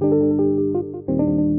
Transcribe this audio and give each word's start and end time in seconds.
C'était 0.00 0.06
Paul 1.06 1.49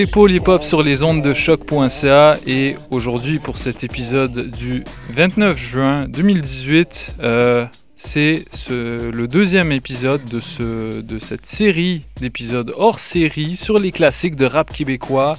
Hip 0.00 0.46
Hop 0.46 0.62
sur 0.62 0.84
les 0.84 1.02
ondes 1.02 1.24
de 1.24 1.34
choc.ca 1.34 2.36
et 2.46 2.76
aujourd'hui 2.92 3.40
pour 3.40 3.58
cet 3.58 3.82
épisode 3.82 4.48
du 4.52 4.84
29 5.10 5.58
juin 5.58 6.06
2018, 6.06 7.16
euh, 7.20 7.66
c'est 7.96 8.44
le 8.70 9.26
deuxième 9.26 9.72
épisode 9.72 10.24
de, 10.26 10.38
ce, 10.38 11.00
de 11.00 11.18
cette 11.18 11.46
série 11.46 12.04
d'épisodes 12.16 12.72
hors 12.76 13.00
série 13.00 13.56
sur 13.56 13.80
les 13.80 13.90
classiques 13.90 14.36
de 14.36 14.46
rap 14.46 14.72
québécois. 14.72 15.34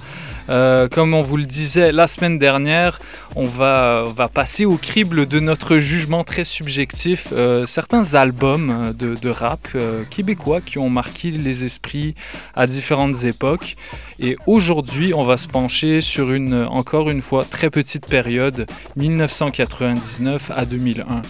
Euh, 0.50 0.90
comme 0.90 1.14
on 1.14 1.22
vous 1.22 1.38
le 1.38 1.46
disait 1.46 1.94
la 1.94 2.08
semaine 2.08 2.38
dernière, 2.38 3.00
on 3.36 3.46
va, 3.46 4.06
passer 4.34 4.66
au 4.66 4.78
crible 4.78 5.28
de 5.28 5.40
notre 5.40 5.78
jugement 5.78 6.24
très 6.24 6.44
subjectif 6.44 7.30
euh, 7.32 7.66
certains 7.66 8.16
albums 8.16 8.94
de, 8.98 9.16
de 9.16 9.30
rap 9.30 9.60
euh, 9.76 10.04
québécois 10.10 10.62
qui 10.62 10.78
ont 10.78 10.90
marqué 10.90 11.32
les 11.32 11.66
esprits 11.66 12.16
à 12.56 12.68
différentes 12.68 13.24
époques. 13.24 13.76
Et 14.20 14.36
aujourd'hui, 14.48 15.14
on 15.14 15.22
va 15.22 15.38
se 15.38 15.48
pencher 15.48 16.02
sur 16.02 16.32
une, 16.32 16.66
encore 16.70 17.10
une 17.10 17.22
fois, 17.22 17.46
très 17.46 17.70
petite 17.70 18.06
période, 18.06 18.66
1999 18.98 20.52
à 20.56 20.66
2001. 20.66 21.22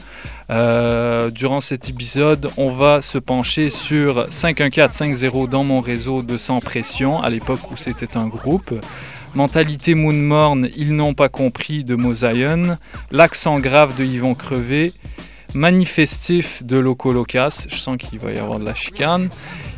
Euh, 0.51 1.29
durant 1.29 1.61
cet 1.61 1.89
épisode, 1.89 2.49
on 2.57 2.69
va 2.69 3.01
se 3.01 3.19
pencher 3.19 3.69
sur 3.69 4.25
51450 4.31 5.49
dans 5.49 5.63
mon 5.63 5.79
réseau 5.79 6.23
de 6.23 6.37
Sans 6.37 6.59
Pression, 6.59 7.21
à 7.21 7.29
l'époque 7.29 7.71
où 7.71 7.77
c'était 7.77 8.17
un 8.17 8.27
groupe. 8.27 8.73
Mentalité 9.35 9.95
Moonmorn, 9.95 10.69
Ils 10.75 10.95
n'ont 10.95 11.13
pas 11.13 11.29
compris 11.29 11.83
de 11.83 11.95
Mosaïon. 11.95 12.77
L'accent 13.11 13.59
grave 13.59 13.95
de 13.95 14.03
Yvon 14.03 14.35
Crevé. 14.35 14.91
Manifestif 15.55 16.63
de 16.63 16.77
Loco 16.77 17.11
Locas, 17.11 17.65
je 17.69 17.75
sens 17.75 17.97
qu'il 17.97 18.19
va 18.19 18.31
y 18.31 18.37
avoir 18.37 18.59
de 18.59 18.65
la 18.65 18.75
chicane. 18.75 19.29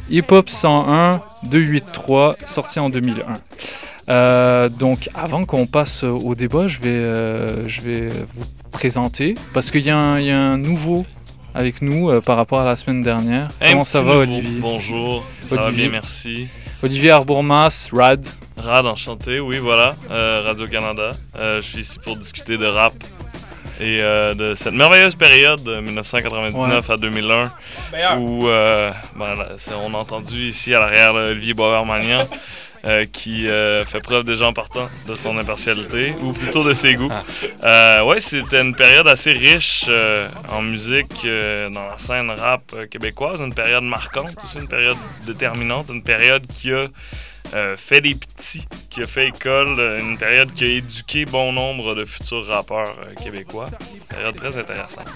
Hip 0.09 0.25
Hop 0.31 0.49
101 0.49 1.22
283, 1.49 2.35
sorti 2.45 2.79
en 2.79 2.89
2001. 2.89 3.33
Euh, 4.09 4.67
donc 4.67 5.09
avant 5.13 5.45
qu'on 5.45 5.67
passe 5.67 6.03
au 6.03 6.35
débat, 6.35 6.67
je 6.67 6.79
vais, 6.79 6.89
euh, 6.89 7.67
je 7.67 7.81
vais 7.81 8.09
vous 8.09 8.44
présenter 8.72 9.35
parce 9.53 9.72
qu'il 9.72 9.81
y, 9.81 9.85
y, 9.85 9.91
a 9.91 9.97
un 9.97 10.57
nouveau 10.57 11.05
avec 11.53 11.81
nous 11.81 12.09
euh, 12.09 12.19
par 12.19 12.35
rapport 12.38 12.59
à 12.59 12.66
la 12.66 12.75
semaine 12.75 13.02
dernière. 13.02 13.49
Comment 13.66 13.83
ça 13.83 14.02
va 14.02 14.17
Olivier? 14.17 14.59
Bonjour, 14.59 15.23
ça 15.47 15.55
va 15.55 15.72
bien, 15.72 15.89
merci. 15.89 16.47
Olivier 16.84 17.12
Arbourmas, 17.12 17.90
Rad. 17.94 18.28
Rad, 18.58 18.86
enchanté, 18.86 19.40
oui 19.40 19.59
voilà, 19.59 19.94
Radio-Canada. 20.09 21.12
je 21.36 21.62
suis 21.62 21.80
ici 21.80 22.00
pour 22.00 22.16
discuter 22.18 22.58
de 22.58 22.66
rap 22.66 22.94
et 23.80 24.00
de 24.00 24.53
cette 24.56 24.74
merveilleuse 24.74 25.16
période 25.16 25.62
de 25.64 25.80
1999 25.80 26.90
à 26.90 26.97
2001 26.97 27.44
où 28.18 28.42
ben, 28.46 29.36
on 29.75 29.94
a 29.94 29.97
entendu 29.97 30.47
ici 30.47 30.74
à 30.74 30.80
l'arrière 30.80 31.14
Olivier 31.14 31.53
Boisvert-Magnan 31.53 32.28
Euh, 32.88 33.06
qui 33.06 33.47
euh, 33.47 33.86
fait 33.86 34.00
preuve 34.00 34.24
déjà 34.24 34.47
en 34.47 34.53
partant 34.53 34.90
de 35.08 35.14
son 35.14 35.38
impartialité, 35.38 36.16
ou 36.19 36.34
plutôt 36.34 36.64
de 36.64 36.74
ses 36.74 36.96
goûts. 36.96 37.12
Euh, 37.64 38.02
ouais, 38.03 38.19
c'était 38.19 38.62
une 38.62 38.75
période 38.75 39.08
assez 39.08 39.31
riche 39.31 39.88
en 40.50 40.64
musique 40.64 41.24
dans 41.24 41.88
la 41.88 41.97
scène 41.97 42.31
rap 42.31 42.64
québécoise, 42.90 43.40
une 43.40 43.53
période 43.53 43.84
marquante, 43.84 44.36
aussi 44.44 44.58
une 44.58 44.68
période 44.68 44.97
déterminante, 45.25 45.90
une 45.90 46.02
période 46.02 46.46
qui 46.47 46.72
a 46.74 46.81
fait 47.78 48.02
des 48.02 48.16
petits, 48.16 48.68
qui 48.90 49.03
a 49.03 49.06
fait 49.06 49.28
école, 49.28 50.00
une 50.00 50.18
période 50.18 50.52
qui 50.53 50.63
a 50.63 50.68
éduqué 50.68 51.25
bon 51.25 51.52
nombre 51.53 51.94
de 51.94 52.03
futurs 52.03 52.48
rappeurs 52.48 52.96
québécois. 53.22 53.69
Une 53.94 54.16
période 54.16 54.36
très 54.36 54.58
intéressante. 54.58 55.13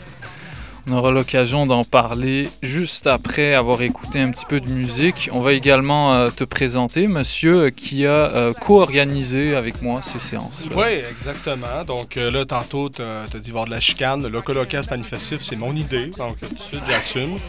On 0.88 0.94
aura 0.94 1.10
l'occasion 1.10 1.66
d'en 1.66 1.84
parler 1.84 2.48
juste 2.62 3.08
après 3.08 3.56
avoir 3.56 3.82
écouté 3.82 4.20
un 4.20 4.30
petit 4.30 4.46
peu 4.46 4.60
de 4.60 4.72
musique. 4.72 5.30
On 5.34 5.40
va 5.40 5.54
également 5.54 6.14
euh, 6.14 6.30
te 6.30 6.44
présenter, 6.44 7.08
monsieur, 7.08 7.56
euh, 7.56 7.70
qui 7.72 8.06
a 8.06 8.10
euh, 8.10 8.54
co-organisé 8.54 9.56
avec 9.56 9.82
moi 9.82 10.02
ces 10.02 10.20
séances. 10.20 10.68
Oui, 10.76 11.02
exactement. 11.10 11.84
Donc 11.88 12.16
là, 12.16 12.46
tantôt, 12.46 12.92
tu 12.92 13.02
as, 13.02 13.26
dit 13.40 13.50
voir 13.50 13.66
de 13.66 13.72
la 13.72 13.80
chicane. 13.80 14.28
Le 14.28 14.42
colocas 14.42 14.86
manifestif, 14.92 15.42
c'est 15.42 15.56
mon 15.56 15.76
idée. 15.76 16.12
Donc, 16.18 16.40
tout 16.40 16.54
de 16.54 16.60
suite, 16.60 16.84
j'assume. 16.88 17.40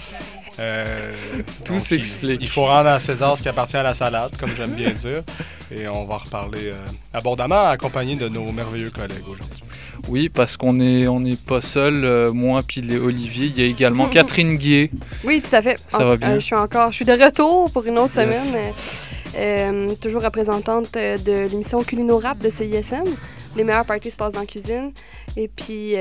Euh, 0.58 1.14
Tout 1.66 1.78
s'explique. 1.78 2.40
Il, 2.40 2.48
faut 2.48 2.64
rendre 2.64 2.88
à 2.88 2.98
César 2.98 3.36
ce 3.36 3.42
qui 3.42 3.50
appartient 3.50 3.76
à 3.76 3.82
la 3.82 3.92
salade, 3.92 4.32
comme 4.40 4.50
j'aime 4.56 4.72
bien 4.72 4.92
dire. 4.92 5.22
Et 5.70 5.86
on 5.86 6.06
va 6.06 6.16
reparler 6.16 6.72
abondamment, 7.12 7.68
accompagné 7.68 8.16
de 8.16 8.30
nos 8.30 8.50
merveilleux 8.50 8.90
collègues 8.90 9.28
aujourd'hui. 9.28 9.62
Oui, 10.08 10.28
parce 10.28 10.56
qu'on 10.56 10.74
n'est 10.74 11.08
on 11.08 11.24
est 11.24 11.40
pas 11.40 11.60
seul, 11.60 12.04
euh, 12.04 12.32
moi 12.32 12.62
puis 12.66 12.80
Olivier. 12.96 13.46
Il 13.46 13.60
y 13.60 13.64
a 13.64 13.66
également 13.68 14.08
Catherine 14.10 14.56
Gué. 14.56 14.90
Oui, 15.24 15.42
tout 15.42 15.54
à 15.54 15.62
fait. 15.62 15.78
Ça 15.88 16.04
va 16.04 16.16
bien? 16.16 16.30
Euh, 16.30 16.34
je 16.40 16.44
suis 16.44 16.54
encore, 16.54 16.90
je 16.90 16.96
suis 16.96 17.04
de 17.04 17.12
retour 17.12 17.70
pour 17.72 17.84
une 17.86 17.98
autre 17.98 18.14
semaine. 18.14 18.72
Euh, 19.36 19.94
toujours 20.00 20.22
représentante 20.22 20.94
de 20.94 21.48
l'émission 21.48 21.82
Culino 21.82 22.18
Rap 22.18 22.38
de 22.38 22.48
CISM. 22.48 23.04
Les 23.56 23.64
meilleures 23.64 23.84
parties 23.84 24.10
se 24.10 24.16
passent 24.16 24.32
dans 24.32 24.40
la 24.40 24.46
cuisine. 24.46 24.92
Et 25.36 25.48
puis, 25.48 25.94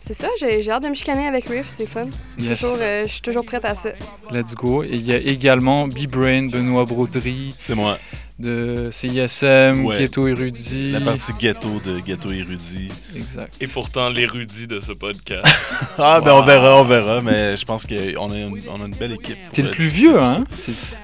c'est 0.00 0.14
ça, 0.14 0.28
j'ai 0.38 0.70
hâte 0.70 0.82
de 0.82 0.88
me 0.88 0.94
chicaner 0.94 1.26
avec 1.26 1.48
Riff, 1.48 1.68
c'est 1.68 1.86
fun. 1.86 2.06
je 2.38 3.04
suis 3.06 3.20
toujours 3.22 3.44
prête 3.44 3.64
à 3.64 3.74
ça. 3.74 3.90
Let's 4.32 4.54
go. 4.54 4.82
Et 4.82 4.90
il 4.92 5.06
y 5.06 5.12
a 5.12 5.16
également 5.18 5.88
B-Brain, 5.88 6.48
Benoît 6.48 6.84
Broderie. 6.84 7.54
C'est 7.58 7.74
moi 7.74 7.98
de 8.38 8.90
CISM, 8.92 9.88
Ghetto 9.98 10.28
Érudit. 10.28 10.92
La 10.92 11.00
partie 11.00 11.32
ghetto 11.38 11.80
de 11.84 11.98
Ghetto 12.00 12.30
Érudit. 12.30 12.90
Exact. 13.16 13.56
Et 13.60 13.66
pourtant 13.66 14.08
l'érudit 14.08 14.66
de 14.66 14.80
ce 14.80 14.92
podcast. 14.92 15.44
ah, 15.98 16.20
ben 16.24 16.32
on 16.32 16.42
verra, 16.42 16.80
on 16.80 16.84
verra, 16.84 17.20
mais 17.20 17.56
je 17.56 17.64
pense 17.64 17.84
qu'on 17.84 18.30
a, 18.30 18.36
une, 18.36 18.60
on 18.70 18.82
a 18.82 18.86
une 18.86 18.94
belle 18.94 19.12
équipe. 19.12 19.36
T'es 19.52 19.62
le 19.62 19.70
plus 19.70 19.92
vieux, 19.92 20.20
hein? 20.20 20.44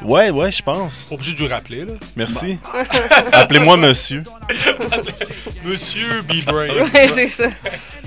Ouais, 0.04 0.30
ouais, 0.30 0.52
je 0.52 0.62
pense. 0.62 1.06
Obligé 1.10 1.32
de 1.32 1.38
vous 1.38 1.48
rappeler, 1.48 1.84
là. 1.84 1.94
Merci. 2.16 2.58
Appelez-moi 3.32 3.76
monsieur. 3.76 4.22
monsieur 5.64 6.22
B-Brain. 6.22 6.68
ouais, 6.94 7.08
c'est 7.08 7.28
ça. 7.28 7.48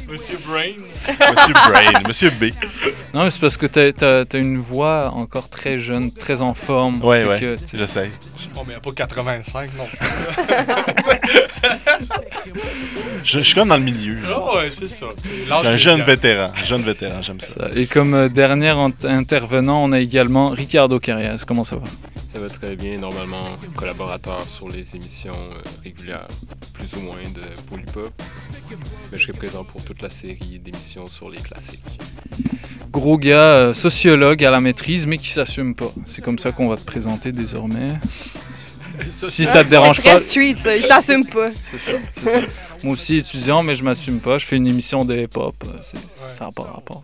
Monsieur 0.10 0.38
Brain. 0.48 0.74
Monsieur 1.10 1.54
Brain. 1.54 2.08
Monsieur 2.08 2.30
B. 2.30 2.46
Non, 3.14 3.30
c'est 3.30 3.42
parce 3.42 3.58
que 3.58 3.66
t'as 3.66 4.22
as, 4.22 4.38
une 4.38 4.58
voix 4.58 5.10
encore 5.10 5.50
très 5.50 5.80
jeune, 5.80 6.12
très 6.12 6.42
en 6.42 6.54
forme. 6.54 7.04
Ouais, 7.04 7.26
ouais. 7.26 7.58
Oh, 8.60 8.64
mais 8.66 8.74
il 8.74 8.96
n'y 8.96 9.02
a 9.02 9.08
pas 9.08 9.16
85, 9.18 9.72
non. 9.78 9.88
je, 13.24 13.40
suis 13.40 13.56
comme 13.56 13.70
dans 13.70 13.78
le 13.78 13.84
milieu. 13.84 14.20
Ah 14.28 14.56
ouais, 14.56 14.70
c'est 14.72 14.88
ça. 14.88 15.08
Un 15.50 15.76
jeune 15.76 16.04
vétéran. 16.04 16.52
Jeune 16.64 16.84
vétéran, 16.84 17.24
j'aime 17.24 17.42
ça. 17.42 17.70
Et 17.74 17.88
comme 17.88 18.14
euh, 18.14 18.30
dernier 18.30 18.76
intervenant, 19.04 19.84
on 19.84 19.92
a 19.92 20.00
également 20.00 20.50
Ricardo 20.50 21.00
Carrias. 21.00 21.46
Comment 21.48 21.64
ça 21.64 21.78
va? 21.78 21.86
Ça 22.28 22.40
va 22.40 22.48
très 22.48 22.76
bien. 22.76 23.00
Normalement, 23.00 23.42
collaborateur 23.76 24.48
sur 24.48 24.70
les 24.70 24.96
émissions 24.96 25.34
euh, 25.34 25.64
régulières, 25.84 26.28
plus 26.74 26.94
ou 26.94 27.00
moins 27.00 27.24
de 27.24 27.42
Polypop. 27.72 28.14
Mais 29.12 29.18
je 29.18 29.24
serai 29.24 29.34
présent 29.34 29.64
pour 29.64 29.84
toute 29.84 30.04
la 30.04 30.12
série 30.12 30.60
d'émissions 30.60 31.08
sur 31.08 31.32
les 31.32 31.40
classiques. 31.40 31.82
Gros 32.92 33.18
gars, 33.18 33.40
euh, 33.40 33.74
sociologue 33.74 34.46
à 34.46 34.52
la 34.52 34.62
maîtrise, 34.62 35.08
mais 35.08 35.18
qui 35.18 35.30
s'assume 35.30 35.74
pas. 35.74 35.92
C'est 36.06 36.24
comme 36.24 36.38
ça 36.38 36.52
qu'on 36.52 36.68
va 36.68 36.78
te 36.78 36.84
présenter 36.84 37.32
désormais 37.32 37.96
si 39.10 39.46
ça 39.46 39.64
te 39.64 39.70
dérange 39.70 40.02
pas. 40.02 40.20
street, 40.20 40.56
ça. 40.58 40.76
Il 40.76 40.84
s'assume 40.84 41.26
pas. 41.26 41.50
C'est 41.62 41.78
ça, 41.78 41.92
ça, 42.12 42.40
Moi 42.84 42.94
aussi, 42.94 43.18
étudiant, 43.18 43.64
mais 43.64 43.76
je 43.76 43.84
m'assume 43.84 44.20
pas. 44.20 44.38
Je 44.38 44.46
fais 44.46 44.56
une 44.56 44.68
émission 44.68 45.04
de 45.06 45.16
hip-hop. 45.16 45.56
Ça 45.82 46.46
n'a 46.46 46.52
pas 46.52 46.64
rapport. 46.64 47.04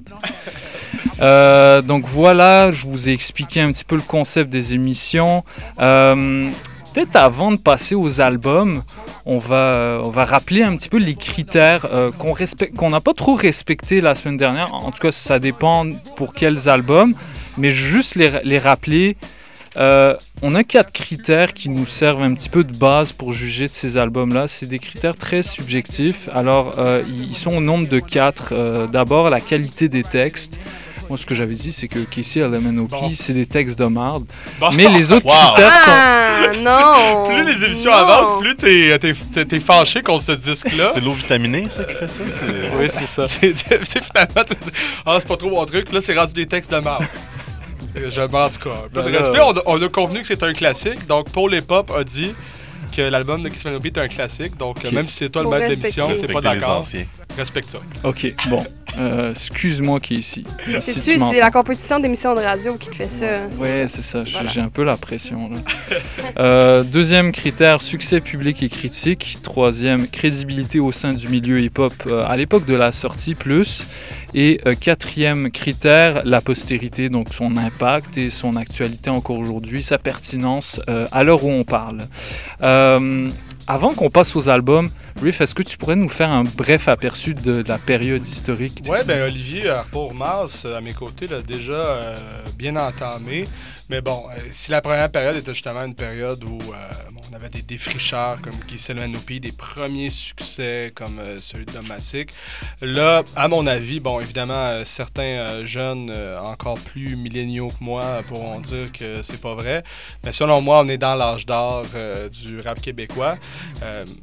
Euh, 1.22 1.82
donc 1.82 2.06
voilà, 2.06 2.72
je 2.72 2.88
vous 2.88 3.10
ai 3.10 3.14
expliqué 3.14 3.62
un 3.62 3.72
petit 3.72 3.86
peu 3.86 3.96
le 3.96 4.02
concept 4.02 4.50
des 4.50 4.74
émissions. 4.74 5.44
Euh, 5.80 6.52
peut-être 6.94 7.16
avant 7.16 7.52
de 7.52 7.58
passer 7.58 7.96
aux 7.96 8.22
albums, 8.22 8.82
on 9.26 9.38
va, 9.38 10.02
on 10.04 10.10
va 10.10 10.26
rappeler 10.26 10.64
un 10.64 10.76
petit 10.76 10.90
peu 10.90 10.98
les 10.98 11.16
critères 11.16 11.88
qu'on 12.18 12.36
qu'on 12.76 12.90
n'a 12.90 13.02
pas 13.02 13.14
trop 13.14 13.36
respecté 13.36 14.02
la 14.02 14.16
semaine 14.16 14.38
dernière. 14.38 14.74
En 14.74 14.92
tout 14.92 15.00
cas, 15.00 15.12
ça 15.12 15.40
dépend 15.40 15.86
pour 16.16 16.34
quels 16.34 16.68
albums, 16.70 17.14
mais 17.58 17.72
juste 17.72 18.16
les, 18.16 18.32
les 18.44 18.60
rappeler. 18.60 19.18
Euh, 19.78 20.16
on 20.42 20.56
a 20.56 20.64
quatre 20.64 20.92
critères 20.92 21.54
qui 21.54 21.70
nous 21.70 21.86
servent 21.86 22.24
un 22.24 22.34
petit 22.34 22.50
peu 22.50 22.64
de 22.64 22.76
base 22.76 23.12
pour 23.12 23.32
juger 23.32 23.66
de 23.66 23.72
ces 23.72 23.98
albums-là. 23.98 24.48
C'est 24.48 24.68
des 24.68 24.80
critères 24.80 25.18
très 25.18 25.42
subjectifs. 25.42 26.30
Alors, 26.34 26.76
euh, 26.78 27.04
ils 27.08 27.36
sont 27.36 27.58
au 27.58 27.62
nombre 27.62 27.88
de 27.88 28.00
quatre. 28.00 28.50
Euh, 28.52 28.88
d'abord, 28.88 29.30
la 29.30 29.42
qualité 29.42 29.90
des 29.90 30.04
textes. 30.04 30.60
Moi, 31.10 31.18
ce 31.18 31.26
que 31.26 31.36
j'avais 31.36 31.56
dit, 31.56 31.74
c'est 31.74 31.88
que 31.88 32.00
Casey 32.00 32.40
LMNOP, 32.40 32.94
c'est 33.16 33.34
des 33.34 33.46
textes 33.46 33.78
de 33.78 33.86
marde. 33.86 34.26
Mais 34.74 34.88
les 34.88 35.12
autres 35.12 35.26
critères 35.26 35.76
sont. 35.76 35.92
Ah, 35.92 36.48
non! 36.58 37.28
plus 37.30 37.44
les 37.44 37.66
émissions 37.66 37.92
avancent, 37.92 38.42
plus 38.42 38.56
t'es 38.56 38.90
es, 38.90 39.60
fâché 39.60 40.02
contre 40.02 40.24
ce 40.24 40.32
disque-là. 40.34 40.92
C'est 40.94 41.02
l'eau 41.02 41.12
vitaminée, 41.12 41.68
ça, 41.70 41.84
qui 41.84 41.94
fait 41.94 42.08
ça? 42.08 42.24
oui, 42.80 42.88
c'est 42.90 43.06
ça. 43.06 43.28
c'est 43.42 44.04
finalement. 44.04 44.44
Ah, 45.06 45.18
c'est 45.20 45.28
pas 45.28 45.38
trop 45.38 45.50
mon 45.50 45.66
truc. 45.66 45.92
Là, 45.92 46.00
c'est 46.02 46.18
rendu 46.18 46.34
des 46.34 46.46
textes 46.46 46.72
de 46.72 46.80
marde. 46.80 47.06
Je 47.96 48.22
m'en 48.22 48.50
du 48.50 48.58
cas. 48.58 48.76
Ben 48.94 49.02
respect, 49.02 49.40
on, 49.66 49.82
a 49.82 49.90
convenu 49.90 50.22
que 50.22 50.28
c'est 50.28 50.44
un 50.44 50.54
classique. 50.54 51.06
Donc, 51.08 51.32
Paul 51.32 51.54
et 51.54 51.62
Pop 51.62 51.92
a 51.96 52.04
dit 52.04 52.34
que 52.96 53.02
l'album 53.02 53.44
de 53.44 53.50
Kiss 53.50 53.66
Manobi 53.66 53.90
est 53.90 53.98
un 53.98 54.08
classique. 54.08 54.58
Donc, 54.58 54.84
même 54.92 55.08
si 55.08 55.18
c'est 55.18 55.30
toi 55.30 55.44
le 55.44 55.50
maître 55.50 55.76
d'émission, 55.76 56.10
c'est 56.16 56.32
pas 56.32 56.42
d'accord. 56.42 56.86
Respecte 57.38 57.70
ça. 57.70 57.80
OK, 58.04 58.34
bon. 58.50 58.66
Euh, 58.98 59.32
excuse-moi 59.32 60.00
qui 60.00 60.16
est 60.16 60.18
ici. 60.18 60.46
C'est 60.82 61.18
la 61.18 61.50
compétition 61.50 62.00
d'émissions 62.00 62.36
de 62.36 62.42
radio 62.42 62.76
qui 62.76 62.90
te 62.90 62.96
fait 62.96 63.12
ça. 63.12 63.48
Oui, 63.60 63.70
c'est 63.88 64.04
ça. 64.04 64.24
J'ai 64.24 64.62
un 64.62 64.70
peu 64.70 64.84
la 64.84 64.98
pression. 64.98 65.50
Euh, 66.38 66.84
deuxième 66.84 67.32
critère, 67.32 67.82
succès 67.82 68.20
public 68.20 68.62
et 68.64 68.70
critique. 68.70 69.38
Troisième, 69.42 70.08
crédibilité 70.08 70.80
au 70.80 70.92
sein 70.92 71.14
du 71.14 71.28
milieu 71.28 71.60
hip-hop 71.60 71.94
euh, 72.08 72.24
à 72.26 72.38
l'époque 72.38 72.66
de 72.66 72.76
la 72.76 72.92
sortie 72.92 73.36
plus. 73.36 73.88
Et 74.36 74.60
quatrième 74.82 75.52
critère, 75.52 76.24
la 76.26 76.42
postérité, 76.42 77.10
donc 77.10 77.32
son 77.34 77.56
impact 77.56 78.18
et 78.18 78.32
son 78.32 78.56
actualité 78.56 79.12
encore 79.12 79.38
aujourd'hui, 79.38 79.84
sa 79.84 80.00
pertinence 80.00 80.82
à 80.88 81.24
l'heure 81.24 81.44
où 81.44 81.52
on 81.52 81.64
parle. 81.64 82.00
Avant 83.66 83.94
qu'on 83.94 84.10
passe 84.10 84.36
aux 84.36 84.50
albums, 84.50 84.90
Riff, 85.22 85.40
est-ce 85.40 85.56
que 85.56 85.64
tu 85.64 85.78
pourrais 85.78 85.96
nous 85.96 86.10
faire 86.10 86.30
un 86.30 86.44
bref 86.44 86.90
aperçu 86.90 87.34
de 87.34 87.64
la 87.66 87.78
période 87.78 88.26
historique? 88.26 88.82
Oui, 88.90 88.98
ben 89.06 89.24
Olivier, 89.24 89.74
pour 89.90 90.14
Mars, 90.14 90.66
à 90.66 90.82
mes 90.82 90.92
côtés, 90.92 91.28
l'a 91.28 91.42
déjà 91.42 91.72
euh, 91.72 92.18
bien 92.58 92.76
entamé. 92.76 93.46
Mais 93.90 94.02
bon, 94.02 94.24
euh, 94.30 94.40
si 94.52 94.72
la 94.72 94.82
première 94.82 95.10
période 95.10 95.38
était 95.38 95.54
justement 95.54 95.84
une 95.86 95.96
période 95.96 96.44
où 96.44 96.58
euh, 96.58 96.92
on 97.32 97.36
avait 97.36 97.50
des 97.50 97.62
défricheurs 97.62 98.42
comme 98.42 98.56
Giselle 98.68 98.98
Manopi, 98.98 99.40
des 99.40 99.52
premiers 99.54 100.10
succès 100.10 100.92
comme 100.94 101.22
celui 101.40 101.66
de 101.66 101.72
Domatic, 101.72 102.32
là, 102.82 103.24
à 103.38 103.48
mon 103.48 103.66
avis, 103.66 104.02
bon, 104.02 104.20
évidemment, 104.20 104.84
certains 104.84 105.66
jeunes 105.66 106.14
encore 106.44 106.80
plus 106.80 107.16
milléniaux 107.16 107.70
que 107.70 107.82
moi 107.82 108.24
pourront 108.28 108.60
dire 108.60 108.92
que 108.92 109.22
c'est 109.22 109.40
pas 109.40 109.54
vrai. 109.54 109.84
Mais 110.26 110.34
selon 110.34 110.60
moi, 110.62 110.82
on 110.84 110.88
est 110.90 110.98
dans 110.98 111.16
l'âge 111.16 111.46
d'or 111.46 111.86
du 112.30 112.60
rap 112.60 112.82
québécois. 112.82 113.38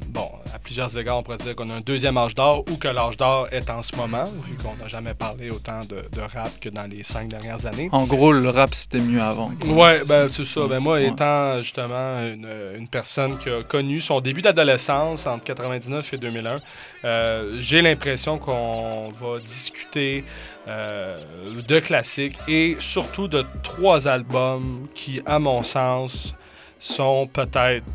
Bon, 0.09 0.29
à 0.53 0.59
plusieurs 0.59 0.97
égards, 0.97 1.19
on 1.19 1.23
pourrait 1.23 1.37
dire 1.37 1.55
qu'on 1.55 1.69
a 1.69 1.77
un 1.77 1.81
deuxième 1.81 2.17
âge 2.17 2.35
d'or 2.35 2.63
ou 2.71 2.77
que 2.77 2.87
l'âge 2.87 3.17
d'or 3.17 3.47
est 3.51 3.69
en 3.69 3.81
ce 3.81 3.95
moment, 3.95 4.25
vu 4.25 4.57
qu'on 4.57 4.75
n'a 4.75 4.87
jamais 4.87 5.13
parlé 5.13 5.49
autant 5.49 5.81
de, 5.81 6.21
rap 6.21 6.59
que 6.59 6.69
dans 6.69 6.89
les 6.89 7.03
cinq 7.03 7.29
dernières 7.29 7.65
années. 7.65 7.89
En 7.91 8.03
gros, 8.03 8.31
le 8.31 8.49
rap, 8.49 8.73
c'était 8.73 8.99
mieux 8.99 9.21
avant. 9.21 9.49
Ouais, 9.65 10.01
ben, 10.07 10.27
c'est 10.29 10.45
ça. 10.45 10.67
Ben, 10.67 10.79
moi, 10.79 11.01
étant 11.01 11.61
justement 11.61 12.19
une, 12.19 12.87
personne 12.89 13.37
qui 13.37 13.49
a 13.49 13.63
connu 13.63 14.01
son 14.01 14.19
début 14.19 14.41
d'adolescence 14.41 15.27
entre 15.27 15.43
99 15.45 16.13
et 16.13 16.17
2001, 16.17 16.57
euh, 17.03 17.57
j'ai 17.59 17.81
l'impression 17.81 18.37
qu'on 18.37 19.09
va 19.09 19.39
discuter 19.39 20.23
euh, 20.67 21.19
de 21.67 21.79
classiques 21.79 22.37
et 22.47 22.77
surtout 22.79 23.27
de 23.27 23.43
trois 23.63 24.07
albums 24.07 24.87
qui, 24.93 25.21
à 25.25 25.39
mon 25.39 25.63
sens, 25.63 26.35
sont 26.79 27.27
peut-être 27.27 27.85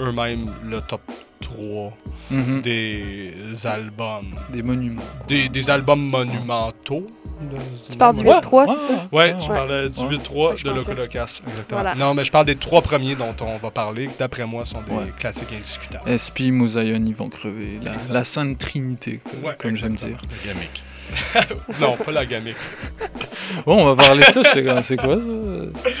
eux-mêmes 0.00 0.46
le 0.64 0.80
top 0.80 1.02
3 1.40 1.92
mhm. 2.30 2.62
des 2.62 3.32
albums. 3.64 4.32
Des 4.50 4.62
monuments. 4.62 5.02
Des, 5.28 5.70
albums 5.70 6.00
monumentaux. 6.00 7.06
Tu 7.90 7.96
parles 7.96 8.16
du 8.16 8.24
8-3, 8.24 8.66
c'est 8.68 8.92
ça? 8.92 9.08
Oui, 9.12 9.22
je 9.40 9.46
parlais 9.46 9.88
du 9.88 10.00
8-3 10.00 10.62
de 10.62 10.70
Locolocas. 10.70 11.40
Exactement. 11.46 11.94
Non, 11.96 12.14
mais 12.14 12.24
je 12.24 12.30
parle 12.30 12.46
des 12.46 12.56
trois 12.56 12.82
premiers 12.82 13.14
dont 13.14 13.34
on 13.40 13.56
va 13.56 13.70
parler, 13.70 14.10
d'après 14.18 14.46
moi, 14.46 14.64
sont 14.64 14.82
des 14.82 15.10
classiques 15.18 15.52
indiscutables. 15.52 16.18
SP, 16.18 16.52
Mosaïon, 16.52 17.02
ils 17.04 17.14
vont 17.14 17.28
crever. 17.28 17.80
La, 18.10 18.24
Sainte 18.24 18.58
Trinité, 18.58 19.20
comme 19.58 19.76
j'aime 19.76 19.94
dire. 19.94 20.18
Gamique. 20.44 20.82
non, 21.80 21.96
pas 21.96 22.12
la 22.12 22.26
gamique. 22.26 22.56
bon, 23.66 23.82
on 23.82 23.94
va 23.94 23.96
parler 23.96 24.20
de 24.20 24.30
ça. 24.30 24.42
C'est 24.82 24.96
quoi 24.96 25.16
ça? 25.16 25.26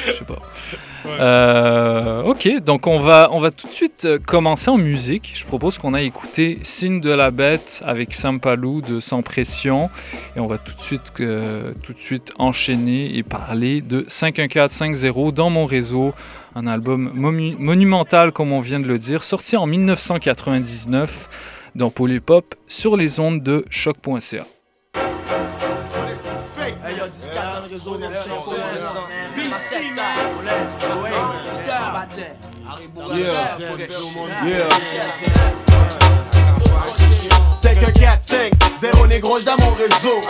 Je 0.06 0.12
sais 0.12 0.24
pas. 0.24 0.38
Euh, 1.06 2.22
ok, 2.22 2.62
donc 2.62 2.86
on 2.86 2.98
va, 2.98 3.28
on 3.32 3.40
va 3.40 3.50
tout 3.50 3.66
de 3.66 3.72
suite 3.72 4.04
euh, 4.04 4.18
commencer 4.18 4.70
en 4.70 4.78
musique. 4.78 5.32
Je 5.34 5.44
propose 5.44 5.78
qu'on 5.78 5.94
aille 5.94 6.06
écouter 6.06 6.58
Signe 6.62 7.00
de 7.00 7.10
la 7.10 7.30
bête 7.30 7.82
avec 7.84 8.14
Sampalou 8.14 8.80
de 8.80 9.00
Sans 9.00 9.22
Pression. 9.22 9.90
Et 10.36 10.40
on 10.40 10.46
va 10.46 10.58
tout 10.58 10.74
de 10.74 10.80
suite, 10.80 11.12
euh, 11.20 11.72
tout 11.82 11.92
de 11.92 12.00
suite 12.00 12.32
enchaîner 12.38 13.16
et 13.16 13.22
parler 13.22 13.80
de 13.80 14.04
51450 14.08 15.34
dans 15.34 15.50
mon 15.50 15.64
réseau. 15.64 16.12
Un 16.54 16.66
album 16.66 17.12
monumental, 17.14 18.32
comme 18.32 18.52
on 18.52 18.60
vient 18.60 18.80
de 18.80 18.88
le 18.88 18.98
dire, 18.98 19.22
sorti 19.22 19.56
en 19.56 19.66
1999 19.66 21.28
dans 21.76 21.90
Polypop 21.90 22.56
sur 22.66 22.96
les 22.96 23.20
ondes 23.20 23.42
de 23.42 23.64
choc.ca. 23.70 24.44
C'est 37.52 37.78
que 37.78 38.00
4, 38.00 38.22
5, 38.22 38.52
0 38.80 39.06
négro 39.06 39.38
dans 39.40 39.56
mon 39.58 39.70
réseau. 39.74 40.20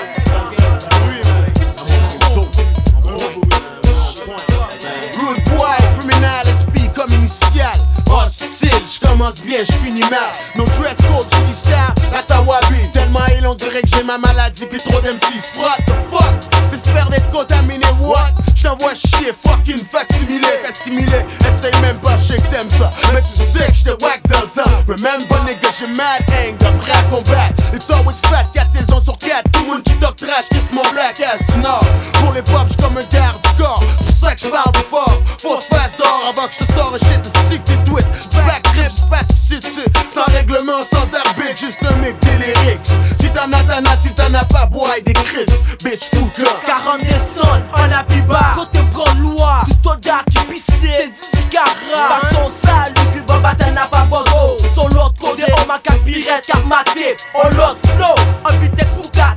Boy, 5.46 5.76
criminal, 5.98 6.46
esprit 6.46 6.90
comme 6.92 7.12
initial. 7.14 7.89
Hostile, 8.10 8.70
j'commence 8.84 9.40
bien, 9.42 9.58
j'finis 9.64 10.08
mal. 10.10 10.32
No 10.56 10.64
dress 10.66 10.96
code, 11.08 11.28
tu 11.30 11.42
dis 11.44 11.52
star, 11.52 11.94
la 12.12 12.22
tawabi. 12.22 12.90
Tellement 12.92 13.20
il 13.38 13.46
on 13.46 13.54
dirait 13.54 13.82
que 13.82 13.88
j'ai 13.88 14.02
ma 14.02 14.18
maladie, 14.18 14.66
pis 14.66 14.78
trop 14.78 15.00
d'M6. 15.00 15.60
What 15.60 15.76
the 15.86 15.94
fuck? 16.10 16.70
T'espères 16.70 17.08
d'être 17.08 17.30
contaminé, 17.30 17.86
what? 18.00 18.30
J't'envoie 18.54 18.94
chier, 18.94 19.32
fucking 19.46 19.82
facsimilé, 19.84 20.46
assimilé. 20.68 21.24
Essaye 21.40 21.80
même 21.80 21.98
pas, 22.00 22.16
je 22.18 22.34
que 22.34 22.46
t'aimes 22.48 22.68
ça. 22.78 22.90
Mais 23.14 23.22
tu 23.22 23.42
sais 23.42 23.66
que 23.66 23.74
j'te 23.74 24.02
whack 24.02 24.20
dans 24.28 24.42
le 24.42 24.48
temps. 24.48 24.70
Remember, 24.86 25.42
nigga, 25.44 25.70
j'ai 25.78 25.86
mad 25.86 26.20
hang, 26.28 26.58
d'après 26.58 26.92
à 26.92 27.02
combattre. 27.04 27.54
It's 27.72 27.90
always 27.90 28.20
fat, 28.28 28.44
4 28.52 28.70
saisons 28.70 29.02
sur 29.02 29.16
4. 29.16 29.50
Tout 29.52 29.60
le 29.62 29.66
monde 29.66 29.82
qui 29.82 29.94
talk 29.98 30.16
trash, 30.16 30.48
kiss 30.50 30.72
mon 30.72 30.82
black 30.92 31.20
ass 31.20 31.40
du 31.52 31.58
nord. 31.60 31.84
Pour 32.20 32.32
les 32.32 32.42
pop, 32.42 32.64
j'suis 32.66 32.76
comme 32.76 32.98
un 32.98 33.04
garde 33.10 33.40
du 33.42 33.62
corps. 33.62 33.82
C'est 33.98 34.06
pour 34.06 34.14
ça 34.14 34.34
que 34.34 34.40
j'parle 34.40 34.72
fort. 34.90 35.18
Fausse 35.40 35.64
face 35.70 35.96
d'or 35.96 36.20
avant 36.28 36.46
que 36.46 36.52
j'te 36.52 36.66
sors 36.76 36.92
un 36.92 36.98
shit 36.98 37.22
de 37.22 37.28
stick 37.28 37.64
tweets. 37.84 37.99
Back 38.46 38.62
trip, 38.62 38.86
j'passe 38.86 39.40
c'est 39.50 40.12
sans 40.12 40.32
règlement, 40.32 40.80
sans 40.82 41.12
arbitre, 41.26 41.58
juste 41.58 41.80
un 41.82 41.96
mec 41.96 42.16
délirix. 42.20 42.92
Si 43.18 43.30
t'en 43.30 43.52
as, 43.52 43.64
t'en 43.64 43.90
as, 43.90 43.96
si 44.00 44.14
t'en 44.14 44.32
as 44.34 44.44
pas, 44.44 44.66
boy, 44.66 45.02
des 45.04 45.12
Chris, 45.12 45.46
bitch, 45.82 46.10
fou 46.14 46.30
40 46.66 47.00
descentes, 47.02 47.62
on 47.74 47.92
a 47.92 48.04
plus 48.04 48.22
bas. 48.22 48.52
Côté 48.54 48.78
prend 48.92 49.12
loi, 49.20 49.60
tout 49.66 49.90
ton 49.90 49.98
gars 50.00 50.22
qui 50.30 50.44
pissait, 50.46 51.10
c'est 51.14 51.38
cigares. 51.38 52.20
Façon 52.20 52.48
sale, 52.48 52.92
le 52.96 53.18
cube 53.18 53.30
en 53.30 53.40
n'a 53.72 53.86
pas 53.86 54.04
bogo. 54.04 54.56
Son 54.74 54.88
l'autre 54.88 55.14
côté, 55.20 55.44
on 55.62 55.66
m'a 55.66 55.78
cap 55.78 55.98
pirate, 56.04 56.46
cap 56.46 56.64
maté. 56.64 57.16
On 57.34 57.48
l'autre 57.50 57.80
flow, 57.96 58.14
un 58.48 58.56
beat 58.56 58.88
pour 58.90 59.10
ta 59.10 59.36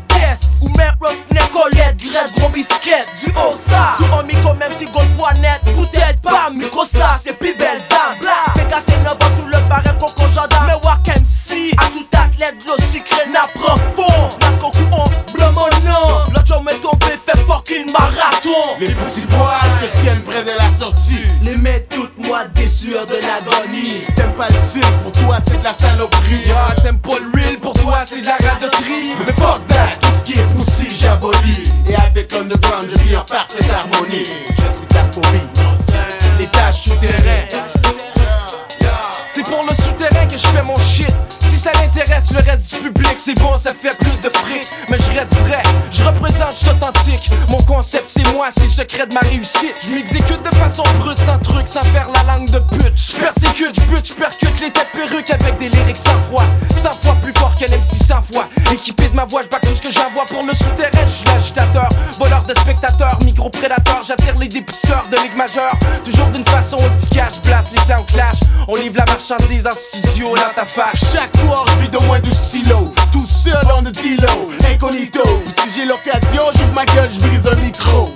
Ou 0.62 0.70
même 0.77 0.93
roughneck, 1.01 1.51
collette, 1.51 1.98
grette, 1.98 2.34
gros 2.38 2.50
biscuit. 2.50 2.91
Du 3.24 3.32
haut 3.32 3.55
ça, 3.58 3.96
sous 3.98 4.05
un 4.13 4.24
micro, 4.24 4.53
même 4.53 4.72
si 4.72 4.86
gold 4.86 5.10
net. 5.41 5.62
Peut-être 5.63 6.22
pas, 6.22 6.50
micro 6.51 6.86
ça, 6.86 7.20
c'est 7.24 7.38
plus 7.38 7.55
belle 7.58 7.79
zam. 7.89 8.29
Fais 8.74 8.80
casser 8.80 8.98
neuf 9.03 9.18
tout 9.38 9.46
le 9.46 9.70
barème, 9.70 9.98
coco 10.00 10.24
gendarme. 10.34 10.68
Mais 10.68 10.88
walk 10.88 11.08
MC, 11.08 11.74
à 11.77 11.88
tout 11.89 12.08
athlète, 12.13 12.56
le 12.65 12.84
secret 12.86 13.27
n'a 13.32 13.42
profond. 13.53 14.30
N'a 14.42 14.50
coco, 14.60 14.80
on 14.92 15.34
bleu 15.34 15.46
mon 15.51 15.68
nom. 15.86 16.24
L'autre 16.34 16.48
jour, 16.48 16.63
met 16.63 16.80
tombé, 16.80 17.20
fait 17.24 17.39
fucking 17.46 17.92
marathon. 17.92 18.80
Les 18.80 18.88
petits 18.88 19.27
bois 19.27 19.60
se 19.80 20.01
tiennent 20.01 20.22
près 20.22 20.44
de 20.44 20.58
la 20.58 20.72
sortie. 20.75 21.22
Les 21.44 21.56
mets 21.58 21.86
toutes 21.89 22.18
moi 22.18 22.48
des 22.56 22.68
sueurs 22.68 23.06
de 23.06 23.15
l'agonie. 23.15 24.01
T'aimes 24.15 24.34
pas 24.34 24.50
le 24.50 24.58
style, 24.58 24.82
pour 25.03 25.12
toi 25.12 25.38
c'est 25.48 25.60
de 25.60 25.63
la 25.63 25.74
saloperie. 25.74 26.50
T'aimes 26.82 27.00
pas 27.00 27.20
le 27.20 27.39
real, 27.39 27.58
pour 27.60 27.74
toi 27.74 28.00
c'est 28.06 28.22
de 28.22 28.25
la 28.25 28.38
radoterie. 28.38 29.13
Mais 29.27 29.34
fuck 29.34 29.68
that, 29.68 29.98
tout 30.01 30.10
ce 30.18 30.24
qui 30.24 30.39
est 30.39 30.44
poussi, 30.56 30.96
j'abolis. 31.00 31.70
Et 31.88 31.96
avec 31.96 32.32
l'underground, 32.32 32.89
je 32.89 32.98
vis 33.03 33.18
en 33.18 33.24
parfaite 33.24 33.70
harmonie. 33.72 34.25
Je 34.50 34.74
suis 34.74 34.88
ta 34.88 35.03
tâches 36.48 36.84
souterraines. 36.86 37.48
C'est 37.51 38.23
pour 39.53 39.63
le 39.65 39.74
souterrain 39.75 40.25
que 40.25 40.38
je 40.38 40.48
fais 40.48 40.63
mon 40.63 40.75
shit. 40.77 41.33
Ça 41.63 41.72
l'intéresse 41.82 42.29
le 42.32 42.39
reste 42.39 42.75
du 42.75 42.82
public, 42.82 43.13
c'est 43.15 43.36
bon, 43.36 43.55
ça 43.55 43.72
fait 43.74 43.98
plus 43.98 44.20
de 44.20 44.27
fric. 44.27 44.67
Mais 44.89 44.98
je 44.98 45.17
reste 45.17 45.34
vrai, 45.36 45.63
je 45.91 46.03
représente, 46.03 46.58
je 46.62 46.70
authentique. 46.70 47.32
Mon 47.48 47.60
concept, 47.60 48.03
c'est 48.10 48.34
moi, 48.34 48.50
c'est 48.51 48.65
le 48.65 48.70
secret 48.70 49.08
de 49.08 49.13
ma 49.13 49.22
réussite. 49.22 49.74
Je 49.88 49.93
m'exécute 49.93 50.43
de 50.43 50.53
façon 50.58 50.84
brute, 51.00 51.20
sans 51.20 51.39
truc, 51.39 51.70
sans 51.70 51.84
faire 51.84 52.10
la 52.13 52.34
langue 52.34 52.50
de 52.50 52.60
pute. 52.60 52.91
Je 52.98 53.15
persécute, 53.15 53.79
je 53.79 53.82
bute, 53.86 54.05
je 54.05 54.13
percute 54.13 54.60
les 54.60 54.72
têtes 54.72 54.89
perruques 54.91 55.32
avec 55.32 55.58
des 55.58 55.70
lyrics 55.70 55.96
sans 55.96 56.20
froid. 56.24 56.43
100 56.74 56.91
fois 57.01 57.15
plus 57.24 57.32
fort 57.32 57.55
qu'un 57.55 57.67
MC 57.67 57.96
100 57.96 58.22
fois. 58.24 58.50
Équipé 58.74 59.08
de 59.08 59.15
ma 59.15 59.24
voix, 59.24 59.43
je 59.43 59.48
tout 59.48 59.74
ce 59.74 59.82
que 59.82 59.89
j'envoie 59.89 60.25
pour 60.25 60.43
le 60.43 60.53
souterrain. 60.53 61.05
Je 61.05 61.12
suis 61.12 61.27
l'agitateur, 61.27 61.88
voleur 62.20 62.43
de 62.43 62.53
spectateurs, 62.53 63.17
micro-prédateur. 63.24 64.01
J'attire 64.05 64.38
les 64.38 64.50
dépisteurs 64.50 65.05
de 65.10 65.15
ligue 65.15 65.38
majeure. 65.38 65.77
Toujours 66.03 66.27
d'une 66.27 66.46
façon 66.46 66.77
efficace, 66.77 67.36
je 67.36 67.50
place 67.50 67.72
les 67.72 67.79
sound 67.79 68.05
clash. 68.08 68.39
On 68.67 68.75
livre 68.75 68.98
la 68.98 69.05
marchandise 69.05 69.65
en 69.65 69.72
studio 69.72 70.36
dans 70.36 70.53
ta 70.53 70.65
face. 70.65 71.13
Chaque 71.13 71.32
soir, 71.53 71.65
je 71.67 71.83
vis 71.83 71.89
de 71.89 71.98
moins 72.05 72.19
de 72.19 72.29
stylo. 72.29 72.93
Tout 73.12 73.25
seul 73.27 73.72
en 73.72 73.81
de 73.81 73.91
dilo, 73.91 74.50
incognito. 74.67 75.24
Si 75.45 75.75
j'ai 75.75 75.86
l'occasion, 75.86 76.43
j'ouvre 76.55 76.74
ma 76.74 76.86
gueule, 76.86 77.10
je 77.10 77.19
brise 77.19 77.48
un 77.48 77.55
micro. 77.55 78.13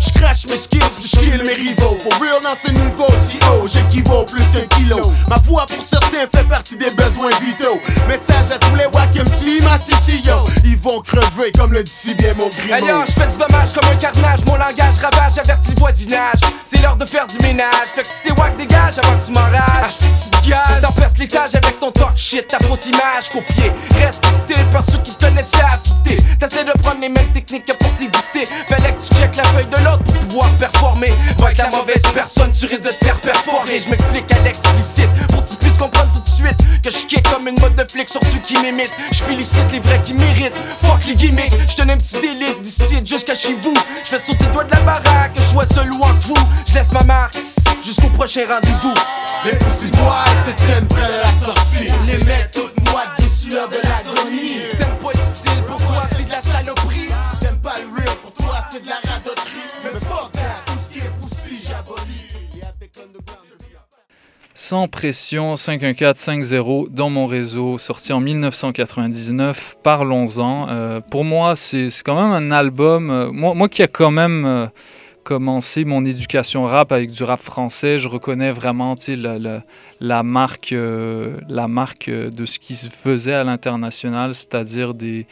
Je 0.00 0.12
crache 0.12 0.46
mes 0.46 0.56
skills, 0.56 0.80
je 1.00 1.18
kill 1.20 1.42
mes 1.44 1.54
rivaux. 1.54 1.98
For 2.02 2.20
real 2.20 2.40
dans 2.42 2.56
ce 2.62 2.70
niveau 2.70 3.06
si 3.26 3.38
haut, 3.46 3.66
j'équivaut 3.66 4.24
plus 4.24 4.44
qu'un 4.52 4.66
kilo. 4.76 5.12
Ma 5.28 5.36
voix 5.38 5.66
pour 5.66 5.82
certains 5.82 6.26
fait 6.32 6.48
partie 6.48 6.76
des 6.76 6.90
besoins 6.90 7.30
vitaux. 7.40 7.80
Message 8.08 8.50
à 8.54 8.58
tous 8.58 8.74
les 8.76 8.86
wack 8.86 9.14
MC, 9.14 9.62
ma 9.62 9.78
yo. 10.24 10.44
Ils 10.64 10.76
vont 10.78 11.00
crever 11.00 11.52
comme 11.56 11.72
le 11.72 11.82
dit 11.82 11.92
si 11.92 12.14
bien 12.14 12.34
mon 12.34 12.48
grimaud. 12.48 12.74
Ailleurs, 12.74 13.04
je 13.06 13.12
fais 13.12 13.26
du 13.26 13.36
dommage 13.36 13.72
comme 13.72 13.90
un 13.90 13.96
carnage. 13.96 14.40
Mon 14.46 14.56
langage 14.56 14.98
ravage, 15.00 15.38
averti 15.38 15.74
voisinage. 15.76 16.40
C'est 16.64 16.80
l'heure 16.80 16.96
de 16.96 17.06
faire 17.06 17.26
du 17.26 17.38
ménage. 17.38 17.88
Fait 17.94 18.02
que 18.02 18.08
si 18.08 18.22
t'es 18.24 18.32
wack, 18.32 18.56
dégage 18.56 18.98
avant 18.98 19.18
que 19.18 19.26
tu 19.26 19.32
m'enrages. 19.32 19.84
Ah, 19.84 19.88
si 19.88 20.30
tu 20.30 20.50
gaz. 20.50 20.80
T'empestes 20.80 21.18
l'étage 21.18 21.54
avec 21.54 21.80
ton 21.80 21.90
talk 21.90 22.16
shit, 22.16 22.46
ta 22.48 22.58
faute 22.60 22.86
image 22.86 23.30
copiée. 23.32 23.72
Reste 24.00 24.22
par 24.70 24.84
ceux 24.84 24.98
qui 24.98 25.14
te 25.14 25.26
laissent 25.26 25.54
à 25.54 25.78
quitter. 25.78 26.22
T'essaies 26.38 26.64
de 26.64 26.72
prendre 26.82 27.00
les 27.00 27.08
mêmes 27.08 27.32
techniques 27.32 27.66
que 27.66 27.72
pour 27.72 27.90
t'édicter. 27.96 28.46
Fallait 28.68 28.92
que 28.94 29.00
tu 29.00 29.14
check 29.14 29.36
la 29.36 29.44
feuille 29.44 29.66
de 29.66 29.75
l'autre 29.82 30.02
pour 30.04 30.18
pouvoir 30.18 30.48
performer. 30.58 31.12
Va 31.38 31.46
avec 31.46 31.58
la 31.58 31.70
mauvaise 31.70 32.02
personne, 32.14 32.52
tu 32.52 32.66
risques 32.66 32.82
de 32.82 32.88
te 32.88 33.04
faire 33.04 33.16
perforer. 33.20 33.80
Je 33.80 33.88
m'explique 33.88 34.30
à 34.32 34.38
l'explicite 34.40 35.10
pour 35.28 35.42
que 35.44 35.48
tu 35.48 35.56
puisses 35.56 35.78
comprendre 35.78 36.12
tout 36.12 36.20
de 36.20 36.28
suite 36.28 36.56
que 36.82 36.90
je 36.90 37.04
kick 37.06 37.28
comme 37.30 37.48
une 37.48 37.58
mode 37.60 37.74
de 37.74 37.84
flic 37.90 38.08
sur 38.08 38.22
ceux 38.24 38.38
qui 38.38 38.58
m'imitent. 38.62 38.92
Je 39.12 39.22
félicite 39.22 39.70
les 39.72 39.80
vrais 39.80 40.00
qui 40.02 40.14
méritent. 40.14 40.54
Fuck 40.80 41.06
les 41.06 41.16
gimmicks, 41.16 41.52
je 41.76 41.82
un 41.82 41.96
petit 41.96 42.18
d'élite 42.18 42.60
d'ici 42.62 43.00
jusqu'à 43.04 43.34
chez 43.34 43.54
vous. 43.54 43.74
Je 44.04 44.08
fais 44.08 44.18
sauter 44.18 44.46
doigts 44.46 44.64
de 44.64 44.72
la 44.72 44.80
baraque, 44.80 45.36
je 45.36 45.52
vois 45.52 45.66
seul 45.66 45.92
ou 45.92 46.02
en 46.02 46.14
crew. 46.18 46.34
Je 46.68 46.74
laisse 46.74 46.92
ma 46.92 47.02
marque 47.04 47.36
jusqu'au 47.84 48.08
prochain 48.10 48.42
rendez-vous. 48.48 48.94
Les 49.44 49.52
pussy 49.58 49.90
boys 49.90 50.24
se 50.44 50.50
tiennent 50.64 50.88
près 50.88 51.06
de 51.06 51.20
la 51.22 51.46
sortie. 51.46 51.88
Les 52.06 52.24
mecs 52.24 52.50
toutes 52.50 52.90
moites 52.90 53.10
des 53.18 53.28
sueurs 53.28 53.68
de 53.68 53.76
l'agonie. 53.76 54.05
Sans 64.68 64.88
pression 64.88 65.54
51450 65.54 66.90
dans 66.90 67.08
mon 67.08 67.26
réseau, 67.26 67.78
sorti 67.78 68.12
en 68.12 68.18
1999. 68.18 69.76
Parlons-en. 69.80 70.68
Euh, 70.68 71.00
pour 71.00 71.24
moi, 71.24 71.54
c'est 71.54 71.86
quand 72.04 72.16
même 72.16 72.32
un 72.32 72.50
album. 72.50 73.08
Euh, 73.08 73.30
moi, 73.30 73.54
moi 73.54 73.68
qui 73.68 73.84
a 73.84 73.86
quand 73.86 74.10
même. 74.10 74.44
Euh, 74.44 74.66
commencé 75.22 75.84
mon 75.84 76.04
éducation 76.04 76.66
rap 76.66 76.92
avec 76.92 77.10
du 77.10 77.24
rap 77.24 77.40
français, 77.40 77.98
je 77.98 78.06
reconnais 78.06 78.52
vraiment 78.52 78.94
la, 79.08 79.40
la, 79.40 79.64
la, 79.98 80.22
marque, 80.22 80.72
la 80.72 81.66
marque 81.66 82.08
de 82.08 82.46
ce 82.46 82.60
qui 82.60 82.76
se 82.76 82.88
faisait 82.88 83.34
à 83.34 83.42
l'international, 83.42 84.36
c'est-à-dire 84.36 84.94
des, 84.94 85.26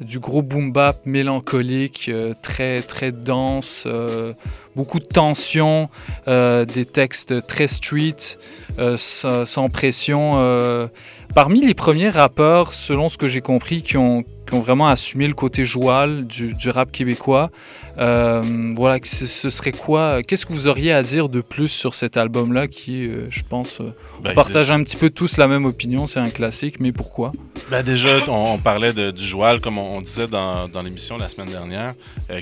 du 0.00 0.20
gros 0.20 0.42
boom 0.42 0.70
bap 0.70 1.04
mélancolique, 1.04 2.12
très, 2.42 2.80
très 2.82 3.10
dense, 3.10 3.88
beaucoup 4.76 5.00
de 5.00 5.04
tension, 5.04 5.88
des 6.26 6.84
textes 6.84 7.46
très 7.46 7.68
street, 7.68 8.16
sans, 8.96 9.44
sans, 9.44 9.68
pression. 9.68 10.90
parmi 11.34 11.64
les 11.64 11.74
premiers 11.74 12.10
rappeurs, 12.10 12.72
selon 12.72 13.08
ce 13.08 13.18
que 13.18 13.28
j'ai 13.28 13.40
compris, 13.40 13.82
qui 13.82 13.96
ont, 13.96 14.22
qui 14.22 14.54
ont 14.54 14.60
vraiment 14.60 14.88
assumé 14.88 15.26
le 15.26 15.34
côté 15.34 15.64
joual 15.64 16.26
du, 16.26 16.52
du 16.52 16.70
rap 16.70 16.92
québécois, 16.92 17.50
euh, 18.00 18.72
voilà, 18.76 18.98
ce 19.02 19.50
serait 19.50 19.72
quoi 19.72 20.22
Qu'est-ce 20.22 20.46
que 20.46 20.52
vous 20.52 20.68
auriez 20.68 20.92
à 20.92 21.02
dire 21.02 21.28
de 21.28 21.42
plus 21.42 21.68
sur 21.68 21.94
cet 21.94 22.16
album-là 22.16 22.66
qui, 22.66 23.06
euh, 23.06 23.26
je 23.30 23.42
pense, 23.42 23.80
euh, 23.80 23.92
ben, 24.22 24.32
partage 24.34 24.70
un 24.70 24.82
petit 24.82 24.96
peu 24.96 25.10
tous 25.10 25.36
la 25.36 25.46
même 25.46 25.66
opinion. 25.66 26.06
C'est 26.06 26.20
un 26.20 26.30
classique, 26.30 26.80
mais 26.80 26.92
pourquoi? 26.92 27.30
Ben 27.70 27.82
Déjà, 27.82 28.18
on, 28.28 28.58
parlait 28.58 28.94
de, 28.94 29.10
du 29.10 29.22
joual, 29.22 29.60
comme 29.60 29.76
on, 29.76 30.00
disait 30.00 30.28
dans, 30.28 30.66
dans 30.68 30.82
l'émission 30.82 31.18
la 31.18 31.28
semaine 31.28 31.50
dernière. 31.50 31.94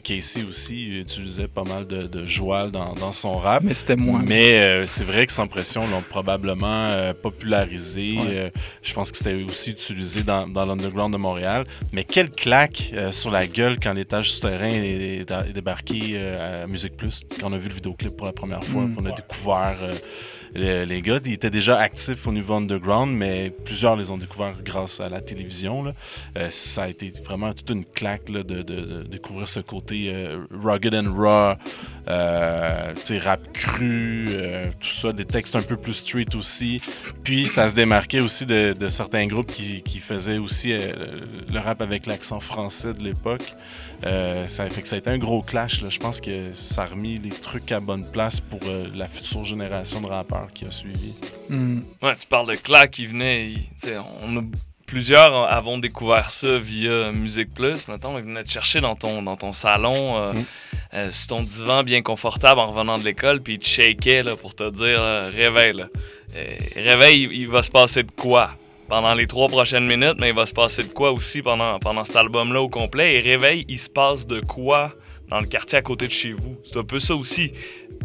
Casey 0.04 0.44
aussi 0.48 0.86
utilisait 0.86 1.48
pas 1.48 1.64
mal 1.64 1.86
de, 1.86 2.02
de 2.02 2.17
joual 2.24 2.70
dans, 2.70 2.94
dans, 2.94 3.12
son 3.12 3.36
rap. 3.36 3.62
Mais 3.64 3.74
c'était 3.74 3.96
moins. 3.96 4.22
Mais 4.26 4.86
c'est 4.86 5.04
vrai 5.04 5.26
que 5.26 5.32
Sans 5.32 5.46
Pression 5.46 5.86
l'ont 5.88 6.02
probablement 6.02 7.12
popularisé. 7.22 8.50
je 8.82 8.94
pense 8.94 9.10
que 9.10 9.18
c'était 9.18 9.42
aussi 9.48 9.70
utilisé 9.70 10.22
dans, 10.22 10.46
dans 10.46 10.66
l'underground 10.66 11.12
de 11.12 11.18
Montréal. 11.18 11.64
Mais 11.92 12.04
quelle 12.04 12.30
claque 12.30 12.92
sur 13.10 13.30
la 13.30 13.46
gueule 13.46 13.78
quand 13.80 13.92
l'étage 13.92 14.32
souterrain 14.32 14.68
est, 14.68 15.30
est, 15.30 15.52
débarqué 15.52 16.12
euh, 16.14 16.64
à 16.64 16.66
Musique 16.66 16.96
Plus 16.96 17.22
quand 17.40 17.50
on 17.50 17.52
a 17.52 17.58
vu 17.58 17.68
le 17.68 17.74
vidéoclip 17.74 18.16
pour 18.16 18.26
la 18.26 18.32
première 18.32 18.62
fois, 18.64 18.82
mm. 18.82 18.94
qu'on 18.94 19.04
a 19.04 19.12
découvert 19.12 19.76
euh, 20.58 20.84
les, 20.84 21.02
gars. 21.02 21.18
Ils 21.24 21.32
étaient 21.32 21.50
déjà 21.50 21.78
actifs 21.78 22.26
au 22.26 22.32
niveau 22.32 22.54
underground, 22.54 23.12
mais 23.14 23.50
plusieurs 23.64 23.96
les 23.96 24.10
ont 24.10 24.18
découverts 24.18 24.56
grâce 24.62 25.00
à 25.00 25.08
la 25.08 25.20
télévision. 25.20 25.92
Euh, 26.36 26.48
ça 26.50 26.84
a 26.84 26.88
été 26.88 27.12
vraiment 27.24 27.52
toute 27.52 27.70
une 27.70 27.84
claque 27.84 28.30
de, 28.30 29.02
découvrir 29.02 29.48
ce 29.48 29.60
côté 29.60 30.12
rugged 30.50 30.94
and 30.94 31.12
raw, 31.14 31.54
rap 32.06 33.52
cru, 33.52 34.26
tout 34.80 34.88
ça, 34.88 35.12
des 35.12 35.24
textes 35.24 35.56
un 35.56 35.62
peu 35.62 35.76
plus 35.76 35.94
street 35.94 36.34
aussi. 36.36 36.80
Puis 37.22 37.46
ça 37.46 37.68
se 37.68 37.74
démarquait 37.74 38.20
aussi 38.20 38.46
de, 38.46 38.74
certains 38.88 39.26
groupes 39.26 39.52
qui 39.52 39.98
faisaient 40.00 40.38
aussi 40.38 40.72
le 40.72 41.58
rap 41.58 41.80
avec 41.80 42.06
l'accent 42.06 42.40
français 42.40 42.94
de 42.94 43.02
l'époque. 43.02 43.54
Euh, 44.06 44.46
ça 44.46 44.68
fait 44.70 44.82
que 44.82 44.88
ça 44.88 44.96
a 44.96 44.98
été 44.98 45.10
un 45.10 45.18
gros 45.18 45.42
clash. 45.42 45.80
Je 45.88 45.98
pense 45.98 46.20
que 46.20 46.52
ça 46.52 46.84
a 46.84 46.86
remis 46.86 47.18
les 47.18 47.30
trucs 47.30 47.72
à 47.72 47.80
bonne 47.80 48.08
place 48.10 48.40
pour 48.40 48.60
euh, 48.66 48.86
la 48.94 49.08
future 49.08 49.44
génération 49.44 50.00
de 50.00 50.06
rappeurs 50.06 50.48
qui 50.54 50.64
a 50.64 50.70
suivi. 50.70 51.14
Hmm. 51.48 51.80
Ouais, 52.02 52.16
tu 52.16 52.26
parles 52.26 52.48
de 52.48 52.56
clash 52.56 52.90
qui 52.90 53.06
venait. 53.06 53.54
on 54.22 54.36
a, 54.38 54.42
plusieurs 54.86 55.34
avons 55.34 55.78
découvert 55.78 56.30
ça 56.30 56.58
via 56.58 57.12
Musique 57.12 57.52
Plus. 57.54 57.88
Maintenant, 57.88 58.16
ils 58.18 58.24
venaient 58.24 58.44
te 58.44 58.50
chercher 58.50 58.80
dans 58.80 58.94
ton, 58.94 59.22
dans 59.22 59.36
ton 59.36 59.52
salon, 59.52 60.16
euh, 60.16 60.32
hmm. 60.32 61.10
sur 61.10 61.28
ton 61.28 61.42
divan 61.42 61.82
bien 61.82 62.02
confortable 62.02 62.60
en 62.60 62.68
revenant 62.68 62.98
de 62.98 63.04
l'école, 63.04 63.40
puis 63.40 63.54
ils 63.54 63.58
te 63.58 63.66
shakaient 63.66 64.24
pour 64.40 64.54
te 64.54 64.70
dire 64.70 65.00
réveille. 65.32 65.84
réveille, 66.76 67.28
il 67.32 67.48
va 67.48 67.62
se 67.62 67.70
passer 67.70 68.04
de 68.04 68.12
quoi 68.12 68.50
pendant 68.88 69.14
les 69.14 69.26
trois 69.26 69.48
prochaines 69.48 69.86
minutes, 69.86 70.16
mais 70.18 70.30
il 70.30 70.34
va 70.34 70.46
se 70.46 70.54
passer 70.54 70.82
de 70.82 70.88
quoi 70.88 71.12
aussi 71.12 71.42
pendant, 71.42 71.78
pendant 71.78 72.04
cet 72.04 72.16
album-là 72.16 72.62
au 72.62 72.68
complet. 72.68 73.16
Et 73.16 73.20
Réveil, 73.20 73.64
il 73.68 73.78
se 73.78 73.90
passe 73.90 74.26
de 74.26 74.40
quoi 74.40 74.94
dans 75.28 75.40
le 75.40 75.46
quartier 75.46 75.78
à 75.78 75.82
côté 75.82 76.06
de 76.06 76.12
chez 76.12 76.32
vous? 76.32 76.56
C'est 76.64 76.78
un 76.78 76.84
peu 76.84 76.98
ça 76.98 77.14
aussi. 77.14 77.52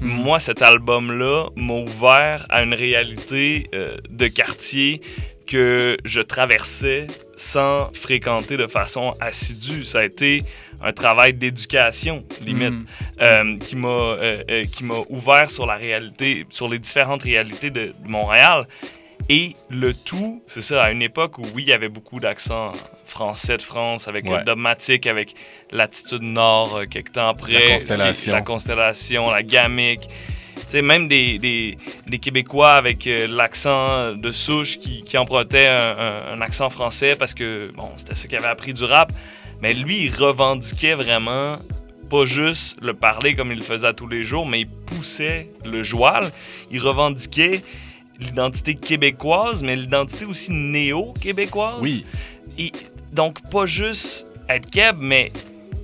Mm. 0.01 0.07
Moi, 0.07 0.39
cet 0.39 0.61
album-là 0.61 1.47
m'a 1.55 1.73
ouvert 1.73 2.45
à 2.49 2.63
une 2.63 2.73
réalité 2.73 3.69
euh, 3.73 3.95
de 4.09 4.27
quartier 4.27 5.01
que 5.47 5.97
je 6.05 6.21
traversais 6.21 7.07
sans 7.35 7.91
fréquenter 7.93 8.57
de 8.57 8.67
façon 8.67 9.13
assidue. 9.19 9.83
Ça 9.83 9.99
a 9.99 10.03
été 10.03 10.41
un 10.81 10.91
travail 10.91 11.33
d'éducation, 11.33 12.25
limite, 12.45 12.73
mm. 12.73 12.85
euh, 13.21 13.57
qui 13.57 13.75
m'a 13.77 13.87
euh, 13.87 14.63
qui 14.65 14.83
m'a 14.83 14.99
ouvert 15.09 15.49
sur 15.49 15.65
la 15.65 15.75
réalité, 15.75 16.45
sur 16.49 16.67
les 16.67 16.79
différentes 16.79 17.23
réalités 17.23 17.69
de 17.69 17.93
Montréal. 18.03 18.67
Et 19.29 19.55
le 19.69 19.93
tout, 19.93 20.43
c'est 20.47 20.61
ça, 20.61 20.83
à 20.83 20.91
une 20.91 21.01
époque 21.01 21.37
où, 21.37 21.43
oui, 21.55 21.63
il 21.63 21.69
y 21.69 21.73
avait 21.73 21.89
beaucoup 21.89 22.19
d'accents 22.19 22.71
français 23.05 23.57
de 23.57 23.61
France, 23.61 24.07
avec 24.07 24.27
le 24.27 24.43
dogmatique, 24.43 25.07
avec 25.07 25.35
l'attitude 25.71 26.23
nord, 26.23 26.75
euh, 26.75 26.85
quelques 26.85 27.13
temps 27.13 27.29
après. 27.29 27.53
La 27.53 27.73
constellation. 27.75 28.33
La 28.33 28.41
constellation, 28.41 29.31
la 29.31 29.43
gamique. 29.43 30.09
sais, 30.67 30.81
même 30.81 31.07
des, 31.07 31.37
des, 31.37 31.77
des, 32.07 32.19
Québécois 32.19 32.73
avec 32.73 33.07
euh, 33.07 33.27
l'accent 33.27 34.13
de 34.13 34.31
souche 34.31 34.79
qui, 34.79 35.03
qui 35.03 35.17
empruntaient 35.17 35.67
un, 35.67 36.33
un, 36.33 36.41
accent 36.41 36.69
français 36.69 37.15
parce 37.15 37.33
que, 37.33 37.71
bon, 37.75 37.91
c'était 37.97 38.15
ce 38.15 38.27
qu'il 38.27 38.37
avait 38.37 38.47
appris 38.47 38.73
du 38.73 38.83
rap. 38.83 39.11
Mais 39.61 39.73
lui, 39.73 40.05
il 40.05 40.13
revendiquait 40.13 40.95
vraiment 40.95 41.59
pas 42.09 42.25
juste 42.25 42.77
le 42.81 42.93
parler 42.93 43.35
comme 43.35 43.51
il 43.51 43.59
le 43.59 43.63
faisait 43.63 43.93
tous 43.93 44.07
les 44.07 44.23
jours, 44.23 44.45
mais 44.45 44.61
il 44.61 44.67
poussait 44.67 45.49
le 45.63 45.83
joual. 45.83 46.31
Il 46.71 46.81
revendiquait 46.81 47.61
l'identité 48.23 48.75
québécoise, 48.75 49.63
mais 49.63 49.75
l'identité 49.75 50.25
aussi 50.25 50.51
néo-québécoise. 50.51 51.81
Oui. 51.81 52.05
Et 52.57 52.71
donc, 53.11 53.41
pas 53.49 53.65
juste 53.65 54.27
être 54.49 54.69
Keb, 54.69 54.97
mais 54.99 55.31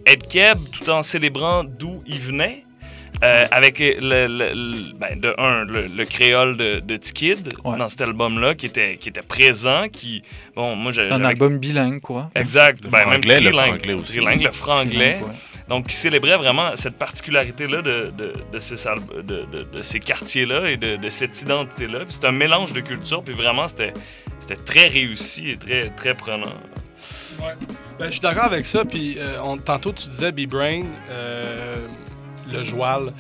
être 0.06 0.28
Keb 0.28 0.58
tout 0.72 0.90
en 0.90 1.02
célébrant 1.02 1.64
d'où 1.64 2.02
il 2.08 2.20
venait. 2.20 2.66
Euh, 3.22 3.48
avec 3.52 3.80
le, 3.80 4.28
le, 4.28 4.94
ben, 4.94 5.20
de 5.20 5.36
un, 5.38 5.66
le, 5.66 6.06
créole 6.06 6.56
de, 6.56 6.80
de 6.80 6.96
T-Kid 6.96 7.50
dans 7.64 7.90
cet 7.90 8.02
album-là 8.02 8.56
qui 8.56 8.68
était, 8.68 8.96
qui 8.96 9.10
était 9.10 9.22
présent, 9.22 9.88
qui... 9.92 10.24
Bon, 10.56 10.76
moi, 10.76 10.94
j'ai... 10.94 11.10
Un 11.12 11.26
album 11.26 11.58
bilingue, 11.58 12.00
quoi. 12.00 12.30
Exact. 12.36 12.84
Le 12.84 12.90
ben, 12.90 13.02
franglais, 13.02 13.42
le 13.42 13.52
franglais 13.52 13.94
aussi. 13.94 14.18
Trilingue, 14.18 14.42
le 14.44 14.52
franglais. 14.52 15.22
Donc, 15.68 15.88
qui 15.88 15.96
célébrait 15.96 16.38
vraiment 16.38 16.76
cette 16.76 16.98
particularité-là 16.98 17.82
de, 17.82 18.12
de, 18.18 18.34
de, 18.52 18.60
ces, 18.60 18.76
de, 18.76 19.46
de, 19.72 19.82
ces 19.82 20.00
quartiers-là 20.00 20.70
et 20.70 20.78
de, 20.78 21.10
cette 21.10 21.42
identité-là. 21.42 22.00
c'est 22.10 22.26
un 22.26 22.32
mélange 22.32 22.74
de 22.74 22.80
cultures, 22.80 23.22
puis 23.22 23.36
vraiment, 23.36 23.68
c'était 23.68 23.94
très 24.66 24.88
réussi 24.88 25.52
et 25.52 25.58
très, 25.58 25.90
très 25.90 26.14
prenant. 26.14 26.48
Ouais. 27.40 27.54
Ben, 28.00 28.06
je 28.08 28.12
suis 28.12 28.22
d'accord 28.22 28.46
avec 28.46 28.66
ça. 28.66 28.86
Puis 28.86 29.18
euh, 29.20 29.38
tantôt, 29.66 29.92
tu 29.94 30.08
disais 30.08 30.32
B-Brain, 30.32 30.84
euh, 31.12 31.76
le 32.52 32.64
joual, 32.64 33.14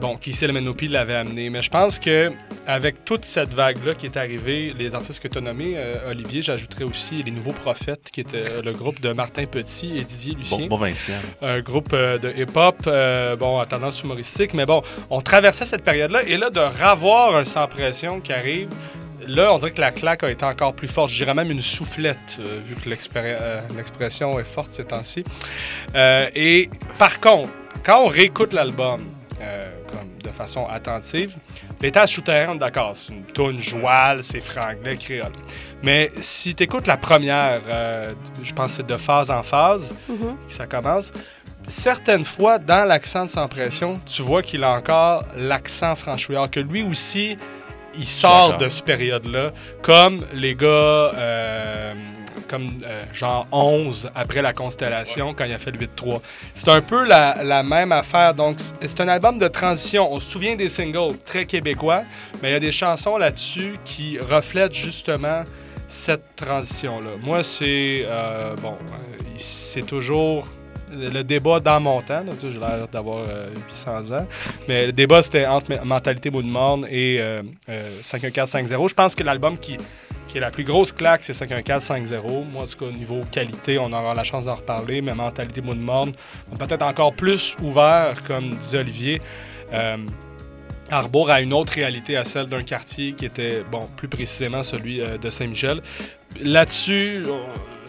bon, 0.00 0.16
qui 0.16 0.30
ici, 0.30 0.46
le 0.46 0.52
Menopi 0.52 0.88
l'avait 0.88 1.14
amené. 1.14 1.50
Mais 1.50 1.62
je 1.62 1.70
pense 1.70 1.98
que 1.98 2.32
avec 2.66 3.04
toute 3.04 3.24
cette 3.24 3.50
vague-là 3.50 3.94
qui 3.94 4.06
est 4.06 4.16
arrivée, 4.16 4.74
les 4.78 4.94
artistes 4.94 5.20
que 5.20 5.28
tu 5.28 5.38
as 5.38 5.40
nommés, 5.40 5.74
euh, 5.76 6.10
Olivier, 6.10 6.42
j'ajouterais 6.42 6.84
aussi 6.84 7.22
les 7.22 7.30
Nouveaux 7.30 7.52
Prophètes, 7.52 8.08
qui 8.12 8.20
était 8.20 8.62
le 8.64 8.72
groupe 8.72 9.00
de 9.00 9.12
Martin 9.12 9.46
Petit 9.46 9.98
et 9.98 10.04
Didier 10.04 10.34
Lucien. 10.34 10.66
Bon, 10.66 10.76
bon 10.76 10.76
20 10.76 10.92
Un 11.42 11.60
groupe 11.60 11.92
de 11.92 12.32
hip-hop, 12.36 12.84
bon, 13.38 13.58
à 13.58 13.66
tendance 13.66 14.02
humoristique. 14.02 14.54
Mais 14.54 14.66
bon, 14.66 14.82
on 15.10 15.20
traversait 15.20 15.66
cette 15.66 15.84
période-là. 15.84 16.22
Et 16.24 16.36
là, 16.36 16.50
de 16.50 16.60
ravoir 16.60 17.36
un 17.36 17.44
sans 17.44 17.66
pression 17.66 18.20
qui 18.20 18.32
arrive, 18.32 18.68
là, 19.28 19.52
on 19.52 19.58
dirait 19.58 19.70
que 19.70 19.80
la 19.80 19.92
claque 19.92 20.24
a 20.24 20.30
été 20.30 20.44
encore 20.44 20.74
plus 20.74 20.88
forte. 20.88 21.10
Je 21.10 21.16
dirais 21.16 21.34
même 21.34 21.50
une 21.50 21.60
soufflette, 21.60 22.38
euh, 22.40 22.60
vu 22.64 22.74
que 22.74 22.88
euh, 22.88 23.60
l'expression 23.76 24.38
est 24.38 24.44
forte 24.44 24.72
ces 24.72 24.84
temps-ci. 24.84 25.24
Euh, 25.94 26.28
et 26.34 26.70
par 26.98 27.20
contre, 27.20 27.50
quand 27.84 28.02
on 28.04 28.06
réécoute 28.06 28.52
l'album 28.52 29.00
de 30.22 30.30
façon 30.30 30.66
attentive, 30.66 31.36
l'étage 31.80 32.14
souterrain, 32.14 32.54
d'accord, 32.54 32.92
c'est 32.94 33.12
une 33.12 33.24
tonne 33.24 33.60
jouale, 33.60 34.22
c'est 34.22 34.40
franglais, 34.40 34.96
créole. 34.96 35.32
Mais 35.82 36.10
si 36.20 36.54
tu 36.54 36.64
écoutes 36.64 36.86
la 36.86 36.96
première, 36.96 37.60
je 38.42 38.52
pense 38.52 38.72
que 38.72 38.76
c'est 38.78 38.86
de 38.86 38.96
phase 38.96 39.30
en 39.30 39.42
phase 39.42 39.94
que 40.08 40.52
ça 40.52 40.66
commence, 40.66 41.12
certaines 41.68 42.24
fois, 42.24 42.58
dans 42.58 42.86
l'accent 42.86 43.26
de 43.26 43.30
Sans 43.30 43.46
Pression, 43.48 44.00
tu 44.06 44.22
vois 44.22 44.42
qu'il 44.42 44.64
a 44.64 44.72
encore 44.72 45.24
l'accent 45.36 45.94
franchouillard, 45.94 46.50
que 46.50 46.60
lui 46.60 46.82
aussi, 46.82 47.36
il 47.94 48.06
sort 48.06 48.58
de 48.58 48.68
cette 48.68 48.84
période-là, 48.84 49.52
comme 49.82 50.24
les 50.32 50.54
gars, 50.54 50.66
euh, 50.66 51.94
comme 52.46 52.70
euh, 52.84 53.02
genre 53.12 53.46
11 53.52 54.10
après 54.14 54.42
la 54.42 54.52
constellation, 54.52 55.34
quand 55.34 55.44
il 55.44 55.52
a 55.52 55.58
fait 55.58 55.70
le 55.70 55.78
8-3. 55.78 56.20
C'est 56.54 56.70
un 56.70 56.80
peu 56.80 57.04
la, 57.04 57.62
même 57.62 57.92
affaire. 57.92 58.34
Donc, 58.34 58.58
c'est 58.80 59.00
un 59.00 59.08
album 59.08 59.38
de 59.38 59.48
transition. 59.48 60.12
On 60.12 60.20
se 60.20 60.30
souvient 60.30 60.56
des 60.56 60.68
singles 60.68 61.16
très 61.24 61.46
québécois, 61.46 62.02
mais 62.42 62.50
il 62.50 62.52
y 62.52 62.56
a 62.56 62.60
des 62.60 62.72
chansons 62.72 63.16
là-dessus 63.16 63.78
qui 63.84 64.18
reflètent 64.18 64.74
justement 64.74 65.44
cette 65.88 66.36
transition-là. 66.36 67.10
Moi, 67.20 67.42
c'est. 67.42 68.04
Euh, 68.06 68.54
bon, 68.56 68.76
c'est 69.38 69.86
toujours 69.86 70.46
le 70.92 71.22
débat 71.22 71.60
dans 71.60 71.80
mon 71.80 72.00
temps, 72.00 72.24
j'ai 72.40 72.58
l'air 72.58 72.88
d'avoir 72.90 73.24
800 73.68 73.90
euh, 73.90 74.18
ans, 74.18 74.26
mais 74.68 74.86
le 74.86 74.92
débat 74.92 75.22
c'était 75.22 75.46
entre 75.46 75.84
Mentalité 75.84 76.30
Mood 76.30 76.46
Morne 76.46 76.86
et 76.90 77.18
euh, 77.20 77.42
51450. 78.02 78.72
Euh, 78.72 78.88
Je 78.88 78.94
pense 78.94 79.14
que 79.14 79.22
l'album 79.22 79.58
qui, 79.58 79.76
qui 80.28 80.38
est 80.38 80.40
la 80.40 80.50
plus 80.50 80.64
grosse 80.64 80.92
claque, 80.92 81.22
c'est 81.24 81.34
51450. 81.34 82.50
Moi, 82.50 82.62
en 82.62 82.66
tout 82.66 82.76
cas, 82.78 82.86
au 82.86 82.92
niveau 82.92 83.20
qualité, 83.32 83.78
on 83.78 83.92
aura 83.92 84.14
la 84.14 84.24
chance 84.24 84.44
d'en 84.44 84.54
reparler, 84.54 85.00
mais 85.00 85.14
Mentalité 85.14 85.60
Mood 85.60 85.78
Morne, 85.78 86.12
peut-être 86.58 86.82
encore 86.82 87.14
plus 87.14 87.56
ouvert, 87.62 88.22
comme 88.26 88.50
disait 88.50 88.78
Olivier. 88.78 89.22
Euh, 89.72 89.96
Arbour 90.90 91.30
a 91.30 91.40
une 91.40 91.52
autre 91.52 91.72
réalité 91.72 92.16
à 92.16 92.24
celle 92.24 92.46
d'un 92.46 92.62
quartier 92.62 93.12
qui 93.12 93.26
était, 93.26 93.62
bon, 93.70 93.88
plus 93.96 94.08
précisément 94.08 94.62
celui 94.62 95.00
de 95.00 95.30
Saint-Michel. 95.30 95.82
Là-dessus, 96.42 97.26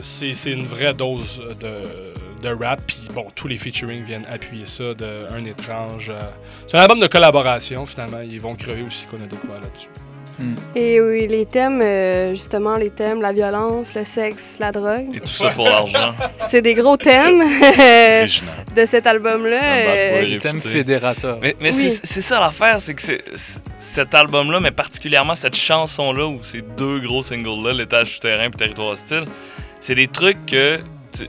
c'est 0.02 0.52
une 0.52 0.66
vraie 0.66 0.94
dose 0.94 1.42
de 1.62 2.10
de 2.42 2.50
rap. 2.50 2.82
Puis 2.88 3.08
bon, 3.14 3.28
tous 3.36 3.48
les 3.48 3.58
featuring 3.58 4.04
viennent 4.04 4.26
appuyer 4.30 4.66
ça 4.66 4.94
de 4.94 5.28
Un 5.32 5.46
étrange. 5.46 6.10
Euh, 6.10 6.20
c'est 6.68 6.78
un 6.78 6.82
album 6.82 7.00
de 7.00 7.08
collaboration 7.08 7.86
finalement. 7.86 8.22
Ils 8.22 8.42
vont 8.42 8.56
crever 8.56 8.84
aussi 8.84 9.06
qu'on 9.06 9.22
a 9.22 9.28
découvert 9.28 9.62
là-dessus. 9.62 9.90
Hmm. 10.40 10.56
Et 10.76 11.02
oui, 11.02 11.28
les 11.28 11.46
thèmes, 11.46 11.82
euh, 11.82 12.34
justement, 12.34 12.76
les 12.76 12.90
thèmes, 12.90 13.22
la 13.22 13.34
violence, 13.34 13.94
le 13.94 14.06
sexe, 14.06 14.58
la 14.60 14.72
drogue. 14.72 15.14
Et 15.14 15.20
tout 15.20 15.28
ça 15.28 15.50
pour 15.50 15.66
l'argent. 15.66 16.14
C'est 16.38 16.62
des 16.62 16.74
gros 16.74 16.98
thèmes 16.98 17.44
de 18.76 18.86
cet 18.86 19.06
album-là. 19.06 20.22
Les 20.22 20.40
thèmes 20.40 20.62
fédérateurs. 20.62 21.40
Mais, 21.42 21.56
mais 21.60 21.72
c'est 21.72 22.22
ça 22.22 22.40
l'affaire, 22.40 22.80
c'est 22.80 22.94
que 22.94 23.02
cet 23.80 24.16
album-là, 24.16 24.60
mais 24.60 24.72
particulièrement 24.72 25.36
cette 25.36 25.56
chanson-là, 25.56 26.28
où 26.28 26.42
ces 26.42 26.62
deux 26.62 27.00
gros 27.00 27.22
singles-là, 27.22 27.74
L'étage 27.74 28.16
souterrain 28.16 28.48
et 28.48 28.52
Territoire 28.52 28.90
hostile, 28.90 29.26
c'est 29.80 29.96
des 29.96 30.08
trucs 30.08 30.46
que 30.46 30.80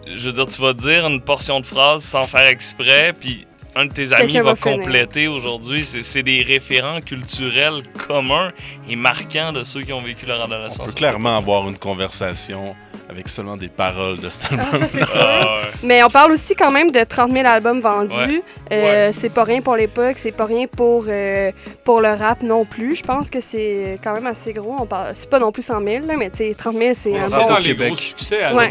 je 0.07 0.27
veux 0.27 0.33
dire, 0.33 0.47
tu 0.47 0.61
vas 0.61 0.73
dire 0.73 1.07
une 1.07 1.21
portion 1.21 1.61
de 1.61 1.67
phrase 1.67 2.03
sans 2.03 2.27
faire 2.27 2.47
exprès, 2.47 3.13
puis 3.19 3.47
un 3.75 3.87
de 3.87 3.93
tes 3.93 4.13
amis 4.13 4.39
va, 4.39 4.55
compléter 4.55 5.29
aujourd'hui. 5.29 5.85
C'est 5.85 6.23
des 6.23 6.43
référents 6.43 7.01
culturels 7.01 7.83
communs 8.07 8.53
et 8.89 8.97
marquants 8.97 9.53
de 9.53 9.65
ceux 9.65 9.83
qui 9.83 9.93
ont 9.93 10.01
vécu 10.01 10.27
leur 10.27 10.43
adolescence. 10.43 10.81
On 10.81 10.87
peut 10.87 10.93
clairement 10.93 11.37
avoir 11.37 11.69
une 11.69 11.79
conversation 11.79 12.75
avec 13.11 13.29
seulement 13.29 13.57
des 13.57 13.69
paroles 13.69 14.19
de 14.19 14.29
cet 14.29 14.53
album. 14.53 14.67
Ah, 14.73 14.87
ça, 14.87 15.07
ah, 15.17 15.61
Mais 15.83 16.03
on 16.05 16.11
parle 16.11 16.33
aussi 16.33 16.55
quand 16.55 16.71
même 16.71 16.93
de 16.93 17.03
30 17.03 17.33
000 17.33 17.45
albums 17.45 17.81
vendus. 17.81 18.43
Euh, 18.73 19.11
c'est 19.13 19.31
pas 19.31 19.43
rien 19.43 19.61
pour 19.61 19.75
l'époque, 19.75 20.19
c'est 20.19 20.31
pas 20.31 20.45
rien 20.45 20.67
pour, 20.69 21.07
euh, 21.09 21.51
pour 21.85 22.01
le 22.01 22.11
rap 22.11 22.43
non 22.43 22.65
plus. 22.65 22.95
Je 22.95 23.03
pense 23.03 23.29
que 23.29 23.41
c'est 23.41 23.99
quand 24.03 24.15
même 24.15 24.27
assez 24.27 24.53
gros. 24.53 24.77
On 24.79 24.87
parle... 24.87 25.13
C'est 25.17 25.29
pas 25.29 25.41
non 25.41 25.51
plus 25.51 25.63
100 25.63 25.83
000, 25.85 26.07
là, 26.07 26.15
mais 26.17 26.31
30 26.31 26.77
000, 26.77 26.91
c'est 26.95 27.19
un 27.19 27.29
bon... 27.29 27.49
dans 27.49 27.59
les 27.59 27.75
gros 27.75 27.97
succès, 27.97 28.43
avec 28.43 28.71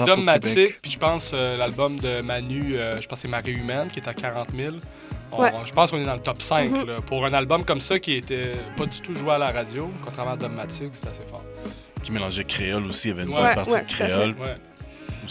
puis 0.81 0.91
je 0.91 0.97
pense 0.97 1.31
euh, 1.33 1.57
l'album 1.57 1.99
de 1.99 2.21
Manu, 2.21 2.77
je 3.01 3.07
pense 3.07 3.19
c'est 3.19 3.27
Marie 3.27 3.51
Humaine, 3.51 3.89
qui 3.91 3.99
est 3.99 4.07
à 4.07 4.13
40 4.13 4.47
000. 4.55 4.75
Je 5.65 5.71
pense 5.73 5.91
qu'on 5.91 5.99
est 5.99 6.05
dans 6.05 6.15
le 6.15 6.21
top 6.21 6.41
5. 6.41 6.71
Mm-hmm. 6.71 7.01
Pour 7.01 7.25
un 7.25 7.33
album 7.33 7.63
comme 7.63 7.81
ça 7.81 7.99
qui 7.99 8.13
était 8.13 8.53
pas 8.77 8.85
du 8.85 8.99
tout 9.01 9.15
joué 9.15 9.31
à 9.31 9.37
la 9.37 9.51
radio, 9.51 9.89
contrairement 10.03 10.33
à 10.33 10.37
Dogmatic, 10.37 10.89
c'est 10.93 11.07
assez 11.07 11.25
fort 11.29 11.43
qui 12.03 12.11
mélangeait 12.11 12.43
créole 12.43 12.85
aussi. 12.85 13.09
Il 13.09 13.11
y 13.11 13.13
avait 13.13 13.23
une 13.23 13.35
bonne 13.35 13.55
partie 13.55 13.81
de 13.81 13.85
créole. 13.85 14.35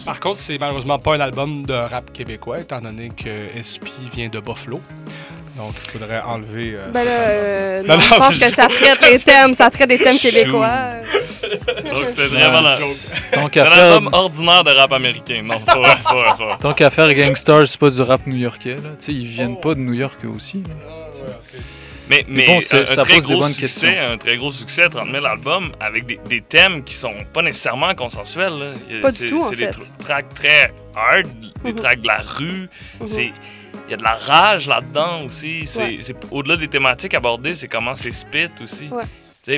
Par 0.04 0.20
contre, 0.20 0.36
c'est 0.36 0.58
malheureusement 0.58 0.98
pas 0.98 1.16
un 1.16 1.20
album 1.20 1.66
de 1.66 1.72
rap 1.74 2.12
québécois, 2.12 2.60
étant 2.60 2.80
donné 2.80 3.10
que 3.10 3.48
SP 3.58 3.90
vient 4.12 4.28
de 4.28 4.38
Buffalo. 4.38 4.80
Donc, 5.58 5.74
il 5.84 5.90
faudrait 5.90 6.20
enlever. 6.20 6.74
Euh, 6.76 6.90
ben 6.92 7.02
là, 7.02 7.10
euh, 7.10 7.82
non, 7.82 7.98
je 7.98 8.08
pense 8.08 8.38
que 8.38 8.48
ça 8.48 8.68
traite 8.68 9.10
les 9.10 9.18
thèmes, 9.18 9.54
ça 9.54 9.68
traite 9.70 9.88
des 9.88 9.98
thèmes 9.98 10.16
québécois. 10.16 10.90
Donc, 11.84 12.08
c'était 12.08 12.28
vraiment 12.28 12.60
la... 12.60 12.78
Tant 13.32 13.48
qu'à 13.48 13.64
faire... 13.66 13.94
album 13.94 14.08
ordinaire 14.12 14.62
de 14.62 14.70
rap 14.70 14.92
américain. 14.92 15.42
Non, 15.42 15.60
c'est 15.66 15.76
vrai, 15.76 15.96
c'est 16.00 16.44
vrai, 16.44 16.56
Tant 16.60 16.72
qu'à 16.74 16.90
faire 16.90 17.12
Gangstar, 17.12 17.66
c'est 17.66 17.80
pas 17.80 17.90
du 17.90 18.00
rap 18.00 18.24
new-yorkais. 18.24 18.76
Là. 18.76 18.90
sais, 19.00 19.12
ils 19.12 19.26
viennent 19.26 19.56
oh. 19.56 19.60
pas 19.60 19.74
de 19.74 19.80
New 19.80 19.94
York 19.94 20.18
eux 20.24 20.28
aussi. 20.28 20.58
Là. 20.58 20.74
Ah, 20.88 21.32
mais, 22.08 22.24
mais, 22.28 22.56
un, 22.56 22.60
ça 22.60 22.84
très 23.02 23.16
pose 23.16 23.26
gros 23.26 23.48
succès, 23.48 23.98
un 23.98 24.16
très 24.16 24.36
gros 24.36 24.50
succès, 24.50 24.88
30 24.88 25.10
000 25.10 25.26
albums, 25.26 25.72
avec 25.80 26.06
des, 26.06 26.20
des 26.26 26.40
thèmes 26.40 26.84
qui 26.84 26.94
sont 26.94 27.14
pas 27.34 27.42
nécessairement 27.42 27.94
consensuels. 27.94 28.58
Là. 28.58 29.00
Pas 29.02 29.10
du 29.10 29.26
tout, 29.26 29.40
en 29.40 29.48
C'est 29.48 29.56
des 29.56 29.70
tracks 29.98 30.34
très 30.34 30.72
hard, 30.94 31.26
des 31.64 31.72
mhm. 31.72 31.76
tracks 31.76 32.00
de 32.00 32.06
la 32.06 32.22
rue. 32.22 32.68
Mhm. 33.00 33.06
C'est 33.06 33.32
y 33.90 33.94
a 33.94 33.96
de 33.96 34.02
la 34.02 34.14
rage 34.14 34.68
là-dedans 34.68 35.22
aussi. 35.24 35.66
C'est 35.66 36.16
au-delà 36.30 36.56
des 36.56 36.68
thématiques 36.68 37.14
abordées, 37.14 37.54
c'est 37.54 37.68
comment 37.68 37.94
c'est 37.94 38.12
spit 38.12 38.50
aussi. 38.62 38.88
Ouais. 38.88 39.04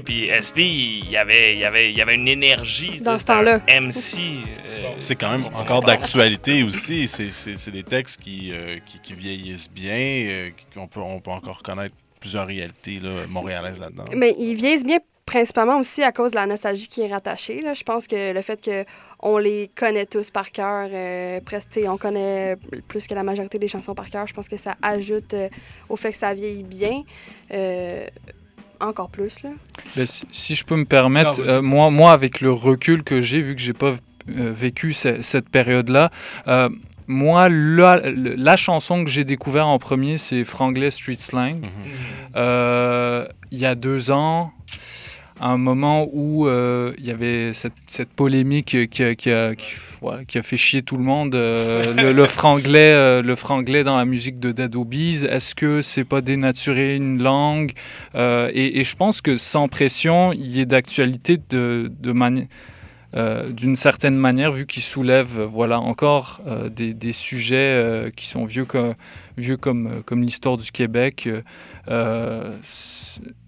Puis 0.00 0.30
SP, 0.30 0.58
il 0.62 1.10
y 1.10 1.16
avait, 1.16 1.56
y 1.56 1.64
avait, 1.64 1.92
y 1.92 2.00
avait 2.00 2.14
une 2.14 2.28
énergie. 2.28 3.00
Dans 3.00 3.18
ce 3.18 3.24
temps-là. 3.24 3.58
MC. 3.68 4.18
Euh, 4.64 4.90
c'est 5.00 5.16
quand 5.16 5.32
même 5.32 5.46
encore 5.52 5.82
d'actualité 5.82 6.62
aussi. 6.62 7.08
C'est 7.08 7.70
des 7.72 7.82
textes 7.82 8.20
qui, 8.20 8.52
euh, 8.52 8.78
qui, 8.86 9.00
qui, 9.00 9.14
vieillissent 9.14 9.70
bien, 9.70 10.26
euh, 10.28 10.50
qu'on 10.74 10.86
peut, 10.86 11.00
on 11.00 11.18
peut 11.18 11.32
encore 11.32 11.62
connaître 11.64 11.96
plusieurs 12.20 12.46
réalités 12.46 13.00
là, 13.00 13.26
montréalaises 13.28 13.80
là-dedans. 13.80 14.04
Mais 14.14 14.36
ils 14.38 14.54
vieillissent 14.54 14.86
bien 14.86 14.98
principalement 15.30 15.78
aussi 15.78 16.02
à 16.02 16.10
cause 16.10 16.32
de 16.32 16.36
la 16.36 16.46
nostalgie 16.46 16.88
qui 16.88 17.02
est 17.02 17.06
rattachée. 17.06 17.60
Là. 17.60 17.72
Je 17.72 17.84
pense 17.84 18.08
que 18.08 18.32
le 18.32 18.42
fait 18.42 18.68
qu'on 19.20 19.38
les 19.38 19.70
connaît 19.76 20.04
tous 20.04 20.28
par 20.32 20.50
cœur, 20.50 20.88
euh, 20.92 21.38
presque, 21.44 21.78
on 21.86 21.96
connaît 21.96 22.56
plus 22.88 23.06
que 23.06 23.14
la 23.14 23.22
majorité 23.22 23.60
des 23.60 23.68
chansons 23.68 23.94
par 23.94 24.10
cœur, 24.10 24.26
je 24.26 24.34
pense 24.34 24.48
que 24.48 24.56
ça 24.56 24.74
ajoute 24.82 25.34
euh, 25.34 25.48
au 25.88 25.94
fait 25.94 26.10
que 26.10 26.18
ça 26.18 26.34
vieillit 26.34 26.64
bien. 26.64 27.04
Euh, 27.52 28.08
encore 28.80 29.08
plus. 29.08 29.44
Là. 29.44 29.50
Ben, 29.94 30.04
si, 30.04 30.54
je 30.56 30.64
peux 30.64 30.74
me 30.74 30.84
permettre, 30.84 31.60
moi, 31.60 31.90
moi, 31.90 32.10
avec 32.10 32.40
le 32.40 32.50
recul 32.50 33.04
que 33.04 33.20
j'ai, 33.20 33.40
vu 33.40 33.54
que 33.54 33.60
j'ai 33.60 33.74
pas 33.74 33.94
vécu 34.26 34.92
cette 34.94 35.48
période-là, 35.48 36.10
moi, 37.10 37.48
la, 37.50 38.56
chanson 38.56 39.04
que 39.04 39.10
j'ai 39.10 39.24
découvert 39.24 39.66
en 39.66 39.78
premier, 39.78 40.16
c'est 40.16 40.44
Franglais 40.44 40.92
Street 40.92 41.16
Slang. 41.16 41.56
Mhm. 41.56 41.68
Euh, 42.36 43.26
il 43.50 43.58
y 43.58 43.66
a 43.66 43.74
deux 43.74 44.12
ans, 44.12 44.52
à 45.40 45.50
un 45.50 45.56
moment 45.56 46.08
où 46.12 46.46
euh, 46.46 46.92
il 46.98 47.06
y 47.06 47.10
avait 47.10 47.52
cette, 47.52 47.72
cette 47.86 48.10
polémique 48.10 48.88
qui 48.90 49.02
a, 49.02 49.14
qui, 49.14 49.30
a, 49.30 49.54
qui, 49.54 50.38
a, 50.38 50.42
fait 50.42 50.56
chier 50.56 50.82
tout 50.82 50.96
le 50.96 51.02
monde, 51.02 51.34
le, 51.34 52.12
le, 52.12 52.26
franglais, 52.26 53.22
le 53.22 53.34
franglais 53.34 53.82
dans 53.84 53.96
la 53.96 54.04
musique 54.04 54.38
de 54.38 54.52
Dead 54.52 54.76
Obies. 54.76 55.24
Est-ce 55.28 55.54
que 55.54 55.80
c'est 55.80 56.04
pas 56.04 56.20
dénaturer 56.20 56.96
une 56.96 57.22
langue 57.22 57.72
et, 58.14 58.80
et, 58.80 58.84
je 58.84 58.96
pense 58.96 59.20
que 59.20 59.36
sans 59.36 59.68
pression, 59.68 60.32
il 60.32 60.58
est 60.58 60.66
d'actualité 60.66 61.38
de, 61.50 61.90
de 62.00 62.12
manière 62.12 62.46
euh, 63.16 63.50
d'une 63.50 63.74
certaine 63.74 64.14
manière, 64.14 64.52
vu 64.52 64.66
qu'il 64.66 64.82
soulève 64.82 65.40
voilà, 65.40 65.80
encore 65.80 66.40
euh, 66.46 66.68
des, 66.68 66.94
des, 66.94 67.12
sujets 67.12 67.56
euh, 67.56 68.10
qui 68.14 68.28
sont 68.28 68.44
vieux, 68.44 68.64
comme, 68.64 68.94
vieux 69.36 69.56
comme, 69.56 70.02
comme 70.06 70.22
l'histoire 70.22 70.56
du 70.56 70.70
Québec. 70.70 71.28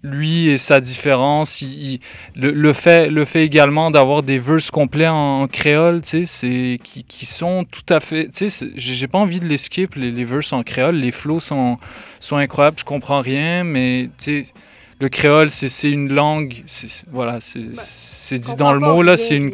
Lui 0.03 0.49
et 0.49 0.57
sa 0.57 0.79
différence, 0.79 1.61
il, 1.61 1.99
le, 2.35 2.51
le, 2.51 2.73
fait, 2.73 3.09
le 3.09 3.25
fait 3.25 3.43
également 3.43 3.91
d'avoir 3.91 4.23
des 4.23 4.39
verses 4.39 4.71
complets 4.71 5.07
en, 5.07 5.47
créole, 5.47 6.01
c'est, 6.03 6.79
qui, 6.83 7.03
qui, 7.03 7.25
sont 7.25 7.65
tout 7.69 7.93
à 7.93 7.99
fait... 7.99 8.29
J'ai 8.75 9.07
pas 9.07 9.19
envie 9.19 9.39
de 9.39 9.45
les 9.45 9.57
skip, 9.57 9.95
les, 9.95 10.11
les 10.11 10.23
verses 10.23 10.53
en 10.53 10.63
créole. 10.63 10.95
Les 10.95 11.11
flows 11.11 11.39
sont, 11.39 11.77
sont 12.19 12.37
incroyables, 12.37 12.77
je 12.79 12.85
comprends 12.85 13.21
rien, 13.21 13.63
mais 13.63 14.09
le 14.99 15.09
créole, 15.09 15.49
c'est 15.49 15.91
une 15.91 16.13
langue, 16.13 16.63
voilà, 17.11 17.39
c'est 17.39 17.59
bah, 17.59 18.37
dit 18.37 18.55
dans 18.55 18.73
le 18.73 18.79
mot, 18.79 19.01
là, 19.03 19.17
c'est 19.17 19.35
une... 19.35 19.51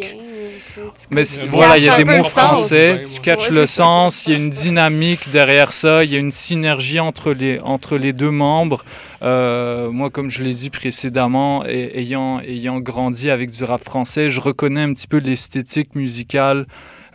Mais 1.09 1.23
voilà, 1.47 1.77
il 1.77 1.83
y 1.83 1.89
a 1.89 1.97
des 1.97 2.05
mots 2.05 2.23
français, 2.23 3.05
tu 3.13 3.21
catches 3.21 3.49
le 3.49 3.65
sens, 3.65 4.25
il 4.25 4.31
y 4.31 4.35
a 4.35 4.37
une 4.37 4.49
dynamique 4.49 5.31
derrière 5.31 5.71
ça, 5.71 6.03
il 6.03 6.11
y 6.11 6.15
a 6.15 6.19
une 6.19 6.31
synergie 6.31 6.99
entre 6.99 7.31
les, 7.33 7.59
entre 7.59 7.97
les 7.97 8.13
deux 8.13 8.31
membres. 8.31 8.83
Euh, 9.21 9.91
moi, 9.91 10.09
comme 10.09 10.29
je 10.29 10.43
l'ai 10.43 10.53
dit 10.53 10.69
précédemment, 10.69 11.65
ayant, 11.65 12.39
ayant 12.41 12.79
grandi 12.79 13.29
avec 13.29 13.51
du 13.51 13.63
rap 13.63 13.83
français, 13.83 14.29
je 14.29 14.39
reconnais 14.39 14.81
un 14.81 14.93
petit 14.93 15.07
peu 15.07 15.17
l'esthétique 15.17 15.95
musicale 15.95 16.65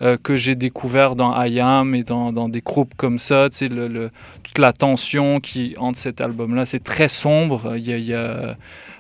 euh, 0.02 0.16
que 0.20 0.37
j'ai 0.37 0.56
découvert 0.56 1.14
dans 1.14 1.40
IAM 1.40 1.94
et 1.94 2.02
dans, 2.02 2.32
dans, 2.32 2.48
des 2.48 2.60
groupes 2.60 2.94
comme 2.96 3.18
ça. 3.18 3.48
Tu 3.50 3.58
sais, 3.58 3.68
le, 3.68 3.87
le, 3.87 4.10
toute 4.42 4.58
la 4.58 4.72
tension 4.72 5.38
qui 5.38 5.76
entre 5.78 5.98
cet 5.98 6.20
album-là, 6.20 6.66
c'est 6.66 6.82
très 6.82 7.08
sombre. 7.08 7.74
Il 7.76 7.88
y 7.88 7.92
a, 7.92 7.96
il 7.96 8.04
y 8.04 8.14
a 8.14 8.56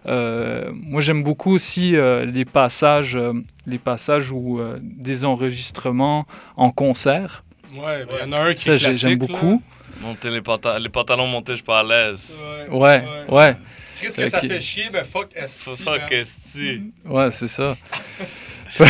moi, 0.06 1.00
j'aime 1.00 1.22
beaucoup 1.22 1.52
aussi 1.52 1.96
euh, 1.96 2.24
les 2.24 2.44
passages, 2.44 3.16
euh, 3.16 3.32
les 3.66 3.78
passages 3.78 4.32
où 4.32 4.60
des 4.80 5.24
enregistrements 5.24 6.26
en 6.56 6.70
concert. 6.70 7.44
Ouais, 7.74 8.06
il 8.10 8.18
y 8.18 8.22
en 8.22 8.32
a 8.32 8.42
un 8.42 8.54
qui 8.54 8.62
Ça, 8.62 8.76
j'aime 8.76 9.18
beaucoup. 9.18 9.62
Monter 10.00 10.30
les, 10.30 10.42
pantalons, 10.42 10.82
les 10.82 10.88
pantalons 10.88 11.26
montés, 11.26 11.52
je 11.52 11.56
suis 11.56 11.64
pas 11.64 11.80
à 11.80 11.82
l'aise. 11.82 12.36
Ouais, 12.68 13.02
ouais. 13.28 13.34
ouais. 13.34 13.56
Qu'est-ce 14.00 14.16
que 14.16 14.28
ça 14.28 14.40
fait 14.40 14.60
chier, 14.60 14.90
mais 14.92 15.04
fuck 15.04 15.30
Esti. 15.34 15.76
Fuck 15.76 16.12
Esti. 16.12 16.82
Ouais, 17.06 17.30
c'est 17.30 17.48
ça. 17.48 17.76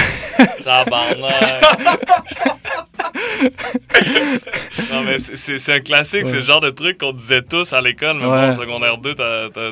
Non, 4.92 5.02
mais 5.02 5.18
c'est 5.18 5.72
un 5.72 5.80
classique, 5.80 6.26
c'est 6.26 6.36
le 6.36 6.40
genre 6.40 6.60
de 6.60 6.70
truc 6.70 6.98
qu'on 6.98 7.12
disait 7.12 7.42
tous 7.42 7.72
à 7.72 7.80
l'école, 7.80 8.18
mais 8.18 8.26
en 8.26 8.52
secondaire 8.52 8.98
2, 8.98 9.14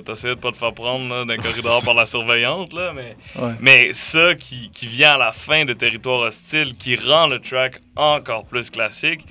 t'essayais 0.05 0.35
de 0.35 0.41
pas 0.41 0.53
te 0.53 0.57
faire 0.57 0.73
prendre 0.73 1.25
d'un 1.25 1.37
corridor 1.37 1.83
par 1.85 1.95
la 1.95 2.07
surveillante, 2.07 2.73
là, 2.73 2.93
mais, 2.95 3.17
mais 3.61 3.93
ça 3.93 4.35
qui, 4.35 4.71
qui 4.71 4.87
vient 4.87 5.13
à 5.13 5.19
la 5.19 5.33
fin 5.33 5.65
de 5.65 5.73
Territoire 5.73 6.21
hostile, 6.21 6.75
qui 6.75 6.97
rend 6.97 7.27
le 7.27 7.41
track 7.41 7.81
encore 7.97 8.45
plus 8.45 8.71
classique. 8.71 9.27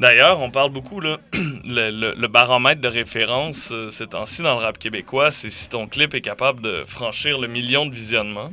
D'ailleurs, 0.00 0.40
on 0.40 0.50
parle 0.50 0.70
beaucoup, 0.70 1.00
là, 1.00 1.18
le, 1.32 2.14
le, 2.14 2.28
baromètre 2.28 2.80
de 2.80 2.88
référence 2.88 3.70
euh, 3.72 3.90
ces 3.90 4.06
temps-ci 4.06 4.42
dans 4.42 4.54
le 4.54 4.64
rap 4.64 4.78
québécois, 4.78 5.32
c'est 5.32 5.50
si 5.50 5.68
ton 5.68 5.88
clip 5.88 6.14
est 6.14 6.20
capable 6.20 6.62
de 6.62 6.84
franchir 6.86 7.40
le 7.40 7.48
million 7.48 7.84
de 7.84 7.92
visionnements 7.92 8.50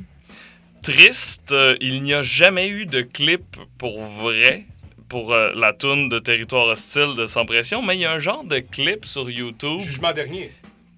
triste, 0.85 1.51
euh, 1.51 1.75
il 1.81 2.03
n'y 2.03 2.13
a 2.13 2.21
jamais 2.21 2.67
eu 2.67 2.85
de 2.85 3.01
clip 3.01 3.57
pour 3.79 4.01
vrai 4.01 4.65
pour 5.09 5.33
euh, 5.33 5.51
la 5.55 5.73
tune 5.73 6.09
de 6.09 6.19
Territoire 6.19 6.67
hostile 6.67 7.15
de 7.17 7.25
Sans 7.25 7.43
Pression, 7.43 7.81
mais 7.81 7.95
il 7.95 8.01
y 8.01 8.05
a 8.05 8.11
un 8.11 8.19
genre 8.19 8.43
de 8.43 8.59
clip 8.59 9.03
sur 9.05 9.27
YouTube. 9.27 9.79
Jugement 9.79 10.13
dernier. 10.13 10.51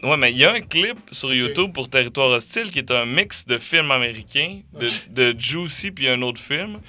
Ouais, 0.04 0.18
mais 0.18 0.32
il 0.32 0.38
y 0.38 0.44
a 0.44 0.52
un 0.52 0.60
clip 0.60 0.98
sur 1.14 1.34
YouTube 1.34 1.72
pour 1.72 1.90
Territoire 1.90 2.32
hostile 2.32 2.70
qui 2.70 2.80
est 2.80 2.92
un 2.92 3.06
mix 3.06 3.46
de 3.46 3.58
films 3.58 3.90
américains, 3.92 4.60
de, 4.78 4.90
de 5.10 5.40
Juicy 5.40 5.92
puis 5.92 6.10
un 6.10 6.22
autre 6.22 6.42
film, 6.42 6.80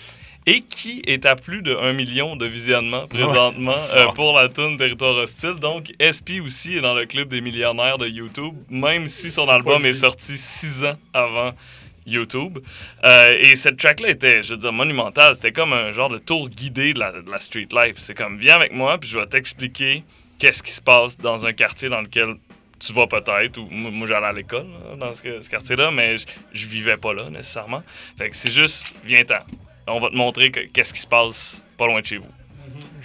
et 0.47 0.63
qui 0.63 1.01
est 1.07 1.25
à 1.25 1.37
plus 1.37 1.63
de 1.63 1.77
1 1.77 1.93
million 1.93 2.35
de 2.35 2.47
visionnements 2.47 3.07
présentement 3.07 3.79
euh, 3.95 4.07
ah. 4.09 4.13
pour 4.17 4.37
la 4.37 4.49
tune 4.49 4.77
Territoire 4.77 5.15
hostile. 5.15 5.55
Donc, 5.61 5.93
SP 6.03 6.43
aussi 6.45 6.77
est 6.77 6.81
dans 6.81 6.95
le 6.95 7.07
club 7.07 7.29
des 7.29 7.43
millionnaires 7.43 7.99
de 7.99 8.09
YouTube, 8.09 8.55
même 8.69 9.07
si 9.07 9.31
son 9.31 9.49
album 9.49 9.87
est 9.87 9.93
sorti 9.93 10.37
six 10.37 10.85
ans 10.85 10.97
avant 11.15 11.53
YouTube. 12.09 12.59
Euh, 13.05 13.39
et 13.41 13.57
cette 13.57 13.77
track-là 13.77 14.11
était, 14.11 14.43
je 14.43 14.55
veux 14.55 14.59
dire, 14.59 14.73
monumentale. 14.73 15.35
C'était 15.35 15.53
comme 15.53 15.73
un 15.73 15.91
genre 15.93 16.09
de 16.09 16.19
tour 16.19 16.49
guidé 16.49 16.95
de 16.95 17.01
la, 17.01 17.41
street 17.41 17.69
life. 17.73 17.97
C'est 17.99 18.15
comme, 18.15 18.39
viens 18.39 18.57
avec 18.57 18.73
moi, 18.73 18.99
puis 18.99 19.09
je 19.09 19.19
vais 19.19 19.27
t'expliquer 19.27 20.05
qu'est-ce 20.39 20.63
qui 20.63 20.73
se 20.73 20.81
passe 20.81 21.17
dans 21.19 21.47
un 21.47 21.53
quartier 21.53 21.89
dans 21.89 22.01
lequel 22.01 22.37
tu 22.79 22.93
vas 22.93 23.07
peut-être, 23.07 23.59
ou 23.59 23.67
moi 23.71 24.07
j'allais 24.07 24.27
à 24.27 24.33
l'école 24.33 24.67
dans 24.99 25.13
ce, 25.15 25.49
quartier-là, 25.49 25.91
mais 25.91 26.17
je, 26.53 26.67
vivais 26.67 26.97
pas 26.97 27.13
là 27.13 27.29
nécessairement. 27.29 27.83
Fait 28.17 28.31
que 28.31 28.37
c'est 28.37 28.51
juste, 28.51 28.95
viens-t'en. 29.05 29.41
On 29.89 30.01
va 30.01 30.11
te 30.11 30.15
montrer 30.15 30.53
qu'est-ce 30.53 30.95
qui 30.95 31.01
se 31.01 31.07
passe 31.07 31.65
pas 31.77 31.87
loin 31.87 32.01
de 32.01 32.07
chez 32.07 32.19
vous. 32.19 32.29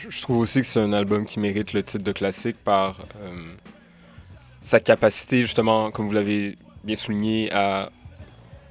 Je 0.10 0.22
trouve 0.22 0.39
aussi 0.39 0.60
que 0.60 0.66
c'est 0.66 0.80
un 0.80 0.94
album 0.94 1.26
qui 1.26 1.39
mérite 1.39 1.74
le 1.74 1.82
titre 1.82 2.04
de 2.04 2.12
classique 2.12 2.58
par 2.63 3.00
euh, 3.22 3.54
sa 4.62 4.80
capacité, 4.80 5.42
justement, 5.42 5.92
comme 5.92 6.08
vous 6.08 6.13
l'avez 6.13 6.56
bien 6.84 6.96
souligné, 6.96 7.52
à 7.52 7.89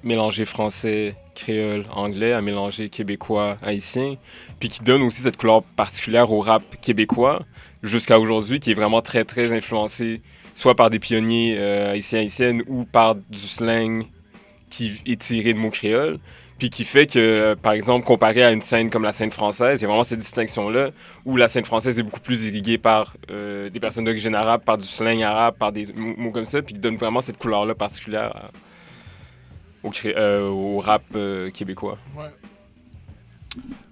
mélanger 0.04 0.44
français, 0.44 1.14
créole, 1.34 1.84
anglais, 1.94 2.32
à 2.32 2.40
mélanger 2.40 2.88
québécois, 2.88 3.58
haïtien, 3.62 4.16
puis 4.58 4.68
qui 4.68 4.82
donne 4.82 5.02
aussi 5.02 5.22
cette 5.22 5.36
couleur 5.36 5.62
particulière 5.62 6.32
au 6.32 6.40
rap 6.40 6.62
québécois 6.80 7.42
jusqu'à 7.82 8.18
aujourd'hui, 8.18 8.60
qui 8.60 8.70
est 8.70 8.74
vraiment 8.74 9.02
très, 9.02 9.24
très 9.24 9.52
influencé 9.52 10.20
soit 10.54 10.74
par 10.74 10.90
des 10.90 10.98
pionniers 10.98 11.56
euh, 11.58 11.92
haïtiens, 11.92 12.20
haïtiennes 12.20 12.62
ou 12.66 12.84
par 12.84 13.14
du 13.14 13.38
slang 13.38 14.06
qui 14.70 15.02
est 15.06 15.20
tiré 15.20 15.52
de 15.52 15.58
mots 15.58 15.70
créoles, 15.70 16.18
puis 16.58 16.70
qui 16.70 16.84
fait 16.84 17.06
que, 17.06 17.18
euh, 17.18 17.56
par 17.56 17.72
exemple, 17.72 18.06
comparé 18.06 18.42
à 18.42 18.52
une 18.52 18.62
scène 18.62 18.88
comme 18.88 19.02
la 19.02 19.12
scène 19.12 19.30
française, 19.30 19.80
il 19.80 19.82
y 19.82 19.84
a 19.84 19.88
vraiment 19.88 20.04
cette 20.04 20.20
distinction-là, 20.20 20.90
où 21.26 21.36
la 21.36 21.48
scène 21.48 21.64
française 21.64 21.98
est 21.98 22.02
beaucoup 22.02 22.20
plus 22.20 22.46
irriguée 22.46 22.78
par 22.78 23.16
euh, 23.30 23.68
des 23.68 23.80
personnes 23.80 24.04
d'origine 24.04 24.34
arabe, 24.34 24.62
par 24.64 24.78
du 24.78 24.84
slang 24.84 25.22
arabe, 25.22 25.56
par 25.58 25.72
des 25.72 25.88
mots 25.94 26.30
comme 26.30 26.44
ça, 26.44 26.62
puis 26.62 26.74
qui 26.74 26.80
donne 26.80 26.96
vraiment 26.96 27.20
cette 27.20 27.38
couleur-là 27.38 27.74
particulière 27.74 28.50
au, 29.82 29.90
euh, 30.06 30.48
au 30.48 30.78
rap 30.78 31.02
euh, 31.14 31.50
québécois. 31.50 31.98
Ouais. 32.16 32.30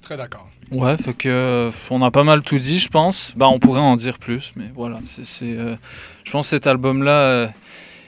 Très 0.02 0.16
d'accord. 0.16 0.48
Ouais, 0.70 0.96
fait 0.96 1.14
que 1.14 1.70
on 1.90 2.02
a 2.02 2.10
pas 2.10 2.24
mal 2.24 2.42
tout 2.42 2.58
dit, 2.58 2.78
je 2.78 2.88
pense. 2.88 3.34
Bah, 3.36 3.48
on 3.48 3.58
pourrait 3.58 3.80
en 3.80 3.94
dire 3.96 4.18
plus, 4.18 4.52
mais 4.56 4.70
voilà, 4.74 4.98
c'est, 5.02 5.56
euh, 5.58 5.76
je 6.24 6.30
pense 6.30 6.46
que 6.46 6.50
cet 6.50 6.66
album-là 6.66 7.52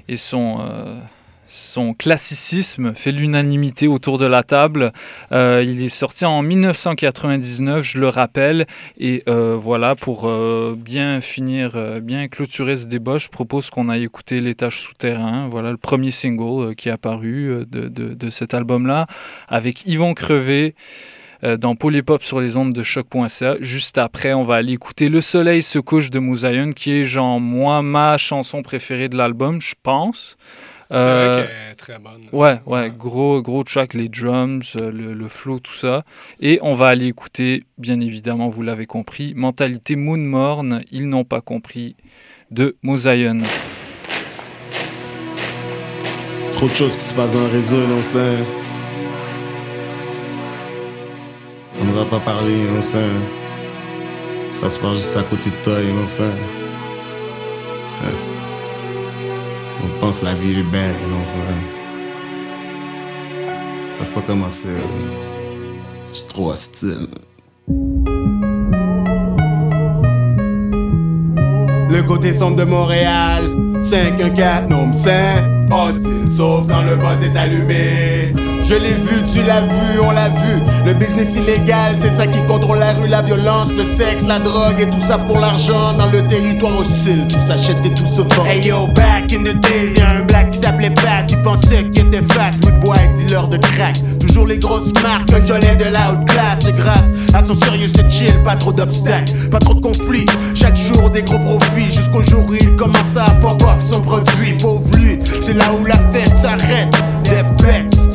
et 0.09 0.17
son 0.17 0.61
son 1.47 1.93
classicisme 1.93 2.95
fait 2.95 3.13
l'unanimité 3.13 3.89
autour 3.89 4.19
de 4.19 4.27
la 4.27 4.43
table. 4.43 4.93
Euh, 5.33 5.65
il 5.67 5.83
est 5.83 5.89
sorti 5.89 6.25
en 6.25 6.43
1999, 6.43 7.85
je 7.85 7.99
le 7.99 8.09
rappelle. 8.09 8.67
Et 8.99 9.23
euh, 9.29 9.57
voilà, 9.59 9.95
pour 9.95 10.29
euh, 10.29 10.75
bien 10.77 11.21
finir, 11.21 12.01
bien 12.01 12.29
clôturer 12.29 12.77
ce 12.77 12.87
débat, 12.87 13.19
je 13.19 13.29
propose 13.29 13.71
qu'on 13.71 13.89
aille 13.89 14.05
écouter 14.05 14.41
L'étage 14.41 14.81
souterrain. 14.81 15.49
Voilà 15.51 15.71
le 15.71 15.77
premier 15.77 16.11
single 16.11 16.75
qui 16.75 16.89
est 16.89 16.93
apparu 16.93 17.65
de, 17.71 17.89
de, 17.89 18.31
cet 18.31 18.55
album-là, 18.55 19.07
avec 19.49 19.87
Yvon 19.87 20.15
Crevé 20.15 20.75
dans 21.59 21.75
Polypop 21.75 22.23
sur 22.23 22.41
les 22.41 22.57
ondes 22.57 22.73
de 22.73 22.83
choc.ca. 22.83 23.57
Juste 23.61 23.99
après, 23.99 24.33
on 24.33 24.43
va 24.43 24.57
aller 24.57 24.73
écouter 24.73 25.09
Le 25.09 25.21
soleil 25.21 25.63
se 25.63 25.79
couche 25.79 26.11
de 26.11 26.19
Moussaïon, 26.19 26.71
qui 26.71 26.93
est 26.93 27.05
genre 27.05 27.41
moi 27.41 27.83
ma 27.83 28.17
chanson 28.17 28.63
préférée 28.63 29.09
de 29.09 29.17
l'album, 29.17 29.61
je 29.61 29.75
pense. 29.83 30.37
Euh, 30.93 31.47
est 31.71 31.75
très 31.75 31.99
bonne. 31.99 32.29
Ouais, 32.33 32.61
ouais, 32.67 32.93
gros, 32.97 33.41
gros 33.41 33.63
track, 33.63 33.95
les 33.95 34.09
drums, 34.09 34.77
euh, 34.77 34.91
le, 34.91 35.15
le, 35.15 35.29
flow, 35.29 35.59
tout 35.59 35.73
ça. 35.73 36.05
Et 36.41 36.59
on 36.63 36.75
va 36.75 36.89
aller 36.89 37.07
écouter, 37.07 37.65
bien 37.79 38.01
évidemment, 38.01 38.49
vous 38.49 38.63
l'avez 38.63 38.87
compris, 38.87 39.33
Mentalité 39.35 39.97
Moon 39.97 40.19
Morn, 40.19 40.83
ils 40.91 41.09
n'ont 41.09 41.25
pas 41.25 41.41
compris, 41.41 41.97
de 42.51 42.77
Mosaïon. 42.83 43.41
Trop 46.53 46.69
de 46.69 46.75
choses 46.75 46.97
qui 46.97 47.05
se 47.05 47.15
passent 47.15 47.33
dans 47.33 47.45
le 47.45 47.53
réseau, 47.53 47.79
on 47.79 48.03
sait. 48.03 48.37
On 51.81 51.85
ne 51.85 51.93
va 51.93 52.05
pas 52.05 52.21
parler, 52.21 52.67
on 52.77 52.83
sait. 52.83 53.09
Ça 54.55 54.69
se 54.69 54.79
passe 54.79 54.97
juste 54.97 55.17
à 55.17 55.23
côté 55.23 55.51
de 55.51 55.57
toi, 55.65 55.79
on 56.03 56.07
sait. 56.07 56.25
On 59.85 59.89
pense 60.01 60.23
la 60.23 60.35
vie 60.35 60.61
est 60.61 60.63
belle, 60.63 60.95
non, 61.11 61.25
ça. 61.27 61.39
Ça 63.99 64.05
fait 64.05 64.27
commencer. 64.27 64.69
C'est 66.13 66.29
trop 66.29 66.51
hostile. 66.51 67.09
Le 71.89 72.03
côté 72.03 72.33
sombre 72.33 72.57
de 72.57 72.65
Montréal, 72.65 73.43
514, 73.83 74.69
non, 74.69 74.93
5. 74.93 75.71
hostile, 75.71 76.29
sauf 76.29 76.67
quand 76.69 76.83
le 76.83 76.97
buzz 76.97 77.23
est 77.23 77.37
allumé. 77.37 78.35
Je 78.65 78.75
l'ai 78.75 78.95
vu, 78.95 79.23
tu 79.31 79.43
l'as 79.43 79.61
vu, 79.61 80.01
on 80.03 80.11
l'a 80.13 80.29
vu. 80.29 80.63
Le 80.87 80.95
business 80.95 81.37
illégal, 81.37 81.95
c'est 82.01 82.11
ça 82.11 82.27
qui 82.27 82.41
contrôle 82.43 82.79
la 82.79 82.93
rue, 82.93 83.09
la 83.09 83.23
violence, 83.23 83.69
le 83.77 83.85
sexe, 83.85 84.25
la 84.27 84.39
drogue 84.39 84.81
et 84.81 84.87
tout 84.87 85.03
ça 85.07 85.19
pour 85.19 85.39
l'argent 85.39 85.93
dans 85.99 86.07
le 86.07 86.27
territoire 86.29 86.79
hostile. 86.79 87.27
Tout 87.29 87.47
s'achète 87.47 87.85
et 87.85 87.91
tout 87.91 88.07
se 88.07 88.23
vend. 88.23 88.47
Hey 88.47 88.67
yo, 88.67 88.87
back 88.89 89.33
in 89.33 89.43
the 89.43 89.55
days, 89.61 89.99
y'a 89.99 90.11
un 90.11 90.25
black 90.25 90.51
qui 90.51 90.59
s'appelait 90.59 90.91
Pat, 90.91 91.27
qui 91.27 91.37
pensait 91.37 91.85
qu'il 91.85 92.07
était 92.07 92.23
fat, 92.33 92.53
wood 92.65 92.81
boy, 92.81 92.97
dealer 93.15 93.49
de 93.49 93.59
crack. 93.59 93.97
Toujours 94.19 94.47
les 94.47 94.59
grosses 94.59 94.93
marques, 95.03 95.33
un 95.33 95.45
jolet 95.45 95.77
de 95.77 95.93
la 95.93 96.13
haute 96.13 96.29
classe. 96.29 96.65
Et 96.67 96.73
grâce 96.73 97.13
à 97.35 97.43
son 97.47 97.55
sérieux, 97.55 97.89
de 97.89 98.11
chill, 98.11 98.43
pas 98.45 98.57
trop 98.57 98.73
d'obstacles, 98.73 99.33
pas 99.51 99.59
trop 99.59 99.75
de 99.75 99.81
conflits. 99.81 100.27
Chaque 100.55 100.77
jour 100.77 101.11
des 101.11 101.23
gros 101.23 101.39
profits, 101.39 101.93
jusqu'au 101.93 102.23
jour 102.23 102.43
où 102.49 102.55
il 102.55 102.75
commence 102.77 103.17
à 103.17 103.31
pop 103.35 103.63
off 103.63 103.81
son 103.81 104.01
produit. 104.01 104.55
Pauvre 104.55 104.85
lui, 104.97 105.19
c'est 105.41 105.55
là 105.55 105.67
où 105.79 105.85
la 105.85 105.97
fête 106.11 106.33
s'arrête. 106.41 106.89
Des 107.25 107.43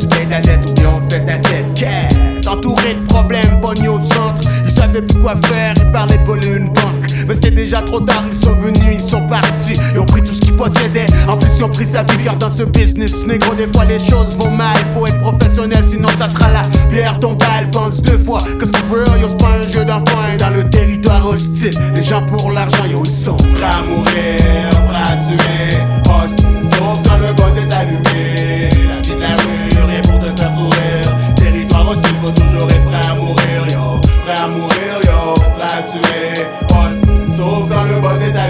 tu 0.08 0.18
payes 0.18 0.28
ta 0.28 0.42
dette 0.42 0.66
ou 0.68 0.74
bien 0.74 0.90
on 0.96 1.10
fait 1.10 1.26
ta 1.26 1.38
tête. 1.38 1.66
Quête, 1.76 2.48
entouré 2.48 2.94
de 2.94 3.06
problèmes, 3.08 3.60
pogné 3.62 3.88
au 3.88 4.00
centre. 4.00 4.42
Ils 4.66 4.72
savaient 4.72 5.02
plus 5.02 5.20
quoi 5.20 5.36
faire, 5.46 5.74
ils 5.78 5.92
parlaient 5.92 6.18
de 6.18 6.24
voler 6.24 6.48
une 6.58 6.68
banque. 6.68 7.08
Mais 7.28 7.36
c'était 7.36 7.52
déjà 7.52 7.82
trop 7.82 8.00
tard, 8.00 8.24
ils 8.32 8.38
sont 8.38 8.54
venus, 8.54 8.84
ils 8.94 9.02
sont 9.02 9.26
partis. 9.28 9.78
Ils 9.94 10.00
ont 10.00 10.06
pris 10.06 10.22
tout 10.22 10.34
ce 10.34 10.42
qu'ils 10.42 10.56
possédaient. 10.56 11.08
En 11.28 11.38
plus, 11.38 11.50
ils 11.58 11.64
ont 11.64 11.70
pris 11.70 11.86
sa 11.86 12.04
vie, 12.04 12.24
car 12.24 12.36
dans 12.38 12.50
ce 12.50 12.64
business, 12.64 13.26
négro, 13.26 13.54
des 13.56 13.68
fois 13.68 13.86
les 13.86 14.00
choses 14.00 14.38
vont 14.38 14.52
mal. 14.52 14.76
Faut 14.94 15.08
être 15.08 15.20
professionnel, 15.20 15.84
sinon 15.86 16.10
ça 16.18 16.30
sera 16.30 16.52
la 16.52 16.62
pierre 16.90 17.20
tombale. 17.20 17.70
Pense 17.72 18.02
deux 18.02 18.18
fois, 18.18 18.40
for 18.40 18.98
real, 18.98 19.22
yo, 19.22 19.28
c'est 19.30 19.38
pas 19.38 19.58
un 19.60 19.64
jeu 19.64 19.86
d'enfant. 19.86 20.20
Et 20.34 20.38
dans 20.38 20.50
le 20.50 20.64
territoire 20.70 21.28
hostile, 21.28 21.78
les 21.96 22.04
gens 22.04 22.26
pour 22.26 22.52
l'argent, 22.52 22.86
yo, 22.90 23.02
ils 23.04 23.12
sont 23.12 23.36
prêts 23.36 23.72
à 23.72 23.82
mourir. 23.82 24.78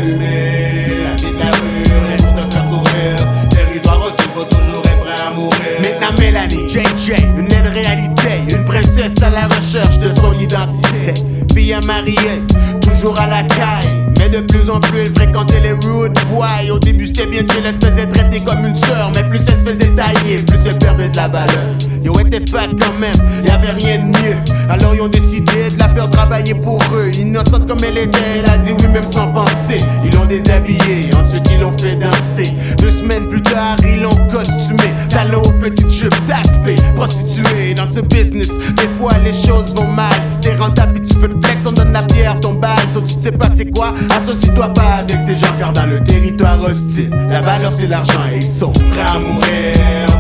La 0.08 1.16
vie 1.16 1.34
de 1.34 1.40
la 1.40 1.52
rue, 1.52 1.84
rien 2.08 2.18
pour 2.18 2.34
te 2.34 2.54
faire 2.54 2.66
sourire. 2.70 3.50
Territoire 3.50 4.06
hostile, 4.06 4.30
faut 4.34 4.44
toujours 4.44 4.84
être 4.86 5.00
prêt 5.00 5.28
à 5.28 5.32
mourir. 5.32 5.60
Maintenant, 5.82 6.18
Mélanie, 6.18 6.70
JJ, 6.70 7.14
une 7.38 7.52
aide 7.52 7.68
réalité. 7.74 8.56
Une 8.56 8.64
princesse 8.64 9.22
à 9.22 9.30
la 9.30 9.48
recherche 9.48 9.98
de 10.00 10.08
son 10.08 10.34
identité. 10.40 11.14
Fille 11.54 11.74
à 11.74 11.82
marier, 11.82 12.42
toujours 12.82 13.20
à 13.20 13.28
la 13.28 13.44
caille. 13.44 14.08
Mais 14.18 14.30
de 14.30 14.40
plus 14.40 14.70
en 14.70 14.80
plus, 14.80 15.00
elle 15.00 15.14
fréquentait 15.14 15.60
les 15.60 15.74
rude 15.74 16.18
boys. 16.30 16.72
Au 16.72 16.80
début, 16.80 17.08
c'était 17.08 17.28
bien 17.28 17.42
chill, 17.42 17.64
elle 17.66 17.76
se 17.76 17.86
faisait 17.86 18.08
traiter 18.08 18.40
comme 18.40 18.66
une 18.66 18.78
sœur. 18.78 19.12
Mais 19.14 19.24
plus 19.24 19.40
elle 19.40 19.60
se 19.60 19.74
faisait 19.74 19.92
tailler, 19.92 20.38
plus 20.48 20.60
elle 20.66 20.78
perdait 20.80 21.10
de 21.10 21.18
la 21.18 21.28
valeur. 21.28 21.76
Yo, 22.02 22.18
était 22.20 22.50
fat 22.50 22.68
quand 22.80 22.98
même, 22.98 23.46
y'avait 23.46 23.72
rien 23.72 23.98
de 23.98 24.06
mieux. 24.06 24.38
Alors, 24.70 24.96
ils 24.96 25.02
ont 25.02 25.08
décidé 25.10 25.70
de 25.70 25.80
la 25.80 25.87
travailler 26.06 26.54
pour 26.54 26.80
eux. 26.94 27.10
Innocente 27.14 27.68
comme 27.68 27.84
elle 27.84 27.98
était, 27.98 28.20
elle 28.38 28.50
a 28.50 28.58
dit 28.58 28.74
oui, 28.80 28.88
même 28.88 29.04
sans 29.04 29.32
penser. 29.32 29.80
Ils 30.04 30.14
l'ont 30.14 30.26
déshabillée, 30.26 31.10
ensuite 31.20 31.50
ils 31.52 31.62
l'ont 31.62 31.78
fait 31.78 31.96
danser. 31.96 32.54
Deux 32.78 32.92
semaines 32.92 33.28
plus 33.28 33.42
tard, 33.42 33.78
ils 33.84 34.02
l'ont 34.02 34.16
costumé. 34.32 34.92
Talon 35.10 35.42
aux 35.42 35.52
petites 35.52 35.92
jupes 35.92 36.26
d'aspect, 36.28 36.76
prostituée. 36.96 37.74
Dans 37.76 37.88
ce 37.88 38.02
business, 38.02 38.50
des 38.76 38.88
fois 38.88 39.14
les 39.24 39.34
choses 39.34 39.74
vont 39.76 39.88
mal. 39.88 40.12
Si 40.24 40.40
t'es 40.40 40.56
rentable 40.56 41.02
tu 41.02 41.18
veux 41.20 41.30
te 41.30 41.46
flex, 41.46 41.66
on 41.66 41.72
donne 41.72 41.94
la 41.94 42.04
pierre, 42.04 42.40
ton 42.40 42.54
balle. 42.54 42.78
So, 42.94 43.02
tu 43.02 43.14
sais 43.22 43.32
pas 43.32 43.48
c'est 43.56 43.72
quoi, 43.72 43.94
associe-toi 44.10 44.70
pas 44.74 44.98
avec 45.00 45.22
ces 45.22 45.36
gens, 45.36 45.54
car 45.58 45.74
dans 45.74 45.86
le 45.86 46.00
territoire 46.02 46.62
hostile, 46.64 47.12
la 47.30 47.42
valeur 47.42 47.74
c'est 47.74 47.88
l'argent 47.88 48.22
et 48.32 48.38
ils 48.38 48.48
sont 48.48 48.72
prêts 48.72 49.02
à 49.08 49.20
mourir, 49.20 49.42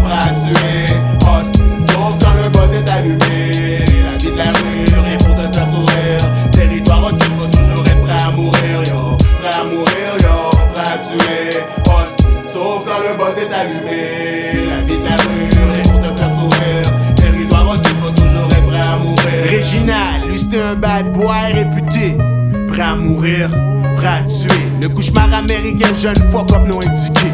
prêts 0.03 0.17
à 0.17 0.33
tuer. 0.33 0.76
La 14.69 14.81
vie 14.83 14.97
de 14.97 15.03
la 15.03 15.15
rue, 15.15 15.49
rien 15.73 15.83
pour 15.91 15.99
te 15.99 16.19
faire 16.19 16.31
sourire. 16.31 17.15
Territoire 17.15 17.69
hostile, 17.69 17.95
faut 18.01 18.11
toujours 18.11 18.47
être 18.51 18.65
prêt 18.67 18.79
à 18.79 18.97
mourir. 18.97 19.49
Réginal, 19.49 20.27
lui 20.29 20.37
c'était 20.37 20.61
un 20.61 20.75
bad 20.75 21.13
boy 21.13 21.53
réputé. 21.53 22.17
Prêt 22.67 22.81
à 22.81 22.95
mourir, 22.95 23.49
prêt 23.95 24.07
à 24.07 24.23
tuer. 24.23 24.61
Le 24.81 24.89
cauchemar 24.89 25.33
américain, 25.33 25.89
jeune 25.99 26.15
fois 26.31 26.45
comme 26.49 26.67
non 26.67 26.79
indiqué. 26.81 27.27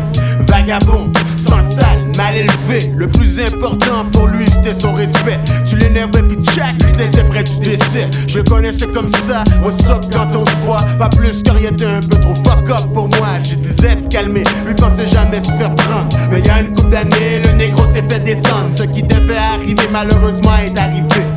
Vagabond, 0.54 1.12
sans 1.36 1.64
salle, 1.64 2.12
mal 2.16 2.36
élevé. 2.36 2.92
Le 2.96 3.08
plus 3.08 3.40
important 3.40 4.06
pour 4.12 4.28
lui, 4.28 4.46
c'était 4.46 4.80
son 4.80 4.94
respect. 4.94 5.40
Tu 5.66 5.76
l'énervais, 5.76 6.22
puis 6.22 6.38
tchac, 6.46 6.74
lui 6.74 6.92
te 6.92 7.00
laissait 7.00 7.24
près 7.24 7.44
du 7.44 7.58
décès. 7.58 8.08
Je 8.28 8.40
connaissais 8.40 8.86
comme 8.86 9.08
ça, 9.08 9.44
au 9.66 9.72
soc 9.72 10.04
quand 10.12 10.36
on 10.36 10.46
se 10.46 10.56
voit. 10.64 10.86
Pas 11.00 11.10
plus 11.10 11.42
car 11.42 11.58
il 11.60 11.66
était 11.66 11.86
un 11.86 12.02
peu 12.02 12.18
trop 12.20 12.36
fuck 12.36 12.70
up 12.70 12.86
pour 12.94 13.10
moi. 13.18 13.40
Je 13.44 13.56
disais 13.56 13.96
de 13.96 14.08
calmer, 14.08 14.44
lui 14.68 14.76
pensait 14.76 15.08
jamais 15.08 15.44
se 15.44 15.52
faire 15.54 15.74
prendre. 15.74 16.16
Mais 16.30 16.38
il 16.38 16.46
y 16.46 16.50
a 16.52 16.62
une 16.62 16.72
couple 16.72 16.90
d'années, 16.90 17.42
le 17.46 17.58
négro 17.58 17.82
s'est 17.92 18.04
fait 18.08 18.20
descendre. 18.20 18.70
Ce 18.76 18.84
qui 18.84 19.02
devait 19.02 19.38
arriver, 19.38 19.90
malheureusement, 19.92 20.56
est 20.64 20.78
arrivé. 20.78 21.33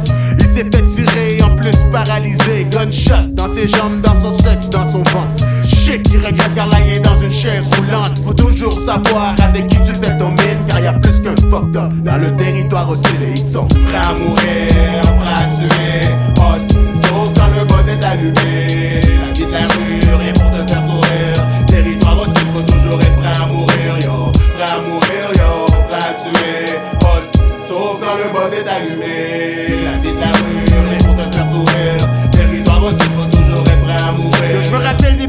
Il 0.56 0.62
s'est 0.62 0.70
fait 0.70 0.86
tirer, 0.86 1.42
en 1.42 1.54
plus 1.54 1.76
paralysé. 1.92 2.66
Gunshot 2.70 3.28
dans 3.32 3.52
ses 3.54 3.68
jambes, 3.68 4.00
dans 4.00 4.18
son 4.22 4.32
sexe, 4.32 4.70
dans 4.70 4.90
son 4.90 5.02
ventre. 5.02 5.44
Shit 5.62 6.02
qui 6.02 6.16
regrette 6.16 6.54
car 6.54 6.66
là 6.70 6.78
il 6.80 7.02
dans 7.02 7.20
une 7.20 7.30
chaise 7.30 7.68
roulante. 7.76 8.18
Faut 8.24 8.32
toujours 8.32 8.72
savoir 8.72 9.34
avec 9.42 9.66
qui 9.66 9.76
tu 9.80 9.92
fais 9.92 10.16
ton 10.16 10.30
mine, 10.30 10.64
car 10.66 10.80
y 10.80 10.86
a 10.86 10.94
plus 10.94 11.20
qu'un 11.20 11.36
fucked 11.50 11.76
up 11.76 11.92
dans 12.02 12.16
le 12.16 12.34
territoire 12.36 12.88
hostile. 12.88 13.22
Et 13.22 13.32
ils 13.32 13.44
sont 13.44 13.68
prêts 13.68 13.98
à 14.02 14.14
mourir, 14.14 15.02
prêts 15.20 15.34
à 15.34 15.46
tuer. 15.58 16.08
Hostile, 16.40 16.78
sauf 17.02 17.34
quand 17.34 17.48
le 17.48 17.66
buzz 17.66 17.88
est 17.90 18.02
allumé. 18.02 19.02
La 19.26 19.32
vie 19.34 19.44
de 19.44 19.52
la 19.52 19.66
rue, 19.66 19.85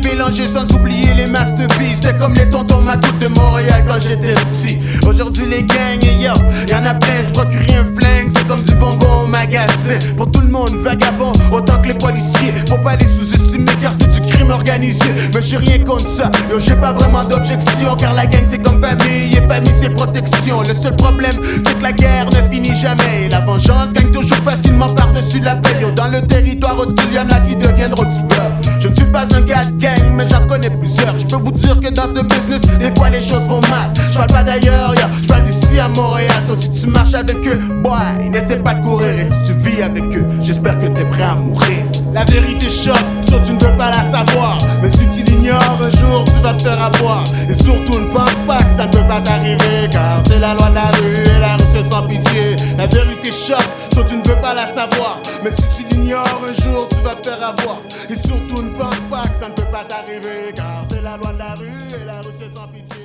mélangés 0.10 0.48
sans 0.48 0.72
oublier 0.74 1.14
les 1.16 1.28
masterpieces. 1.28 2.00
C'était 2.02 2.18
comme 2.18 2.34
les 2.34 2.50
tontons 2.50 2.82
Macoute 2.82 3.20
de 3.20 3.28
Montréal 3.28 3.84
quand 3.88 4.00
j'étais 4.00 4.34
petit. 4.34 4.78
Aujourd'hui, 5.08 5.46
les 5.46 5.64
gangs, 5.64 6.04
et 6.04 6.24
yo, 6.24 6.34
y'en 6.70 6.86
a 6.86 6.94
plein, 6.94 7.24
se 7.26 7.32
procurer 7.32 7.76
un 7.76 7.86
flingue, 7.86 8.30
c'est 8.36 8.48
comme 8.48 8.62
du 8.62 8.76
bonbon 8.76 9.24
au 9.24 9.28
magasin. 9.28 10.00
Pour 10.16 10.32
tout 10.32 10.42
le 10.42 10.50
monde, 10.50 10.76
vagabond, 10.84 11.34
autant 11.52 11.82
que 11.82 11.90
les 11.90 11.94
policiers. 11.94 12.54
Faut 12.68 12.78
pas 12.78 12.96
les 12.96 13.06
sous-estimer 13.06 13.72
car 13.82 13.94
c'est 13.98 14.10
du 14.10 14.22
crime 14.22 14.52
organisé. 14.52 15.06
Mais 15.34 15.42
j'ai 15.42 15.58
rien 15.58 15.80
contre 15.80 16.10
ça, 16.10 16.32
yo, 16.50 16.60
j'ai 16.60 16.76
pas 16.76 16.94
vraiment 16.94 17.24
d'objection. 17.24 17.96
Car 17.98 18.14
la 18.14 18.26
gang 18.26 18.44
c'est 18.46 18.62
comme 18.62 18.82
famille, 18.82 19.36
et 19.36 19.48
famille 19.48 19.74
c'est 19.80 19.94
protection. 19.94 20.62
Le 20.62 20.74
seul 20.74 20.96
problème, 20.96 21.36
c'est 21.66 21.78
que 21.78 21.84
la 21.84 21.92
guerre 21.92 22.28
ne 22.28 22.54
finit 22.54 22.76
jamais. 22.76 23.26
Et 23.26 23.30
la 23.30 23.42
vengeance 23.42 23.94
gagne 23.94 24.12
toujours 24.12 24.38
facilement 24.38 24.88
par-dessus 24.94 25.40
la 25.40 25.56
paix. 25.56 25.76
Yo, 25.82 25.92
dans 25.92 26.08
le 26.08 26.22
territoire 26.22 26.78
hostile, 26.78 27.14
y'en 27.14 27.28
a 27.30 27.40
qui 27.40 27.56
deviendront 27.56 28.04
du 28.04 28.22
beurre. 28.24 28.52
Je 28.80 28.88
ne 28.88 28.96
suis 28.96 29.06
pas 29.06 29.26
un 29.34 29.42
gars 29.42 29.64
de 29.66 29.78
mais 30.14 30.28
j'en 30.30 30.46
connais 30.48 30.70
plusieurs. 30.70 31.18
Je 31.18 31.28
peux 31.28 31.38
vous 31.38 31.52
dire 31.52 31.80
que 31.80 31.90
dans 31.90 32.08
ce 32.14 32.24
business, 32.24 32.62
des 32.80 32.94
fois 32.96 33.10
les 33.10 33.20
choses 33.20 33.48
vont 33.48 33.62
mal. 33.70 33.92
Je 34.12 34.18
parle 34.18 34.28
pas 34.28 34.44
d'ailleurs, 34.44 34.94
je 35.22 35.28
parle 35.28 35.44
d'ici 35.44 35.80
à 35.80 35.88
Montréal. 35.88 36.42
Sauf 36.48 36.60
si 36.60 36.72
tu 36.72 36.88
marches 36.88 37.14
avec 37.14 37.38
eux, 37.48 37.60
boy, 37.84 38.30
n'essaie 38.30 38.60
pas 38.60 38.74
de 38.74 38.84
courir. 38.84 39.10
Et 39.10 39.26
si 39.26 39.42
tu 39.44 39.54
vis 39.54 39.82
avec 39.82 40.04
eux, 40.16 40.26
j'espère 40.42 40.78
que 40.80 40.88
t'es 40.88 41.06
prêt 41.06 41.24
à 41.24 41.36
mourir. 41.36 41.84
La 42.14 42.24
vérité 42.26 42.70
choque, 42.70 42.96
sauf 43.30 43.44
tu 43.44 43.54
ne 43.54 43.60
veux 43.60 43.78
pas 43.78 43.92
la 43.92 44.10
savoir. 44.10 44.58
Mais 44.82 44.90
si 44.90 45.08
tu 45.10 45.24
l'ignores, 45.24 45.80
un 45.82 45.92
jour 45.98 46.26
tu 46.26 46.42
vas 46.42 46.54
te 46.54 46.64
faire 46.64 46.82
avoir. 46.82 47.24
Et 47.50 47.54
surtout, 47.54 48.00
ne 48.00 48.08
pense 48.08 48.36
pas 48.48 48.58
que 48.58 48.72
ça 48.76 48.86
ne 48.88 48.92
peut 48.92 49.08
pas 49.08 49.22
t'arriver. 49.22 49.88
Car 49.92 50.20
c'est 50.26 50.40
la 50.40 50.54
loi 50.54 50.70
de 50.70 50.76
la 50.76 50.88
rue 50.88 51.36
et 51.36 51.40
la 51.40 51.56
rue 51.56 51.64
c'est 51.74 51.90
sans 51.90 52.04
pitié. 52.04 52.56
La 52.78 52.88
vérité 52.88 53.32
choque, 53.32 53.70
sauf 53.94 54.08
tu 54.08 54.16
ne 54.16 54.24
veux 54.24 54.42
pas 54.42 54.54
la 54.54 54.66
savoir. 54.66 55.20
Mais 55.44 55.52
si 55.52 55.64
tu 55.78 55.94
l'ignores, 55.94 56.42
un 56.44 56.62
jour 56.64 56.88
tu 56.90 56.96
vas 57.04 57.16
te 57.16 57.28
faire 57.28 57.48
avoir. 57.48 57.78
Et 58.10 58.16
surtout, 58.16 58.64
ne 58.64 58.70
pense 58.70 58.96
pas 59.12 59.28
que 59.28 59.36
ça 59.40 59.50
ne 59.50 59.54
peut 59.54 59.67
t'arriver. 59.84 60.54
Car 60.56 60.86
c'est 60.90 61.02
la 61.02 61.18
loi 61.18 61.34
de 61.34 61.40
la 61.40 61.56
rue 61.56 62.02
et 62.02 62.06
la 62.06 62.22
rue 62.22 62.34
c'est 62.38 62.54
sans 62.56 62.68
pitié. 62.68 63.04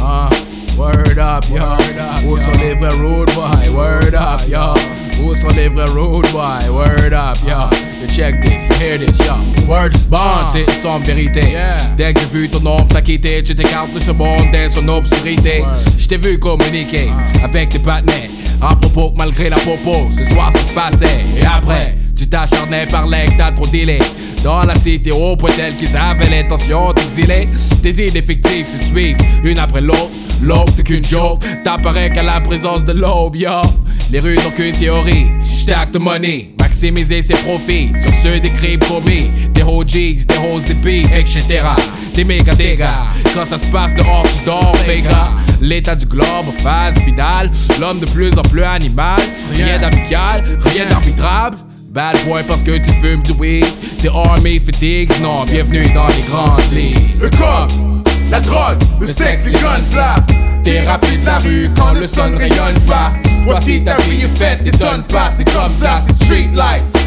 Uh, 0.00 0.28
word 0.76 1.18
up, 1.18 1.44
yo. 1.48 1.76
Who's 2.24 2.46
on 2.46 2.58
live 2.58 2.82
a 2.82 2.90
road 2.96 3.30
boy? 3.34 3.74
Word 3.74 4.14
up, 4.14 4.40
yo. 4.48 4.74
Who's 5.18 5.44
on 5.44 5.54
live 5.54 5.78
a 5.78 5.86
road 5.92 6.26
boy? 6.32 6.70
Word 6.70 7.12
up, 7.12 7.36
yo. 7.46 7.68
You 8.00 8.08
check 8.08 8.42
this, 8.44 8.52
you 8.52 8.74
hear 8.84 8.98
this, 8.98 9.18
yo. 9.20 9.36
Word 9.68 9.94
is 9.94 10.04
bond, 10.06 10.48
c'est 10.52 10.68
sans 10.80 10.98
vérité. 10.98 11.56
Dès 11.96 12.12
que 12.12 12.20
j'ai 12.20 12.26
vu 12.26 12.48
ton 12.48 12.60
nom 12.60 12.84
t'as 12.88 13.00
quitté, 13.00 13.42
tu 13.44 13.54
t'écartes 13.54 13.92
de 13.92 14.00
ce 14.00 14.10
monde 14.10 14.50
dans 14.52 14.68
son 14.68 14.88
obscurité. 14.88 15.64
Je 15.96 16.08
t'ai 16.08 16.16
vu 16.16 16.38
communiquer 16.38 17.10
avec 17.44 17.68
tes 17.68 17.78
partenaires. 17.78 18.28
À 18.60 18.74
propos 18.74 19.12
malgré 19.16 19.50
la 19.50 19.56
popo, 19.56 20.10
ce 20.16 20.24
soir 20.32 20.52
ça 20.52 20.58
se 20.58 20.74
passait. 20.74 21.24
Et 21.36 21.44
après, 21.44 21.94
tu 22.22 22.28
t'acharnais 22.28 22.86
par 22.86 23.06
que 23.06 23.36
t'as 23.36 23.50
trop 23.50 23.66
délai. 23.66 23.98
Dans 24.44 24.62
la 24.62 24.74
cité 24.76 25.10
au 25.10 25.36
point 25.36 25.50
tel 25.56 25.74
qu'ils 25.76 25.96
avaient 25.96 26.28
l'intention 26.30 26.92
d'exiler. 26.92 27.48
Des 27.82 28.06
idées 28.06 28.22
fictives 28.22 28.66
se 28.66 28.78
suivent, 28.84 29.16
une 29.42 29.58
après 29.58 29.80
l'autre. 29.80 30.10
L'autre 30.40 30.82
qu'une 30.84 31.04
joke, 31.04 31.44
t'apparais 31.64 32.10
qu'à 32.10 32.22
la 32.22 32.40
présence 32.40 32.84
de 32.84 32.92
l'aube, 32.92 33.36
yo. 33.36 33.60
Les 34.10 34.20
rues 34.20 34.36
n'ont 34.36 34.50
qu'une 34.50 34.72
théorie, 34.72 35.26
stack 35.42 35.92
de 35.92 35.98
money, 35.98 36.50
maximiser 36.60 37.22
ses 37.22 37.34
profits 37.34 37.90
sur 38.00 38.14
ceux 38.22 38.40
des 38.40 38.50
crimes 38.50 38.80
commis, 38.80 39.30
des 39.54 39.62
OGs, 39.62 40.26
des 40.26 40.38
hosts 40.38 40.68
des 40.68 40.74
beats, 40.74 41.16
etc. 41.16 41.60
Des 42.14 42.24
méga 42.24 42.54
dégâts, 42.54 42.84
quand 43.34 43.46
ça 43.46 43.58
se 43.58 43.66
passe 43.66 43.94
dehors, 43.94 44.24
tu 44.38 44.44
dors, 44.44 44.76
Vega. 44.86 45.30
L'état 45.60 45.94
du 45.94 46.06
globe, 46.06 46.46
phase 46.58 46.98
finale, 46.98 47.50
l'homme 47.80 48.00
de 48.00 48.06
plus 48.06 48.32
en 48.36 48.42
plus 48.42 48.64
animal, 48.64 49.20
rien 49.54 49.78
d'amical, 49.78 50.58
rien 50.66 50.86
d'arbitrable. 50.88 51.56
Bad 51.92 52.16
boy 52.24 52.42
parce 52.48 52.62
que 52.62 52.78
tu 52.78 52.90
fumes 53.02 53.22
du 53.22 53.32
weed, 53.32 53.66
t'es 53.98 54.08
army 54.08 54.58
fatigue, 54.58 55.12
non, 55.20 55.44
bienvenue 55.44 55.84
dans 55.94 56.06
les 56.06 56.22
grandes 56.22 56.72
ligues. 56.72 57.20
Le 57.20 57.28
corps, 57.28 57.68
la 58.30 58.40
drogue, 58.40 58.78
le 58.98 59.08
sexe, 59.08 59.44
les 59.44 59.52
guns 59.52 59.94
là. 59.94 60.14
T'es 60.64 60.80
rapide 60.84 61.22
la 61.26 61.36
rue 61.38 61.68
quand 61.76 61.92
le 61.92 62.06
sun 62.06 62.34
rayonne 62.34 62.80
pas. 62.88 63.12
Voici 63.44 63.84
ta 63.84 63.96
vie 64.08 64.22
est 64.22 64.38
faite, 64.38 64.64
t'étonnes 64.64 65.02
pas, 65.02 65.30
c'est 65.36 65.44
comme 65.52 65.74
ça, 65.74 66.02
c'est 66.06 66.24
street 66.24 66.48
life. 66.54 67.01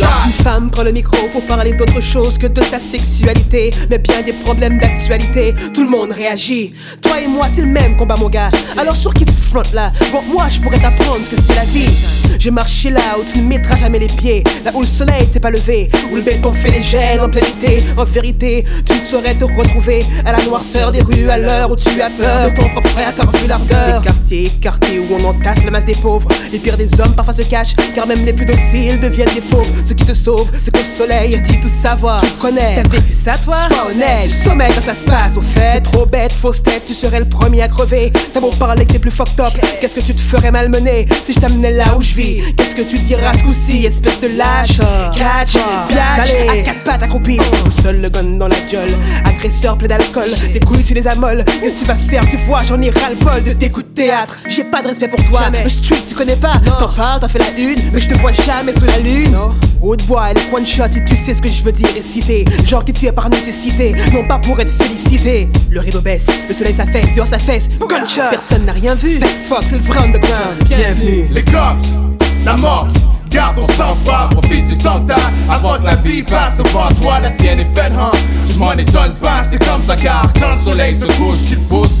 Lorsqu'une 0.00 0.32
femme 0.42 0.70
prend 0.70 0.82
le 0.82 0.90
micro 0.92 1.16
pour 1.32 1.42
parler 1.42 1.72
d'autre 1.72 2.00
chose 2.00 2.36
que 2.36 2.46
de 2.46 2.62
sa 2.62 2.80
sexualité, 2.80 3.70
mais 3.88 3.98
bien 3.98 4.22
des 4.22 4.32
problèmes 4.32 4.78
d'actualité, 4.78 5.54
tout 5.72 5.84
le 5.84 5.90
monde 5.90 6.10
réagit. 6.10 6.74
Toi 7.00 7.20
et 7.20 7.28
moi, 7.28 7.46
c'est 7.54 7.60
le 7.60 7.68
même 7.68 7.96
combat, 7.96 8.16
mon 8.18 8.28
gars. 8.28 8.50
Alors 8.76 8.96
sur 8.96 9.14
qui 9.14 9.24
tu 9.24 9.32
frontes 9.32 9.72
là? 9.72 9.92
Bon, 10.10 10.22
moi, 10.22 10.48
je 10.50 10.60
pourrais 10.60 10.78
t'apprendre 10.78 11.24
ce 11.24 11.30
que 11.30 11.36
c'est 11.40 11.54
la 11.54 11.64
vie. 11.64 11.90
J'ai 12.38 12.50
marché 12.50 12.90
là 12.90 13.16
où 13.18 13.24
tu 13.24 13.38
ne 13.38 13.44
mettras 13.44 13.76
jamais 13.76 13.98
les 13.98 14.08
pieds, 14.08 14.42
là 14.64 14.72
où 14.74 14.80
le 14.80 14.86
soleil 14.86 15.26
s'est 15.30 15.40
pas 15.40 15.50
levé, 15.50 15.88
où 16.12 16.16
le 16.16 16.22
béton 16.22 16.52
fait 16.52 16.70
les 16.70 16.82
gènes 16.82 17.20
en 17.20 17.28
plein 17.28 17.40
été. 17.40 17.82
En 17.96 18.04
vérité, 18.04 18.64
tu 18.84 18.94
ne 18.94 19.06
saurais 19.06 19.34
te 19.34 19.44
retrouver 19.44 20.04
à 20.26 20.32
la 20.32 20.44
noirceur 20.44 20.90
des 20.92 21.02
rues 21.02 21.30
à 21.30 21.38
l'heure 21.38 21.70
où 21.70 21.76
tu 21.76 22.02
as 22.02 22.10
peur 22.10 22.50
de 22.50 22.56
ton 22.56 22.68
propre 22.70 22.88
frère, 22.90 23.12
vu 23.40 23.46
l'ardeur. 23.46 24.00
Les 24.00 24.04
quartiers, 24.04 24.50
quartiers 24.60 24.98
où 24.98 25.06
on 25.14 25.24
entasse 25.24 25.64
la 25.64 25.70
masse 25.70 25.84
des 25.84 25.94
pauvres, 25.94 26.28
les 26.52 26.58
pires 26.58 26.76
des 26.76 26.88
hommes 27.00 27.14
parfois 27.14 27.34
se 27.34 27.42
cachent, 27.42 27.76
car 27.94 28.06
même 28.06 28.23
les 28.24 28.32
plus 28.32 28.46
dociles 28.46 29.00
deviennent 29.00 29.34
des 29.34 29.40
faux. 29.40 29.62
Ce 29.86 29.92
qui 29.92 30.04
te 30.04 30.14
sauve, 30.14 30.48
c'est 30.54 30.74
qu'au 30.74 30.82
soleil, 30.96 31.40
tu 31.46 31.52
dis 31.52 31.60
tout 31.60 31.68
savoir, 31.68 32.20
tu 32.22 32.30
connais. 32.40 32.74
T'as 32.74 32.88
vécu 32.88 33.12
ça, 33.12 33.32
toi? 33.44 33.56
Sois 33.68 33.90
honnête, 33.90 34.22
tu 34.22 34.48
sommeilles 34.48 34.72
quand 34.74 34.82
ça 34.82 34.94
se 34.94 35.04
passe, 35.04 35.36
au 35.36 35.42
fait. 35.42 35.72
C'est 35.74 35.80
trop 35.82 36.06
bête, 36.06 36.32
fausse 36.32 36.62
tête, 36.62 36.84
tu 36.86 36.94
serais 36.94 37.18
le 37.18 37.28
premier 37.28 37.62
à 37.62 37.68
crever. 37.68 38.12
T'as 38.32 38.40
beau 38.40 38.50
parler 38.50 38.86
que 38.86 38.92
t'es 38.92 38.98
plus 38.98 39.10
fucked 39.10 39.38
up, 39.40 39.52
qu'est-ce 39.80 39.94
que 39.94 40.00
tu 40.00 40.14
te 40.14 40.20
ferais 40.20 40.50
malmener 40.50 41.06
si 41.24 41.34
je 41.34 41.40
t'amenais 41.40 41.72
là 41.72 41.84
où 41.96 42.02
je 42.02 42.14
vis? 42.14 42.40
Qu'est-ce 42.56 42.74
que 42.74 42.82
tu 42.82 42.98
diras 42.98 43.32
ce 43.34 43.42
coup-ci, 43.42 43.84
espèce 43.84 44.20
de 44.20 44.28
lâche 44.28 44.78
Catch, 45.14 45.54
biatch, 45.88 46.30
à 46.48 46.62
quatre 46.62 46.84
pattes 46.84 47.02
accroupies, 47.02 47.38
au 47.66 47.70
seul 47.70 48.00
le 48.00 48.08
gun 48.08 48.38
dans 48.38 48.48
la 48.48 48.60
gueule. 48.70 48.94
Agresseur 49.24 49.76
plein 49.76 49.88
d'alcool, 49.88 50.30
tes 50.52 50.60
couilles 50.60 50.84
tu 50.84 50.94
les 50.94 51.06
amolles. 51.06 51.44
Qu'est-ce 51.44 51.74
que 51.74 51.78
tu 51.80 51.84
vas 51.84 51.96
faire, 52.08 52.22
tu 52.28 52.36
vois, 52.46 52.60
j'en 52.66 52.80
ai 52.80 52.90
ras 52.90 53.10
le 53.10 53.16
bol 53.16 53.42
de 53.44 53.52
tes 53.52 53.68
coups 53.68 53.86
de 53.86 53.92
théâtre. 53.94 54.38
J'ai 54.48 54.64
pas 54.64 54.82
de 54.82 54.88
respect 54.88 55.08
pour 55.08 55.22
toi, 55.28 55.50
le 55.62 55.68
street 55.68 56.02
tu 56.08 56.14
connais 56.14 56.36
pas. 56.36 56.60
T'en 56.78 56.88
parles, 56.88 57.20
t'en 57.20 57.28
fais 57.28 57.38
la 57.38 57.50
une, 57.58 57.90
mais 57.92 58.00
je 58.00 58.08
te 58.14 58.20
vois 58.20 58.32
jamais 58.32 58.72
sous 58.72 58.84
la 58.84 58.98
lune. 58.98 59.36
Road 59.80 60.02
boy, 60.06 60.32
les 60.34 60.54
one 60.54 60.66
shot, 60.66 60.84
et 60.96 61.04
tu 61.04 61.16
sais 61.16 61.34
ce 61.34 61.42
que 61.42 61.48
je 61.48 61.62
veux 61.62 61.72
dire 61.72 61.88
et 61.96 62.02
citer. 62.02 62.44
Genre 62.66 62.84
qui 62.84 62.92
tue 62.92 63.12
par 63.12 63.28
nécessité, 63.28 63.94
non 64.12 64.26
pas 64.26 64.38
pour 64.38 64.58
être 64.60 64.72
félicité. 64.82 65.48
Le 65.70 65.80
rideau 65.80 66.00
baisse, 66.00 66.26
le 66.48 66.54
soleil 66.54 66.74
s'affaisse, 66.74 67.14
dehors 67.14 67.26
sa 67.26 67.38
fesse. 67.38 67.68
Gunshot, 67.80 68.30
personne 68.30 68.64
n'a 68.64 68.72
rien 68.72 68.94
vu. 68.94 69.18
Fake 69.18 69.48
Fox, 69.48 69.66
c'est 69.68 69.76
le 69.76 69.82
vrai 69.82 69.98
underground. 69.98 70.64
Bienvenue. 70.66 71.26
Les 71.30 71.42
cops, 71.42 71.98
la 72.46 72.56
mort, 72.56 72.88
garde 73.28 73.56
ton 73.56 73.66
sang-froid, 73.74 74.28
profite 74.30 74.64
du 74.64 74.78
temps 74.78 75.00
que 75.00 75.12
t'as 75.12 75.52
avant 75.52 75.78
que 75.78 75.84
la 75.84 75.96
vie 75.96 76.22
passe 76.22 76.56
devant 76.56 76.88
toi, 77.02 77.20
la 77.20 77.30
tienne 77.30 77.60
est 77.60 77.74
faite, 77.78 77.92
hein. 77.98 78.10
Je 78.50 78.58
m'en 78.58 78.72
étonne 78.72 79.14
pas, 79.20 79.44
c'est 79.50 79.62
comme 79.62 79.82
ça 79.82 79.96
car 79.96 80.32
quand 80.40 80.50
le 80.50 80.60
soleil 80.62 80.94
se 80.94 81.06
couche, 81.06 81.38
tu 81.48 81.56
te 81.56 81.68
pousses, 81.68 81.98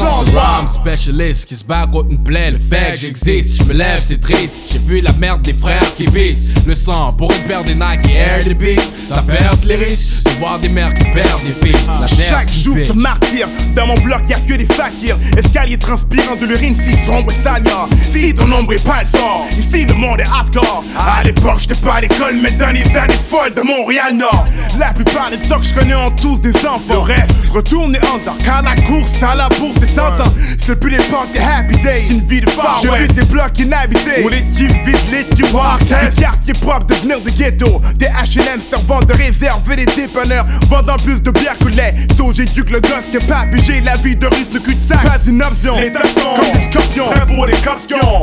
endroits. 0.00 0.58
Rhyme 0.58 0.68
specialist 0.68 1.46
qui 1.46 1.56
se 1.56 1.64
bat 1.64 1.86
contre 1.86 2.10
une 2.10 2.22
plaie, 2.22 2.50
le 2.50 2.58
fait 2.58 2.92
que 2.92 3.00
j'existe, 3.00 3.56
je 3.56 3.64
me 3.64 3.72
lève, 3.74 4.00
c'est 4.00 4.20
triste. 4.20 4.52
J'ai 4.70 4.78
vu 4.78 5.00
la 5.00 5.12
merde 5.12 5.42
des 5.42 5.52
frères 5.52 5.94
qui 5.96 6.06
bissent 6.06 6.54
le 6.66 6.74
sang 6.74 7.12
pour 7.12 7.32
une 7.32 7.42
paire 7.42 7.64
des 7.64 7.74
Nike 7.74 8.10
Air 8.14 8.44
des 8.44 8.54
Beats. 8.54 8.82
Ça 9.08 9.22
perce 9.22 9.64
les 9.64 9.76
riches 9.76 10.22
de 10.24 10.30
voir 10.38 10.58
des 10.58 10.68
mères 10.68 10.92
qui 10.94 11.04
perdent 11.12 11.42
des 11.42 11.66
fils. 11.66 11.86
La 12.00 12.06
terre 12.08 12.28
Chaque 12.28 12.50
jour 12.50 12.76
se 12.78 12.92
martyr 12.92 13.48
Dans 13.74 13.86
mon 13.86 13.94
bloc 14.00 14.22
y'a 14.28 14.38
que 14.40 14.54
des 14.54 14.66
fakirs. 14.66 15.16
Escalier 15.36 15.78
transpirant 15.78 16.36
de 16.36 16.46
l'urine 16.46 16.74
si 16.74 16.96
sombre 17.04 17.30
et 17.30 17.34
saliant 17.34 17.88
Si 18.12 18.34
ton 18.34 18.50
ombre 18.52 18.72
est 18.74 18.84
pas 18.84 19.02
le 19.02 19.18
sort 19.18 19.46
Ici 19.58 19.84
le 19.84 19.94
monde 19.94 20.20
est 20.20 20.26
hardcore. 20.28 20.84
À 20.98 21.22
l'époque 21.22 21.60
j'étais 21.60 21.76
pas 21.76 21.94
à 21.94 22.00
l'école 22.00 22.36
Mais 22.42 22.50
dans 22.52 22.70
les 22.70 22.96
années 22.96 23.14
folles 23.28 23.54
de 23.54 23.62
Montréal 23.62 24.16
Nord. 24.16 24.46
La 24.78 24.92
plupart 24.92 25.30
des 25.30 25.38
tocs 25.48 25.64
je 25.64 25.74
connais 25.74 25.94
ont 25.94 26.10
tous 26.10 26.38
des 26.38 26.54
enfants. 26.66 26.80
Le 26.90 26.98
reste. 26.98 27.32
En 27.56 28.18
temps 28.18 28.36
Car 28.44 28.62
la 28.62 28.74
course 28.74 29.22
à 29.22 29.34
la 29.34 29.45
bourse 29.58 29.76
est 29.82 29.94
tentant 29.94 30.30
C'est 30.60 30.78
plus 30.78 30.90
l'époque 30.90 31.32
des 31.32 31.40
happy 31.40 31.76
days. 31.82 32.06
Une 32.10 32.26
vie 32.26 32.40
de 32.40 32.50
Far 32.50 32.80
Je 32.82 33.02
vis 33.02 33.08
des 33.08 33.24
blocs 33.24 33.58
inhabités. 33.58 34.24
Où 34.24 34.28
l'équipe 34.28 34.72
vide 34.84 34.96
l'équipe 35.12 35.46
Des 35.46 36.20
quartiers 36.20 36.54
propres 36.54 36.86
devenir 36.86 37.20
des 37.20 37.32
ghettos. 37.32 37.80
Des 37.96 38.06
H&M 38.06 38.60
servant 38.68 39.00
de 39.00 39.12
réserve 39.12 39.60
et 39.72 39.76
des 39.76 39.86
dépanneurs 39.86 40.46
Vendant 40.68 40.96
plus 40.96 41.22
de 41.22 41.30
bière 41.30 41.58
que 41.58 41.68
lait. 41.68 41.94
So 42.16 42.32
j'ai 42.32 42.44
dû 42.44 42.64
que 42.64 42.74
le 42.74 42.80
gosse 42.80 43.06
qui 43.10 43.16
est 43.16 43.28
pas 43.28 43.46
pigé 43.46 43.80
La 43.80 43.94
vie 43.94 44.16
de 44.16 44.26
russe 44.26 44.50
de 44.50 44.58
cul-de-sac 44.58 45.02
Pas 45.02 45.18
une 45.26 45.42
option. 45.42 45.76
Les 45.76 45.92
taxons 45.92 46.34
comme 46.36 46.52
des 46.52 46.70
scorpions. 46.70 47.06
Pour 47.34 47.46
les 47.46 47.54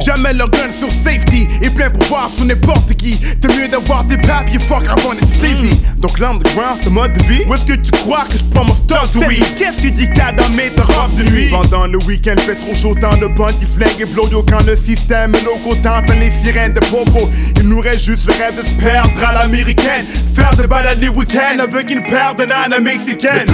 Jamais 0.05 0.33
leur 0.33 0.49
gun 0.49 0.71
sur 0.77 0.89
safety 0.89 1.47
Et 1.61 1.69
plein 1.69 1.89
pouvoir 1.89 2.29
sur 2.29 2.45
n'importe 2.45 2.93
qui. 2.95 3.17
T'es 3.17 3.47
mieux 3.55 3.67
d'avoir 3.67 4.03
des 4.03 4.17
papiers 4.17 4.59
fuck 4.59 4.87
avant 4.87 5.13
d'être 5.13 5.33
saisi 5.35 5.79
Donc 5.97 6.19
l'underground 6.19 6.79
c'est 6.81 6.89
mode 6.89 7.13
de 7.13 7.23
vie 7.23 7.43
Où 7.47 7.53
est-ce 7.53 7.65
que 7.65 7.73
tu 7.73 7.91
crois 7.91 8.25
que 8.29 8.37
je 8.37 8.43
prends 8.45 8.65
mon 8.65 8.75
stock? 8.75 9.07
Oui. 9.27 9.39
Qu'est-ce 9.57 9.83
que 9.83 9.89
dit 9.89 10.09
t'as 10.13 10.31
dans 10.31 10.49
mes 10.49 10.69
robes 10.69 11.12
de 11.15 11.23
nuit 11.31 11.49
Pendant 11.49 11.87
le 11.87 11.97
week-end 12.05 12.35
fait 12.39 12.55
trop 12.55 12.75
chaud 12.75 12.95
Tant 12.99 13.15
de 13.17 13.27
bandits 13.27 13.67
flingues 13.75 14.01
et 14.01 14.05
blodo 14.05 14.43
Quand 14.47 14.65
le 14.65 14.75
système 14.75 15.31
nos 15.43 15.57
contemple 15.69 16.13
les 16.19 16.31
sirènes 16.43 16.73
de 16.73 16.79
popo 16.79 17.29
Il 17.57 17.69
nous 17.69 17.79
reste 17.79 18.03
juste 18.03 18.25
le 18.25 18.33
rêve 18.33 18.61
de 18.61 18.67
se 18.67 18.73
perdre 18.75 19.11
à 19.25 19.33
l'américaine 19.33 20.05
Faire 20.35 20.55
des 20.55 20.67
balades 20.67 20.99
les 21.01 21.09
week-ends 21.09 21.59
Avec 21.59 21.89
une 21.89 22.03
paire 22.03 22.35
de 22.35 22.45
nanas 22.45 22.79
mexicaines 22.79 23.47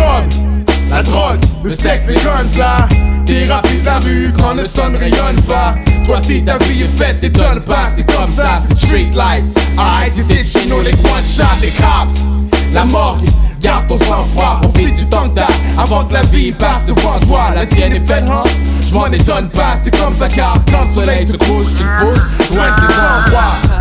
La 0.90 1.04
drogue, 1.04 1.40
le 1.64 1.70
sexe, 1.70 2.08
les 2.08 2.16
guns 2.16 2.58
là. 2.58 2.88
T'es 3.30 3.46
rapide 3.46 3.86
la 3.86 4.00
rue 4.00 4.34
quand 4.36 4.56
le 4.56 4.66
sun 4.66 4.96
rayonne 4.96 5.40
pas. 5.48 5.76
Toi 6.04 6.20
si 6.20 6.44
ta 6.44 6.58
vie 6.58 6.82
est 6.82 6.98
faite, 6.98 7.20
t'étonnes 7.20 7.60
pas, 7.60 7.92
c'est 7.96 8.12
comme 8.12 8.34
ça, 8.34 8.64
c'est 8.68 8.88
street 8.88 9.12
life. 9.14 9.46
Aïe, 9.78 10.12
c'était 10.16 10.44
chez 10.44 10.68
nous 10.68 10.82
les 10.82 10.94
coins 10.94 11.22
de 11.22 11.28
chat, 11.28 11.56
les 11.62 11.70
cops. 11.70 12.28
La 12.72 12.86
morgue, 12.86 13.26
garde 13.60 13.88
ton 13.88 13.98
sang-froid, 13.98 14.60
profite 14.62 14.96
du 14.96 15.06
temps 15.08 15.30
que 15.30 15.42
avant 15.80 16.06
que 16.06 16.14
la 16.14 16.22
vie 16.24 16.52
passe 16.52 16.86
devant 16.86 17.20
toi. 17.22 17.52
La 17.56 17.66
tienne 17.66 17.94
est 17.94 18.06
faite, 18.06 18.24
hein? 18.30 18.44
Je 18.88 18.94
m'en 18.94 19.08
étonne 19.08 19.50
pas, 19.50 19.76
c'est 19.84 19.96
comme 19.98 20.14
ça 20.14 20.28
car 20.28 20.54
quand 20.72 20.86
le 20.86 20.92
soleil 20.92 21.26
se 21.26 21.38
couche, 21.38 21.68
tu 21.78 21.84
te 21.84 22.00
pousses 22.00 22.56
loin 22.56 22.70
de 22.72 22.76
ces 22.76 23.00
endroits. 23.00 23.80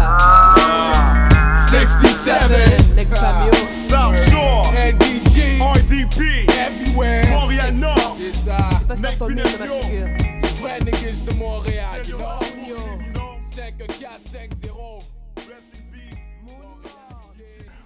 67 1.68 2.35
Les 2.96 3.05
camions. 3.05 3.51
South 3.90 4.16
Shore 4.31 4.72
NDG, 4.74 5.61
RDP 5.61 6.46
everywhere. 6.48 7.22
Montréal 7.31 7.74
Nord 7.74 8.16
C'est 8.18 8.51
ça. 8.51 8.57
Figure. 8.94 9.44
Les 10.42 10.48
vrais 10.61 10.79
niggas 10.81 11.22
de 11.27 11.35
Montréal, 11.38 12.03
you 12.09 12.16
know. 12.16 12.38
5 13.55 13.77
4 13.79 14.20
5 14.24 14.51
0 14.62 14.88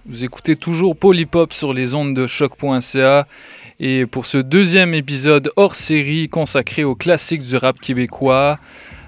Vous 0.05 0.25
écoutez 0.25 0.57
toujours 0.57 0.97
Polypop 0.97 1.53
sur 1.53 1.73
les 1.73 1.95
ondes 1.95 2.13
de 2.13 2.27
choc.ca 2.27 3.25
et 3.79 4.05
pour 4.05 4.25
ce 4.25 4.37
deuxième 4.37 4.93
épisode 4.93 5.49
hors 5.55 5.75
série 5.75 6.27
consacré 6.27 6.83
aux 6.83 6.93
classiques 6.93 7.43
du 7.43 7.55
rap 7.55 7.79
québécois, 7.79 8.59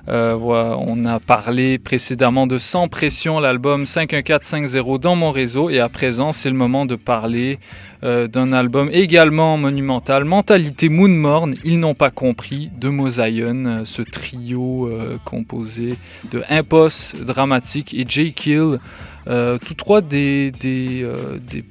euh, 0.07 0.37
on 0.39 1.03
a 1.03 1.19
parlé 1.19 1.79
précédemment 1.79 2.47
de 2.47 2.57
Sans 2.57 2.87
Pression, 2.87 3.41
l'album 3.41 3.85
51450 3.85 5.01
dans 5.01 5.17
mon 5.17 5.31
réseau 5.31 5.69
et 5.69 5.81
à 5.81 5.89
présent 5.89 6.31
c'est 6.31 6.49
le 6.49 6.55
moment 6.55 6.85
de 6.85 6.95
parler 6.95 7.59
euh, 8.05 8.27
d'un 8.27 8.53
album 8.53 8.89
également 8.93 9.57
monumental, 9.57 10.23
Mentalité 10.23 10.87
Moonmorn, 10.87 11.55
Ils 11.65 11.79
n'ont 11.79 11.95
pas 11.95 12.11
compris, 12.11 12.69
de 12.79 12.87
Mosaïon, 12.87 13.65
euh, 13.65 13.81
ce 13.83 14.01
trio 14.01 14.89
composé 15.25 15.97
de 16.31 16.41
Impost 16.49 17.21
Dramatique 17.21 17.93
et 17.93 18.05
J. 18.07 18.31
Kill. 18.31 18.79
Euh, 19.27 19.57
tous 19.57 19.73
trois 19.73 20.01
des, 20.01 20.51
des, 20.51 21.01
euh, 21.03 21.39
des 21.39 21.63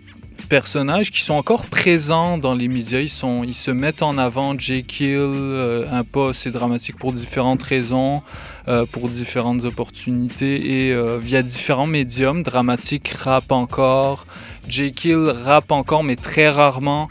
personnages 0.49 1.11
qui 1.11 1.21
sont 1.21 1.35
encore 1.35 1.67
présents 1.67 2.37
dans 2.37 2.55
les 2.55 2.69
médias. 2.69 3.01
Ils, 3.01 3.09
sont, 3.09 3.45
ils 3.45 3.55
se 3.55 3.71
mettent 3.71 4.03
en 4.03 4.19
avant. 4.19 4.59
J. 4.59 4.85
Kill, 4.85 5.17
euh, 5.19 5.87
Impost 5.91 6.47
et 6.47 6.51
Dramatique 6.51 6.97
pour 6.97 7.13
différentes 7.13 7.63
raisons, 7.63 8.23
euh, 8.69 8.87
pour 8.87 9.09
différentes 9.09 9.65
opportunités 9.65 10.89
et 10.89 10.93
euh, 10.93 11.19
via 11.21 11.43
différents 11.43 11.87
médiums. 11.87 12.43
Dramatique 12.43 13.09
rappe 13.09 13.53
encore. 13.53 14.27
J. 14.69 14.93
Kill 14.93 15.33
rappe 15.45 15.71
encore, 15.73 16.05
mais 16.05 16.17
très 16.17 16.49
rarement. 16.51 17.09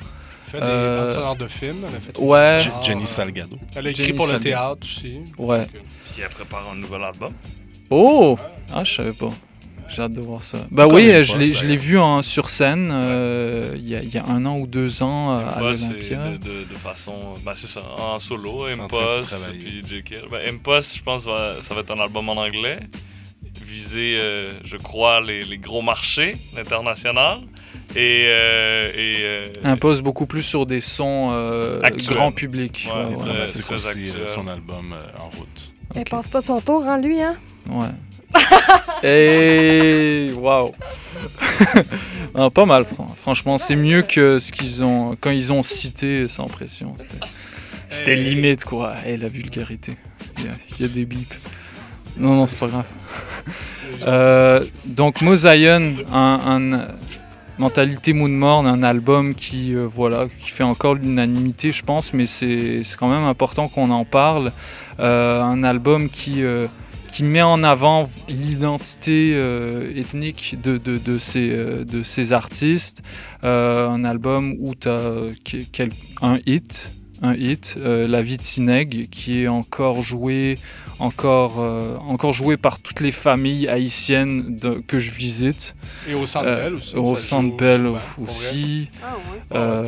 Elle 0.55 0.59
fait 0.59 0.65
des 0.67 0.71
Euh, 0.71 1.09
sonores 1.09 1.35
de 1.35 1.47
films. 1.47 1.77
Elle 1.89 1.95
a 1.95 1.99
fait 1.99 2.19
Ouais. 2.19 2.57
Ah, 2.71 2.81
Jenny. 2.83 3.07
Salgado. 3.07 3.57
Elle 3.75 3.87
a 3.87 3.89
écrit 3.89 4.03
Jenny 4.05 4.17
pour 4.17 4.27
le 4.27 4.39
théâtre 4.39 4.81
aussi. 4.83 5.15
Ouais. 5.39 5.65
Puis 6.13 6.21
elle 6.21 6.29
prépare 6.29 6.67
un 6.71 6.75
nouvel 6.75 7.01
album. 7.03 7.33
Oh! 7.89 8.37
Ah, 8.71 8.83
je 8.83 8.93
savais 8.93 9.13
pas. 9.13 9.31
J'ai 9.95 10.01
hâte 10.01 10.13
de 10.13 10.21
voir 10.21 10.41
ça. 10.41 10.59
Bah 10.71 10.87
oui, 10.87 11.23
je 11.23 11.37
l'ai, 11.37 11.53
je 11.53 11.65
l'ai 11.65 11.77
vu 11.77 11.99
en, 11.99 12.21
sur 12.21 12.49
scène 12.49 12.89
euh, 12.91 13.73
il 13.75 13.87
y, 13.87 13.95
a, 13.95 14.01
y, 14.01 14.17
a 14.17 14.25
un 14.25 14.45
an 14.45 14.57
ou 14.57 14.65
deux 14.65 15.03
ans 15.03 15.37
euh, 15.37 15.45
à 15.47 15.59
l'Olympia. 15.59 16.29
De, 16.29 16.37
de, 16.37 16.63
de, 16.63 16.75
façon, 16.81 17.35
bah 17.45 17.53
c'est 17.55 17.67
ça, 17.67 17.83
en 17.99 18.19
solo, 18.19 18.65
Impost, 18.65 19.51
puis. 19.51 19.83
Bah, 20.31 20.39
Impost, 20.47 20.97
je 20.97 21.03
pense, 21.03 21.25
va, 21.25 21.61
ça 21.61 21.73
va 21.73 21.81
être 21.81 21.91
un 21.91 21.99
album 21.99 22.29
en 22.29 22.37
anglais, 22.37 22.79
viser, 23.61 24.17
euh, 24.17 24.51
je 24.63 24.77
crois, 24.77 25.21
les, 25.21 25.43
les, 25.43 25.57
gros 25.57 25.81
marchés 25.81 26.37
internationaux. 26.57 27.43
Et, 27.95 28.23
euh, 28.25 28.91
et 28.95 29.19
euh, 29.21 29.47
impose 29.63 30.01
beaucoup 30.01 30.25
plus 30.25 30.41
sur 30.41 30.65
des 30.65 30.79
sons 30.79 31.27
grand 32.09 32.31
public. 32.31 32.89
Ouais, 32.91 33.15
ouais, 33.15 33.41
c'est 33.51 33.71
aussi 33.71 34.11
son 34.25 34.47
album 34.47 34.95
en 35.19 35.29
route. 35.29 35.73
Okay. 35.91 36.05
pense 36.09 36.27
pas 36.27 36.39
de 36.39 36.45
son 36.45 36.59
tour, 36.59 36.83
hein, 36.87 36.99
lui, 36.99 37.21
hein? 37.21 37.37
Ouais. 37.69 37.89
Et 39.03 40.31
waouh. 40.35 40.71
pas 42.53 42.65
mal, 42.65 42.85
franchement, 43.17 43.57
c'est 43.57 43.75
mieux 43.75 44.01
que 44.01 44.39
ce 44.39 44.51
qu'ils 44.51 44.83
ont 44.83 45.17
quand 45.19 45.31
ils 45.31 45.51
ont 45.51 45.63
cité 45.63 46.27
sans 46.27 46.47
pression. 46.47 46.95
C'était 47.89 48.15
limite 48.15 48.65
quoi. 48.65 48.95
Et 49.05 49.17
la 49.17 49.27
vulgarité. 49.27 49.97
Il 50.39 50.45
y, 50.79 50.85
a, 50.85 50.87
des 50.87 51.05
bips. 51.05 51.35
Non, 52.17 52.33
non, 52.33 52.45
c'est 52.47 52.57
pas 52.57 52.67
grave. 52.67 52.87
Euh, 54.07 54.65
donc 54.85 55.21
Mosaïon, 55.21 55.93
un, 56.11 56.39
un, 56.45 56.87
Mentalité 57.59 58.11
Moonmorn, 58.11 58.65
un 58.65 58.81
album 58.81 59.35
qui, 59.35 59.75
euh, 59.75 59.87
voilà, 59.87 60.25
qui 60.39 60.49
fait 60.49 60.63
encore 60.63 60.95
l'unanimité, 60.95 61.71
je 61.71 61.83
pense, 61.83 62.11
mais 62.11 62.25
c'est 62.25 62.81
quand 62.97 63.07
même 63.07 63.23
important 63.23 63.67
qu'on 63.67 63.91
en 63.91 64.03
parle. 64.03 64.51
Euh, 64.99 65.41
un 65.41 65.63
album 65.63 66.09
qui 66.09 66.41
qui 67.13 67.23
met 67.23 67.43
en 67.43 67.63
avant 67.63 68.09
l'identité 68.27 69.33
euh, 69.35 69.95
ethnique 69.95 70.55
de, 70.63 70.77
de, 70.79 70.97
de, 70.97 71.19
ces, 71.19 71.51
euh, 71.51 71.85
de 71.85 72.01
ces 72.01 72.33
artistes. 72.33 73.03
Euh, 73.43 73.87
un 73.87 74.03
album 74.03 74.55
où 74.59 74.73
tu 74.73 74.89
as 74.89 75.11
un 76.23 76.39
hit, 76.47 76.91
un 77.21 77.35
hit 77.35 77.77
La 77.77 78.21
vie 78.23 78.37
de 78.37 78.41
Sineg, 78.41 79.09
qui 79.11 79.43
est 79.43 79.47
encore 79.47 80.01
joué, 80.01 80.57
encore, 80.97 81.59
encore 82.07 82.33
joué 82.33 82.57
par 82.57 82.79
toutes 82.79 82.99
les 82.99 83.11
familles 83.11 83.67
haïtiennes 83.67 84.59
que 84.87 84.97
je 84.97 85.11
visite. 85.11 85.75
Et 86.09 86.15
au 86.15 86.25
Centre 86.25 86.45
Bell 86.45 86.73
aussi. 86.73 86.95
Au 86.95 87.15
Centre 87.15 87.55
Bell 87.55 87.91
aussi. 88.19 88.89
Ah, 89.51 89.85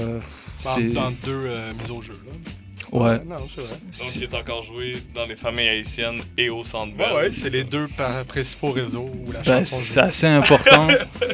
ouais. 0.78 0.90
dans, 0.94 1.12
deux 1.24 1.50
mises 1.80 1.92
au 1.92 2.02
jeu. 2.04 2.14
Là. 2.14 2.65
Ouais. 2.92 3.20
Non, 3.26 3.36
c'est 3.54 3.62
vrai. 3.62 3.76
Donc, 3.76 4.16
il 4.16 4.24
est 4.24 4.34
encore 4.34 4.62
joué 4.62 4.98
dans 5.14 5.26
les 5.26 5.36
familles 5.36 5.70
haïtiennes 5.70 6.22
et 6.38 6.50
au 6.50 6.64
centre 6.64 6.96
Bell. 6.96 7.14
Ouais, 7.14 7.32
c'est 7.32 7.50
les 7.50 7.64
deux 7.64 7.88
principaux 8.28 8.72
réseaux 8.72 9.10
où 9.14 9.32
la 9.32 9.42
ben, 9.42 9.64
C'est 9.64 10.00
assez 10.00 10.28
important. 10.28 10.88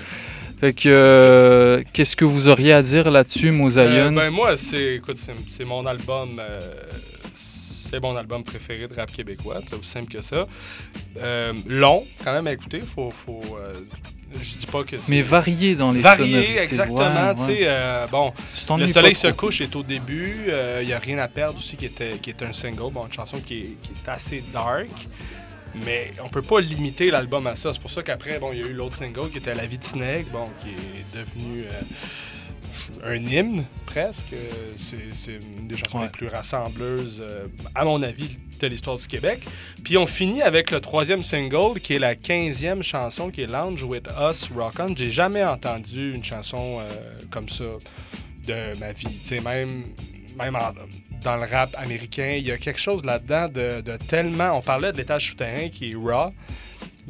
fait 0.59 0.73
que, 0.73 0.89
euh, 0.89 1.83
qu'est-ce 1.93 2.15
que 2.15 2.25
vous 2.25 2.47
auriez 2.47 2.73
à 2.73 2.81
dire 2.81 3.11
là-dessus, 3.11 3.51
Mosaïon? 3.51 4.07
Euh, 4.07 4.11
ben, 4.11 4.29
moi, 4.29 4.57
c'est, 4.57 4.95
écoute, 4.95 5.17
c'est, 5.17 5.65
mon 5.65 5.85
album. 5.85 6.39
Euh, 6.39 6.59
c'est 7.91 8.01
mon 8.01 8.15
album 8.15 8.43
préféré 8.43 8.87
de 8.87 8.93
rap 8.93 9.11
québécois, 9.11 9.59
c'est 9.67 9.75
aussi 9.75 9.89
simple 9.89 10.09
que 10.09 10.21
ça. 10.21 10.47
Euh, 11.17 11.51
long, 11.67 12.07
quand 12.23 12.31
même 12.31 12.47
à 12.47 12.53
écouter, 12.53 12.79
faut, 12.79 13.11
faut 13.11 13.41
euh, 13.57 13.73
je 14.39 14.57
dis 14.57 14.65
pas 14.65 14.83
que 14.83 14.97
c'est... 14.97 15.09
Mais 15.09 15.21
varié 15.21 15.75
dans 15.75 15.91
les 15.91 16.01
varié, 16.01 16.59
exactement, 16.59 17.35
euh, 17.49 18.07
bon, 18.07 18.33
Le 18.77 18.87
soleil 18.87 19.15
se 19.15 19.27
couche 19.27 19.61
est 19.61 19.75
au 19.75 19.83
début, 19.83 20.47
il 20.81 20.87
y 20.87 20.93
a 20.93 20.99
rien 20.99 21.17
à 21.17 21.27
perdre 21.27 21.57
aussi 21.57 21.75
qui 21.75 21.85
était, 21.85 22.17
qui 22.21 22.29
est 22.29 22.41
un 22.43 22.53
single, 22.53 22.91
bon, 22.91 23.05
une 23.05 23.13
chanson 23.13 23.39
qui 23.39 23.59
est, 23.59 23.77
qui 23.81 23.91
est 24.05 24.09
assez 24.09 24.43
dark. 24.53 24.89
Mais 25.85 26.11
on 26.21 26.27
peut 26.27 26.41
pas 26.41 26.59
limiter 26.59 27.11
l'album 27.11 27.47
à 27.47 27.55
ça. 27.55 27.71
C'est 27.71 27.81
pour 27.81 27.91
ça 27.91 28.03
qu'après, 28.03 28.39
bon, 28.39 28.51
il 28.51 28.59
y 28.59 28.63
a 28.63 28.67
eu 28.67 28.73
l'autre 28.73 28.97
single 28.97 29.29
qui 29.29 29.37
était 29.37 29.55
La 29.55 29.65
vie 29.65 29.77
de 29.77 29.85
Snake, 29.85 30.29
bon, 30.29 30.49
qui 30.61 30.69
est 30.69 31.17
devenu 31.17 31.63
un 33.03 33.15
hymne, 33.15 33.65
presque. 33.85 34.33
C'est 34.77 35.39
une 35.59 35.67
des 35.67 35.77
chansons 35.77 36.01
les 36.01 36.09
plus 36.09 36.27
rassembleuses, 36.27 37.21
euh, 37.23 37.47
à 37.75 37.85
mon 37.85 38.01
avis, 38.03 38.37
de 38.59 38.67
l'histoire 38.67 38.97
du 38.97 39.07
Québec. 39.07 39.41
Puis 39.83 39.97
on 39.97 40.05
finit 40.05 40.41
avec 40.41 40.71
le 40.71 40.79
troisième 40.81 41.23
single, 41.23 41.79
qui 41.79 41.95
est 41.95 41.99
la 41.99 42.15
quinzième 42.15 42.83
chanson, 42.83 43.31
qui 43.31 43.41
est 43.41 43.47
Lounge 43.47 43.83
with 43.83 44.07
Us 44.19 44.49
Rock 44.55 44.75
On. 44.79 44.95
J'ai 44.95 45.09
jamais 45.09 45.43
entendu 45.43 46.13
une 46.13 46.23
chanson 46.23 46.79
euh, 46.79 47.21
comme 47.29 47.49
ça 47.49 47.65
de 48.47 48.79
ma 48.79 48.91
vie. 48.91 49.19
Tu 49.21 49.25
sais, 49.25 49.41
même, 49.41 49.85
même 50.37 50.57
dans 51.23 51.37
le 51.37 51.45
rap 51.45 51.75
américain, 51.77 52.35
il 52.37 52.45
y 52.45 52.51
a 52.51 52.57
quelque 52.57 52.79
chose 52.79 53.03
là-dedans 53.03 53.47
de, 53.47 53.81
de, 53.81 53.97
tellement... 53.97 54.57
On 54.57 54.61
parlait 54.61 54.91
de 54.91 54.97
l'étage 54.97 55.29
souterrain 55.29 55.69
qui 55.69 55.91
est 55.91 55.95
raw 55.95 56.33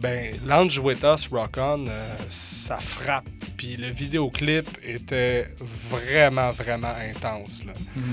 ben, 0.02 0.34
Lounge 0.46 0.80
With 0.80 1.04
Us, 1.04 1.28
Rock 1.32 1.58
On, 1.58 1.86
euh, 1.88 2.16
ça 2.30 2.78
frappe. 2.78 3.30
Puis 3.56 3.78
le 3.78 3.90
vidéoclip 3.90 4.66
était 4.84 5.48
vraiment, 5.90 6.50
vraiment 6.50 6.94
intense. 7.10 7.62
Mhm. 7.96 8.04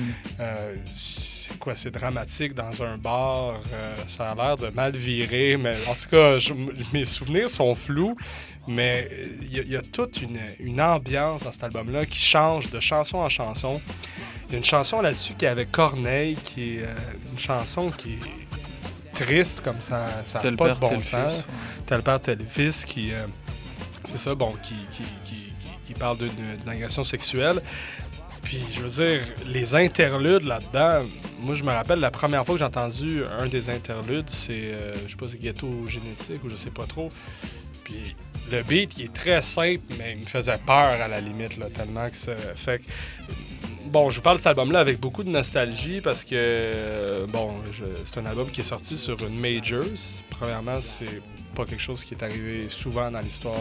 Euh, 0.41 0.75
c'est 0.95 1.59
quoi, 1.59 1.75
c'est 1.75 1.91
dramatique 1.91 2.55
dans 2.55 2.83
un 2.83 2.99
bar. 2.99 3.61
Euh, 3.73 3.95
ça 4.07 4.33
a 4.33 4.35
l'air 4.35 4.57
de 4.59 4.69
mal 4.69 4.95
virer, 4.95 5.57
mais 5.57 5.75
en 5.89 5.95
tout 5.95 6.11
cas, 6.11 6.37
mes 6.93 7.07
souvenirs 7.07 7.49
sont 7.49 7.75
flous. 7.75 8.17
Mais 8.67 9.09
il 9.41 9.67
y, 9.67 9.77
a 9.77 9.81
toute 9.81 10.21
une, 10.21 10.39
une, 10.61 10.79
ambiance 10.79 11.45
dans 11.45 11.53
cet 11.53 11.65
album-là 11.65 12.05
qui 12.05 12.19
change 12.19 12.71
de 12.71 12.81
chanson 12.81 13.17
en 13.17 13.31
chanson. 13.31 13.81
Il 14.47 14.53
y 14.53 14.55
a 14.57 14.59
une 14.59 14.65
chanson 14.65 15.01
là-dessus 15.01 15.33
qui 15.33 15.47
est 15.47 15.49
avec 15.49 15.71
Corneille, 15.71 16.37
qui 16.45 16.75
est 16.75 16.85
une 17.33 17.39
chanson 17.39 17.89
qui 17.91 18.13
est 18.13 18.38
triste 19.25 19.61
comme 19.63 19.81
ça, 19.81 20.09
ça 20.25 20.43
n'a 20.43 20.57
pas 20.57 20.75
de 20.75 20.79
bon 20.79 21.01
sens. 21.01 21.45
Tel 21.87 22.03
père, 22.03 22.21
tel 22.21 22.39
fils 22.49 22.85
qui. 22.85 23.13
Euh, 23.13 23.27
c'est 24.05 24.19
ça, 24.19 24.35
bon, 24.35 24.55
qui, 24.63 24.75
qui, 24.93 25.03
qui, 25.25 25.53
qui 25.85 25.95
parle 25.95 26.19
d'une 26.19 26.69
agression 26.69 27.05
sexuelle. 27.05 27.61
Puis, 28.43 28.63
je 28.73 28.81
veux 28.81 29.05
dire, 29.05 29.21
les 29.47 29.75
interludes 29.75 30.45
là-dedans, 30.45 31.07
moi, 31.41 31.55
je 31.55 31.65
me 31.65 31.71
rappelle 31.71 31.99
la 31.99 32.11
première 32.11 32.47
fois 32.47 32.55
que 32.55 32.61
j'ai 32.61 32.65
entendu 32.65 33.23
un 33.39 33.47
des 33.47 33.69
interludes, 33.69 34.31
c'est, 34.31 34.73
euh, 34.73 34.95
je 35.07 35.11
sais 35.11 35.17
pas, 35.17 35.27
c'est 35.31 35.41
ghetto 35.41 35.69
génétique 35.87 36.43
ou 36.45 36.49
je 36.49 36.57
sais 36.57 36.71
pas 36.71 36.87
trop. 36.87 37.11
Puis, 37.85 38.17
le 38.51 38.63
beat, 38.63 38.99
il 38.99 39.07
est 39.07 39.13
très 39.13 39.43
simple, 39.43 39.83
mais 39.99 40.13
il 40.13 40.19
me 40.25 40.27
faisait 40.27 40.59
peur 40.59 41.01
à 41.01 41.09
la 41.09 41.21
limite, 41.21 41.57
là, 41.57 41.67
tellement 41.73 42.09
que 42.09 42.17
ça 42.17 42.37
fait 42.37 42.81
que 42.81 42.85
bon, 43.89 44.11
je 44.11 44.17
vous 44.17 44.23
parle 44.23 44.37
de 44.37 44.43
cet 44.43 44.49
album-là 44.49 44.81
avec 44.81 45.01
beaucoup 45.01 45.25
de 45.25 45.31
nostalgie 45.31 46.01
parce 46.01 46.25
que, 46.25 46.31
euh, 46.35 47.27
bon, 47.27 47.55
c'est 48.05 48.21
un 48.21 48.27
album 48.27 48.51
qui 48.51 48.61
est 48.61 48.65
sorti 48.65 48.97
sur 48.97 49.17
une 49.27 49.39
major. 49.39 49.85
Premièrement, 50.31 50.81
c'est 50.83 51.23
pas 51.55 51.65
quelque 51.65 51.83
chose 51.83 52.05
qui 52.05 52.15
est 52.15 52.23
arrivé 52.23 52.69
souvent 52.69 53.11
dans 53.11 53.21
l'histoire 53.21 53.55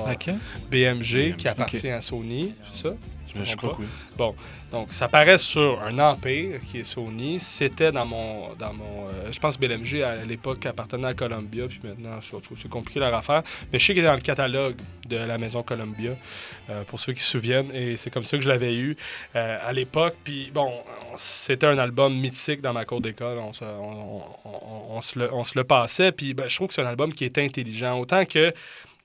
BMG, 0.70 1.36
qui 1.38 1.48
appartient 1.48 1.90
à 1.90 2.02
Sony, 2.02 2.54
c'est 2.74 2.90
ça? 2.90 2.94
Je, 3.36 3.56
crois 3.56 3.76
que 3.76 3.82
oui. 3.82 3.88
Bon, 4.18 4.36
donc 4.72 4.92
ça 4.92 5.08
paraît 5.08 5.38
sur 5.38 5.82
un 5.82 5.98
Empire 6.00 6.60
qui 6.70 6.80
est 6.80 6.84
Sony. 6.84 7.40
C'était 7.40 7.92
dans 7.92 8.06
mon. 8.06 8.54
dans 8.56 8.74
mon 8.74 9.08
euh, 9.08 9.32
Je 9.32 9.40
pense 9.40 9.58
que 9.58 9.66
BMG 9.66 10.02
à 10.02 10.26
l'époque 10.26 10.66
appartenait 10.66 11.08
à 11.08 11.14
Columbia, 11.14 11.68
puis 11.68 11.80
maintenant 11.84 12.20
c'est 12.56 12.70
compliqué 12.70 13.00
leur 13.00 13.14
affaire. 13.14 13.44
Mais 13.72 13.80
je 13.80 13.86
sais 13.86 13.94
qu'il 13.94 14.04
est 14.04 14.08
dans 14.08 14.16
le 14.16 14.22
catalogue 14.22 14.76
de 15.08 15.18
la 15.18 15.38
maison 15.38 15.64
Columbia, 15.64 16.12
euh, 16.70 16.84
pour 16.84 17.00
ceux 17.00 17.14
qui 17.14 17.22
se 17.22 17.32
souviennent, 17.32 17.74
et 17.74 17.98
c'est 17.98 18.10
comme 18.10 18.24
ça 18.24 18.38
que 18.38 18.44
je 18.44 18.50
l'avais 18.50 18.76
eu 18.76 18.98
euh, 19.36 19.58
à 19.66 19.72
l'époque. 19.72 20.16
Puis 20.24 20.52
bon, 20.54 20.72
c'était 21.18 21.68
un 21.68 21.78
album 21.78 22.18
mythique 22.18 22.62
dans 22.62 22.74
ma 22.74 22.86
cour 22.86 23.02
d'école. 23.02 23.38
On, 23.38 23.52
on, 23.62 24.22
on, 24.90 25.02
se 25.02 25.20
le, 25.20 25.34
on 25.34 25.44
se 25.44 25.58
le 25.58 25.64
passait, 25.64 26.12
puis 26.12 26.34
ben, 26.34 26.48
je 26.48 26.56
trouve 26.56 26.68
que 26.68 26.74
c'est 26.74 26.82
un 26.82 26.88
album 26.88 27.14
qui 27.14 27.26
est 27.26 27.38
intelligent. 27.38 27.98
Autant 28.00 28.26
que 28.26 28.54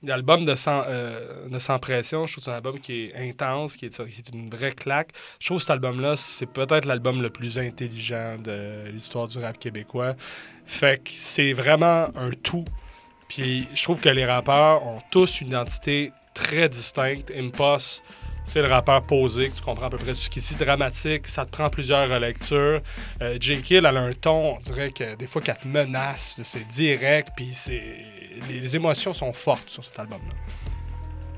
L'album 0.04 0.44
de, 0.44 0.54
sans, 0.54 0.82
euh, 0.86 1.48
de 1.48 1.78
Pression, 1.78 2.26
je 2.26 2.32
trouve 2.32 2.44
que 2.44 2.50
c'est 2.50 2.50
un 2.50 2.56
album 2.56 2.80
qui 2.80 3.04
est 3.04 3.14
intense, 3.14 3.76
qui 3.76 3.86
est, 3.86 3.96
qui 3.96 4.20
est, 4.20 4.34
une 4.34 4.50
vraie 4.50 4.72
claque. 4.72 5.10
Je 5.38 5.46
trouve 5.46 5.58
que 5.58 5.62
cet 5.62 5.70
album-là, 5.70 6.16
c'est 6.16 6.46
peut-être 6.46 6.86
l'album 6.86 7.22
le 7.22 7.30
plus 7.30 7.58
intelligent 7.58 8.36
de 8.38 8.88
l'histoire 8.90 9.28
du 9.28 9.38
rap 9.38 9.58
québécois. 9.58 10.14
Fait 10.66 11.02
que 11.02 11.10
c'est 11.10 11.52
vraiment 11.52 12.08
un 12.16 12.30
tout. 12.42 12.64
Puis 13.28 13.68
je 13.74 13.82
trouve 13.82 14.00
que 14.00 14.08
les 14.08 14.26
rappeurs 14.26 14.84
ont 14.84 15.00
tous 15.10 15.40
une 15.40 15.48
identité 15.48 16.12
très 16.34 16.68
distincte. 16.68 17.32
Impost, 17.34 18.02
c'est 18.44 18.60
le 18.60 18.68
rappeur 18.68 19.02
posé, 19.02 19.48
que 19.48 19.54
tu 19.54 19.62
comprends 19.62 19.86
à 19.86 19.90
peu 19.90 19.98
près 19.98 20.14
jusqu'ici, 20.14 20.54
dramatique, 20.56 21.28
ça 21.28 21.44
te 21.44 21.50
prend 21.50 21.70
plusieurs 21.70 22.08
relectures. 22.08 22.80
Euh, 23.22 23.38
J. 23.40 23.62
Kill, 23.62 23.86
elle 23.86 23.96
a 23.96 24.00
un 24.00 24.12
ton, 24.12 24.56
on 24.56 24.58
dirait 24.58 24.90
que 24.90 25.14
des 25.14 25.26
fois 25.26 25.40
qu'elle 25.40 25.58
te 25.58 25.68
menace, 25.68 26.40
c'est 26.42 26.66
direct, 26.68 27.30
puis 27.36 27.52
c'est 27.54 28.04
les 28.48 28.76
émotions 28.76 29.14
sont 29.14 29.32
fortes 29.32 29.68
sur 29.68 29.84
cet 29.84 29.98
album-là. 29.98 30.34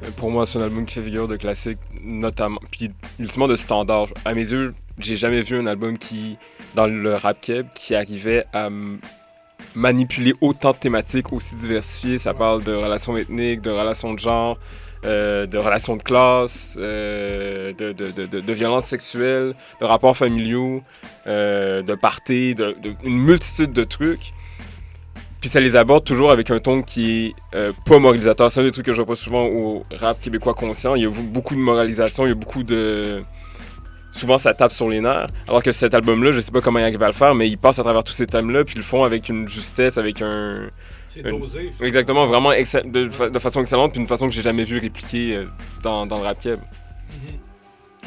Euh, 0.03 0.11
pour 0.17 0.31
moi, 0.31 0.47
c'est 0.47 0.59
un 0.59 0.63
album 0.63 0.85
qui 0.85 0.95
fait 0.95 1.03
figure 1.03 1.29
de 1.29 1.37
classique, 1.37 1.79
notamment, 2.03 2.61
puis 2.71 2.91
ultimement 3.19 3.49
de 3.49 3.57
standard. 3.57 4.09
À 4.25 4.35
mes 4.35 4.51
yeux, 4.51 4.75
j'ai 4.99 5.17
jamais 5.17 5.41
vu 5.41 5.59
un 5.59 5.67
album 5.67 5.99
qui, 5.99 6.37
dans 6.75 6.87
le 6.87 7.15
rap 7.15 7.41
keb, 7.41 7.67
qui 7.75 7.95
arrivait 7.95 8.45
à 8.53 8.69
manipuler 9.75 10.35
autant 10.41 10.73
de 10.73 10.77
thématiques 10.77 11.33
aussi 11.33 11.55
diversifiées. 11.57 12.19
Ça 12.19 12.35
parle 12.35 12.63
de 12.63 12.75
relations 12.75 13.17
ethniques, 13.17 13.61
de 13.61 13.71
relations 13.71 14.15
de 14.15 14.19
genre, 14.19 14.59
euh, 15.05 15.47
de 15.47 15.59
relations 15.59 15.97
de 15.97 16.03
classe, 16.03 16.77
euh, 16.79 17.73
de, 17.73 17.93
de, 17.93 18.11
de, 18.11 18.41
de, 18.41 18.53
violences 18.53 18.87
sexuelles, 18.87 19.55
de 19.81 19.85
rapports 19.85 20.17
familiaux, 20.17 20.83
de 21.27 21.95
parties, 21.95 22.55
de, 22.55 22.77
une 23.03 23.19
multitude 23.19 23.73
de 23.73 23.85
trucs. 23.85 24.33
Puis 25.45 25.51
ça 25.51 25.61
les 25.61 25.77
aborde 25.77 26.05
toujours 26.05 26.31
avec 26.31 26.51
un 26.51 26.59
ton 26.59 26.81
qui 26.81 27.27
est 27.27 27.35
euh, 27.55 27.73
pas 27.85 27.99
moralisateur. 27.99 28.51
C'est 28.51 28.63
un 28.63 28.65
des 28.65 28.71
trucs 28.71 28.87
que 28.87 28.95
je 28.95 29.03
reprends 29.03 29.15
souvent 29.15 29.45
au 29.45 29.83
rap 29.91 30.19
québécois 30.19 30.55
conscient. 30.55 30.95
Il 30.95 31.03
y 31.03 31.07
a 31.07 31.11
beaucoup 31.11 31.55
de 31.55 31.61
moralisation, 31.61 32.25
il 32.25 32.31
y 32.31 32.33
a 32.33 32.35
beaucoup 32.35 32.63
de 32.63 33.23
souvent 34.11 34.39
ça 34.39 34.55
tape 34.55 34.73
sur 34.73 34.89
les 34.89 35.03
nerfs. 35.03 35.27
Alors 35.47 35.63
que 35.63 35.71
cet 35.71 35.93
album-là, 35.93 36.31
je 36.31 36.41
sais 36.41 36.51
pas 36.51 36.63
comment 36.63 36.79
il 36.79 36.85
arrive 36.85 37.03
à 37.03 37.09
le 37.09 37.13
faire, 37.13 37.35
mais 37.35 37.47
il 37.47 37.59
passe 37.59 37.79
à 37.79 37.83
travers 37.83 38.03
tous 38.03 38.15
ces 38.15 38.27
thèmes-là, 38.27 38.65
puis 38.65 38.77
ils 38.77 38.79
le 38.79 38.85
font 38.85 39.05
avec 39.05 39.29
une 39.29 39.47
justesse, 39.47 39.99
avec 39.99 40.23
un. 40.23 40.71
C'est 41.09 41.23
dosé. 41.23 41.67
Exactement, 41.83 42.25
vraiment 42.25 42.53
de, 42.53 43.29
de, 43.29 43.39
façon 43.39 43.61
excellente, 43.61 43.93
puis 43.93 44.01
une 44.01 44.07
façon 44.07 44.27
que 44.27 44.33
j'ai 44.33 44.41
jamais 44.41 44.65
vu 44.65 44.79
répliquer 44.79 45.37
euh, 45.37 45.45
dans, 45.83 46.07
dans 46.07 46.17
le 46.17 46.23
rap 46.23 46.41
keb. 46.41 46.59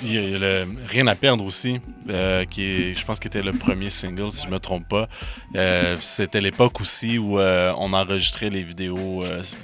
Il 0.03 0.13
y 0.13 0.17
a 0.17 0.37
le 0.37 0.67
Rien 0.87 1.07
à 1.07 1.15
perdre 1.15 1.43
aussi, 1.43 1.79
euh, 2.09 2.45
qui 2.45 2.63
est, 2.63 2.95
je 2.95 3.05
pense, 3.05 3.19
qui 3.19 3.27
était 3.27 3.41
le 3.41 3.51
premier 3.51 3.89
single, 3.89 4.31
si 4.31 4.45
je 4.45 4.51
me 4.51 4.59
trompe 4.59 4.87
pas. 4.87 5.09
Euh, 5.55 5.97
c'était 6.01 6.39
l'époque 6.39 6.79
aussi 6.81 7.17
où 7.17 7.39
euh, 7.39 7.73
on 7.77 7.93
enregistrait 7.93 8.49
les 8.49 8.63
vidéos, 8.63 9.23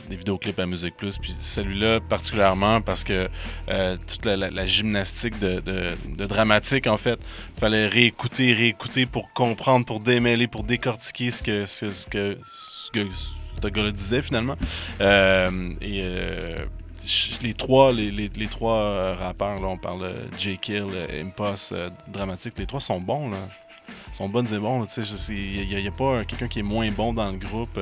des 0.09 0.15
vidéoclips 0.15 0.59
à 0.59 0.65
Musique 0.65 0.97
Plus. 0.97 1.17
Puis 1.17 1.35
celui-là 1.39 1.99
particulièrement 2.01 2.81
parce 2.81 3.03
que 3.03 3.29
toute 4.07 4.25
la, 4.25 4.65
gymnastique 4.65 5.39
de, 5.39 5.95
dramatique, 6.25 6.87
en 6.87 6.97
fait, 6.97 7.19
fallait 7.57 7.87
réécouter, 7.87 8.53
réécouter 8.53 9.05
pour 9.05 9.31
comprendre, 9.33 9.85
pour 9.85 9.99
démêler, 9.99 10.47
pour 10.47 10.63
décortiquer 10.63 11.31
ce 11.31 11.43
que 11.43 11.65
ce, 11.65 12.07
que 12.07 12.37
ce 12.45 12.91
que 12.91 13.07
ce 13.11 13.67
gars-là 13.67 13.91
disait 13.91 14.21
finalement. 14.21 14.57
Les 17.41 17.53
trois, 17.53 17.91
les, 17.91 18.11
les, 18.11 18.47
trois 18.47 18.77
euh, 18.77 19.15
rappeurs, 19.17 19.59
là, 19.59 19.67
on 19.67 19.77
parle 19.77 20.01
de 20.01 20.37
J. 20.37 20.57
Kill, 20.57 20.85
euh, 20.93 21.21
Impost, 21.21 21.71
euh, 21.71 21.89
Dramatique, 22.07 22.57
les 22.57 22.65
trois 22.65 22.79
sont 22.79 22.99
bons. 22.99 23.29
Là. 23.29 23.37
sont 24.11 24.29
bonnes 24.29 24.51
et 24.53 24.59
bons. 24.59 24.85
Il 25.29 25.67
n'y 25.67 25.87
a, 25.87 25.91
pas 25.91 26.23
quelqu'un 26.25 26.47
qui 26.47 26.59
est 26.59 26.63
moins 26.63 26.89
bon 26.91 27.13
dans 27.13 27.31
le 27.31 27.37
groupe, 27.37 27.79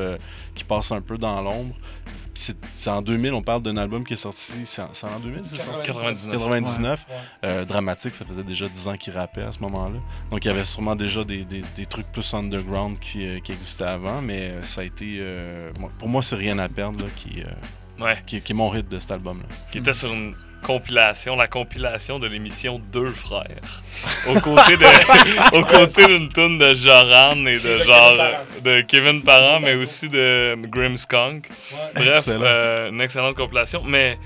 qui 0.55 0.63
passe 0.63 0.91
un 0.91 1.01
peu 1.01 1.17
dans 1.17 1.41
l'ombre. 1.41 1.75
C'est 2.33 2.89
en 2.89 3.01
2000, 3.01 3.33
on 3.33 3.41
parle 3.41 3.61
d'un 3.61 3.75
album 3.75 4.05
qui 4.05 4.13
est 4.13 4.17
sorti. 4.17 4.53
C'est 4.63 4.81
en, 4.81 5.19
2000, 5.19 5.43
c'est 5.47 5.57
sorti 5.57 5.87
99. 5.87 6.31
99. 6.31 7.67
Dramatique, 7.67 8.15
ça 8.15 8.25
faisait 8.25 8.43
déjà 8.43 8.69
10 8.69 8.87
ans 8.87 8.97
qu'il 8.97 9.13
rappait 9.13 9.43
à 9.43 9.51
ce 9.51 9.59
moment-là. 9.59 9.99
Donc 10.31 10.45
il 10.45 10.47
y 10.47 10.51
avait 10.51 10.63
sûrement 10.63 10.95
déjà 10.95 11.25
des, 11.25 11.43
des, 11.43 11.63
des 11.75 11.85
trucs 11.85 12.09
plus 12.11 12.33
underground 12.33 12.97
qui, 12.99 13.41
qui, 13.41 13.51
existaient 13.51 13.83
avant, 13.83 14.21
mais 14.21 14.63
ça 14.63 14.81
a 14.81 14.83
été. 14.85 15.21
pour 15.99 16.07
moi, 16.07 16.23
c'est 16.23 16.37
rien 16.37 16.57
à 16.59 16.69
perdre 16.69 17.03
là, 17.03 17.11
qui, 17.15 17.43
qui, 18.25 18.37
est 18.37 18.53
mon 18.53 18.69
rythme 18.69 18.89
de 18.89 18.99
cet 18.99 19.11
album-là. 19.11 19.45
Qui 19.71 19.79
était 19.79 19.93
sur 19.93 20.11
une 20.11 20.35
compilation, 20.61 21.35
la 21.35 21.47
compilation 21.47 22.19
de 22.19 22.27
l'émission 22.27 22.79
Deux 22.91 23.11
Frères. 23.11 23.81
Aux 24.27 24.39
côtés 24.39 24.77
de, 24.77 26.07
d'une 26.07 26.29
toune 26.29 26.57
de 26.57 26.73
Joran 26.73 27.45
et 27.45 27.59
de 27.59 27.77
genre 27.83 28.37
de 28.63 28.81
Kevin 28.81 29.21
Parent, 29.23 29.59
mais 29.59 29.75
aussi 29.75 30.09
de 30.09 30.55
Grimmskunk. 30.67 31.49
Bref, 31.95 32.25
euh, 32.27 32.89
une 32.89 33.01
excellente 33.01 33.35
compilation. 33.35 33.83
Mais 33.83 34.17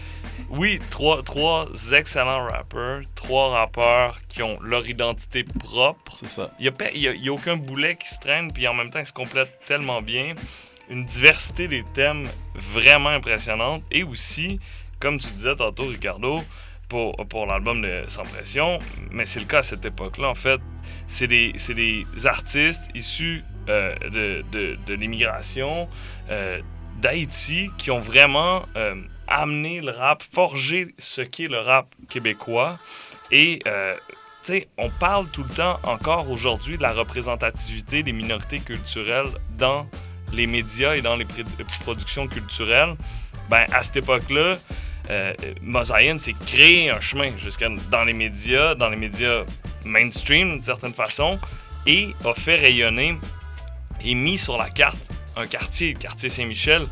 oui, 0.50 0.80
trois, 0.90 1.24
trois 1.24 1.68
excellents 1.94 2.46
rappeurs, 2.46 3.02
trois 3.16 3.50
rappeurs 3.50 4.20
qui 4.28 4.44
ont 4.44 4.60
leur 4.62 4.88
identité 4.88 5.44
propre. 5.44 6.18
C'est 6.20 6.30
ça. 6.30 6.52
Il 6.60 6.72
n'y 6.96 7.08
a, 7.08 7.32
a, 7.32 7.34
aucun 7.34 7.56
boulet 7.56 7.96
qui 7.96 8.10
se 8.10 8.20
traîne, 8.20 8.52
puis 8.52 8.68
en 8.68 8.74
même 8.74 8.90
temps, 8.90 9.00
ils 9.00 9.06
se 9.06 9.14
complètent 9.14 9.60
tellement 9.66 10.02
bien 10.02 10.36
une 10.90 11.06
diversité 11.06 11.68
des 11.68 11.84
thèmes 11.94 12.30
vraiment 12.54 13.10
impressionnante 13.10 13.84
et 13.92 14.04
aussi, 14.04 14.60
comme 15.00 15.20
tu 15.20 15.28
disais 15.30 15.56
tantôt, 15.56 15.88
Ricardo, 15.88 16.42
pour, 16.90 17.16
pour 17.28 17.46
l'album 17.46 17.82
de 17.82 18.04
Sans 18.08 18.24
Pression, 18.24 18.80
mais 19.12 19.26
c'est 19.26 19.40
le 19.40 19.46
cas 19.46 19.60
à 19.60 19.64
cette 19.64 19.86
époque-là, 19.86 20.30
en 20.30 20.36
fait, 20.36 20.62
c'est 21.08 21.28
des, 21.28 21.54
des, 21.70 22.06
artistes 22.26 22.90
issus 22.94 23.44
euh, 23.70 23.96
de, 24.10 24.76
de, 24.86 24.94
l'immigration 24.94 25.90
euh, 26.30 26.62
d'Haïti 26.98 27.72
qui 27.78 27.92
ont 27.92 28.00
vraiment 28.00 28.64
euh, 28.76 28.96
amené 29.28 29.82
le 29.82 29.92
rap, 29.92 30.22
forgé 30.22 30.94
ce 30.98 31.22
qu'est 31.22 31.48
le 31.48 31.60
rap 31.60 31.88
québécois. 32.10 32.78
Et 33.32 33.62
tu 33.64 33.72
sais, 34.44 34.68
on 34.78 34.90
parle 34.90 35.28
tout 35.32 35.42
le 35.42 35.50
temps 35.50 35.80
encore 35.84 36.30
aujourd'hui 36.30 36.78
de 36.78 36.84
la 36.84 36.94
représentativité 36.94 38.04
des 38.04 38.14
minorités 38.14 38.60
culturelles 38.60 39.32
dans 39.58 39.88
les 40.36 40.48
médias 40.48 40.96
et 40.96 41.02
dans 41.02 41.16
les 41.16 41.26
productions 41.82 42.28
culturelles, 42.28 42.96
ben, 43.50 43.66
à 43.72 43.84
cette 43.84 43.98
époque-là, 43.98 44.58
euh, 45.10 45.34
s'est 46.18 46.36
créé 46.46 46.90
un 46.90 47.00
chemin 47.00 47.30
jusqu'à 47.38 47.70
dans 47.92 48.04
les 48.04 48.14
médias, 48.14 48.76
dans 48.76 48.90
les 48.90 48.96
médias 48.96 49.44
mainstream 49.86 50.54
d'une 50.54 50.62
certaine 50.62 50.94
façon, 50.94 51.40
et 51.86 52.16
a 52.26 52.34
fait 52.34 52.56
rayonner 52.56 53.18
et 54.04 54.16
mis 54.16 54.38
sur 54.38 54.58
la 54.58 54.70
carte 54.70 55.12
un 55.38 55.48
quartier, 55.48 55.94
le 55.94 56.00
quartier 56.00 56.30
Saint-Michel. 56.30 56.88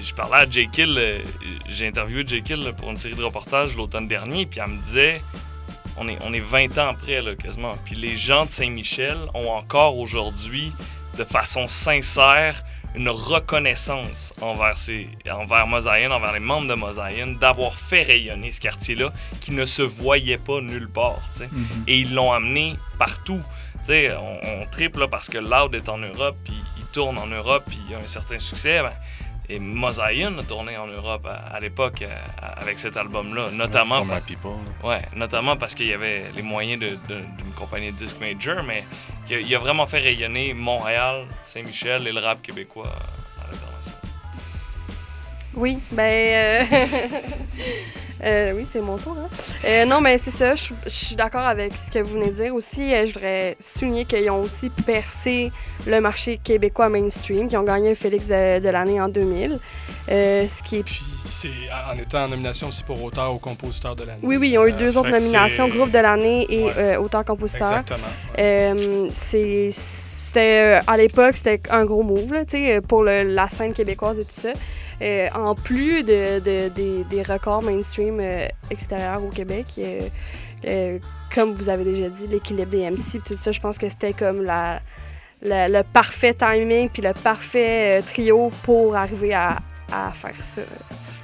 Je 0.00 0.14
parlais 0.14 0.46
à 0.46 0.50
Jay 0.50 0.68
Kill, 0.72 0.94
euh, 0.96 1.18
j'ai 1.68 1.86
interviewé 1.86 2.24
Jay 2.26 2.40
Kill 2.40 2.72
pour 2.78 2.90
une 2.90 2.96
série 2.96 3.14
de 3.14 3.22
reportages 3.22 3.76
l'automne 3.76 4.08
dernier, 4.08 4.46
puis 4.46 4.60
elle 4.64 4.72
me 4.72 4.82
disait 4.82 5.20
on 5.96 6.08
est, 6.08 6.16
on 6.22 6.32
est 6.32 6.40
20 6.40 6.78
ans 6.78 6.88
après, 6.88 7.20
là, 7.20 7.34
quasiment. 7.34 7.72
Puis 7.84 7.94
les 7.94 8.16
gens 8.16 8.46
de 8.46 8.50
Saint-Michel 8.50 9.16
ont 9.34 9.50
encore 9.50 9.98
aujourd'hui, 9.98 10.72
de 11.18 11.24
façon 11.24 11.68
sincère, 11.68 12.64
une 12.94 13.08
reconnaissance 13.08 14.34
envers, 14.40 14.76
ces, 14.76 15.08
envers 15.30 15.66
Mosaïen, 15.66 16.10
envers 16.10 16.32
les 16.32 16.40
membres 16.40 16.68
de 16.68 16.74
Mosaïen, 16.74 17.38
d'avoir 17.38 17.74
fait 17.74 18.02
rayonner 18.02 18.50
ce 18.50 18.60
quartier-là 18.60 19.12
qui 19.40 19.52
ne 19.52 19.64
se 19.64 19.82
voyait 19.82 20.38
pas 20.38 20.60
nulle 20.60 20.88
part. 20.88 21.22
Mm-hmm. 21.34 21.46
Et 21.86 21.98
ils 21.98 22.14
l'ont 22.14 22.32
amené 22.32 22.74
partout. 22.98 23.40
on, 23.88 24.38
on 24.44 24.66
triple 24.70 25.08
parce 25.08 25.28
que 25.28 25.38
Loud 25.38 25.74
est 25.74 25.88
en 25.88 25.98
Europe, 25.98 26.36
puis 26.44 26.54
il 26.78 26.86
tourne 26.86 27.18
en 27.18 27.26
Europe, 27.26 27.64
puis 27.66 27.78
il 27.88 27.94
a 27.94 27.98
un 27.98 28.06
certain 28.06 28.38
succès. 28.38 28.82
Ben, 28.82 28.92
et 29.48 29.58
Mosaïen 29.58 30.38
a 30.38 30.42
tourné 30.42 30.76
en 30.76 30.86
Europe 30.86 31.26
à, 31.26 31.58
l'époque 31.60 32.02
euh, 32.02 32.14
avec 32.40 32.78
cet 32.78 32.96
album-là, 32.96 33.50
notamment, 33.50 34.02
ouais, 34.84 35.02
notamment 35.16 35.56
parce 35.56 35.74
qu'il 35.74 35.88
y 35.88 35.92
avait 35.92 36.24
les 36.34 36.42
moyens 36.42 36.80
d'une 36.80 37.52
compagnie 37.56 37.92
de 37.92 37.96
disque 37.96 38.18
major, 38.20 38.62
mais 38.62 38.84
il 39.28 39.54
a, 39.54 39.58
vraiment 39.58 39.86
fait 39.86 39.98
rayonner 39.98 40.54
Montréal, 40.54 41.24
Saint-Michel 41.44 42.06
et 42.06 42.12
le 42.12 42.20
rap 42.20 42.42
québécois 42.42 42.92
à 43.40 43.50
l'international. 43.50 44.00
Oui, 45.54 45.78
ben. 45.90 46.64
Euh, 46.72 46.86
euh, 48.24 48.52
oui, 48.54 48.64
c'est 48.64 48.80
mon 48.80 48.96
tour. 48.98 49.16
Hein? 49.18 49.28
Euh, 49.64 49.84
non, 49.84 50.00
mais 50.00 50.18
c'est 50.18 50.30
ça, 50.30 50.54
je 50.54 50.72
suis 50.86 51.16
d'accord 51.16 51.46
avec 51.46 51.76
ce 51.76 51.90
que 51.90 51.98
vous 51.98 52.14
venez 52.14 52.30
de 52.30 52.34
dire. 52.34 52.54
Aussi, 52.54 52.90
je 52.90 53.12
voudrais 53.12 53.56
souligner 53.58 54.04
qu'ils 54.04 54.30
ont 54.30 54.42
aussi 54.42 54.70
percé 54.70 55.50
le 55.86 56.00
marché 56.00 56.38
québécois 56.42 56.88
mainstream, 56.88 57.48
qui 57.48 57.56
ont 57.56 57.64
gagné 57.64 57.90
un 57.90 57.94
Félix 57.94 58.26
de, 58.26 58.68
l'année 58.68 59.00
en 59.00 59.08
2000. 59.08 59.58
ce 60.08 60.62
qui 60.62 60.76
est. 60.76 60.82
Puis, 60.84 61.02
c'est 61.26 61.48
en 61.90 61.98
étant 61.98 62.24
en 62.24 62.28
nomination 62.28 62.68
aussi 62.68 62.84
pour 62.84 63.02
auteur 63.02 63.34
ou 63.34 63.38
compositeur 63.38 63.96
de 63.96 64.04
l'année. 64.04 64.20
Oui, 64.22 64.36
oui, 64.36 64.50
ils 64.50 64.58
ont 64.58 64.66
eu 64.66 64.72
deux 64.72 64.96
autres 64.96 65.10
nominations, 65.10 65.66
groupe 65.66 65.90
de 65.90 65.98
l'année 65.98 66.46
et 66.48 66.96
auteur-compositeur. 66.96 67.68
Exactement. 67.68 69.12
C'était, 70.32 70.80
à 70.86 70.96
l'époque, 70.96 71.36
c'était 71.36 71.60
un 71.70 71.84
gros 71.84 72.02
move 72.02 72.32
là, 72.32 72.80
pour 72.88 73.02
la 73.02 73.48
scène 73.48 73.74
québécoise 73.74 74.18
et 74.18 74.24
tout 74.24 74.40
ça. 74.40 74.50
Euh, 75.02 75.28
en 75.34 75.56
plus 75.56 76.04
de, 76.04 76.38
des, 76.38 77.22
records 77.22 77.62
mainstream 77.62 78.18
euh, 78.20 78.46
extérieurs 78.70 79.22
au 79.22 79.30
Québec, 79.30 79.66
euh, 80.64 80.98
comme 81.34 81.54
vous 81.54 81.68
avez 81.68 81.82
déjà 81.82 82.08
dit, 82.08 82.28
l'équilibre 82.28 82.70
des 82.70 82.88
MC, 82.88 83.20
tout 83.24 83.36
ça, 83.40 83.50
je 83.50 83.58
pense 83.58 83.78
que 83.78 83.88
c'était 83.88 84.12
comme 84.12 84.44
la, 84.44 84.80
le 85.42 85.82
parfait 85.82 86.34
timing 86.34 86.88
puis 86.88 87.02
le 87.02 87.14
parfait 87.14 88.00
trio 88.02 88.52
pour 88.62 88.94
arriver 88.94 89.34
à, 89.34 89.56
faire 90.12 90.34
ça. 90.40 90.62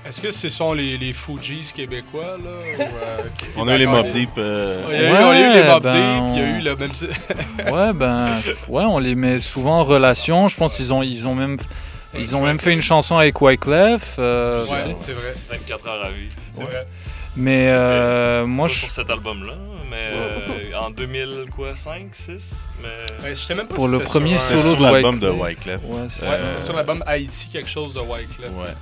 Est-ce 0.06 0.20
que 0.22 0.30
ce 0.30 0.48
sont 0.48 0.72
les, 0.72 0.98
les 0.98 1.12
Fujis 1.12 1.70
québécois, 1.74 2.36
là? 2.42 2.84
on 3.56 3.68
a 3.68 3.76
eu 3.76 3.78
les 3.78 3.86
Mob 3.86 4.10
Deep. 4.10 4.30
Il, 4.36 4.42
y 4.42 4.44
a 4.44 5.50
eu, 5.50 5.54
les 5.54 5.62
Mob 5.62 5.82
ben, 5.82 5.92
Deep, 5.92 6.34
il 6.34 6.38
y 6.38 6.42
a 6.42 6.58
eu 6.58 6.62
le 6.62 6.76
même... 6.76 6.90
ouais, 7.72 7.92
ben, 7.92 8.40
ouais, 8.68 8.84
on 8.84 8.98
les 8.98 9.14
met 9.14 9.38
souvent 9.38 9.80
en 9.80 9.84
relation. 9.84 10.48
Je 10.48 10.56
pense 10.56 10.76
qu'ils 10.76 10.92
ont, 10.92 11.02
ils 11.02 11.28
ont 11.28 11.34
même 11.34 11.58
ils 12.14 12.34
ont 12.34 12.42
même 12.42 12.58
fait 12.58 12.72
une 12.72 12.80
chanson 12.80 13.16
avec 13.16 13.40
Wyclef. 13.40 14.16
Euh, 14.18 14.64
ouais, 14.66 14.94
c'est 14.96 15.12
vrai. 15.12 15.34
24 15.50 15.88
heures 15.88 16.04
à 16.04 16.10
vie. 16.10 16.28
C'est 16.52 16.62
vrai. 16.62 16.86
Mais 17.36 17.68
euh, 17.70 18.46
moi, 18.46 18.68
je. 18.68 18.80
Pour 18.80 18.90
cet 18.90 19.10
album-là, 19.10 19.52
mais 19.88 20.10
euh, 20.14 20.78
en 20.80 20.90
2005, 20.90 22.08
6. 22.12 22.56
Mais... 22.82 23.28
je 23.30 23.34
sais 23.34 23.54
même 23.54 23.68
pas 23.68 23.74
pour 23.74 23.88
le 23.88 24.00
premier 24.00 24.38
solo 24.38 24.60
sur 24.60 24.76
de 24.76 24.82
l'album 24.82 25.20
de 25.20 25.28
Wyclef. 25.28 25.80
Ouais, 25.84 26.06
c'était 26.08 26.60
sur 26.60 26.74
l'album 26.74 27.02
Haïti, 27.06 27.48
quelque 27.52 27.70
chose 27.70 27.94
de 27.94 28.00
Wyclef. 28.00 28.50
Ouais. 28.50 28.74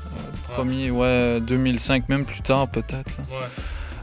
Premier, 0.55 0.91
ouais, 0.91 1.41
2005, 1.41 2.09
même 2.09 2.25
plus 2.25 2.41
tard, 2.41 2.69
peut-être. 2.69 3.11
Ouais. 3.31 3.47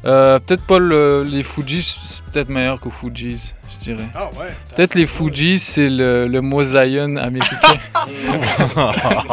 Euh, 0.05 0.39
peut-être 0.39 0.63
pas 0.63 0.79
le, 0.79 1.23
les 1.23 1.43
Fujis, 1.43 1.97
c'est 2.03 2.23
peut-être 2.25 2.49
meilleur 2.49 2.79
que 2.79 2.89
Fujis, 2.89 3.53
dirais. 3.83 4.07
Ah 4.15 4.29
ouais. 4.39 4.47
Peut-être 4.75 4.95
les 4.95 5.05
Fujis, 5.05 5.59
c'est 5.59 5.89
le, 5.89 6.27
le 6.27 6.41
mosaïen 6.41 7.17
américain. 7.17 7.77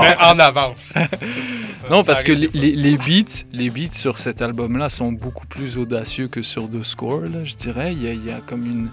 Mais 0.01 0.17
en 0.21 0.39
avance. 0.39 0.93
non, 1.91 2.05
parce 2.05 2.23
que 2.23 2.33
les, 2.33 2.49
les, 2.53 2.97
beats, 2.97 3.45
les 3.53 3.71
beats 3.71 3.93
sur 3.93 4.19
cet 4.19 4.43
album-là 4.43 4.89
sont 4.89 5.13
beaucoup 5.13 5.47
plus 5.47 5.79
audacieux 5.79 6.29
que 6.29 6.43
sur 6.43 6.69
The 6.71 6.83
Score, 6.83 7.23
là, 7.23 7.45
je 7.45 7.55
dirais. 7.55 7.93
Il 7.93 8.03
y, 8.03 8.09
a, 8.09 8.13
il 8.13 8.25
y 8.25 8.31
a 8.31 8.41
comme 8.41 8.63
une 8.63 8.91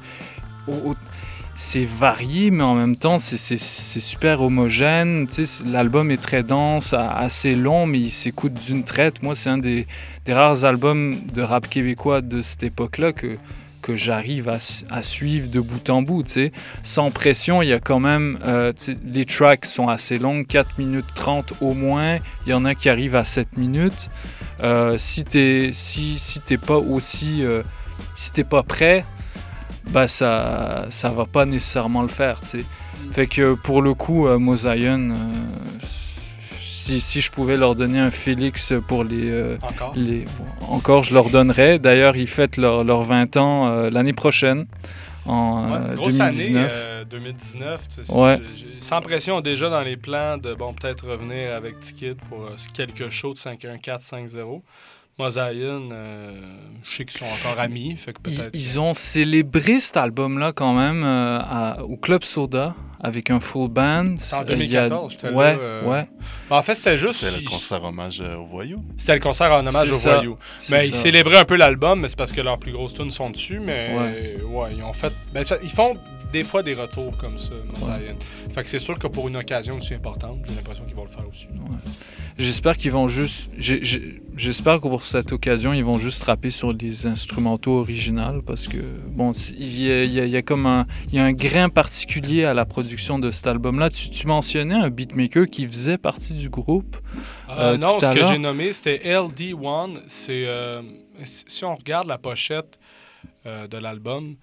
c'est 1.56 1.86
varié, 1.86 2.52
mais 2.52 2.64
en 2.64 2.76
même 2.76 2.96
temps, 2.96 3.18
c'est 3.18 3.58
super 3.58 4.42
homogène. 4.42 5.28
L'album 5.66 6.12
est 6.12 6.22
très 6.22 6.44
dense, 6.44 6.94
assez 6.94 7.56
long, 7.56 7.88
mais 7.88 8.00
il 8.00 8.12
s'écoute 8.12 8.54
d'une 8.54 8.84
traite. 8.84 9.24
Moi, 9.24 9.34
c'est 9.34 9.50
un 9.50 9.58
des, 9.58 9.88
des, 10.26 10.34
rares 10.34 10.66
albums 10.66 11.18
de 11.34 11.42
rap 11.42 11.68
québécois 11.68 12.22
de 12.22 12.42
cette 12.42 12.64
époque-là 12.64 13.12
que, 13.12 13.32
que 13.88 13.96
j'arrive 13.96 14.50
à, 14.50 14.58
à, 14.90 15.02
suivre 15.02 15.48
de 15.48 15.62
bout 15.62 15.90
en 15.90 16.02
bout. 16.02 16.26
Sans 16.84 17.10
pression, 17.10 17.62
il 17.62 17.70
y 17.70 17.74
a 17.74 17.80
quand 17.80 18.02
même. 18.02 18.38
Euh, 18.46 18.74
les 19.06 19.26
tracks 19.26 19.66
sont 19.66 19.88
assez 19.88 20.18
longs, 20.18 20.44
4 20.44 20.78
minutes 20.78 21.08
30 21.16 21.54
au 21.62 21.74
moins. 21.74 22.18
Il 22.46 22.50
y 22.50 22.54
en 22.54 22.66
a 22.66 22.76
qui 22.76 22.90
arrivent 22.90 23.16
à 23.16 23.24
7 23.24 23.58
minutes. 23.58 24.10
Euh, 24.62 24.98
si 24.98 25.24
tu 25.24 25.70
si, 25.72 26.20
si 26.20 26.40
pas 26.58 26.78
aussi. 26.78 27.44
Euh, 27.44 27.64
si 28.14 28.32
t'es 28.32 28.44
pas 28.44 28.64
prêt, 28.64 29.04
bah 29.90 30.08
ça 30.08 30.86
ça 30.90 31.10
va 31.10 31.26
pas 31.26 31.46
nécessairement 31.46 32.02
le 32.02 32.08
faire 32.08 32.42
tu 32.42 32.48
sais 32.48 32.66
fait 33.12 33.28
que 33.28 33.54
pour 33.54 33.82
le 33.82 33.94
coup 33.94 34.28
euh, 34.28 34.38
Mosaïon 34.38 35.12
euh, 35.12 35.16
si, 36.88 37.02
si, 37.02 37.22
je 37.22 37.32
pouvais 37.32 37.58
leur 37.58 37.76
donner 37.76 38.00
un 38.00 38.12
Félix 38.12 38.74
pour 38.88 39.04
les, 39.04 39.30
euh, 39.30 39.58
encore? 39.62 39.94
les 39.96 40.26
encore 40.70 41.04
je 41.04 41.14
leur 41.14 41.30
donnerais 41.30 41.80
d'ailleurs 41.80 42.16
ils 42.16 42.28
fêtent 42.28 42.58
leurs 42.58 42.84
leur 42.84 43.04
20 43.04 43.38
ans 43.38 43.68
euh, 43.68 43.90
l'année 43.90 44.14
prochaine 44.14 44.68
en 45.26 45.70
ouais, 45.70 45.78
euh, 45.92 45.96
grosse 45.96 46.18
2019 46.18 46.72
année 46.72 47.06
2019 47.10 47.82
ouais. 48.10 48.40
sans 48.80 49.02
pression 49.02 49.42
déjà 49.42 49.70
dans 49.70 49.82
les 49.82 49.98
plans 49.98 50.38
de 50.38 50.54
bon 50.54 50.74
peut-être 50.74 51.08
revenir 51.08 51.54
avec 51.54 51.80
Ticket 51.82 52.16
pour 52.30 52.50
quelque 52.74 53.10
chose 53.10 53.44
de 53.44 53.50
5-1-4-5-0 53.52 54.62
moi, 55.18 55.32
Zion, 55.32 55.90
euh, 55.92 56.32
je 56.84 56.96
sais 56.96 57.06
qu'ils 57.06 57.18
sont 57.20 57.26
encore 57.26 57.60
amis. 57.60 57.96
Fait 57.98 58.14
que 58.14 58.20
ils, 58.30 58.50
ils, 58.54 58.80
ont 58.80 58.94
célébré 58.94 59.80
cet 59.80 59.98
album-là 59.98 60.52
quand 60.52 60.74
même 60.74 61.04
euh, 61.04 61.40
à, 61.40 61.82
au 61.82 61.98
Club 61.98 62.24
Soda 62.24 62.76
avec 63.00 63.32
un 63.32 63.40
full 63.40 63.70
band. 63.70 64.14
En 64.32 64.44
2014, 64.44 65.12
j'étais 65.12 65.30
ouais, 65.30 65.56
là. 65.56 65.60
Euh... 65.60 65.84
Ouais, 65.86 66.08
En 66.52 66.62
fait, 66.62 66.76
c'était 66.76 66.98
juste. 66.98 67.26
C'était 67.26 67.42
le 67.42 67.50
concert 67.50 67.84
hommage 67.84 68.22
au 68.22 68.46
voyou. 68.46 68.84
C'était 68.98 69.16
le 69.16 69.20
concert 69.20 69.52
en 69.52 69.66
hommage 69.66 69.90
au 69.90 69.98
voyou. 69.98 70.38
Mais 70.70 70.88
ils 70.88 70.94
célébraient 70.94 71.40
un 71.40 71.46
peu 71.46 71.56
l'album, 71.56 72.02
mais 72.02 72.10
c'est 72.10 72.18
parce 72.18 72.32
que 72.32 72.42
leurs 72.42 72.60
plus 72.60 72.72
grosses 72.72 72.94
tunes 72.94 73.12
sont 73.12 73.32
dessus. 73.32 73.60
Mais 73.60 73.96
ouais, 73.98 74.44
ouais 74.44 74.76
ils 74.76 74.84
ont 74.84 74.94
fait. 74.94 75.14
Ben, 75.34 75.44
ça, 75.44 75.58
ils 75.64 75.70
font 75.70 75.98
des 76.32 76.44
fois 76.44 76.64
des 76.64 76.74
retours 76.74 77.16
comme 77.18 77.38
ça, 77.38 77.54
ouais. 77.54 78.16
Fait 78.54 78.64
que 78.64 78.70
c'est 78.70 78.80
sûr 78.80 78.98
que 79.00 79.08
pour 79.08 79.28
une 79.28 79.38
occasion 79.38 79.78
aussi 79.78 79.94
importante, 79.94 80.40
j'ai 80.48 80.56
l'impression 80.56 80.86
qu'ils 80.86 80.96
vont 80.96 81.06
le 81.06 81.10
faire 81.10 81.28
aussi. 81.28 81.46
Ouais. 81.46 81.78
J'espère 82.38 82.78
qu'ils 82.78 82.92
vont 82.92 83.08
juste. 83.08 83.52
J'espère 83.58 84.76
que 84.80 84.88
pour 84.88 85.04
cette 85.04 85.32
occasion, 85.32 85.74
ils 85.74 85.84
vont 85.84 85.98
juste 85.98 86.24
rapper 86.24 86.50
sur 86.50 86.74
des 86.74 87.08
instrumentaux 87.08 87.80
originaux 87.80 88.42
parce 88.46 88.68
que, 88.68 88.78
bon, 89.08 89.32
il 89.32 89.82
y 89.82 89.92
a, 89.92 90.04
il 90.04 90.12
y 90.12 90.20
a, 90.20 90.26
il 90.26 90.32
y 90.32 90.38
a 90.38 90.42
comme 90.44 90.66
un, 90.66 90.86
il 91.08 91.16
y 91.16 91.20
a 91.20 91.24
un 91.24 91.34
grain 91.34 91.70
particulier 91.70 92.46
à 92.46 92.54
la 92.54 92.66
production 92.66 93.18
de 93.18 93.32
cet 93.32 93.48
album-là. 93.48 93.90
Tu, 93.90 94.10
tu, 94.10 94.28
mentionnais 94.28 94.76
un 94.76 94.90
beatmaker 94.90 95.48
qui 95.48 95.66
faisait 95.66 95.98
partie 95.98 96.38
du 96.38 96.50
groupe. 96.50 96.98
Euh, 97.50 97.74
euh, 97.74 97.78
non, 97.78 98.00
ce 98.00 98.06
que 98.14 98.28
j'ai 98.28 98.38
nommé, 98.38 98.72
c'était 98.74 99.00
LD1. 99.04 100.02
C'est. 100.08 100.46
Euh, 100.46 100.82
si 101.24 101.66
on 101.66 101.76
regarde 101.76 102.08
la 102.08 102.18
pochette 102.18 102.80
euh, 103.46 103.68
de 103.68 103.78
l'album, 103.78 104.36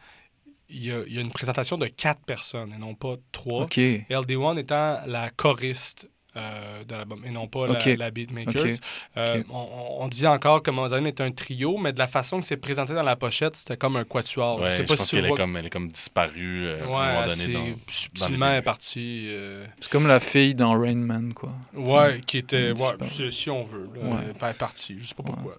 il 0.74 0.86
y, 0.86 0.92
a, 0.92 1.02
il 1.06 1.14
y, 1.14 1.18
a, 1.18 1.20
une 1.20 1.30
présentation 1.30 1.78
de 1.78 1.86
quatre 1.86 2.24
personnes 2.24 2.72
et 2.74 2.78
non 2.78 2.94
pas 2.94 3.14
trois. 3.32 3.62
Okay. 3.62 4.06
LD1 4.10 4.58
étant 4.58 5.00
la 5.06 5.30
choriste 5.30 6.08
euh, 6.36 6.82
de 6.82 6.96
l'album 6.96 7.22
et 7.24 7.30
non 7.30 7.46
pas 7.46 7.60
okay. 7.60 7.94
la, 7.94 8.06
la 8.06 8.10
Beatmakers. 8.10 8.60
Okay. 8.60 8.76
Euh, 9.16 9.38
okay. 9.38 9.46
On, 9.50 9.98
on, 10.00 10.08
disait 10.08 10.26
encore 10.26 10.64
que 10.64 10.70
Mozart 10.72 11.06
est 11.06 11.20
un 11.20 11.30
trio, 11.30 11.78
mais 11.78 11.92
de 11.92 11.98
la 12.00 12.08
façon 12.08 12.40
que 12.40 12.46
c'est 12.46 12.56
présenté 12.56 12.92
dans 12.92 13.04
la 13.04 13.14
pochette, 13.14 13.54
c'était 13.54 13.76
comme 13.76 13.96
un 13.96 14.04
quatuor. 14.04 14.60
Ouais, 14.60 14.70
je 14.70 14.76
sais 14.76 14.82
je 14.82 14.88
pas 14.88 14.96
pense 14.96 15.06
si 15.06 15.14
qu'elle 15.14 15.26
vois... 15.26 15.36
est, 15.36 15.40
comme, 15.40 15.56
elle 15.56 15.66
est 15.66 15.70
comme 15.70 15.88
disparue 15.88 16.66
euh, 16.66 16.86
ouais, 16.86 16.94
à 16.94 17.22
un 17.22 17.26
moment 17.26 17.36
donné. 17.36 17.52
Dans, 17.52 17.76
subtilement, 17.88 18.50
elle 18.50 18.58
est 18.58 18.62
partie. 18.62 19.26
euh, 19.28 19.64
C'est 19.78 19.92
comme 19.92 20.08
la 20.08 20.18
fille 20.18 20.56
dans 20.56 20.72
Rain 20.72 20.96
Man, 20.96 21.32
quoi. 21.34 21.52
Ouais, 21.72 22.20
qui 22.26 22.38
était. 22.38 22.72
Ouais, 22.72 23.30
si 23.30 23.48
on 23.48 23.62
veut. 23.62 23.88
Là, 23.94 24.02
ouais. 24.02 24.22
Elle 24.24 24.48
est 24.50 24.58
partie. 24.58 24.96
Je 24.98 25.06
sais 25.06 25.14
pas 25.14 25.22
pourquoi. 25.22 25.56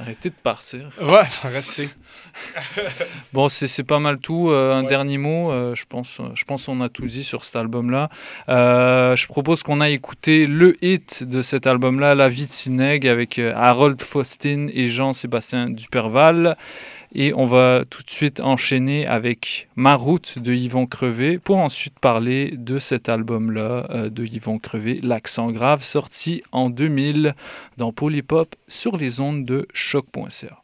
Arrêtez 0.00 0.30
de 0.30 0.34
partir. 0.34 0.90
Ouais, 0.98 1.28
restez. 1.42 1.90
bon, 3.34 3.50
c'est 3.50 3.82
pas 3.82 3.98
mal 3.98 4.18
tout. 4.18 4.48
Euh, 4.48 4.74
un 4.74 4.80
ouais. 4.80 4.86
dernier 4.86 5.18
mot, 5.18 5.50
euh, 5.50 5.74
je 5.74 5.84
pense, 5.84 6.22
je 6.32 6.44
pense 6.44 6.64
qu'on 6.64 6.80
a 6.80 6.88
tout 6.88 7.04
dit 7.04 7.22
sur 7.22 7.44
cet 7.44 7.56
album-là. 7.56 8.08
Euh, 8.48 9.14
je 9.14 9.26
propose 9.26 9.62
qu'on 9.62 9.78
aille 9.78 9.92
écouter 9.92 10.46
le 10.46 10.82
hit 10.82 11.24
de 11.24 11.42
cet 11.42 11.66
album-là, 11.66 12.14
La 12.14 12.30
vie 12.30 12.46
de 12.46 12.50
Sineg, 12.50 13.06
avec 13.06 13.38
euh, 13.38 13.52
Harold 13.54 14.00
Faustin 14.00 14.68
et 14.72 14.86
Jean-Sébastien 14.86 15.68
Duperval. 15.68 16.56
Et 17.12 17.32
on 17.34 17.46
va 17.46 17.84
tout 17.88 18.02
de 18.02 18.10
suite 18.10 18.40
enchaîner 18.40 19.06
avec 19.06 19.68
Ma 19.76 19.94
route 19.94 20.38
de 20.38 20.52
Yvon 20.52 20.86
Crevé 20.86 21.38
pour 21.38 21.58
ensuite 21.58 21.98
parler 21.98 22.52
de 22.56 22.78
cet 22.78 23.08
album-là 23.08 23.86
euh, 23.90 24.10
de 24.10 24.24
Yvon 24.24 24.58
Crevé, 24.58 25.00
L'accent 25.02 25.50
grave, 25.50 25.82
sorti 25.82 26.42
en 26.52 26.70
2000 26.70 27.34
dans 27.76 27.92
Polypop 27.92 28.54
sur 28.68 28.96
les 28.96 29.20
ondes 29.20 29.44
de 29.44 29.66
choc.ca. 29.72 30.62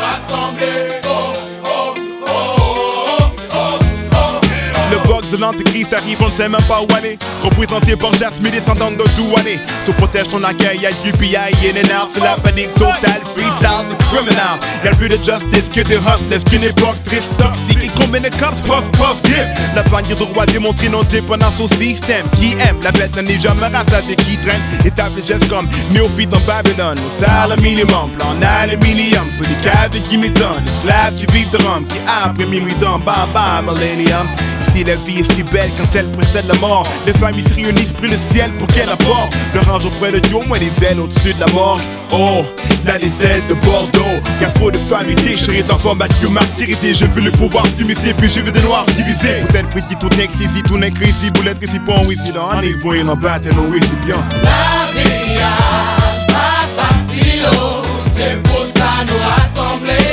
Rassembler. 0.00 1.07
De 5.30 5.36
l'antéchrist 5.36 5.92
arrive, 5.92 6.18
on 6.20 6.26
ne 6.26 6.30
sait 6.30 6.48
même 6.48 6.62
pas 6.62 6.80
où 6.80 6.94
aller. 6.94 7.18
Représenté 7.42 7.96
par 7.96 8.12
Jasmine, 8.14 8.50
descendante 8.50 8.96
de 8.96 9.04
Douané. 9.16 9.60
Se 9.86 9.92
protège 9.92 10.28
ton 10.28 10.42
accueil, 10.44 10.80
y'a 10.80 10.90
UPI 11.04 11.36
et 11.64 11.72
NNR, 11.72 12.08
c'est 12.12 12.22
la 12.22 12.36
panique 12.36 12.72
totale. 12.74 13.22
Freestyle, 13.34 13.96
criminal. 14.10 14.58
Y'a 14.84 14.90
plus 14.92 15.08
de 15.08 15.16
justice 15.16 15.68
que 15.72 15.80
de 15.80 15.96
hustlers, 15.96 16.44
qu'une 16.50 16.64
époque 16.64 17.02
triste, 17.04 17.36
toxique. 17.36 17.78
Et 17.82 17.90
combien 18.00 18.20
de 18.20 18.28
cops, 18.28 18.60
puff, 18.62 18.90
puff, 18.92 19.22
dip. 19.22 19.46
La 19.74 19.82
bannière 19.84 20.16
de 20.16 20.24
roi 20.24 20.46
démontre 20.46 20.88
non 20.90 21.02
dépendance 21.04 21.60
au 21.60 21.68
système. 21.68 22.26
Qui 22.32 22.52
aime, 22.60 22.76
la 22.82 22.92
bête 22.92 23.16
n'est 23.16 23.40
jamais 23.40 23.66
rassasiée, 23.66 24.16
qui 24.16 24.36
traîne. 24.38 24.62
Étape 24.84 25.14
de 25.14 25.24
gestes 25.24 25.48
comme 25.48 25.68
néophyte 25.90 26.30
dans 26.30 26.40
Babylone. 26.40 26.98
Au 26.98 27.20
salaire 27.20 27.58
minimum, 27.60 28.10
plan 28.16 28.36
aluminium. 28.62 29.28
Sur 29.30 29.44
les 29.48 29.56
caves 29.62 30.00
qui 30.02 30.18
m'étonnent. 30.18 30.64
Esclaves 30.66 31.14
qui 31.14 31.26
vivent 31.32 31.50
de 31.50 31.58
rhum, 31.58 31.86
qui 31.86 31.98
après 32.06 32.46
minuit 32.46 32.74
dans 32.80 32.98
bam 32.98 33.28
bam, 33.32 33.74
millennium. 33.74 34.26
Si 34.72 34.84
la 34.84 34.96
vie 34.96 35.17
si 35.24 35.42
belle 35.42 35.70
quand 35.76 35.94
elle 35.94 36.10
précède 36.10 36.46
la 36.46 36.54
mort, 36.54 36.86
les 37.06 37.14
familles 37.14 37.44
se 37.44 37.54
réunissent, 37.54 37.92
pris 37.92 38.08
le 38.08 38.16
ciel 38.16 38.52
pour 38.58 38.66
qu'elle 38.68 38.88
apporte 38.88 39.34
le 39.54 39.60
range 39.60 39.84
auprès 39.86 40.12
de 40.12 40.18
Dieu, 40.18 40.38
moins 40.46 40.58
les 40.58 40.72
ailes 40.86 41.00
au-dessus 41.00 41.34
de 41.34 41.40
la 41.40 41.52
morgue. 41.52 41.80
Oh, 42.12 42.44
là 42.86 42.98
les 42.98 43.08
de 43.48 43.54
Bordeaux, 43.54 44.20
y'a 44.40 44.50
trop 44.50 44.70
de 44.70 44.78
familles 44.78 45.14
déchirées 45.16 45.62
d'enfants 45.62 45.94
battus, 45.94 46.30
martyrisés. 46.30 46.94
Je 46.94 47.04
veux 47.06 47.22
le 47.22 47.30
pouvoir 47.32 47.64
s'immiscer, 47.76 48.14
puis 48.14 48.28
je 48.28 48.40
veux 48.40 48.52
des 48.52 48.62
noirs 48.62 48.86
divisés. 48.96 49.40
Peut-être 49.48 49.76
ici 49.76 49.94
tout 50.00 50.08
n'est 50.16 50.28
tout 50.62 50.78
n'est 50.78 50.88
ici, 50.88 51.30
boulette 51.34 51.62
ici, 51.62 51.78
bon, 51.80 52.00
ici, 52.10 52.32
dans 52.32 52.50
un 52.50 52.62
niveau, 52.62 52.94
il 52.94 53.08
en 53.08 53.16
bat, 53.16 53.38
et 53.44 53.54
non, 53.54 53.72
ici, 53.74 53.90
bien. 54.04 54.16
La 54.42 54.90
vie 54.92 55.38
a 55.40 56.26
pas 56.26 56.82
facile, 56.82 57.46
c'est 58.14 58.42
pour 58.42 58.64
ça 58.74 59.04
nous 59.06 59.18
rassembler. 59.18 60.07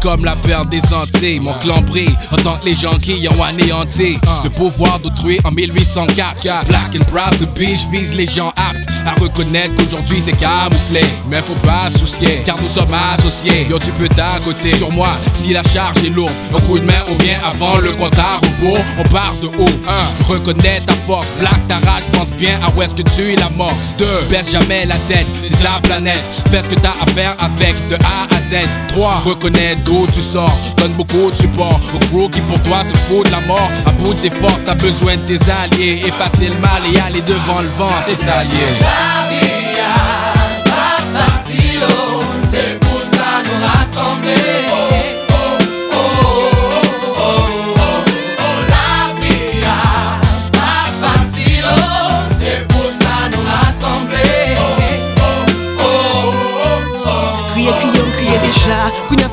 Comme 0.00 0.24
la 0.24 0.36
perte 0.36 0.68
des 0.68 0.82
Antilles. 0.92 1.40
Mon 1.40 1.52
clan 1.54 1.80
brille 1.82 2.14
en 2.32 2.36
tant 2.36 2.56
que 2.56 2.66
les 2.66 2.74
gens 2.74 2.96
qui 2.96 3.28
ont 3.28 3.42
anéanti 3.42 4.18
le 4.44 4.50
pouvoir 4.50 4.98
d'autrui 4.98 5.38
en 5.44 5.50
1804. 5.50 6.66
Black 6.66 6.94
and 6.94 7.04
proud, 7.10 7.38
the 7.38 7.46
beach 7.58 7.80
vise 7.90 8.14
les 8.14 8.26
gens 8.26 8.52
aptes 8.56 8.88
à 9.06 9.20
reconnaître 9.20 9.74
qu'aujourd'hui 9.76 10.22
c'est 10.24 10.36
camouflé. 10.36 11.02
Mais 11.30 11.42
faut 11.42 11.54
pas 11.66 11.90
soucier, 11.96 12.42
car 12.44 12.56
nous 12.62 12.68
sommes 12.68 12.94
associés. 13.14 13.66
Yo, 13.68 13.78
tu 13.78 13.90
peux 13.92 14.08
t'accoter 14.08 14.76
sur 14.76 14.90
moi 14.92 15.08
si 15.34 15.52
la 15.52 15.62
charge 15.62 16.04
est 16.04 16.10
lourde. 16.10 16.32
Un 16.54 16.60
coup 16.60 16.78
de 16.78 16.84
main 16.84 17.04
ou 17.10 17.14
bien 17.16 17.38
avant 17.44 17.78
le 17.78 17.92
compte 17.92 18.18
à 18.18 18.38
rebours. 18.38 18.84
On 18.98 19.02
part 19.04 19.34
de 19.40 19.46
haut. 19.46 19.80
1. 20.22 20.24
Reconnais 20.32 20.80
ta 20.86 20.94
force. 21.06 21.26
Black, 21.38 21.66
ta 21.66 21.76
rage, 21.76 22.04
pense 22.12 22.32
bien 22.32 22.58
à 22.62 22.76
où 22.76 22.82
est-ce 22.82 22.94
que 22.94 23.02
tu 23.02 23.32
es 23.32 23.36
la 23.36 23.48
mort. 23.50 23.74
2. 23.98 24.04
Baisse 24.30 24.50
jamais 24.52 24.86
la 24.86 24.96
tête, 25.08 25.26
c'est 25.42 25.62
la 25.62 25.80
planète. 25.82 26.22
Fais 26.50 26.62
ce 26.62 26.68
que 26.68 26.74
t'as 26.76 26.94
à 27.00 27.06
faire 27.14 27.36
avec 27.40 27.74
de 27.88 27.96
A 27.96 28.24
à 28.34 28.40
Z. 28.50 28.66
3. 28.88 29.22
Reconnais 29.24 29.76
tu 30.12 30.22
sors. 30.22 30.56
Donne 30.76 30.92
beaucoup 30.92 31.30
de 31.30 31.36
support 31.36 31.80
au 31.94 31.98
crew 31.98 32.30
qui 32.30 32.40
pour 32.42 32.60
toi 32.62 32.82
se 32.84 32.94
fout 32.94 33.26
de 33.26 33.32
la 33.32 33.40
mort. 33.40 33.70
À 33.86 33.90
bout 33.92 34.14
de 34.14 34.20
tes 34.20 34.30
forces, 34.30 34.64
t'as 34.64 34.74
besoin 34.74 35.16
de 35.16 35.22
tes 35.22 35.38
alliés. 35.50 36.02
Effacer 36.06 36.48
le 36.48 36.58
mal 36.60 36.82
et 36.92 36.98
aller 37.00 37.22
devant 37.22 37.60
le 37.60 37.68
vent, 37.68 37.90
c'est 38.04 38.16
ça 38.16 38.44
lié. 38.44 39.57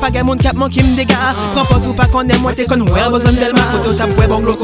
Pas 0.06 0.10
gain 0.12 0.22
moun 0.22 0.38
cap 0.38 0.54
manqué 0.54 0.82
m'dégâts. 0.82 1.14
Propose 1.54 1.88
ou 1.88 1.92
pas 1.92 2.06
qu'on 2.06 2.20
aime, 2.28 2.40
moi 2.40 2.52
t'es 2.54 2.64
con, 2.64 2.80
ouais, 2.80 3.10
besoin 3.10 3.32
d'Elma. 3.32 3.60
Koto 3.72 3.92
tap 3.94 4.16
ouais, 4.18 4.26
bon 4.26 4.38
glo 4.38 4.56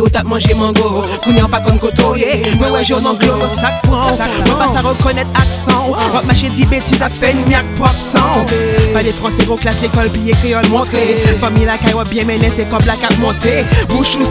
ou 0.00 0.08
tap 0.08 0.24
mangé 0.24 0.54
mango. 0.54 1.04
Kounyan 1.24 1.48
con 1.48 1.78
coto, 1.78 2.14
yeah, 2.14 2.36
ouais, 2.60 2.70
ouais, 2.70 2.84
j'en 2.84 3.04
anglo. 3.04 3.34
Moi 3.38 4.56
pas 4.58 4.78
à 4.78 4.82
reconnaître 4.82 5.30
accent. 5.34 5.88
Hop, 5.88 6.24
mâcher 6.26 6.48
dit 6.50 6.64
bêtises, 6.66 7.02
à 7.02 7.10
fait 7.10 7.32
une 7.32 7.44
miaque 7.48 7.74
pop 7.76 7.88
sang. 7.98 8.44
Pas 8.92 9.02
les 9.02 9.12
français, 9.12 9.44
gros 9.46 9.56
classe 9.56 9.80
l'école, 9.82 10.10
billet 10.10 10.34
créole 10.34 10.68
montré. 10.68 11.24
Famille 11.40 11.64
la 11.64 11.76
bien 12.04 12.24
c'est 12.54 12.68
comme 12.68 12.84
la 12.86 12.94
carte 12.94 13.18
montée. 13.18 13.64
Bouche 13.88 14.16
ou 14.16 14.24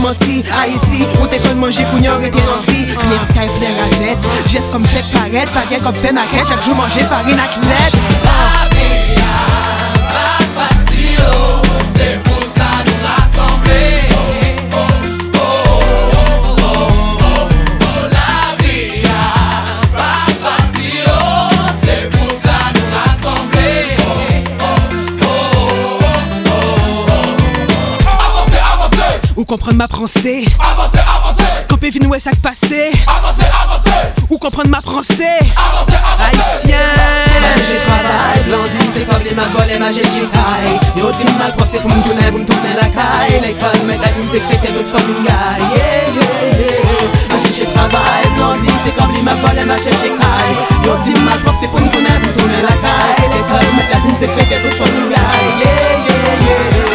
menti. 0.00 0.44
Haïti, 0.52 1.04
où 1.20 1.26
t'es 1.26 1.38
con 1.38 1.56
manger, 1.56 1.84
kounyan, 1.90 2.20
et 2.20 2.30
t'es 2.30 2.38
nanti. 2.38 2.86
Pas 5.52 5.66
gain 5.68 5.78
comme 5.82 5.94
fait 5.94 6.12
maquette. 6.12 6.46
Chaque 6.48 6.64
jour 6.64 6.76
manger 6.76 7.02
farine 7.02 7.40
à 7.40 8.71
comprendre 29.52 29.76
ma 29.76 29.86
français. 29.86 30.44
avancez, 30.58 30.96
avancez, 31.04 31.44
Copé 31.68 31.90
vin 31.90 32.08
ouais 32.08 32.18
sac 32.18 32.36
passé. 32.40 32.88
avancez, 33.06 33.44
avancez, 33.52 34.24
Ou 34.30 34.38
comprendre 34.38 34.70
ma 34.70 34.80
français. 34.80 35.40
avancez, 35.52 35.92
avancez. 35.92 36.72
Haïtien. 36.72 36.78
J'ai 37.68 37.76
travail, 37.84 38.40
blondine, 38.48 38.90
c'est 38.94 39.04
comme 39.04 39.22
les 39.22 39.34
ma 39.34 39.44
volé, 39.52 39.78
ma 39.78 39.92
j'ai 39.92 40.00
caille. 40.00 40.80
Yo, 40.96 41.12
dis 41.12 41.28
mal 41.36 41.52
propre, 41.52 41.68
c'est 41.70 41.82
pour 41.82 41.90
me 41.90 42.00
tourner, 42.02 42.30
pour 42.30 42.40
me 42.40 42.46
tourner 42.46 42.72
la 42.80 42.88
caille. 42.96 43.42
L'école, 43.42 43.84
mais 43.86 43.98
la 43.98 44.08
team 44.08 44.24
secrétaire, 44.24 44.72
d'autres 44.72 44.88
femmes, 44.88 45.10
une 45.18 45.22
gaille. 45.22 45.68
Yeah, 45.76 46.16
yeah, 46.16 46.58
yeah. 46.58 47.52
J'ai 47.54 47.66
travail, 47.76 48.24
blondine, 48.34 48.72
c'est 48.86 48.94
comme 48.96 49.12
les 49.12 49.20
ma 49.20 49.34
volé, 49.34 49.66
ma 49.66 49.76
j'ai 49.76 49.92
caille. 49.92 50.56
Yo, 50.86 50.96
dis 51.04 51.12
mal 51.20 51.40
propre, 51.44 51.58
c'est 51.60 51.68
pour 51.68 51.80
me 51.80 51.90
tourner, 51.92 52.08
pour 52.08 52.32
me 52.32 52.32
tourner 52.40 52.62
la 52.64 52.72
caille. 52.80 53.28
L'école, 53.28 53.68
mais 53.76 53.84
la 53.92 54.00
team 54.00 54.16
secrétaire, 54.16 54.62
d'autres 54.64 54.76
femmes, 54.80 54.96
une 54.96 55.10
gaille. 55.12 55.52
Yeah, 55.60 56.08
yeah, 56.08 56.40
yeah. 56.40 56.91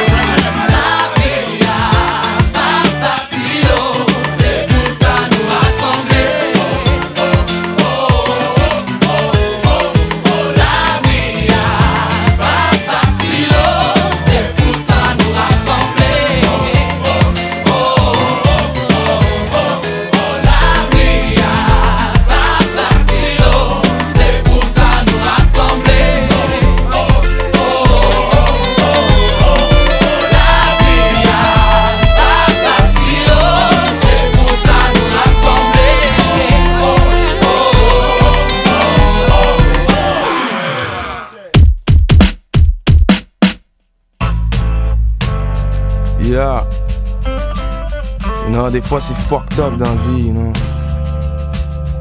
Know, 48.68 48.72
des 48.72 48.82
fois 48.82 49.00
c'est 49.00 49.16
fucked 49.16 49.58
up 49.60 49.78
dans 49.78 49.96
la 49.96 50.02
vie, 50.02 50.32
know. 50.32 50.52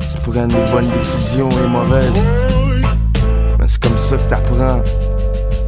Tu 0.08 0.18
prends 0.22 0.46
les 0.46 0.72
bonnes 0.72 0.90
décisions 0.90 1.48
et 1.50 1.68
mauvaises. 1.68 2.10
Mais 3.58 3.68
c'est 3.68 3.80
comme 3.80 3.96
ça 3.96 4.16
que 4.16 4.28
t'apprends. 4.28 4.82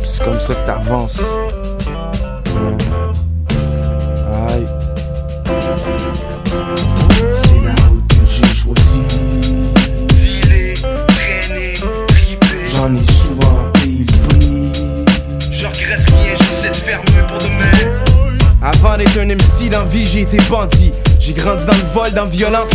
C'est 0.02 0.24
comme 0.24 0.40
ça 0.40 0.56
que 0.56 0.66
t'avances. 0.66 1.36
You 2.46 2.97
Avant 18.80 18.96
d'être 18.96 19.18
un 19.18 19.26
MC 19.26 19.68
dans 19.70 19.84
vie, 19.84 20.06
j'ai 20.06 20.20
été 20.20 20.36
bandit. 20.48 20.92
J'ai 21.18 21.32
grandi 21.32 21.64
dans 21.66 21.72
le 21.72 21.92
vol, 21.92 22.12
dans 22.12 22.24
la 22.24 22.30
violence. 22.30 22.70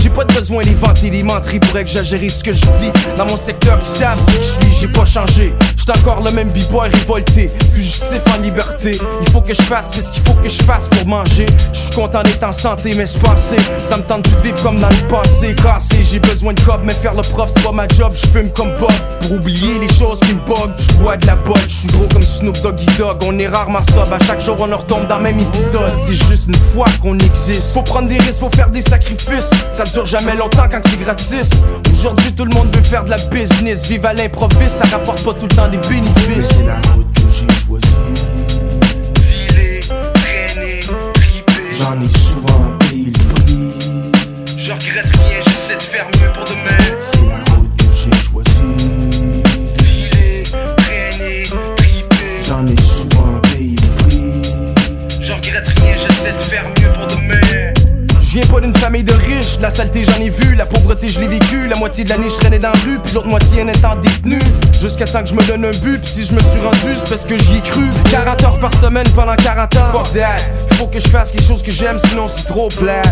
J'ai 0.00 0.10
pas 0.10 0.24
de 0.24 0.32
besoin 0.32 0.62
d'inventer 0.62 1.10
des 1.10 1.24
menteries 1.24 1.58
pour 1.58 1.76
exagérer 1.76 2.28
ce 2.28 2.44
que 2.44 2.52
je 2.52 2.60
dis. 2.60 2.92
Dans 3.18 3.26
mon 3.26 3.36
secteur, 3.36 3.80
ils 3.80 3.86
savent 3.86 4.24
qui 4.26 4.36
je 4.36 4.42
suis, 4.42 4.74
j'ai 4.80 4.88
pas 4.88 5.04
changé. 5.04 5.52
Encore 5.90 6.22
le 6.22 6.30
même 6.30 6.50
b-boy 6.50 6.88
révolté, 6.88 7.50
fugitif 7.72 8.22
en 8.34 8.40
liberté. 8.40 8.98
Il 9.20 9.30
faut 9.30 9.40
que 9.40 9.52
je 9.52 9.62
fasse 9.62 9.92
ce 9.92 10.10
qu'il 10.10 10.22
faut 10.22 10.34
que 10.34 10.48
je 10.48 10.62
fasse 10.62 10.88
pour 10.88 11.06
manger? 11.06 11.46
Je 11.72 11.78
suis 11.78 11.90
content 11.90 12.22
d'être 12.22 12.44
en 12.44 12.52
santé, 12.52 12.94
mais 12.96 13.06
c'est. 13.06 13.84
Ça 13.84 13.96
me 13.96 14.02
tente 14.02 14.22
de 14.22 14.40
vivre 14.40 14.62
comme 14.62 14.80
dans 14.80 14.88
le 14.88 15.08
passé. 15.08 15.54
Cassé, 15.54 16.02
j'ai 16.02 16.20
besoin 16.20 16.52
de 16.52 16.60
cob, 16.60 16.82
mais 16.84 16.94
faire 16.94 17.14
le 17.14 17.22
prof, 17.22 17.50
c'est 17.52 17.62
pas 17.62 17.72
ma 17.72 17.88
job. 17.88 18.12
Je 18.14 18.26
fume 18.28 18.50
comme 18.52 18.76
Bob 18.78 18.92
pour 19.20 19.32
oublier 19.32 19.78
les 19.80 19.92
choses 19.92 20.20
qui 20.20 20.34
me 20.34 20.40
buggent. 20.40 20.74
Je 20.78 20.92
bois 20.94 21.16
de 21.16 21.26
la 21.26 21.36
botte, 21.36 21.68
je 21.68 21.74
suis 21.74 21.88
gros 21.88 22.06
comme 22.08 22.22
Snoop 22.22 22.60
Doggy 22.62 22.86
Dogg. 22.96 23.22
On 23.26 23.36
est 23.38 23.48
rarement 23.48 23.82
sob, 23.82 24.12
à 24.12 24.24
chaque 24.24 24.44
jour 24.44 24.56
on 24.60 24.72
en 24.72 24.76
retombe 24.76 25.06
dans 25.08 25.16
le 25.16 25.24
même 25.24 25.40
épisode. 25.40 25.92
C'est 25.98 26.14
juste 26.14 26.46
une 26.46 26.54
fois 26.54 26.86
qu'on 27.02 27.18
existe. 27.18 27.74
Faut 27.74 27.82
prendre 27.82 28.08
des 28.08 28.18
risques, 28.18 28.40
faut 28.40 28.50
faire 28.50 28.70
des 28.70 28.82
sacrifices. 28.82 29.50
Ça 29.70 29.84
dure 29.84 30.06
jamais 30.06 30.36
longtemps 30.36 30.68
quand 30.70 30.80
c'est 30.88 31.00
gratis. 31.00 31.50
Aujourd'hui, 31.92 32.32
tout 32.32 32.44
le 32.44 32.54
monde 32.54 32.74
veut 32.74 32.82
faire 32.82 33.04
de 33.04 33.10
la 33.10 33.18
business. 33.18 33.86
Vive 33.86 34.06
à 34.06 34.14
l'improviste, 34.14 34.76
ça 34.76 34.84
rapporte 34.96 35.22
pas 35.24 35.32
tout 35.32 35.46
le 35.50 35.56
temps 35.56 35.68
des 35.68 35.79
bénéfices. 35.88 36.48
C'est 36.56 36.66
la 36.66 36.80
route 36.92 37.12
que 37.14 37.22
j'ai 37.32 37.46
choisie. 37.66 37.86
J'en 41.78 42.00
ai 42.00 42.08
souvent 42.18 42.69
d'une 58.70 58.80
famille 58.80 59.04
de 59.04 59.12
riches, 59.12 59.58
la 59.60 59.70
saleté 59.70 60.04
j'en 60.04 60.20
ai 60.20 60.30
vu, 60.30 60.54
la 60.54 60.66
pauvreté 60.66 61.08
je 61.08 61.18
l'ai 61.18 61.28
vécu, 61.28 61.66
la 61.66 61.76
moitié 61.76 62.04
de 62.04 62.10
l'année 62.10 62.28
je 62.28 62.36
traînais 62.36 62.58
dans 62.58 62.70
la 62.72 62.78
rue, 62.80 62.98
puis 63.00 63.14
l'autre 63.14 63.26
moitié 63.26 63.62
en 63.62 63.68
étant 63.68 63.96
détenu. 63.96 64.38
Jusqu'à 64.80 65.06
temps 65.06 65.22
que 65.22 65.28
je 65.28 65.34
me 65.34 65.42
donne 65.46 65.64
un 65.64 65.70
but, 65.70 66.00
puis 66.00 66.10
si 66.10 66.24
je 66.24 66.32
me 66.32 66.40
suis 66.40 66.60
rendu, 66.60 66.96
c'est 66.96 67.08
parce 67.08 67.24
que 67.24 67.36
j'y 67.36 67.56
ai 67.56 67.60
cru. 67.62 67.86
40 68.10 68.44
heures 68.44 68.60
par 68.60 68.72
semaine 68.74 69.08
pendant 69.14 69.34
40 69.34 69.76
ans. 69.76 69.92
Fuck 69.92 70.12
that, 70.12 70.74
faut 70.74 70.86
que 70.86 71.00
je 71.00 71.08
fasse 71.08 71.32
quelque 71.32 71.46
chose 71.46 71.62
que 71.62 71.72
j'aime, 71.72 71.98
sinon 71.98 72.28
c'est 72.28 72.44
trop 72.44 72.68
plat. 72.68 73.02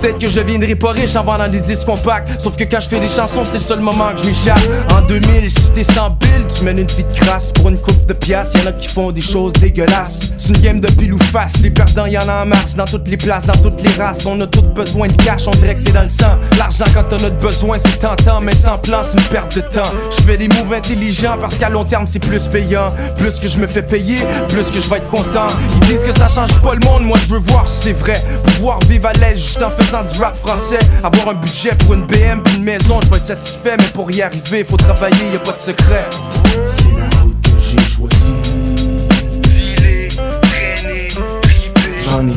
Peut-être 0.00 0.18
que 0.18 0.28
je 0.28 0.40
deviendrai 0.40 0.76
pas 0.76 0.92
riche 0.92 1.16
en 1.16 1.24
vendant 1.24 1.48
des 1.48 1.60
disques 1.60 1.86
compacts. 1.86 2.40
Sauf 2.40 2.56
que 2.56 2.64
quand 2.64 2.80
je 2.80 2.88
fais 2.88 3.00
des 3.00 3.08
chansons, 3.08 3.44
c'est 3.44 3.58
le 3.58 3.64
seul 3.64 3.80
moment 3.80 4.12
que 4.12 4.22
je 4.22 4.26
m'échappe. 4.26 4.60
En 4.92 5.00
2000, 5.00 5.50
si 5.50 5.70
t'es 5.72 5.82
sans 5.82 6.10
bill, 6.10 6.46
tu 6.46 6.64
mènes 6.64 6.78
une 6.78 6.86
vie 6.86 7.02
de 7.02 7.18
crasse 7.18 7.50
pour 7.50 7.68
une 7.68 7.80
coupe 7.80 8.06
de 8.06 8.12
piastres. 8.12 8.60
Y'en 8.60 8.66
a 8.68 8.72
qui 8.72 8.86
font 8.86 9.10
des 9.10 9.20
choses 9.20 9.52
dégueulasses. 9.54 10.20
C'est 10.36 10.50
une 10.50 10.60
game 10.60 10.80
de 10.80 10.86
pile 10.88 11.14
ou 11.14 11.18
face. 11.18 11.54
Les 11.62 11.70
perdants, 11.70 12.06
y'en 12.06 12.28
a 12.28 12.44
en 12.44 12.46
masse. 12.46 12.76
Dans 12.76 12.84
toutes 12.84 13.08
les 13.08 13.16
places, 13.16 13.44
dans 13.44 13.56
toutes 13.56 13.82
les 13.82 13.90
races. 14.00 14.24
On 14.24 14.40
a 14.40 14.46
tous 14.46 14.62
besoin 14.62 15.08
de 15.08 15.20
cash, 15.20 15.48
on 15.48 15.52
dirait 15.52 15.74
que 15.74 15.80
c'est 15.80 15.92
dans 15.92 16.04
le 16.04 16.08
sang. 16.08 16.38
L'argent, 16.58 16.84
quand 16.94 17.12
on 17.12 17.24
a 17.24 17.30
besoin, 17.30 17.78
c'est 17.78 17.98
tentant. 17.98 18.40
Mais 18.40 18.54
sans 18.54 18.78
plan, 18.78 19.00
c'est 19.02 19.18
une 19.18 19.28
perte 19.28 19.56
de 19.56 19.62
temps. 19.62 19.90
Je 20.16 20.22
fais 20.22 20.36
des 20.36 20.48
moves 20.48 20.72
intelligents 20.72 21.36
parce 21.40 21.58
qu'à 21.58 21.70
long 21.70 21.84
terme, 21.84 22.06
c'est 22.06 22.20
plus 22.20 22.46
payant. 22.46 22.92
Plus 23.16 23.40
que 23.40 23.48
je 23.48 23.58
me 23.58 23.66
fais 23.66 23.82
payer, 23.82 24.18
plus 24.48 24.70
que 24.70 24.78
je 24.78 24.88
vais 24.88 24.98
être 24.98 25.08
content. 25.08 25.48
Ils 25.74 25.88
disent 25.88 26.04
que 26.04 26.12
ça 26.12 26.28
change 26.28 26.56
pas 26.62 26.74
le 26.74 26.86
monde. 26.86 27.02
Moi, 27.02 27.18
je 27.26 27.34
veux 27.34 27.40
voir 27.40 27.68
c'est 27.68 27.94
vrai. 27.94 28.22
Pouvoir 28.44 28.78
vivre 28.88 29.08
à 29.08 29.12
l'aise 29.14 29.40
juste 29.40 29.60
en 29.62 29.70
faisant 29.70 29.87
du 29.90 30.18
rap 30.18 30.36
français. 30.36 30.78
Avoir 31.02 31.30
un 31.30 31.34
budget 31.34 31.74
pour 31.74 31.94
une 31.94 32.04
BM 32.06 32.42
puis 32.44 32.56
une 32.56 32.64
maison, 32.64 33.00
je 33.02 33.10
vais 33.10 33.16
être 33.16 33.24
satisfait. 33.24 33.76
Mais 33.78 33.88
pour 33.94 34.10
y 34.10 34.20
arriver, 34.22 34.64
faut 34.64 34.76
travailler, 34.76 35.32
y 35.32 35.36
a 35.36 35.38
pas 35.38 35.52
de 35.52 35.58
secret. 35.58 36.08
C'est 36.66 36.84
la 36.96 37.08
route 37.22 37.40
que 37.42 37.50
j'ai 37.58 37.78
choisie. 37.78 38.16
J'en 42.04 42.28
ai 42.28 42.36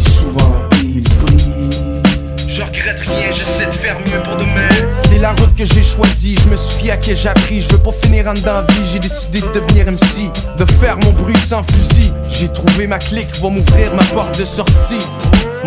la 5.21 5.33
route 5.33 5.53
que 5.53 5.65
j'ai 5.65 5.83
choisie, 5.83 6.35
je 6.43 6.49
me 6.49 6.57
suis 6.57 6.79
fié 6.79 6.91
à 6.91 6.97
qui 6.97 7.15
j'ai 7.15 7.29
appris. 7.29 7.61
Je 7.61 7.69
veux 7.69 7.77
pas 7.77 7.91
finir 7.91 8.27
en 8.27 8.33
dedans 8.33 8.63
vie, 8.69 8.89
j'ai 8.91 8.99
décidé 8.99 9.41
de 9.41 9.51
devenir 9.53 9.85
MC, 9.85 10.31
de 10.57 10.65
faire 10.65 10.97
mon 10.97 11.11
bruit 11.11 11.37
sans 11.37 11.61
fusil. 11.63 12.11
J'ai 12.27 12.47
trouvé 12.47 12.87
ma 12.87 12.97
clique, 12.97 13.29
va 13.39 13.49
m'ouvrir 13.49 13.93
ma 13.93 14.03
porte 14.05 14.39
de 14.39 14.45
sortie. 14.45 14.99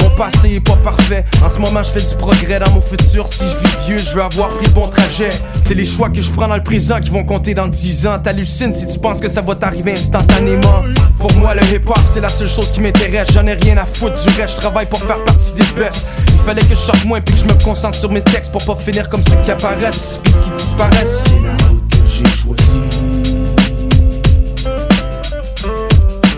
Mon 0.00 0.10
passé 0.10 0.54
est 0.56 0.60
pas 0.60 0.76
parfait, 0.76 1.24
en 1.44 1.48
ce 1.48 1.60
moment 1.60 1.82
je 1.84 1.90
fais 1.90 2.00
du 2.00 2.16
progrès 2.16 2.58
dans 2.58 2.70
mon 2.70 2.80
futur. 2.80 3.28
Si 3.28 3.44
je 3.44 3.68
vis 3.68 3.86
vieux, 3.86 3.98
je 3.98 4.16
veux 4.16 4.22
avoir 4.22 4.50
pris 4.50 4.66
bon 4.68 4.88
trajet. 4.88 5.28
C'est 5.60 5.74
les 5.74 5.84
choix 5.84 6.10
que 6.10 6.20
je 6.20 6.30
prends 6.30 6.48
dans 6.48 6.56
le 6.56 6.62
présent 6.62 6.98
qui 6.98 7.10
vont 7.10 7.24
compter 7.24 7.54
dans 7.54 7.68
10 7.68 8.08
ans. 8.08 8.18
T'hallucines 8.18 8.74
si 8.74 8.88
tu 8.88 8.98
penses 8.98 9.20
que 9.20 9.28
ça 9.28 9.40
va 9.40 9.54
t'arriver 9.54 9.92
instantanément. 9.92 10.82
Pour 11.18 11.32
moi, 11.34 11.54
le 11.54 11.62
hip-hop, 11.62 11.96
c'est 12.06 12.20
la 12.20 12.28
seule 12.28 12.48
chose 12.48 12.72
qui 12.72 12.80
m'intéresse. 12.80 13.28
J'en 13.32 13.46
ai 13.46 13.54
rien 13.54 13.76
à 13.76 13.86
foutre 13.86 14.20
du 14.20 14.28
reste, 14.40 14.56
je 14.56 14.60
travaille 14.60 14.86
pour 14.86 15.00
faire 15.00 15.22
partie 15.22 15.52
des 15.54 15.64
best. 15.80 16.04
Il 16.44 16.48
fallait 16.48 16.60
que 16.60 16.74
je 16.74 16.80
sorte 16.80 17.06
moins 17.06 17.22
puis 17.22 17.34
que 17.34 17.40
je 17.40 17.46
me 17.46 17.64
concentre 17.64 17.96
sur 17.96 18.12
mes 18.12 18.20
textes 18.20 18.52
pour 18.52 18.62
pas 18.62 18.76
finir 18.76 19.08
comme 19.08 19.22
ceux 19.22 19.42
qui 19.44 19.50
apparaissent 19.50 20.20
puis 20.22 20.34
qui 20.44 20.50
disparaissent. 20.50 21.24
C'est 21.26 21.40
la 21.40 21.56
route 21.68 21.88
que 21.88 21.96
j'ai 22.06 22.26
choisie. 22.26 22.64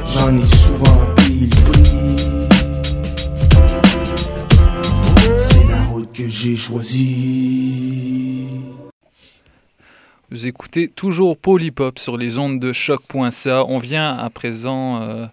J'en 0.07 0.39
ai 0.39 0.47
souvent 0.47 0.97
payé 1.17 1.49
le 1.49 1.57
prix. 1.73 1.83
C'est 5.41 5.67
la 5.69 5.83
route 5.91 6.13
que 6.13 6.29
j'ai 6.29 6.55
choisie. 6.55 8.47
Vous 10.31 10.47
écoutez 10.47 10.87
toujours 10.87 11.37
Polypop 11.37 11.99
sur 11.99 12.17
les 12.17 12.39
ondes 12.39 12.61
de 12.61 12.73
choc.ca. 12.73 13.65
On 13.67 13.79
vient 13.79 14.17
à 14.17 14.31
présent 14.31 15.03
euh, 15.03 15.27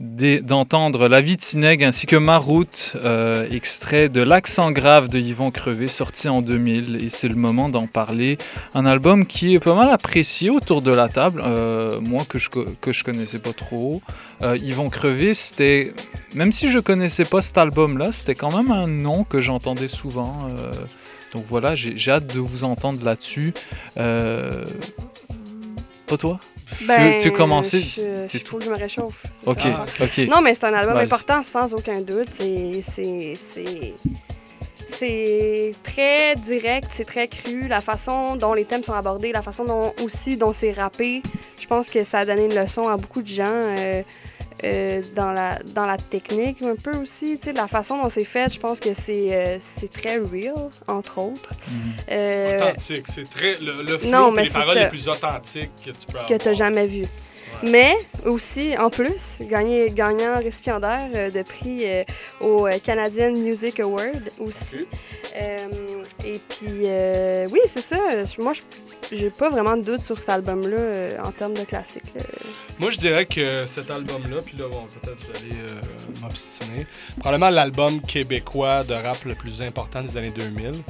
d'entendre 0.00 1.08
La 1.08 1.20
vie 1.20 1.36
de 1.36 1.42
Sineg 1.42 1.84
ainsi 1.84 2.06
que 2.06 2.16
Ma 2.16 2.38
route, 2.38 2.96
euh, 3.04 3.46
extrait 3.50 4.08
de 4.08 4.22
L'accent 4.22 4.70
grave 4.70 5.08
de 5.08 5.18
Yvon 5.18 5.50
Crevé, 5.50 5.88
sorti 5.88 6.28
en 6.28 6.40
2000. 6.40 7.04
Et 7.04 7.10
c'est 7.10 7.28
le 7.28 7.34
moment 7.34 7.68
d'en 7.68 7.86
parler. 7.86 8.38
Un 8.72 8.86
album 8.86 9.26
qui 9.26 9.54
est 9.54 9.60
pas 9.60 9.74
mal 9.74 9.90
apprécié 9.90 10.48
autour 10.48 10.80
de 10.80 10.90
la 10.90 11.08
table. 11.08 11.42
euh, 11.44 12.00
moi 12.00 12.24
que 12.26 12.38
je, 12.38 12.48
que 12.48 12.92
je 12.94 13.04
connaissais 13.04 13.38
pas 13.38 13.52
trop. 13.52 14.00
Euh, 14.42 14.56
Yvon 14.56 14.88
Crevé, 14.88 15.34
c'était. 15.34 15.92
Même 16.34 16.50
si 16.52 16.70
je 16.70 16.78
connaissais 16.78 17.26
pas 17.26 17.42
cet 17.42 17.58
album-là, 17.58 18.10
c'était 18.10 18.34
quand 18.34 18.56
même 18.56 18.70
un 18.70 18.86
nom 18.86 19.24
que 19.24 19.40
j'entendais 19.40 19.88
souvent. 19.88 20.48
euh, 20.48 20.72
donc 21.34 21.44
voilà, 21.46 21.74
j'ai 21.74 22.10
hâte 22.10 22.26
de 22.26 22.40
vous 22.40 22.64
entendre 22.64 23.04
là-dessus. 23.04 23.52
Pas 23.94 24.64
toi? 26.18 26.40
Ben, 26.82 27.14
tu, 27.16 27.22
tu 27.22 27.28
veux 27.30 27.36
commencer? 27.36 27.80
Je, 27.80 27.88
C'est 28.28 28.38
je 28.38 28.44
trouve 28.44 28.60
que 28.60 28.66
je 28.66 28.70
me 28.70 28.76
réchauffe. 28.76 29.22
Ok, 29.46 29.60
ça. 29.60 29.84
ok. 30.04 30.18
Non, 30.28 30.40
mais 30.40 30.54
c'est 30.54 30.64
un 30.64 30.74
album 30.74 30.96
important 30.96 31.42
sans 31.42 31.72
aucun 31.74 32.00
doute. 32.00 32.28
C'est- 32.36 32.80
C'est 32.82 33.34
c'est- 33.34 33.94
c'est 34.88 35.72
très 35.82 36.34
direct, 36.36 36.88
c'est 36.92 37.04
très 37.04 37.28
cru. 37.28 37.68
La 37.68 37.80
façon 37.80 38.36
dont 38.36 38.54
les 38.54 38.64
thèmes 38.64 38.82
sont 38.84 38.92
abordés, 38.92 39.32
la 39.32 39.42
façon 39.42 39.64
dont 39.64 39.94
aussi 40.02 40.36
dont 40.36 40.52
c'est 40.52 40.72
rappé, 40.72 41.22
je 41.60 41.66
pense 41.66 41.88
que 41.88 42.02
ça 42.04 42.18
a 42.20 42.24
donné 42.24 42.46
une 42.46 42.54
leçon 42.54 42.88
à 42.88 42.96
beaucoup 42.96 43.22
de 43.22 43.28
gens. 43.28 43.44
euh, 43.46 44.02
euh, 44.64 45.02
dans, 45.14 45.32
la, 45.32 45.58
dans 45.74 45.86
la 45.86 45.96
technique 45.96 46.62
un 46.62 46.74
peu 46.76 46.96
aussi, 46.98 47.36
tu 47.38 47.44
sais, 47.46 47.52
de 47.52 47.58
la 47.58 47.66
façon 47.68 48.00
dont 48.02 48.08
c'est 48.10 48.24
fait, 48.24 48.52
je 48.52 48.58
pense 48.60 48.80
que 48.80 48.94
c'est 48.94 49.34
euh, 49.34 49.56
c'est 49.60 49.90
très 49.90 50.16
real, 50.18 50.54
entre 50.86 51.18
autres. 51.18 51.50
Euh, 52.10 52.58
Authentique. 52.58 53.06
C'est 53.08 53.28
très. 53.30 53.54
Le, 53.56 53.82
le 53.82 53.98
flow 53.98 54.10
non, 54.10 54.30
mais 54.32 54.42
les 54.44 54.48
c'est 54.48 54.58
paroles 54.58 54.76
ça. 54.76 54.84
les 54.84 54.88
plus 54.90 55.08
authentiques 55.08 55.70
que 55.84 55.90
tu 55.90 56.06
peux 56.06 56.18
avoir. 56.18 56.26
que 56.28 56.34
tu 56.42 56.48
n'as 56.48 56.54
jamais 56.54 56.86
vu. 56.86 57.04
Mais 57.62 57.96
aussi, 58.24 58.76
en 58.78 58.90
plus, 58.90 59.38
gagné, 59.40 59.90
gagnant 59.90 60.38
récipiendaire 60.38 61.08
euh, 61.14 61.30
de 61.30 61.42
prix 61.42 61.82
euh, 61.84 62.04
au 62.40 62.66
euh, 62.66 62.78
Canadian 62.82 63.32
Music 63.32 63.80
Award 63.80 64.30
aussi. 64.38 64.86
Euh, 65.36 65.66
et 66.24 66.40
puis, 66.48 66.86
oui, 67.52 67.60
c'est 67.68 67.82
ça. 67.82 67.98
Moi, 68.38 68.52
je 68.52 68.62
j'ai 69.12 69.30
pas 69.30 69.48
vraiment 69.48 69.76
de 69.76 69.82
doute 69.82 70.02
sur 70.02 70.16
cet 70.20 70.28
album-là 70.28 71.20
en 71.24 71.32
termes 71.32 71.54
de 71.54 71.64
classique. 71.64 72.14
là. 72.14 72.22
Moi, 72.78 72.92
je 72.92 72.98
dirais 72.98 73.26
que 73.26 73.66
cet 73.66 73.90
album-là, 73.90 74.36
puis 74.44 74.56
là, 74.56 74.66
bon, 74.70 74.86
peut-être 75.02 75.18
vous 75.18 75.36
allez 75.36 75.56
m'obstiner, 76.22 76.86
probablement 77.18 77.50
l'album 77.50 78.00
québécois 78.02 78.84
de 78.84 78.94
rap 78.94 79.24
le 79.24 79.34
plus 79.34 79.62
important 79.62 80.02
des 80.02 80.16
années 80.16 80.30
2000. 80.30 80.84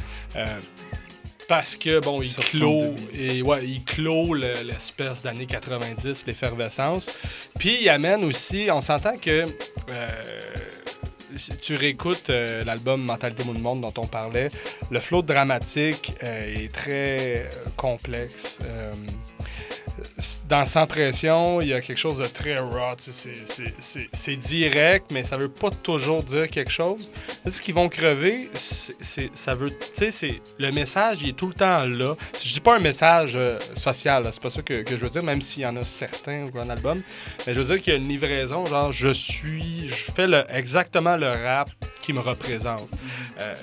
Euh, 1.50 1.56
parce 1.56 1.76
que, 1.76 2.00
bon, 2.00 2.22
il 2.22 2.32
clôt, 2.34 2.94
et, 3.12 3.42
ouais, 3.42 3.60
il 3.64 3.82
clôt 3.84 4.34
le- 4.34 4.62
l'espèce 4.64 5.22
d'année 5.22 5.46
90, 5.46 6.24
l'effervescence. 6.26 7.10
Puis 7.58 7.78
il 7.82 7.88
amène 7.88 8.24
aussi, 8.24 8.68
on 8.72 8.80
s'entend 8.80 9.16
que 9.18 9.46
euh, 9.92 10.08
si 11.36 11.56
tu 11.58 11.76
réécoutes 11.76 12.30
euh, 12.30 12.64
l'album 12.64 13.02
Mentalité 13.02 13.44
Monde 13.44 13.60
Monde 13.60 13.80
dont 13.82 13.94
on 13.98 14.06
parlait, 14.06 14.48
le 14.90 14.98
flow 14.98 15.22
dramatique 15.22 16.12
euh, 16.22 16.54
est 16.64 16.72
très 16.72 17.46
euh, 17.46 17.48
complexe. 17.76 18.58
Euh, 18.64 18.92
dans 20.48 20.66
Sans 20.66 20.86
Pression, 20.86 21.60
il 21.60 21.68
y 21.68 21.72
a 21.74 21.80
quelque 21.80 21.98
chose 21.98 22.18
de 22.18 22.26
très 22.26 22.58
raw. 22.58 22.94
tu 23.02 23.12
sais, 23.12 23.32
c'est- 24.12 24.36
direct, 24.36 25.10
mais 25.12 25.24
ça 25.24 25.36
veut 25.36 25.48
pas 25.50 25.70
toujours 25.70 26.22
dire 26.22 26.48
quelque 26.48 26.70
chose. 26.70 27.08
Ce 27.48 27.60
qu'ils 27.60 27.74
vont 27.74 27.88
crever, 27.88 28.48
c'est- 28.54 28.96
c'est- 29.00 29.30
ça 29.34 29.54
veut. 29.54 29.70
Tu 29.96 30.10
sais, 30.10 30.40
le 30.58 30.70
message, 30.72 31.18
il 31.22 31.30
est 31.30 31.32
tout 31.36 31.48
le 31.48 31.54
temps 31.54 31.84
là. 31.84 32.14
Je 32.42 32.52
dis 32.52 32.60
pas 32.60 32.76
un 32.76 32.80
message 32.80 33.32
euh, 33.34 33.58
social, 33.76 34.24
c'est 34.32 34.42
pas 34.42 34.50
ça 34.50 34.62
que, 34.62 34.82
que 34.82 34.92
je 34.96 35.04
veux 35.04 35.10
dire, 35.10 35.22
même 35.22 35.42
s'il 35.42 35.62
y 35.62 35.66
en 35.66 35.76
a 35.76 35.82
certains 35.82 36.44
au 36.44 36.48
grand 36.48 36.68
album. 36.68 37.02
Mais 37.46 37.54
je 37.54 37.60
veux 37.60 37.66
dire 37.74 37.82
qu'il 37.82 37.92
y 37.92 37.96
a 37.96 37.98
une 37.98 38.08
livraison, 38.08 38.64
genre, 38.66 38.92
je 38.92 39.08
suis. 39.12 39.88
Je 39.88 40.12
fais 40.12 40.26
le, 40.26 40.44
exactement 40.48 41.16
le 41.16 41.28
rap 41.28 41.70
qui 42.00 42.12
me 42.12 42.20
représente. 42.20 42.88
Euh, 43.40 43.54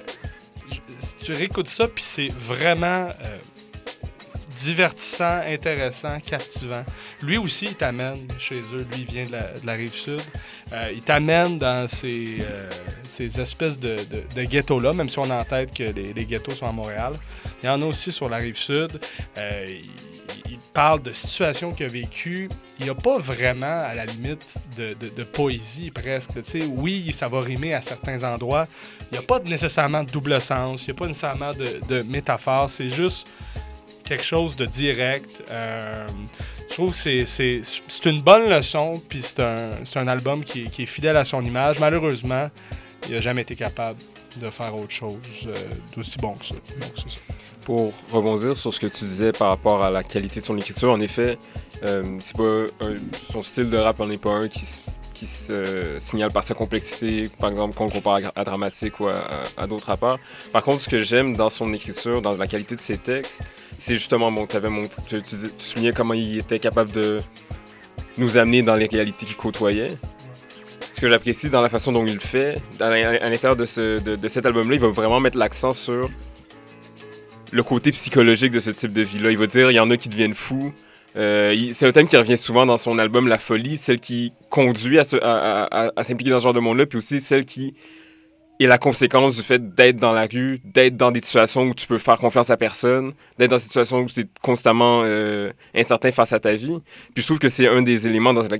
je- 0.71 1.25
tu 1.25 1.33
réécoutes 1.33 1.67
ça, 1.69 1.87
puis 1.87 2.03
c'est 2.07 2.29
vraiment. 2.31 3.07
euh, 3.07 3.37
divertissant, 4.57 5.41
intéressant, 5.45 6.19
captivant. 6.19 6.83
Lui 7.21 7.37
aussi, 7.37 7.65
il 7.65 7.75
t'amène 7.75 8.27
chez 8.39 8.59
eux. 8.59 8.85
Lui, 8.91 9.01
il 9.01 9.05
vient 9.05 9.23
de 9.23 9.65
la, 9.65 9.73
rive 9.73 9.93
sud. 9.93 10.21
Euh, 10.73 10.91
il 10.93 11.01
t'amène 11.01 11.57
dans 11.57 11.87
ces, 11.87 12.39
euh, 12.41 12.69
ces 13.11 13.39
espèces 13.39 13.79
de, 13.79 13.97
ghettos-là, 14.35 14.93
même 14.93 15.09
si 15.09 15.19
on 15.19 15.29
a 15.29 15.39
en 15.39 15.45
tête 15.45 15.73
que 15.73 15.83
les, 15.83 16.25
ghettos 16.25 16.51
sont 16.51 16.67
à 16.67 16.71
Montréal. 16.71 17.13
Il 17.61 17.67
y 17.67 17.69
en 17.69 17.81
a 17.81 17.85
aussi 17.85 18.11
sur 18.11 18.29
la 18.29 18.37
rive 18.37 18.57
sud. 18.57 18.99
Euh, 19.37 19.65
il, 20.49 20.57
parle 20.73 21.01
de 21.01 21.11
situations 21.11 21.71
qu'il 21.73 21.87
a 21.87 21.89
vécues. 21.89 22.49
Il 22.77 22.85
n'y 22.85 22.91
a 22.91 22.95
pas 22.95 23.17
vraiment, 23.17 23.65
à 23.65 23.95
la 23.95 24.05
limite, 24.05 24.57
de, 24.77 25.23
poésie 25.23 25.89
presque. 25.89 26.33
Tu 26.43 26.61
sais, 26.61 26.67
oui, 26.67 27.11
ça 27.13 27.27
va 27.27 27.41
rimer 27.41 27.73
à 27.73 27.81
certains 27.81 28.23
endroits. 28.23 28.67
Il 29.11 29.17
n'y 29.17 29.17
a 29.17 29.25
pas 29.25 29.39
nécessairement 29.39 30.03
de 30.03 30.11
double 30.11 30.39
sens. 30.39 30.85
Il 30.85 30.91
n'y 30.91 30.97
a 30.97 30.99
pas 30.99 31.07
nécessairement 31.07 31.51
de 31.53 32.01
métaphore. 32.03 32.69
C'est 32.69 32.91
juste 32.91 33.27
quelque 34.07 34.23
chose 34.23 34.55
de 34.55 34.65
direct. 34.65 35.43
Euh, 35.51 36.07
je 36.69 36.73
trouve 36.73 36.91
que 36.91 36.97
c'est- 37.25 38.05
une 38.09 38.21
bonne 38.21 38.49
leçon, 38.49 39.01
puis 39.09 39.21
c'est 39.21 39.39
un, 39.39 39.71
un 39.95 40.07
album 40.07 40.43
qui, 40.43 40.63
qui 40.69 40.83
est 40.83 40.85
fidèle 40.87 41.17
à 41.17 41.25
son 41.25 41.43
image. 41.43 41.79
Malheureusement, 41.79 42.49
il 43.07 43.15
n'a 43.15 43.19
jamais 43.21 43.41
été 43.41 43.55
capable 43.55 43.99
de 44.37 44.49
faire 44.49 44.75
autre 44.75 44.91
chose 44.91 45.15
euh, 45.47 45.53
d'aussi 45.95 46.17
bon 46.19 46.33
que 46.33 46.45
ça. 46.45 46.55
Pour 47.65 47.91
rebondir 48.11 48.55
sur 48.55 48.73
ce 48.73 48.79
que 48.79 48.87
tu 48.87 49.03
disais 49.03 49.31
par 49.33 49.49
rapport 49.49 49.83
à 49.83 49.89
la 49.91 50.03
qualité 50.03 50.39
de 50.39 50.45
son 50.45 50.57
écriture, 50.57 50.91
en 50.91 51.01
effet, 51.01 51.37
euh, 51.83 52.17
c'est 52.19 52.35
pas 52.37 52.63
un- 52.81 52.97
son 53.31 53.43
style 53.43 53.69
de 53.69 53.77
rap 53.77 53.99
n'en 53.99 54.09
est 54.09 54.17
pas 54.17 54.29
un 54.31 54.47
qui, 54.47 54.61
qui 55.17 55.25
se 55.25 55.95
signale 55.97 56.31
par 56.31 56.43
sa 56.43 56.53
complexité, 56.53 57.27
par 57.39 57.49
exemple, 57.49 57.73
quand 57.75 57.85
on 57.85 57.89
compare 57.89 58.19
à, 58.35 58.43
Dramatique 58.43 58.99
ou 58.99 59.07
à, 59.07 59.65
d'autres 59.65 59.87
rappeurs. 59.87 60.19
Par 60.51 60.63
contre, 60.63 60.79
ce 60.81 60.89
que 60.89 60.99
j'aime 60.99 61.35
dans 61.35 61.49
son 61.49 61.73
écriture, 61.73 62.21
dans 62.21 62.37
la 62.37 62.45
qualité 62.45 62.75
de 62.75 62.79
ses 62.79 62.99
textes, 62.99 63.41
c'est 63.79 63.95
justement, 63.95 64.31
bon, 64.31 64.45
t'avais 64.45 64.69
mon- 64.69 64.87
tu, 65.07 65.21
tu, 65.23 65.35
soulignais 65.57 65.91
comment 65.91 66.13
il 66.13 66.37
était 66.37 66.59
capable 66.59 66.91
de 66.91 67.21
nous 68.19 68.37
amener 68.37 68.61
dans 68.61 68.75
les 68.75 68.85
réalités 68.85 69.25
qu'il 69.25 69.35
côtoyait. 69.35 69.97
Ce 70.91 71.01
que 71.01 71.09
j'apprécie 71.09 71.49
dans 71.49 71.61
la 71.61 71.69
façon 71.69 71.91
dont 71.91 72.05
il 72.05 72.13
le 72.13 72.19
fait, 72.19 72.61
à 72.79 72.89
l'intérieur 73.29 73.55
de, 73.55 73.65
ce- 73.65 73.99
de- 73.99 74.15
de 74.15 74.27
cet 74.27 74.45
album-là, 74.45 74.75
il 74.75 74.81
va 74.81 74.89
vraiment 74.89 75.19
mettre 75.19 75.39
l'accent 75.39 75.73
sur 75.73 76.11
le 77.51 77.63
côté 77.63 77.89
psychologique 77.91 78.51
de 78.51 78.59
ce 78.59 78.69
type 78.69 78.93
de 78.93 79.01
vie-là. 79.01 79.31
Il 79.31 79.37
va 79.39 79.47
dire, 79.47 79.71
il 79.71 79.75
y 79.75 79.79
en 79.79 79.89
a 79.89 79.97
qui 79.97 80.09
deviennent 80.09 80.35
fous. 80.35 80.71
Euh, 81.17 81.55
c'est 81.71 81.87
un 81.87 81.91
thème 81.91 82.07
qui 82.07 82.17
revient 82.17 82.37
souvent 82.37 82.65
dans 82.65 82.77
son 82.77 82.97
album 82.97 83.27
La 83.27 83.39
Folie, 83.39 83.77
celle 83.77 83.99
qui 83.99 84.33
conduit 84.49 84.99
à, 84.99 85.03
s'impliquer 86.03 86.31
dans 86.31 86.39
ce 86.39 86.43
genre 86.43 86.53
de 86.53 86.59
monde-là, 86.59 86.85
puis 86.85 86.97
aussi 86.99 87.19
celle 87.19 87.45
qui 87.45 87.73
est 88.59 88.65
la 88.65 88.79
conséquence 88.79 89.35
du 89.35 89.43
fait 89.43 89.75
d'être 89.75 89.97
dans 89.97 90.13
la 90.13 90.25
rue, 90.25 90.59
d'être 90.63 90.97
dans 90.97 91.11
des 91.11 91.21
situations 91.21 91.63
où 91.63 91.73
tu 91.75 91.85
peux 91.85 91.99
faire 91.99 92.17
confiance 92.17 92.49
à 92.49 92.57
personne, 92.57 93.13
d'être 93.37 93.51
dans 93.51 93.57
des 93.57 93.61
situations 93.61 93.99
où 93.99 94.09
c'est 94.09 94.27
constamment 94.41 95.03
euh, 95.05 95.51
incertain 95.75 96.11
face 96.11 96.33
à 96.33 96.39
ta 96.39 96.55
vie. 96.55 96.79
Puis 97.13 97.21
je 97.21 97.27
trouve 97.27 97.39
que 97.39 97.49
c'est 97.49 97.67
un 97.67 97.83
des 97.83 98.07
éléments 98.07 98.33
dans, 98.33 98.41
la- 98.43 98.59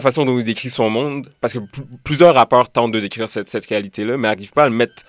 façon 0.00 0.24
dont 0.24 0.38
il 0.38 0.44
décrit 0.44 0.70
son 0.70 0.88
monde, 0.88 1.32
parce 1.40 1.52
que 1.52 1.58
pl- 1.58 1.86
plusieurs 2.04 2.34
rappeurs 2.34 2.68
tentent 2.70 2.92
de 2.92 3.00
décrire 3.00 3.28
cette, 3.28 3.48
cette 3.48 3.66
réalité-là, 3.66 4.16
mais 4.16 4.28
n'arrivent 4.28 4.52
pas 4.52 4.64
à 4.64 4.70
mettre 4.70 5.02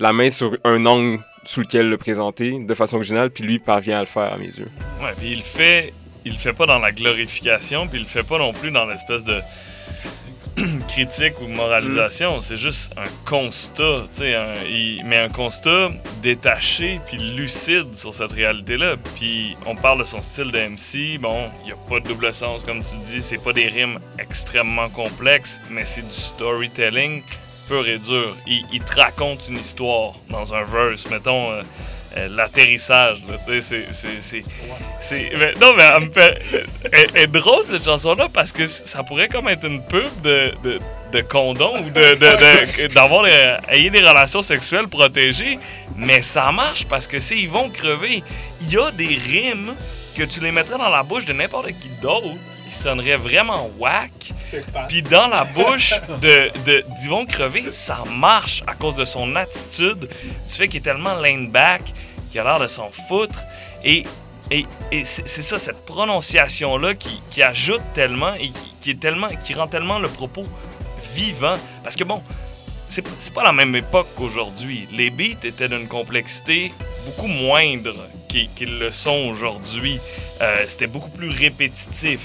la 0.00 0.12
main 0.12 0.30
sur 0.30 0.56
un 0.64 0.86
angle 0.86 1.20
sous 1.44 1.60
lequel 1.60 1.88
le 1.88 1.96
présenter 1.96 2.58
de 2.58 2.74
façon 2.74 2.96
originale, 2.96 3.30
puis 3.30 3.44
lui 3.44 3.58
parvient 3.58 3.98
à 3.98 4.00
le 4.00 4.06
faire 4.06 4.32
à 4.32 4.36
mes 4.36 4.46
yeux. 4.46 4.70
Ouais, 5.02 5.14
puis 5.16 5.32
il 5.32 5.38
le 5.38 5.44
fait, 5.44 5.92
il 6.24 6.32
le 6.32 6.38
fait 6.38 6.52
pas 6.52 6.66
dans 6.66 6.78
la 6.78 6.92
glorification, 6.92 7.86
puis 7.88 7.98
il 7.98 8.02
le 8.02 8.08
fait 8.08 8.22
pas 8.22 8.38
non 8.38 8.52
plus 8.52 8.70
dans 8.70 8.84
l'espèce 8.86 9.24
de 9.24 9.40
critique 10.88 11.34
ou 11.40 11.46
moralisation, 11.46 12.40
c'est 12.40 12.56
juste 12.56 12.92
un 12.98 13.08
constat, 13.24 14.02
tu 14.12 14.18
sais, 14.18 14.34
un- 14.34 14.54
il- 14.68 15.02
mais 15.06 15.16
un 15.16 15.28
constat 15.28 15.90
détaché 16.22 17.00
puis 17.06 17.16
lucide 17.18 17.94
sur 17.94 18.12
cette 18.12 18.32
réalité-là. 18.32 18.96
Puis 19.16 19.56
on 19.64 19.74
parle 19.76 20.00
de 20.00 20.04
son 20.04 20.20
style 20.20 20.50
de 20.50 20.58
MC, 20.58 21.18
bon, 21.18 21.48
il 21.62 21.66
n'y 21.66 21.72
a 21.72 21.76
pas 21.88 22.00
de 22.00 22.08
double 22.08 22.32
sens 22.34 22.64
comme 22.64 22.82
tu 22.82 22.96
dis, 22.98 23.22
c'est 23.22 23.38
pas 23.42 23.52
des 23.52 23.68
rimes 23.68 23.98
extrêmement 24.18 24.88
complexes, 24.90 25.60
mais 25.70 25.84
c'est 25.84 26.02
du 26.02 26.12
storytelling 26.14 27.22
et 27.86 27.98
dur. 27.98 28.36
Il, 28.46 28.80
te 28.80 29.00
raconte 29.00 29.48
une 29.48 29.58
histoire 29.58 30.14
dans 30.28 30.52
un 30.54 30.64
verse, 30.64 31.08
mettons. 31.10 31.50
l'atterrissage, 32.28 33.18
tu 33.46 33.62
c'est- 33.62 33.86
drôle, 37.28 37.64
cette 37.64 37.84
chanson-là, 37.84 38.28
parce 38.32 38.52
que 38.52 38.66
ça 38.66 39.02
pourrait 39.04 39.28
comme 39.28 39.48
être 39.48 39.64
une 39.64 39.82
pub 39.82 40.08
de, 40.22 40.52
de, 41.12 41.20
condom 41.22 41.78
ou 41.78 41.90
d'avoir 42.94 43.26
ayez 43.68 43.90
des 43.90 44.00
relations 44.00 44.42
sexuelles 44.42 44.88
protégées, 44.88 45.58
mais 45.96 46.22
ça 46.22 46.50
marche 46.50 46.84
parce 46.86 47.06
que 47.06 47.18
c'est 47.20 47.38
ils 47.38 47.48
vont 47.48 47.70
crever. 47.70 48.24
Il 48.60 48.72
y 48.72 48.76
a 48.76 48.90
des 48.90 49.06
rimes 49.06 49.74
que 50.14 50.22
tu 50.22 50.40
les 50.40 50.52
mettrais 50.52 50.78
dans 50.78 50.88
la 50.88 51.02
bouche 51.02 51.24
de 51.24 51.32
n'importe 51.32 51.68
qui 51.78 51.88
d'autre 52.00 52.26
qui 52.68 52.74
sonnerait 52.74 53.16
vraiment 53.16 53.68
whack. 53.78 54.32
Puis 54.88 55.02
dans 55.02 55.26
la 55.28 55.44
bouche 55.54 55.94
de, 56.20 56.50
de 56.64 56.84
d'Yvon 56.96 57.26
Crevé, 57.26 57.72
ça 57.72 58.04
marche 58.08 58.62
à 58.66 58.74
cause 58.74 58.96
de 58.96 59.04
son 59.04 59.34
attitude, 59.36 60.08
du 60.08 60.54
fait 60.54 60.68
qu'il 60.68 60.78
est 60.78 60.82
tellement 60.82 61.20
laid 61.20 61.48
back, 61.50 61.82
qu'il 62.30 62.40
a 62.40 62.44
l'air 62.44 62.60
de 62.60 62.68
s'en 62.68 62.90
foutre. 62.90 63.40
Et, 63.84 64.04
et, 64.50 64.66
et 64.92 65.04
c'est 65.04 65.28
c'est 65.28 65.42
ça, 65.42 65.58
cette 65.58 65.84
prononciation-là 65.84 66.94
qui, 66.94 67.20
qui 67.30 67.42
ajoute 67.42 67.82
tellement 67.94 68.34
et 68.34 68.48
qui, 68.48 68.74
qui 68.80 68.90
est 68.90 69.00
tellement, 69.00 69.28
qui 69.44 69.54
rend 69.54 69.66
tellement 69.66 69.98
le 69.98 70.08
propos 70.08 70.44
vivant. 71.14 71.56
Parce 71.82 71.96
que 71.96 72.04
bon, 72.04 72.22
c'est 72.90 73.32
pas 73.34 73.44
la 73.44 73.52
même 73.52 73.74
époque 73.76 74.08
qu'aujourd'hui. 74.16 74.88
Les 74.92 75.10
beats 75.10 75.44
étaient 75.44 75.68
d'une 75.68 75.88
complexité 75.88 76.72
beaucoup 77.06 77.28
moindre 77.28 78.08
qu'ils 78.28 78.78
le 78.78 78.90
sont 78.90 79.28
aujourd'hui. 79.30 79.98
Euh, 80.40 80.64
C'était 80.66 80.86
beaucoup 80.86 81.10
plus 81.10 81.30
répétitif. 81.30 82.20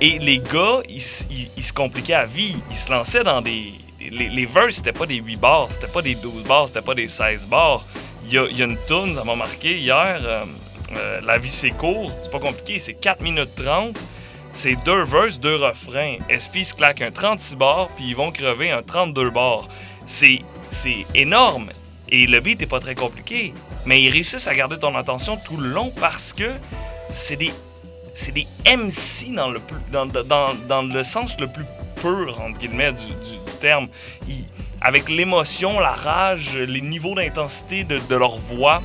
Et 0.00 0.18
les 0.18 0.38
gars, 0.38 0.80
ils, 0.88 1.00
se 1.02 1.72
compliquaient 1.72 2.14
à 2.14 2.26
vie. 2.26 2.56
Ils 2.70 2.76
se 2.76 2.90
lançaient 2.90 3.24
dans 3.24 3.42
des. 3.42 3.72
Les, 4.00 4.28
les 4.30 4.46
verses, 4.46 4.76
c'était 4.76 4.92
pas 4.92 5.04
des 5.04 5.16
8 5.16 5.36
bars, 5.36 5.66
c'était 5.70 5.86
pas 5.86 6.00
des 6.00 6.14
12 6.14 6.44
bars, 6.44 6.68
c'était 6.68 6.80
pas 6.80 6.94
des 6.94 7.06
16 7.06 7.46
bars. 7.46 7.84
Il 8.24 8.32
y 8.32 8.38
a, 8.38 8.46
il 8.50 8.58
y 8.58 8.62
a 8.62 8.64
une 8.64 8.78
tune, 8.88 9.14
ça 9.14 9.24
m'a 9.24 9.36
marqué 9.36 9.76
hier. 9.76 10.18
euh, 10.24 10.44
euh, 10.96 11.20
La 11.22 11.36
vie 11.36 11.50
c'est 11.50 11.70
court, 11.70 12.10
c'est 12.22 12.30
pas 12.32 12.38
compliqué, 12.38 12.78
c'est 12.78 12.94
4 12.94 13.20
minutes 13.22 13.54
30. 13.56 13.98
C'est 14.52 14.76
deux 14.84 15.04
verses, 15.04 15.38
deux 15.38 15.56
refrains. 15.56 16.16
SP 16.28 16.62
se 16.62 16.74
claque 16.74 17.02
un 17.02 17.10
36 17.10 17.56
bars, 17.56 17.88
puis 17.96 18.06
ils 18.08 18.16
vont 18.16 18.32
crever 18.32 18.70
un 18.70 18.82
32 18.82 19.30
bars. 19.30 19.68
C'est 20.04 20.40
énorme. 21.14 21.70
Et 22.08 22.26
le 22.26 22.40
beat 22.40 22.62
est 22.62 22.66
pas 22.66 22.80
très 22.80 22.94
compliqué. 22.94 23.54
Mais 23.86 24.02
ils 24.02 24.10
réussissent 24.10 24.48
à 24.48 24.54
garder 24.54 24.78
ton 24.78 24.94
attention 24.96 25.38
tout 25.44 25.56
le 25.56 25.68
long 25.68 25.92
parce 25.98 26.32
que 26.32 26.50
c'est 27.08 27.36
des 27.36 27.52
des 28.34 28.46
MC 28.66 29.32
dans 29.34 29.50
le, 29.50 31.02
sens 31.02 31.38
le 31.38 31.46
plus 31.46 31.64
pur, 32.00 32.40
entre 32.40 32.58
guillemets, 32.58 32.92
du, 32.92 33.56
terme. 33.60 33.88
Avec 34.80 35.08
l'émotion, 35.08 35.78
la 35.80 35.92
rage, 35.92 36.56
les 36.56 36.80
niveaux 36.80 37.14
d'intensité 37.14 37.84
de, 37.84 37.98
de 37.98 38.16
leur 38.16 38.36
voix, 38.36 38.82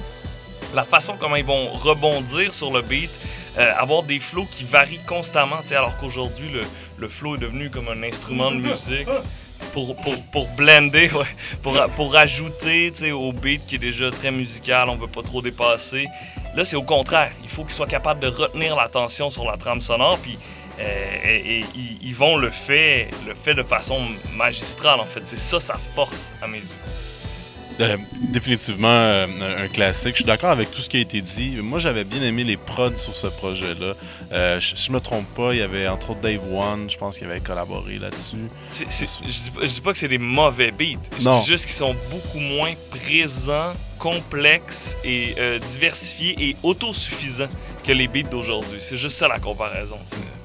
la 0.74 0.84
façon 0.84 1.16
comment 1.20 1.36
ils 1.36 1.45
vont 1.45 1.70
rebondir 1.74 2.53
sur 2.53 2.72
le 2.72 2.82
beat, 2.82 3.09
euh, 3.58 3.74
avoir 3.78 4.03
des 4.03 4.20
flows 4.20 4.47
qui 4.51 4.64
varient 4.64 4.99
constamment, 5.08 5.60
alors 5.72 5.97
qu'aujourd'hui, 5.97 6.49
le, 6.51 6.62
le 6.97 7.08
flow 7.10 7.36
est 7.36 7.39
devenu 7.39 7.70
comme 7.70 7.88
un 7.89 8.03
instrument 8.03 8.51
de 8.51 8.58
musique 8.58 9.08
pour, 9.74 9.95
pour, 9.97 10.22
pour 10.32 10.47
blender, 10.49 11.10
ouais, 11.12 11.26
pour, 11.64 11.78
pour 11.95 12.16
ajouter 12.16 12.91
au 13.12 13.32
beat 13.32 13.66
qui 13.66 13.76
est 13.76 13.80
déjà 13.80 14.12
très 14.12 14.32
musical, 14.32 14.89
on 14.89 14.95
veut 14.95 15.08
pas 15.08 15.24
trop 15.24 15.41
dépasser. 15.41 16.08
Là, 16.56 16.64
c'est 16.66 16.76
au 16.76 16.84
contraire. 16.84 17.32
Il 17.43 17.49
faut 17.49 17.64
qu'ils 17.64 17.74
soient 17.74 17.88
capables 17.88 18.20
de 18.20 18.28
retenir 18.28 18.76
l'attention 18.76 19.30
sur 19.30 19.45
la 19.49 19.58
trame 19.58 19.82
sonore, 19.82 20.18
puis 20.20 20.38
euh, 20.80 20.84
et, 21.26 21.64
ils- 22.01 22.14
vont 22.16 22.36
le 22.38 22.49
fait, 22.49 23.10
le 23.28 23.34
fait 23.34 23.53
de 23.53 23.64
façon 23.64 24.01
magistrale, 24.36 24.99
en 24.99 25.06
fait. 25.06 25.26
C'est 25.26 25.38
ça 25.38 25.60
sa 25.60 25.78
force, 25.95 26.34
à 26.41 26.47
mes 26.47 26.60
yeux. 26.60 26.66
Euh, 27.82 27.97
définitivement 28.21 28.88
euh, 28.88 29.28
un, 29.65 29.67
classique. 29.67 30.11
Je 30.11 30.15
suis 30.17 30.23
d'accord 30.26 30.51
avec 30.51 30.71
tout 30.71 30.80
ce 30.82 30.88
qui 30.89 30.95
a 30.97 31.01
été 31.01 31.19
dit. 31.21 31.57
Moi, 31.61 31.80
j'avais 31.80 32.05
bien 32.05 32.21
aimé 32.21 32.45
les 32.45 32.55
prods 32.55 32.95
sur 32.95 33.15
ce 33.15 33.28
projet-là. 33.28 33.93
Euh, 34.32 34.59
je, 34.61 34.76
je 34.78 34.91
me 34.93 34.99
trompe 35.01 35.28
pas, 35.36 35.53
il 35.53 35.59
y 35.59 35.61
avait 35.61 35.88
entre 35.89 36.11
autres 36.11 36.21
Dave 36.21 36.39
One, 36.53 36.89
je 36.89 36.97
pense 36.97 37.17
qu'il 37.17 37.28
avait 37.30 37.41
collaboré 37.41 37.97
là-dessus. 37.99 38.38
C'est- 38.69 38.89
c'est- 38.89 39.07
je, 39.26 39.43
dis 39.43 39.51
pas, 39.51 39.61
je 39.63 39.73
dis 39.73 39.82
pas 39.82 39.91
que 39.91 39.97
c'est 39.97 40.07
des 40.07 40.17
mauvais 40.17 40.71
beats. 40.71 40.99
Je 41.19 41.26
Non. 41.26 41.39
dis 41.41 41.45
juste 41.47 41.65
qu'ils 41.65 41.73
sont 41.76 41.95
beaucoup 42.09 42.39
moins 42.39 42.73
présents, 42.89 43.73
complexes 43.99 44.97
et 45.03 45.36
euh, 45.38 45.59
diversifiés 45.59 46.36
et 46.39 46.55
autosuffisants 46.63 47.47
que 47.86 47.92
les 47.92 48.08
beats 48.08 48.24
d'aujourd'hui. 48.24 48.78
C'est 48.80 48.98
juste 48.98 49.18
ça 49.18 49.28
la 49.28 49.40
comparaison. 49.40 49.98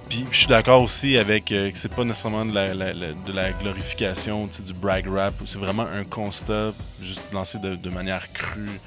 Puis 0.08 0.26
je 0.30 0.36
suis 0.36 0.46
d'accord 0.46 0.82
aussi 0.82 1.16
avec 1.16 1.50
euh, 1.52 1.70
que 1.70 1.78
c'est 1.78 1.88
pas 1.92 2.04
nécessairement 2.04 2.44
de 2.44 2.54
la, 2.54 3.52
glorification, 3.52 4.48
du 4.64 4.72
brag 4.72 5.06
rap. 5.08 5.34
C'est 5.46 5.58
vraiment 5.58 5.86
un 5.86 6.04
constat 6.04 6.72
juste 7.00 7.22
lancé 7.32 7.58
de, 7.58 7.76
de 7.76 7.90
manière 7.90 8.30
crue. 8.32 8.80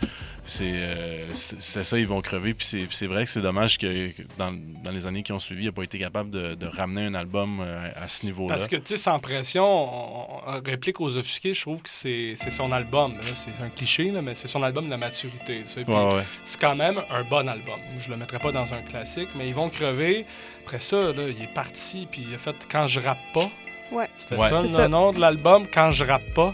C'est 0.45 0.71
euh, 0.73 1.33
c'était 1.33 1.83
ça, 1.85 1.97
ils 1.97 2.05
vont 2.07 2.21
crever. 2.21 2.53
Puis 2.53 2.65
c'est- 2.89 3.07
vrai 3.07 3.23
que 3.23 3.29
c'est 3.31 3.41
dommage 3.41 3.77
que, 3.77 4.09
que 4.09 4.21
dans, 4.37 4.51
dans 4.83 4.91
les 4.91 5.05
années 5.07 5.23
qui 5.23 5.31
ont 5.31 5.39
suivi, 5.39 5.63
il 5.63 5.65
n'a 5.67 5.71
pas 5.71 5.83
été 5.83 5.97
capable 5.99 6.29
de, 6.29 6.55
de 6.55 6.65
ramener 6.67 7.05
un 7.05 7.13
album 7.13 7.59
euh, 7.61 7.89
à 7.95 8.07
ce 8.09 8.25
niveau-là. 8.25 8.55
Parce 8.55 8.67
que, 8.67 8.75
tu 8.75 8.81
sais, 8.87 8.97
sans 8.97 9.19
pression, 9.19 9.63
on, 9.65 10.41
on 10.47 10.61
réplique 10.61 10.99
aux 10.99 11.17
offusqués, 11.17 11.53
je 11.53 11.61
trouve 11.61 11.81
que 11.81 11.89
c'est 11.89 12.35
son 12.51 12.71
album. 12.71 13.13
C'est 13.21 13.63
un 13.63 13.69
cliché, 13.69 14.11
là, 14.11 14.21
mais 14.21 14.35
c'est 14.35 14.47
son 14.49 14.63
album 14.63 14.85
de 14.85 14.89
la 14.89 14.97
maturité. 14.97 15.63
Ouais, 15.77 15.83
ouais. 16.13 16.23
C'est 16.45 16.59
quand 16.59 16.75
même 16.75 16.99
un 17.09 17.23
bon 17.23 17.47
album. 17.47 17.79
Je 17.99 18.09
le 18.09 18.17
mettrais 18.17 18.39
pas 18.39 18.51
dans 18.51 18.73
un 18.73 18.81
classique, 18.81 19.29
mais 19.37 19.47
ils 19.47 19.55
vont 19.55 19.69
crever. 19.69 20.25
Après 20.65 20.79
ça, 20.79 20.97
là, 21.13 21.27
il 21.29 21.41
est 21.41 21.53
parti, 21.53 22.07
puis 22.11 22.25
il 22.27 22.35
a 22.35 22.37
fait 22.37 22.55
Quand 22.71 22.87
je 22.87 22.99
rappe 22.99 23.17
pas. 23.33 23.49
Ouais. 23.91 24.09
C'était 24.17 24.35
Ouais. 24.41 24.49
ça 24.49 24.61
le 24.61 24.67
ça. 24.67 24.87
nom 24.87 25.11
de 25.11 25.19
l'album, 25.19 25.65
Quand 25.71 25.91
je 25.91 26.03
rappe 26.03 26.33
pas. 26.33 26.53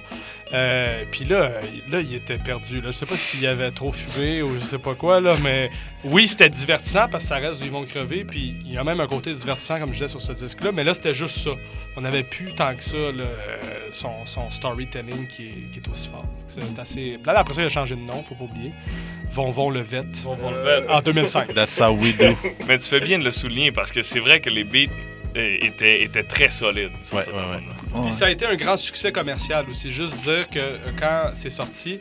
Euh, 0.51 1.03
puis 1.11 1.25
là, 1.25 1.51
il- 1.85 1.91
là, 1.91 1.99
il 2.01 2.15
était 2.15 2.39
perdu. 2.39 2.81
Là. 2.81 2.87
Je 2.87 2.91
sais 2.93 3.05
pas 3.05 3.15
s'il 3.15 3.45
avait 3.45 3.69
trop 3.69 3.91
fumé 3.91 4.41
ou 4.41 4.49
je 4.59 4.65
sais 4.65 4.79
pas 4.79 4.95
quoi, 4.95 5.21
là, 5.21 5.35
mais 5.43 5.69
oui, 6.03 6.27
c'était 6.27 6.49
divertissant 6.49 7.07
parce 7.07 7.25
que 7.25 7.29
ça 7.29 7.35
reste 7.37 7.61
Ils 7.63 7.69
vont 7.69 7.83
crever. 7.85 8.23
Puis 8.25 8.55
il 8.65 8.73
y 8.73 8.77
a 8.79 8.83
même 8.83 8.99
un 8.99 9.05
côté 9.05 9.31
divertissant, 9.31 9.77
comme 9.79 9.89
je 9.89 9.99
disais 9.99 10.07
sur 10.07 10.21
ce 10.21 10.31
disque-là, 10.31 10.71
mais 10.71 10.83
là, 10.83 10.95
c'était 10.95 11.13
juste 11.13 11.37
ça. 11.37 11.51
On 11.95 12.01
n'avait 12.01 12.23
plus 12.23 12.51
tant 12.55 12.73
que 12.73 12.81
ça 12.83 12.97
là, 12.97 13.25
son, 13.91 14.25
son 14.25 14.49
storytelling 14.49 15.27
qui 15.27 15.43
est, 15.49 15.71
qui 15.71 15.79
est 15.81 15.87
aussi 15.91 16.09
fort. 16.09 16.25
C'est 16.47 16.63
c'est 16.63 16.79
assez. 16.79 17.19
Là, 17.23 17.33
après 17.37 17.53
ça, 17.53 17.61
il 17.61 17.65
a 17.65 17.69
changé 17.69 17.93
de 17.93 18.01
nom, 18.01 18.23
faut 18.27 18.33
pas 18.33 18.45
oublier. 18.45 18.71
Von 19.31 19.51
Von 19.51 19.69
Levette. 19.69 20.17
Von 20.23 20.33
Von 20.33 20.49
Levette. 20.49 20.89
En 20.89 21.01
2005. 21.01 21.53
That's 21.53 21.79
how 21.79 21.91
we 21.91 22.17
do. 22.17 22.35
Mais 22.67 22.79
tu 22.79 22.89
fais 22.89 22.99
bien 22.99 23.19
de 23.19 23.23
le 23.23 23.31
souligner 23.31 23.71
parce 23.71 23.91
que 23.91 24.01
c'est 24.01 24.19
vrai 24.19 24.39
que 24.39 24.49
les 24.49 24.63
beats 24.63 24.91
euh, 25.35 25.57
étaient, 25.61 26.03
étaient 26.03 26.23
très 26.23 26.49
solides 26.49 26.91
sur 27.01 27.17
Ouais, 27.17 27.23
cet 27.23 27.33
ouais, 27.33 27.39
ouais. 27.39 27.45
album-là. 27.45 28.01
Puis 28.05 28.13
ça 28.13 28.25
a 28.25 28.29
été 28.29 28.45
un 28.45 28.55
grand 28.55 28.77
succès 28.77 29.11
commercial 29.11 29.65
aussi. 29.69 29.91
Juste 29.91 30.21
dire 30.23 30.47
que 30.49 30.59
euh, 30.59 30.77
quand 30.99 31.31
c'est 31.33 31.49
sorti, 31.49 31.99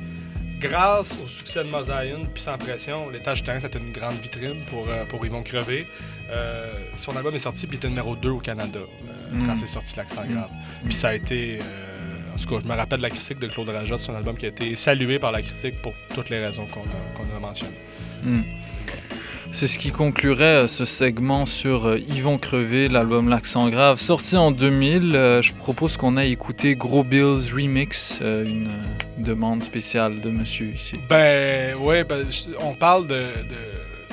grâce 0.61 1.17
au 1.25 1.29
succès 1.29 1.63
de 1.65 1.69
Mosaïen 1.71 2.21
puis 2.33 2.43
Sans 2.43 2.59
Pression, 2.59 3.09
l'étage 3.11 3.45
terrain, 3.45 3.61
c'était 3.61 3.79
une 3.79 3.93
grande 3.93 4.17
vitrine 4.17 4.65
pour, 4.71 4.87
euh, 4.89 5.05
pour 5.05 5.25
Yvon 5.25 5.43
Crevé. 5.43 5.87
Euh, 6.31 6.71
son 6.99 7.17
album 7.17 7.35
est 7.35 7.39
sorti 7.39 7.67
puis 7.67 7.77
il 7.77 7.79
était 7.79 7.89
numéro 7.89 8.15
2 8.17 8.29
au 8.31 8.39
Canada 8.39 8.79
euh, 8.81 9.15
Mm. 9.31 9.47
quand 9.47 9.57
c'est 9.59 9.67
sorti 9.67 9.95
l'accent 9.97 10.25
grave. 10.25 10.49
Puis 10.87 10.95
ça 10.95 11.09
a 11.11 11.15
été. 11.15 11.59
euh, 11.61 12.35
en 12.35 12.37
tout 12.41 12.49
cas, 12.49 12.61
je 12.63 12.69
me 12.69 12.75
rappelle 12.75 12.99
de 12.99 13.03
la 13.03 13.11
critique 13.11 13.39
de 13.39 13.47
Claude 13.49 13.69
Rajotte, 13.69 14.01
c'est 14.01 14.11
un 14.13 14.15
album 14.17 14.37
qui 14.39 14.47
a 14.47 14.49
été 14.49 14.75
salué 14.77 15.19
par 15.19 15.33
la 15.33 15.43
critique 15.43 15.83
pour 15.83 15.93
toutes 16.15 16.31
les 16.31 16.39
raisons 16.39 16.67
qu'on 16.67 16.81
a, 16.81 17.37
a 17.37 17.41
mentionnées. 17.41 17.77
Hmm. 18.23 18.41
C'est 19.51 19.67
ce 19.67 19.79
qui 19.79 19.91
conclurait 19.91 20.45
euh, 20.65 20.69
ce 20.69 20.85
segment 20.85 21.45
sur 21.47 21.87
euh, 21.87 21.99
Yvon 21.99 22.39
Crevé, 22.39 22.89
l'album 22.89 23.29
L'accent 23.29 23.69
grave, 23.71 23.99
sorti 23.99 24.37
en 24.37 24.51
2000. 24.53 25.17
Euh, 25.17 25.43
je 25.43 25.53
propose 25.53 25.97
qu'on 25.97 26.17
aille 26.17 26.33
écouter 26.33 26.77
Gros 26.77 27.03
Bills 27.03 27.53
Remix, 27.53 28.21
une 28.23 28.69
demande 29.17 29.65
spéciale 29.65 30.21
de 30.21 30.31
monsieur 30.31 30.67
ici. 30.67 30.97
Ben, 31.09 31.75
ouais, 31.77 32.05
ben, 32.05 32.27
on 32.61 32.75
parle 32.75 33.09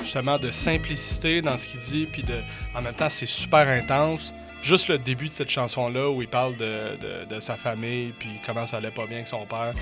justement 0.02 0.38
de 0.38 0.50
simplicité 0.50 1.42
dans 1.42 1.56
ce 1.58 1.68
qu'il 1.68 1.80
dit, 1.80 2.08
puis 2.10 2.22
de, 2.24 2.34
en 2.74 2.82
même 2.82 2.94
temps, 2.94 3.10
c'est 3.10 3.26
super 3.26 3.68
intense. 3.68 4.32
Juste 4.62 4.88
le 4.88 4.98
début 4.98 5.28
de 5.28 5.32
cette 5.32 5.50
chanson-là 5.50 6.10
où 6.10 6.22
il 6.22 6.28
parle 6.28 6.56
de, 6.56 6.64
de- 6.64 7.34
de 7.36 7.40
sa 7.40 7.54
famille, 7.54 8.12
puis 8.18 8.30
comment 8.44 8.66
ça 8.66 8.78
allait 8.78 8.90
pas 8.90 9.06
bien 9.06 9.18
avec 9.18 9.28
son 9.28 9.44
père, 9.46 9.74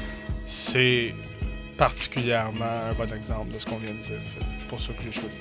c'est 0.46 1.14
particulièrement 1.76 2.64
un 2.90 2.94
bon 2.94 3.12
exemple 3.12 3.52
de 3.52 3.58
ce 3.58 3.66
qu'on 3.66 3.76
vient 3.76 3.90
de 3.90 4.00
dire. 4.00 4.18
C'est 4.58 4.68
pour 4.68 4.80
ça 4.80 4.92
que 4.92 5.02
j'ai 5.04 5.12
choisi. 5.12 5.34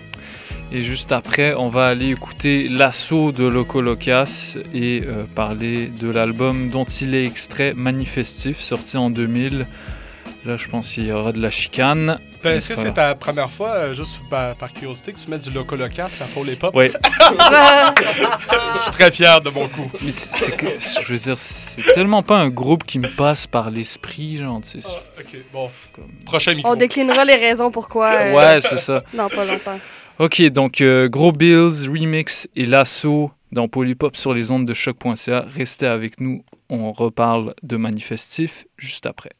Et 0.71 0.81
juste 0.81 1.11
après, 1.11 1.53
on 1.53 1.67
va 1.67 1.87
aller 1.87 2.09
écouter 2.09 2.67
L'assaut 2.67 3.31
de 3.31 3.45
Loco 3.45 3.81
Locas 3.81 4.57
et 4.73 5.03
euh, 5.05 5.25
parler 5.35 5.87
de 5.87 6.09
l'album 6.09 6.69
dont 6.69 6.85
il 6.85 7.13
est 7.15 7.25
extrait 7.25 7.73
Manifestif, 7.75 8.59
sorti 8.59 8.97
en 8.97 9.09
2000. 9.09 9.67
Là, 10.45 10.57
je 10.57 10.67
pense 10.67 10.91
qu'il 10.91 11.05
y 11.05 11.11
aura 11.11 11.31
de 11.31 11.41
la 11.41 11.51
chicane. 11.51 12.19
Ben, 12.43 12.57
Est-ce 12.57 12.69
que 12.69 12.75
c'est 12.75 12.93
ta 12.93 13.15
première 13.15 13.49
fois, 13.49 13.69
euh, 13.69 13.93
juste 13.93 14.19
par, 14.29 14.55
par 14.55 14.73
curiosité, 14.73 15.13
que 15.13 15.17
tu 15.19 15.29
mets 15.29 15.37
du 15.39 15.49
loco 15.49 15.75
local 15.75 16.09
sur 16.11 16.25
la 16.25 16.31
Paul 16.33 16.49
et 16.49 16.55
Pop? 16.55 16.75
Ouais. 16.75 16.91
Je 18.77 18.81
suis 18.81 18.91
très 18.91 19.11
fier 19.11 19.39
de 19.41 19.49
mon 19.49 19.67
coup. 19.67 19.89
Mais 20.01 20.11
c'est 20.11 20.33
c'est 20.33 20.51
que, 20.57 20.67
je 20.79 21.11
veux 21.11 21.17
dire, 21.17 21.37
c'est 21.37 21.93
tellement 21.93 22.23
pas 22.23 22.37
un 22.37 22.49
groupe 22.49 22.83
qui 22.83 22.99
me 22.99 23.07
passe 23.07 23.47
par 23.47 23.69
l'esprit, 23.71 24.37
genre, 24.37 24.59
tu 24.61 24.81
sais. 24.81 24.89
Ok, 25.19 25.37
bon. 25.51 25.69
Prochain 26.25 26.53
micro. 26.53 26.71
On 26.71 26.75
déclinera 26.75 27.23
les 27.25 27.35
raisons 27.35 27.71
pourquoi. 27.71 28.11
euh, 28.13 28.33
Ouais, 28.33 28.61
c'est 28.61 28.79
ça. 28.79 29.03
Dans 29.13 29.29
pas 29.29 29.45
longtemps. 29.45 29.79
Ok, 30.19 30.41
donc 30.49 30.81
euh, 30.81 31.07
Gros 31.09 31.31
Bills, 31.31 31.89
Remix 31.89 32.47
et 32.55 32.65
L'Assaut 32.65 33.31
dans 33.51 33.67
Polypop 33.67 34.15
sur 34.17 34.33
les 34.33 34.51
ondes 34.51 34.65
de 34.65 34.73
choc.ca. 34.73 35.45
Restez 35.55 35.87
avec 35.87 36.19
nous, 36.19 36.43
on 36.69 36.91
reparle 36.91 37.53
de 37.63 37.77
Manifestif 37.77 38.65
juste 38.77 39.05
après. 39.05 39.31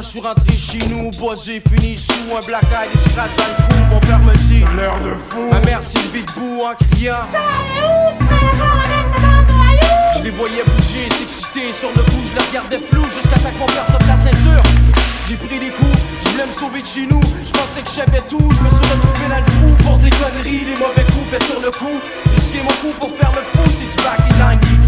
Je 0.00 0.06
suis 0.06 0.20
rentré 0.20 0.56
chez 0.56 0.78
nous. 0.88 1.10
Boss, 1.18 1.44
j'ai 1.44 1.60
fini 1.60 1.98
sous 1.98 2.34
un 2.34 2.40
black 2.46 2.64
eye, 2.64 2.98
scratchs 3.10 3.36
dans 3.36 3.44
le 3.44 3.56
cou. 3.68 3.94
Mon 3.94 4.00
père 4.00 4.18
me 4.20 4.34
dit, 4.48 4.64
l'air 4.76 4.98
de 5.02 5.14
fou. 5.18 5.50
Ma 5.50 5.60
mère 5.60 5.80
levée 5.80 6.22
debout 6.22 6.62
en 6.62 6.74
criant. 6.74 7.16
Ça 7.30 7.38
allait 7.38 7.84
où? 7.86 8.18
Tu 10.14 10.18
Je 10.18 10.24
les 10.24 10.30
voyais 10.30 10.64
bouger, 10.64 11.08
s'exciter. 11.10 11.72
Sur 11.72 11.90
le 11.90 12.02
coup, 12.04 12.22
je 12.24 12.38
les 12.38 12.46
regardais 12.46 12.78
flou 12.78 13.04
jusqu'à 13.14 13.38
temps 13.38 13.52
que 13.52 13.58
mon 13.58 13.66
père 13.66 13.86
sorte 13.86 14.06
la 14.06 14.16
ceinture. 14.16 14.62
J'ai 15.28 15.36
pris 15.36 15.58
des 15.58 15.70
coups, 15.70 15.98
je 16.24 16.28
voulais 16.30 16.46
me 16.46 16.52
sauver 16.52 16.82
de 16.82 16.86
chez 16.86 17.06
nous. 17.06 17.20
Je 17.44 17.52
pensais 17.52 17.82
que 17.82 17.88
je 17.88 17.94
savais 17.94 18.22
tout, 18.28 18.40
je 18.40 18.62
me 18.62 18.70
suis 18.70 18.86
retrouvé 18.92 19.28
dans 19.28 19.38
le 19.38 19.50
trou 19.52 19.84
pour 19.84 19.98
des 19.98 20.10
conneries, 20.10 20.64
des 20.64 20.76
mauvais 20.76 21.04
coups 21.12 21.28
faits 21.30 21.44
sur 21.44 21.60
le 21.60 21.70
coup. 21.70 22.00
Risquer 22.34 22.62
mon 22.62 22.74
coup 22.80 22.94
pour 22.98 23.10
faire 23.16 23.32
le 23.32 23.42
fou, 23.52 23.68
c'est 23.76 23.88
du 23.88 23.96
back 24.02 24.20
in 24.20 24.56
90 24.56 24.66
fou. 24.66 24.81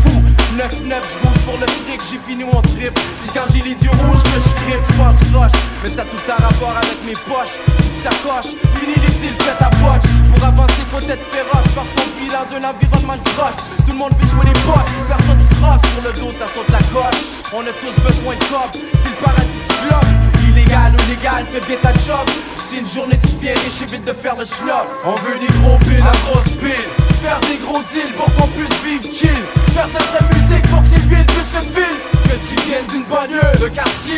9-9, 0.55 0.71
je 0.71 1.19
bouge 1.19 1.43
pour 1.45 1.59
le 1.59 1.67
fric, 1.67 2.01
j'ai 2.11 2.19
fini 2.27 2.45
mon 2.45 2.63
trip. 2.63 2.95
C'est 2.95 3.35
quand 3.35 3.47
j'ai 3.53 3.61
les 3.61 3.75
yeux 3.83 3.91
rouges 3.91 4.23
que 4.23 4.39
je 4.39 4.51
tripe, 4.63 4.83
je 4.89 4.95
passe 4.95 5.19
proche. 5.31 5.59
Mais 5.83 5.91
ça 5.91 6.05
tout 6.05 6.23
un 6.31 6.43
rapport 6.43 6.77
avec 6.77 6.99
mes 7.05 7.19
poches, 7.27 7.59
toute 7.67 7.97
sacoche. 7.97 8.55
Fini 8.79 8.95
les 8.95 9.27
îles, 9.27 9.37
faites 9.41 9.59
ta 9.59 9.71
poche. 9.83 10.07
Pour 10.33 10.45
avancer, 10.45 10.83
faut 10.91 11.03
être 11.03 11.27
féroce 11.35 11.71
parce 11.75 11.91
qu'on 11.91 12.09
vit 12.19 12.31
dans 12.31 12.47
un 12.55 12.71
environnement 12.71 13.19
de 13.19 13.29
crosse. 13.35 13.83
Tout 13.85 13.93
le 13.93 13.99
monde 13.99 14.15
veut 14.19 14.29
jouer 14.29 14.47
les 14.47 14.59
boss, 14.63 14.87
personne 15.09 15.41
se 15.41 15.55
trosse. 15.59 15.83
Sur 15.91 16.03
le 16.07 16.13
dos, 16.21 16.33
ça 16.39 16.47
saute 16.47 16.71
la 16.71 16.83
coche. 16.95 17.21
On 17.53 17.63
a 17.67 17.75
tous 17.75 17.99
besoin 17.99 18.35
de 18.35 18.45
cop, 18.47 18.71
c'est 18.95 19.11
le 19.11 19.19
paradis 19.19 19.63
du 19.67 19.75
globe. 19.83 20.11
Illégal 20.49 20.95
ou 20.95 21.03
légal, 21.11 21.47
fais 21.51 21.61
bien 21.67 21.79
ta 21.83 21.93
job. 21.99 22.27
Si 22.65 22.79
une 22.79 22.87
journée 22.87 23.19
tu 23.21 23.37
viens 23.43 23.53
riche, 23.53 23.83
évite 23.83 24.05
de 24.07 24.13
faire 24.15 24.37
le 24.37 24.45
schnob. 24.45 24.89
On 25.05 25.15
veut 25.17 25.39
des 25.39 25.53
gros 25.59 25.77
billes, 25.85 26.03
la 26.03 26.17
grosse 26.25 26.57
pile. 26.57 26.89
Faire 27.21 27.39
des 27.41 27.59
gros 27.61 27.83
deals 27.93 28.13
pour 28.17 28.25
qu'on 28.35 28.49
puisse 28.49 28.81
vivre 28.83 29.05
chill. 29.05 29.45
Faire 29.75 29.87
de 29.87 30.01
la 30.01 30.25
musique 30.33 30.67
pour 30.71 30.81
que 30.83 30.89
les 30.97 31.05
huiles 31.05 31.27
puissent 31.27 31.53
le 31.53 31.61
fil. 31.61 31.97
Que 32.25 32.37
tu 32.41 32.55
viennes 32.67 32.87
d'une 32.89 33.05
banlieue, 33.05 33.53
de 33.61 33.69
quartier. 33.69 34.17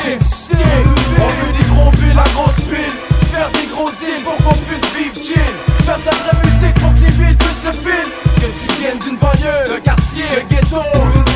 On 1.19 1.27
veut 1.27 1.53
des 1.59 1.69
gros 1.75 1.91
billes, 1.91 2.15
la 2.15 2.29
grosse 2.35 2.63
pile. 2.71 2.97
Faire 3.35 3.51
des 3.51 3.67
gros 3.67 3.91
deals 3.99 4.23
pour 4.23 4.37
qu'on 4.37 4.59
puisse 4.63 4.95
vivre 4.95 5.17
chill. 5.17 5.53
Faire 5.85 5.99
de 5.99 6.05
la 6.07 6.39
musique 6.47 6.79
pour 6.79 6.95
que 6.95 7.01
les 7.01 7.13
huiles 7.19 7.37
puissent 7.37 7.67
le 7.67 7.73
fil. 7.73 8.07
Que 8.37 8.47
tu 8.47 8.81
viennes 8.81 8.99
d'une 9.01 9.17
banlieue, 9.17 9.75
de 9.75 9.79
quartier, 9.81 10.25
de 10.31 10.47
ghetto. 10.47 10.83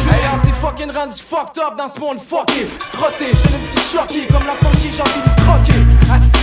Hey, 0.06 0.22
on 0.32 0.46
s'est 0.46 0.54
fucking 0.60 0.92
rendu 0.94 1.18
fucked 1.18 1.58
up 1.58 1.74
dans 1.76 1.88
ce 1.88 1.98
monde 1.98 2.18
fucké. 2.22 2.70
Trotté, 2.92 3.34
je 3.34 3.48
me 3.50 3.62
suis 3.66 3.98
choqué 3.98 4.26
comme 4.28 4.46
la 4.46 4.54
funky, 4.62 4.94
j'ai 4.94 5.02
envie 5.02 5.26
de 5.26 5.34
croquer. 5.42 6.39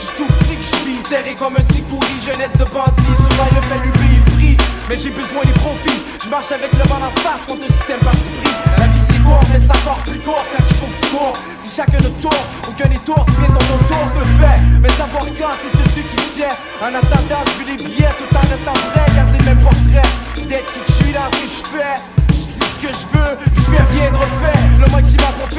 Suis 0.00 0.16
tout 0.16 0.26
petit 0.38 0.56
que 0.56 0.64
je 0.64 0.76
vis. 0.84 1.02
Serré 1.02 1.34
comme 1.34 1.56
un 1.56 1.64
petit 1.64 1.82
courri, 1.82 2.16
jeunesse 2.24 2.56
de 2.56 2.64
bandit. 2.64 3.14
Souvent 3.16 3.46
il 3.50 3.58
a 3.58 3.62
fallu 3.62 3.90
payer 3.92 4.20
le 4.24 4.30
prix, 4.36 4.56
mais 4.88 4.96
j'ai 4.96 5.10
besoin 5.10 5.42
des 5.44 5.52
profits. 5.52 6.00
Je 6.24 6.28
marche 6.30 6.52
avec 6.52 6.72
le 6.72 6.84
vent 6.88 7.02
en 7.02 7.12
face 7.20 7.44
contre 7.46 7.62
le 7.66 7.72
système 7.72 8.00
parti 8.00 8.28
pris. 8.38 8.54
La 8.78 8.86
vie 8.86 9.00
c'est 9.00 9.22
court, 9.22 9.42
c'est 9.50 9.70
encore 9.70 10.00
plus 10.06 10.20
court 10.20 10.44
quand 10.52 10.64
il 10.68 10.76
faut 10.76 10.86
que 10.86 11.00
tu 11.00 11.08
cours. 11.10 11.36
Si 11.60 11.76
chacun 11.76 11.98
notre 11.98 12.18
tour, 12.18 12.40
aucun 12.68 12.88
des 12.88 13.02
tours, 13.04 13.24
si 13.28 13.36
bien 13.36 13.48
ton 13.48 13.78
tour 13.90 14.04
se 14.08 14.22
fait. 14.40 14.58
Mais 14.80 14.92
savoir 14.94 15.24
quand, 15.38 15.54
c'est 15.60 15.72
ce 15.76 15.84
Dieu 15.94 16.02
qui 16.02 16.16
le 16.16 16.22
sait. 16.22 16.54
En 16.80 16.94
attendant, 16.94 17.42
je 17.46 17.52
veux 17.58 17.68
des 17.76 17.78
billets 17.82 18.14
tout 18.18 18.30
en 18.34 18.40
restant 18.40 18.76
vrai. 18.94 19.06
Garder 19.14 19.38
le 19.38 19.44
même 19.44 19.62
portrait, 19.62 20.08
d'être 20.48 20.72
qui 20.72 20.80
je 20.86 20.92
suis 21.04 21.12
dans 21.12 21.28
ce 21.30 21.38
que 21.42 21.48
je 21.48 21.62
fais. 21.74 21.96
Je 22.28 22.34
dis 22.34 22.70
ce 22.74 22.78
que 22.80 22.92
je 22.92 23.06
veux, 23.18 23.32
je 23.56 23.60
fais 23.70 23.84
rien 23.92 24.10
de 24.10 24.16
refait. 24.16 24.49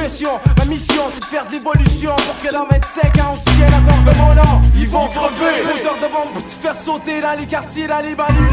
Ma 0.02 0.64
mission 0.64 1.04
c'est 1.10 1.20
de 1.20 1.24
faire 1.26 1.46
de 1.46 1.52
l'évolution 1.52 2.10
pour 2.16 2.34
que 2.42 2.52
dans 2.52 2.66
25 2.66 3.22
ans 3.22 3.34
on 3.34 3.36
se 3.36 3.48
vienne 3.54 3.72
encore 3.72 4.02
de 4.02 4.18
mon 4.18 4.34
nom. 4.34 4.62
Ils 4.76 4.88
vont 4.88 5.06
crever, 5.06 5.62
poseurs 5.62 5.94
de 5.94 6.10
bombes 6.10 6.32
pour 6.32 6.44
te 6.44 6.50
faire 6.50 6.74
sauter 6.74 7.20
dans 7.20 7.38
les 7.38 7.46
quartiers, 7.46 7.86
dans 7.86 8.02
les 8.02 8.16
banlieues. 8.16 8.50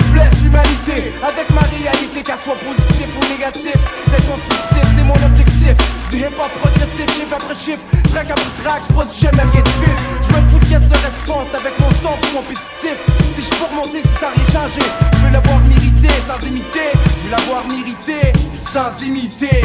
Je 0.00 0.12
blesse 0.12 0.36
l'humanité 0.42 1.16
avec 1.24 1.48
ma 1.48 1.62
réalité, 1.62 2.22
qu'elle 2.22 2.36
soit 2.36 2.60
positive 2.60 3.08
ou 3.08 3.24
négative. 3.32 3.80
D'être 4.10 4.28
constructif, 4.28 4.84
c'est 4.94 5.04
mon 5.04 5.16
objectif. 5.16 5.74
Du 6.10 6.18
hip 6.18 6.36
hop 6.36 6.52
progressif, 6.60 7.08
chiffre 7.16 7.34
après 7.34 7.54
chiffre, 7.54 7.84
track 8.12 8.30
après 8.30 8.62
track, 8.62 8.82
je 8.84 9.24
jamais 9.24 9.48
rien 9.48 9.62
de 9.62 9.74
vif. 9.80 9.98
Je 10.28 10.36
me 10.36 10.40
fous 10.48 10.58
de 10.58 10.64
qu'est-ce 10.66 10.88
le 10.92 10.98
reste 11.00 11.54
avec 11.56 11.72
mon 11.80 11.88
suis 11.88 12.36
compétitif. 12.36 12.96
Si 13.34 13.40
je 13.40 13.48
peux 13.56 13.64
remonter, 13.64 14.02
si 14.02 14.14
ça 14.20 14.28
a 14.28 14.36
rien 14.36 14.68
je 14.68 15.18
veux 15.24 15.32
l'avoir 15.32 15.58
mérité 15.60 16.08
sans 16.28 16.46
imiter. 16.46 16.92
Je 16.92 17.24
veux 17.24 17.30
l'avoir 17.30 17.64
mérité 17.64 18.45
sans 18.66 19.02
imiter. 19.04 19.62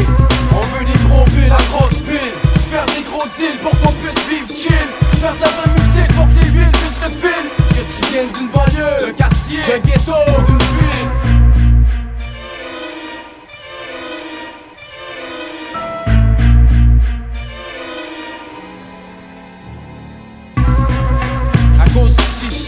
On 0.51 0.61
veut 0.77 0.85
des 0.85 0.99
gros 1.07 1.25
billes, 1.25 1.49
la 1.49 1.57
grosse 1.71 1.99
pile. 2.01 2.33
Faire 2.69 2.85
des 2.85 3.03
gros 3.03 3.23
deals 3.37 3.57
pour 3.61 3.71
qu'on 3.71 3.93
puisse 3.93 4.27
vivre 4.29 4.47
chill. 4.47 4.87
Faire 5.19 5.33
de 5.33 5.41
la 5.41 5.47
vraie 5.47 5.71
musique 5.79 6.15
pour 6.15 6.27
que 6.27 6.33
les 6.43 6.51
huiles 6.51 6.71
puissent 6.71 7.01
le 7.03 7.09
fil. 7.09 7.45
Que 7.69 7.83
tu 7.91 8.11
viennes 8.11 8.31
d'une 8.31 8.49
banlieue, 8.49 9.05
d'un 9.05 9.13
quartier, 9.13 9.59
d'un 9.67 9.79
ghetto, 9.79 10.13
d'une 10.45 10.57
ville. 10.57 11.41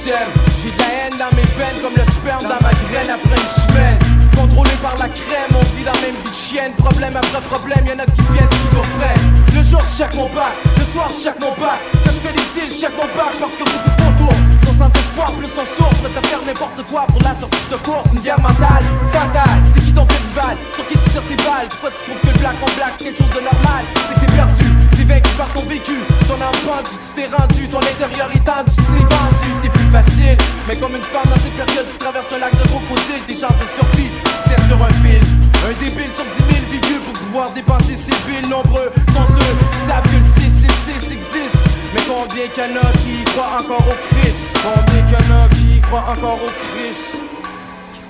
J'ai 0.05 0.71
de 0.71 0.77
la 0.77 0.85
haine 0.85 1.17
dans 1.17 1.35
mes 1.35 1.43
veines 1.43 1.81
comme 1.81 1.95
le 1.95 2.03
sperme 2.11 2.43
dans 2.43 2.61
ma 2.61 2.73
graine 2.73 3.09
après 3.09 3.35
une 3.35 3.71
semaine. 3.71 4.02
Contrôlé 4.53 4.77
par 4.83 4.95
la 4.99 5.09
crème, 5.09 5.49
on 5.49 5.65
vit 5.75 5.83
la 5.83 5.93
même 5.93 6.13
vie 6.13 6.29
de 6.29 6.35
chienne. 6.35 6.73
Problème 6.77 7.15
après 7.17 7.41
problème, 7.49 7.85
y'en 7.87 7.97
a 7.97 8.05
qui 8.05 8.21
viennent 8.33 8.53
schizophrènes. 8.53 9.25
Le 9.49 9.63
jour, 9.63 9.81
check 9.97 10.13
mon 10.13 10.29
bac, 10.29 10.53
le 10.77 10.85
soir, 10.85 11.09
check 11.09 11.33
mon 11.41 11.49
bac. 11.57 11.81
Quand 12.05 12.13
je 12.13 12.21
fais 12.21 12.33
des 12.33 12.49
îles, 12.61 12.69
check 12.69 12.93
mon 12.93 13.09
bac 13.17 13.33
parce 13.39 13.57
que 13.57 13.65
beaucoup 13.65 13.89
de 13.89 13.97
photos 13.97 14.37
sont 14.65 14.77
sans 14.77 14.93
espoir, 14.93 15.31
plus 15.33 15.49
on 15.57 15.65
sort, 15.65 15.89
prêt 15.89 16.13
à 16.13 16.21
faire 16.21 16.41
n'importe 16.45 16.85
quoi 16.85 17.07
pour 17.09 17.21
la 17.21 17.33
sortie 17.33 17.65
de 17.71 17.77
course. 17.77 18.13
Une 18.13 18.21
guerre 18.21 18.39
mentale, 18.39 18.85
fatale. 19.11 19.61
C'est 19.73 19.81
qui 19.81 19.91
ton 19.91 20.05
rival, 20.05 20.55
sur 20.75 20.85
qui 20.85 20.97
tu 21.01 21.09
tires 21.09 21.25
tes 21.25 21.39
balles? 21.41 21.69
Pourquoi 21.69 21.89
tu 21.89 21.99
trouves 22.05 22.21
que 22.21 22.27
le 22.27 22.37
black 22.37 22.57
en 22.61 22.71
black 22.77 22.93
c'est 22.97 23.05
quelque 23.05 23.17
chose 23.25 23.33
de 23.33 23.41
normal? 23.41 23.81
C'est 24.05 24.13
que 24.13 24.19
t'es 24.21 24.31
perdu, 24.37 24.65
t'es 24.93 25.03
vaincu 25.09 25.33
par 25.33 25.49
ton 25.49 25.65
vécu. 25.65 25.97
Ton 26.29 26.37
âme 26.37 26.61
pendue, 26.61 26.93
tu 27.01 27.09
t'es 27.17 27.25
rendu, 27.25 27.61
ton 27.73 27.81
intérieur 27.81 28.29
est 28.29 28.45
tendu, 28.45 28.69
tu 28.69 28.85
t'es 28.85 29.01
vendu. 29.01 29.82
Mais 30.67 30.75
comme 30.77 30.95
une 30.95 31.03
femme 31.03 31.29
dans 31.29 31.39
ces 31.39 31.49
périodes, 31.49 31.85
tu 31.91 31.97
traverses 31.97 32.31
un 32.33 32.39
lac 32.39 32.51
de 32.57 32.67
crocodile, 32.67 33.21
tes 33.27 33.33
chances 33.33 33.59
de 33.61 33.69
survie, 33.77 34.09
c'est 34.47 34.59
sur 34.67 34.81
un 34.83 34.93
fil. 35.05 35.21
Un 35.65 35.73
débile 35.79 36.11
sur 36.11 36.25
10 36.25 36.55
000 36.55 36.65
vit 36.71 36.87
vieux 36.87 36.99
pour 36.99 37.13
pouvoir 37.13 37.51
dépenser 37.51 37.95
ses 37.95 38.11
billes. 38.25 38.49
Nombreux 38.49 38.91
sont 39.13 39.25
ceux 39.27 39.53
qui 39.71 39.87
savent 39.87 40.03
que 40.03 40.17
le 40.17 40.23
666 40.41 41.13
existe. 41.13 41.63
Mais 41.93 42.01
combien 42.07 42.47
qu'il 42.47 42.63
y 42.63 42.77
en 42.77 42.81
a 42.81 42.91
qui 42.97 43.23
croient 43.31 43.57
encore 43.59 43.85
au 43.87 44.15
Christ? 44.15 44.57
Combien 44.63 45.03
qu'il 45.03 45.69
y 45.69 45.73
qui 45.75 45.81
croient 45.81 46.05
encore 46.09 46.39
au 46.41 46.51
Christ? 46.73 47.22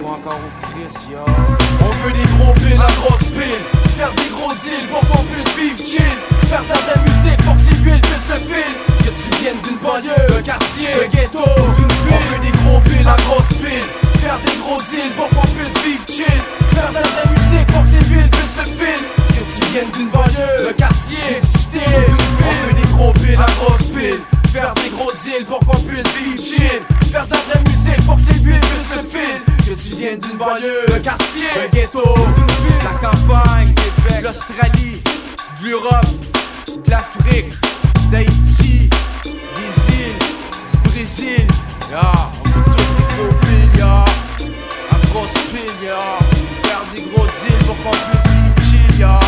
On 0.05 1.89
veut 2.03 2.11
des 2.11 2.25
gros 2.25 2.53
la 2.77 2.87
grosse 2.87 3.29
pile. 3.29 3.63
Faire 3.95 4.11
des 4.13 4.29
gros 4.29 4.51
deals 4.51 4.87
pour 4.91 4.99
qu'on 4.99 5.23
puisse 5.23 5.55
vivre 5.55 5.77
chill. 5.77 6.17
Faire 6.49 6.63
de 6.63 6.67
la 6.67 7.01
musique 7.01 7.41
pour 7.43 7.55
que 7.55 7.63
les 7.69 7.79
huiles 7.81 8.01
puissent 8.01 8.29
le 8.29 8.35
fil. 8.35 8.73
Que 8.99 9.11
tu 9.15 9.29
viennes 9.41 9.61
d'une 9.63 9.77
banlieue, 9.77 10.27
d'un 10.27 10.41
quartier, 10.41 10.89
d'un 10.99 11.07
ghetto, 11.07 11.45
d'une 11.77 11.87
ville. 11.87 12.11
On 12.11 12.19
veut 12.33 12.41
des 12.43 12.51
gros 12.51 12.81
la 13.05 13.15
grosse 13.15 13.53
pile. 13.59 13.87
Faire 14.19 14.39
des 14.45 14.57
gros 14.57 14.81
deals 14.91 15.13
pour 15.15 15.29
qu'on 15.29 15.47
puisse 15.55 15.83
vivre 15.83 16.05
chill. 16.07 16.41
Faire 16.73 16.89
de 16.89 16.95
la 16.95 17.25
musique 17.31 17.67
pour 17.67 17.83
que 17.85 17.91
les 17.91 18.05
huiles 18.09 18.29
puissent 18.29 18.57
le 18.57 18.65
fil. 18.65 19.01
Que 19.29 19.43
tu 19.51 19.71
viennes 19.71 19.91
d'une 19.91 20.09
banlieue, 20.09 20.67
d'un 20.67 20.73
quartier, 20.73 21.17
d'une 21.31 21.41
cité, 21.41 21.79
ville. 21.79 22.15
On 22.99 23.11
veut 23.11 23.23
des 23.23 23.35
la 23.35 23.45
grosse 23.45 23.87
pile. 23.87 24.42
Faire 24.53 24.73
des 24.75 24.89
gros 24.91 25.11
deals 25.23 25.45
pour 25.47 25.57
qu'on 25.61 25.81
puisse 25.81 26.05
vivre 26.15 26.37
chill. 26.37 26.83
Faire 27.11 27.25
de 27.25 27.31
la 27.31 27.39
vraie 27.39 27.63
musique 27.65 28.05
pour 28.05 28.17
que 28.17 28.31
les 28.31 28.39
huiles 28.39 28.59
puissent 28.59 29.01
le 29.01 29.09
fil. 29.09 29.41
Que 29.65 29.81
tu 29.81 29.95
viennes 29.95 30.19
d'une 30.19 30.37
banlieue, 30.37 30.85
d'un 30.89 30.99
quartier, 30.99 31.47
d'un 31.55 31.67
ghetto, 31.69 32.03
d'une 32.35 32.45
ville. 32.45 32.83
La 32.83 33.09
campagne, 33.09 33.73
Québec, 33.73 34.21
l'Australie, 34.21 35.01
de 35.59 35.69
l'Europe, 35.69 36.05
de 36.85 36.91
l'Afrique, 36.91 37.51
d'Haïti, 38.11 38.91
des 39.23 39.93
îles, 39.95 40.19
du 40.69 40.89
Brésil. 40.91 41.47
Ah, 41.91 42.29
on 42.45 42.49
veut 42.49 42.63
tout 42.63 43.03
gros 43.15 43.33
bill, 43.41 43.79
ya. 43.79 44.05
Un 44.91 45.07
gros 45.07 45.27
spill, 45.29 45.83
ya. 45.83 45.97
Faire 46.61 46.83
des 46.93 47.09
gros 47.09 47.25
deals 47.25 47.65
pour 47.65 47.77
qu'on 47.77 47.89
puisse 47.89 48.31
vivre 48.31 48.69
chill. 48.69 48.99
Yeah, 48.99 49.19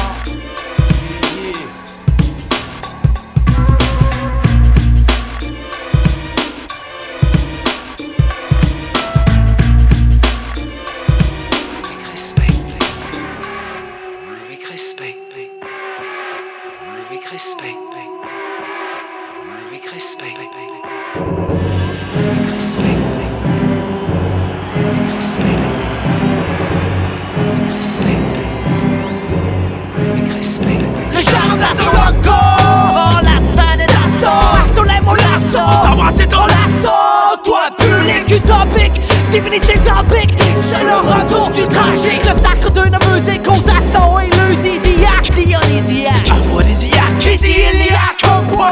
Divinité 39.36 39.76
topique 39.80 40.34
C'est 40.56 40.82
le 40.82 40.96
retour 40.96 41.52
du 41.52 41.68
tragique 41.68 42.24
Le 42.26 42.34
sacre 42.40 42.72
de 42.72 42.86
nos 42.90 43.00
musiques 43.14 43.46
aux 43.46 43.70
accents 43.70 44.18
et 44.22 44.30
Ici 44.64 44.96
il 44.96 45.04
a 45.04 45.20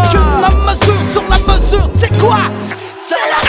Que 0.09 0.17
la 0.41 0.49
mesure 0.49 1.03
sur 1.11 1.23
la 1.29 1.37
mesure 1.53 1.89
C'est 1.99 2.17
quoi 2.17 2.39
C'est 2.95 3.29
la 3.29 3.41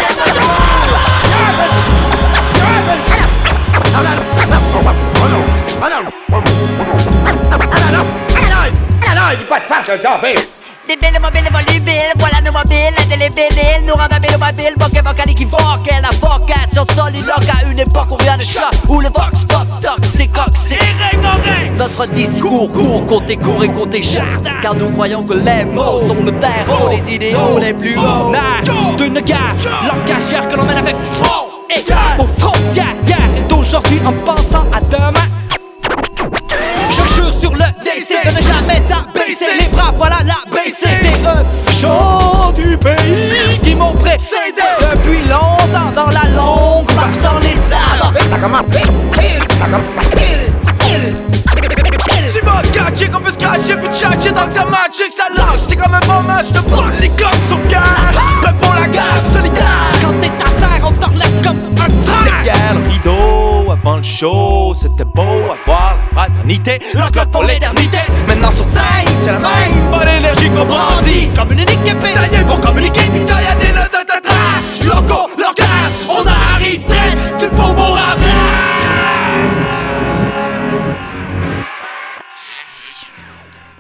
dis 9.37 9.45
pas 9.45 9.61
de 9.61 9.65
farce, 9.65 9.87
ça 9.87 10.19
fait 10.21 10.54
Des 10.87 10.97
belles 10.97 11.19
mobiles 11.21 11.49
volubiles, 11.51 12.13
voilà 12.19 12.41
nos 12.43 12.53
mobiles, 12.53 12.95
indélébiles, 13.03 13.87
nous 13.87 13.95
rendent 13.95 14.13
habiles 14.13 14.37
mobiles, 14.39 14.75
voque 14.77 15.03
vocal 15.03 15.31
équivoque, 15.31 15.91
la 15.91 16.11
vocation 16.11 16.85
soliloque 16.95 17.49
à 17.49 17.65
une 17.71 17.79
époque 17.79 18.11
où 18.11 18.17
rien 18.17 18.37
ne 18.37 18.43
choque, 18.43 18.75
où 18.89 19.01
le 19.01 19.09
vox 19.09 19.45
pop 19.49 19.67
toxique, 19.81 20.33
toxique. 20.33 20.79
Notre 21.79 22.07
discours 22.09 22.71
court, 22.71 23.07
côté 23.07 23.37
court 23.37 23.65
et 23.65 23.73
côté 23.73 24.03
jardin, 24.03 24.61
car 24.61 24.75
nous 24.75 24.91
croyons 24.91 25.25
que 25.25 25.35
les 25.35 25.65
mots 25.65 26.07
sont 26.07 26.23
le 26.23 26.39
terreau 26.39 26.91
des 26.91 27.15
idéaux 27.15 27.59
les 27.59 27.73
plus 27.73 27.97
hauts. 27.97 28.33
D'une 28.99 29.21
guerre, 29.21 29.55
l'engagère 29.89 30.47
que 30.49 30.57
l'on 30.57 30.65
mène 30.65 30.79
avec 30.79 30.97
front 31.13 31.49
et 31.75 31.81
aux 32.21 32.29
frontières, 32.39 32.95
et 33.39 33.49
d'aujourd'hui 33.49 34.01
en 34.05 34.13
pensant 34.13 34.67
à 34.71 34.81
demain. 34.81 35.44
De 38.25 38.31
ne 38.31 38.41
jamais 38.41 38.83
abaisser 38.91 39.53
les 39.61 39.69
bras, 39.69 39.93
voilà 39.97 40.17
la 40.25 40.51
baisser 40.51 40.89
des 41.03 41.27
œufs 41.27 41.45
chauds 41.79 42.53
du 42.53 42.77
pays 42.79 43.59
qui 43.63 43.75
m'ont 43.75 43.93
précédé 43.93 44.63
depuis 44.81 45.21
longtemps 45.29 45.93
dans 45.95 46.11
la 46.11 46.25
longue 46.35 46.91
marche 46.95 47.19
dans 47.23 47.39
les 47.41 47.55
sables. 47.55 48.19
Tu 52.33 52.45
m'as 52.45 52.63
catché 52.73 53.09
qu'on 53.09 53.21
peut 53.21 53.31
scratcher 53.31 53.77
puis 53.77 53.89
tchatcher 53.89 54.33
tant 54.33 54.47
que 54.47 54.55
ça 54.55 54.65
match 54.65 55.01
et 55.05 55.09
que 55.09 55.15
ça 55.15 55.29
lâche. 55.37 55.61
C'est 55.69 55.77
comme 55.77 55.95
un 55.95 56.01
bon 56.01 56.23
match 56.27 56.51
de 56.51 56.59
foot. 56.59 56.85
Les 57.01 57.09
coqs 57.09 57.45
sont 57.49 57.59
fiers. 57.69 57.79
Prêts 58.43 58.53
pour 58.61 58.75
la 58.75 58.87
guerre 58.89 59.25
solidaire 59.25 59.93
Quand 60.03 60.13
t'es 60.21 60.29
à 60.29 60.51
terre 60.61 60.87
on 60.87 60.93
te 60.93 61.07
relève 61.07 61.43
comme 61.43 61.59
un 61.77 61.89
frère 62.05 62.43
Derrière 62.43 62.75
le 62.75 62.91
rideau, 62.91 63.44
avant 63.75 63.97
le 63.97 64.03
show, 64.03 64.73
c'était 64.75 65.05
beau 65.05 65.23
à 65.23 65.57
voir 65.67 65.99
la 66.13 66.17
fraternité, 66.17 66.79
l'encote 66.95 67.31
pour 67.31 67.43
l'éternité. 67.43 67.99
Maintenant 68.27 68.51
sur 68.51 68.65
scène, 68.65 69.09
c'est 69.19 69.33
la 69.33 69.39
même, 69.39 69.91
pas 69.91 70.05
l'énergie 70.05 70.49
qu'on 70.51 70.65
brandit. 70.65 71.29
Comme 71.37 71.53
une 71.53 71.61
unique 71.61 71.87
épée, 71.87 72.15
taillée 72.15 72.45
pour 72.47 72.61
communiquer. 72.61 73.01
Y'a 73.01 73.55
des 73.57 73.73
notes 73.73 73.91
de 73.93 74.21
trace, 74.23 74.85
leur 74.85 75.55
classe, 75.55 76.09
on 76.09 76.27
arrive 76.27 76.85
traite, 76.85 77.37
tu 77.39 77.47
faut 77.47 77.75
beau 77.75 77.95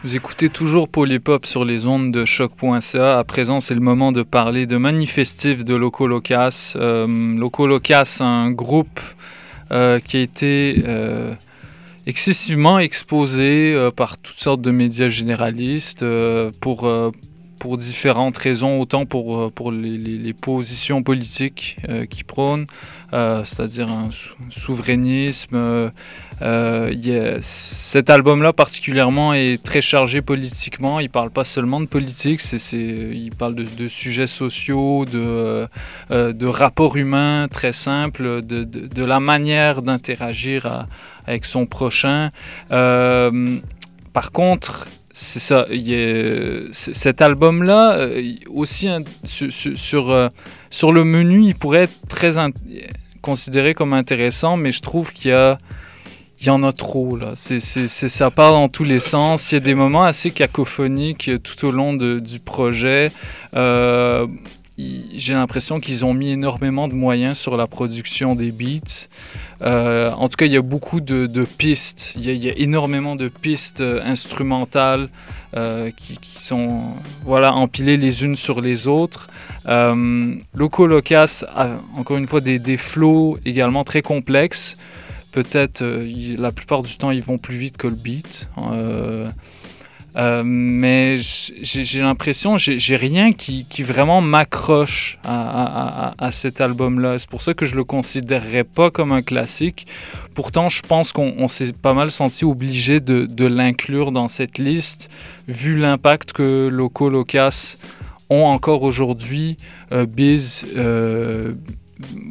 Vous 0.02 0.16
écoutez 0.16 0.50
toujours 0.50 0.90
Polypop 0.90 1.46
sur 1.46 1.64
les 1.64 1.86
ondes 1.86 2.12
de 2.12 2.26
choc.ca. 2.26 3.18
À 3.18 3.24
présent, 3.24 3.60
c'est 3.60 3.72
le 3.72 3.80
moment 3.80 4.12
de 4.12 4.22
parler 4.22 4.66
de 4.66 4.76
Manifestif 4.76 5.64
de 5.64 5.74
Loco 5.74 6.06
Locas. 6.06 6.74
Euh, 6.76 7.34
Loco 7.38 7.66
Locas, 7.66 8.18
un 8.20 8.50
groupe 8.50 9.00
euh, 9.74 9.98
qui 9.98 10.18
a 10.18 10.20
été 10.20 10.84
euh, 10.86 11.34
excessivement 12.06 12.78
exposé 12.78 13.74
euh, 13.74 13.90
par 13.90 14.18
toutes 14.18 14.38
sortes 14.38 14.60
de 14.60 14.70
médias 14.70 15.08
généralistes 15.08 16.04
pour, 16.60 16.88
pour 17.64 17.78
différentes 17.78 18.36
raisons, 18.36 18.78
autant 18.78 19.06
pour, 19.06 19.38
euh, 19.38 19.50
pour 19.50 19.72
les, 19.72 20.34
positions 20.34 21.02
politiques 21.02 21.78
euh, 21.88 22.04
qu'ils 22.04 22.26
prônent, 22.26 22.66
euh, 23.14 23.42
c'est-à-dire 23.46 23.88
un 23.90 24.10
sou- 24.10 24.34
souverainisme. 24.50 25.54
euh, 25.56 25.88
euh, 26.42 27.38
cet 27.40 28.10
album-là 28.10 28.52
particulièrement 28.52 29.32
est 29.32 29.64
très 29.64 29.80
chargé 29.80 30.20
politiquement. 30.20 31.00
Il 31.00 31.08
parle 31.08 31.30
pas 31.30 31.44
seulement 31.44 31.80
de 31.80 31.86
politique, 31.86 32.42
c'est, 32.42 32.58
il 32.76 33.30
parle 33.30 33.54
de, 33.54 33.88
sujets 33.88 34.26
sociaux, 34.26 35.06
de, 35.06 35.66
de 36.10 36.46
rapports 36.46 36.96
humains 36.98 37.48
très 37.50 37.72
simples, 37.72 38.42
de, 38.42 38.64
de- 38.64 39.04
la 39.04 39.20
manière 39.20 39.80
d'interagir 39.80 40.86
avec 41.26 41.46
son 41.46 41.64
prochain. 41.64 42.28
Par 42.68 44.32
contre, 44.32 44.86
c'est 45.14 45.38
ça. 45.40 45.66
il 45.70 46.68
c- 46.72 46.92
cet 46.92 47.22
album-là, 47.22 47.92
euh, 47.98 48.34
aussi 48.50 48.88
sur, 49.24 50.10
euh, 50.10 50.28
sur 50.70 50.92
le 50.92 51.04
menu, 51.04 51.42
il 51.44 51.54
pourrait 51.54 51.84
être 51.84 52.08
très 52.08 52.32
considéré 53.22 53.72
comme 53.74 53.94
intéressant, 53.94 54.56
mais 54.58 54.72
je 54.72 54.82
trouve 54.82 55.12
qu'il 55.12 55.30
y 55.30 55.34
a 55.34 55.58
il 56.40 56.48
y 56.48 56.50
en 56.50 56.62
a 56.64 56.72
trop 56.72 57.16
là. 57.16 57.32
C'est- 57.36 57.60
ça 57.60 58.30
part 58.30 58.52
dans 58.52 58.68
tous 58.68 58.82
les 58.84 58.98
sens. 58.98 59.50
Il 59.50 59.54
y 59.54 59.56
a 59.56 59.60
des 59.60 59.74
moments 59.76 60.02
assez 60.04 60.30
cacophoniques 60.32 61.28
euh, 61.28 61.38
tout 61.38 61.64
au 61.66 61.70
long 61.70 61.94
du 61.94 62.38
projet. 62.40 63.12
J'ai 64.76 65.34
l'impression 65.34 65.78
qu'ils 65.78 66.04
ont 66.04 66.14
mis 66.14 66.30
énormément 66.30 66.88
de 66.88 66.94
moyens 66.94 67.38
sur 67.38 67.56
la 67.56 67.66
production 67.66 68.34
des 68.34 68.50
beats. 68.50 69.08
Euh, 69.62 70.10
en 70.12 70.28
tout 70.28 70.36
cas, 70.36 70.46
il 70.46 70.52
y 70.52 70.56
a 70.56 70.62
beaucoup 70.62 71.00
de, 71.00 71.46
pistes. 71.58 72.14
Il 72.16 72.24
y, 72.24 72.50
a, 72.50 72.52
énormément 72.56 73.14
de 73.14 73.28
pistes 73.28 73.80
euh, 73.80 74.02
instrumentales 74.04 75.08
euh, 75.56 75.90
qui, 75.96 76.18
sont 76.38 76.94
voilà, 77.24 77.54
empilées 77.54 77.96
les 77.96 78.24
unes 78.24 78.34
sur 78.34 78.60
les 78.60 78.88
autres. 78.88 79.28
Euh, 79.66 80.34
Loco 80.54 80.86
Locas 80.86 81.44
a 81.54 81.78
encore 81.96 82.16
une 82.16 82.26
fois 82.26 82.40
des, 82.40 82.58
des 82.58 82.76
flows 82.76 83.38
également 83.44 83.84
très 83.84 84.02
complexes. 84.02 84.76
Peut-être 85.30 85.82
la 85.82 86.52
plupart 86.52 86.84
du 86.84 86.96
temps 86.96 87.10
ils 87.10 87.22
vont 87.22 87.38
plus 87.38 87.56
vite 87.56 87.76
que 87.76 87.88
le 87.88 87.96
beat. 87.96 88.48
Euh, 90.16 90.42
mais 90.44 91.16
j'ai 91.18 92.00
l'impression, 92.00 92.56
j'ai 92.56 92.96
rien 92.96 93.32
qui, 93.32 93.66
vraiment 93.82 94.20
m'accroche 94.20 95.18
à, 95.24 96.14
cet 96.30 96.60
album-là. 96.60 97.18
C'est 97.18 97.28
pour 97.28 97.42
ça 97.42 97.54
que 97.54 97.66
je 97.66 97.74
le 97.74 97.84
considérerais 97.84 98.64
pas 98.64 98.90
comme 98.90 99.12
un 99.12 99.22
classique. 99.22 99.86
Pourtant, 100.34 100.68
je 100.68 100.82
pense 100.82 101.12
qu'on 101.12 101.34
on 101.38 101.48
s'est 101.48 101.72
pas 101.72 101.94
mal 101.94 102.10
senti 102.10 102.44
obligé 102.44 103.00
de, 103.00 103.46
l'inclure 103.46 104.12
dans 104.12 104.28
cette 104.28 104.58
liste, 104.58 105.10
vu 105.48 105.78
l'impact 105.78 106.32
que 106.32 106.68
Loco 106.68 107.10
Locas 107.10 107.76
ont 108.30 108.44
encore 108.44 108.82
aujourd'hui. 108.82 109.58
Euh, 109.92 110.06
Biz, 110.06 110.66
euh, 110.76 111.52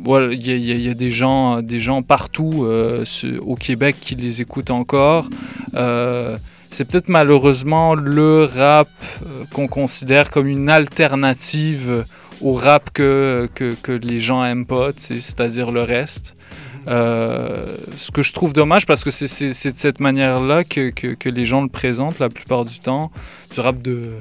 il 0.06 0.48
y, 0.48 0.90
a- 0.90 0.94
des 0.94 1.10
gens, 1.10 1.62
des 1.62 1.80
gens 1.80 2.02
partout 2.02 2.66
au 3.46 3.56
Québec 3.56 3.98
qui 4.00 4.16
les 4.16 4.42
écoutent 4.42 4.72
encore. 4.72 5.30
C'est 6.74 6.86
peut-être 6.86 7.08
malheureusement 7.10 7.94
le 7.96 8.46
rap 8.46 8.90
euh, 9.26 9.44
qu'on 9.54 9.68
considère 9.68 10.32
comme 10.32 10.48
une 10.48 10.70
alternative 10.70 12.06
au 12.42 12.54
rap 12.54 12.90
que, 12.94 13.48
que, 13.56 13.76
que 13.82 13.92
les 13.92 14.20
gens 14.20 14.44
aiment 14.44 14.66
pas, 14.66 14.90
c'est-à-dire 14.98 15.72
le 15.72 15.84
reste. 15.84 16.36
Euh, 16.88 17.78
ce 17.96 18.12
que 18.12 18.22
je 18.22 18.34
trouve 18.34 18.52
dommage 18.54 18.86
parce 18.86 19.04
que 19.06 19.12
c'est- 19.12 19.48
de 19.48 19.54
cette 19.78 20.02
manière-là 20.02 20.64
que, 20.66 20.90
que, 20.90 21.30
les 21.30 21.46
gens 21.46 21.62
le 21.62 21.70
présentent 21.70 22.20
la 22.20 22.28
plupart 22.30 22.66
du 22.66 22.80
temps, 22.80 23.12
du 23.54 23.60
rap 23.62 23.82
de, 23.82 23.92
euh, 23.92 24.20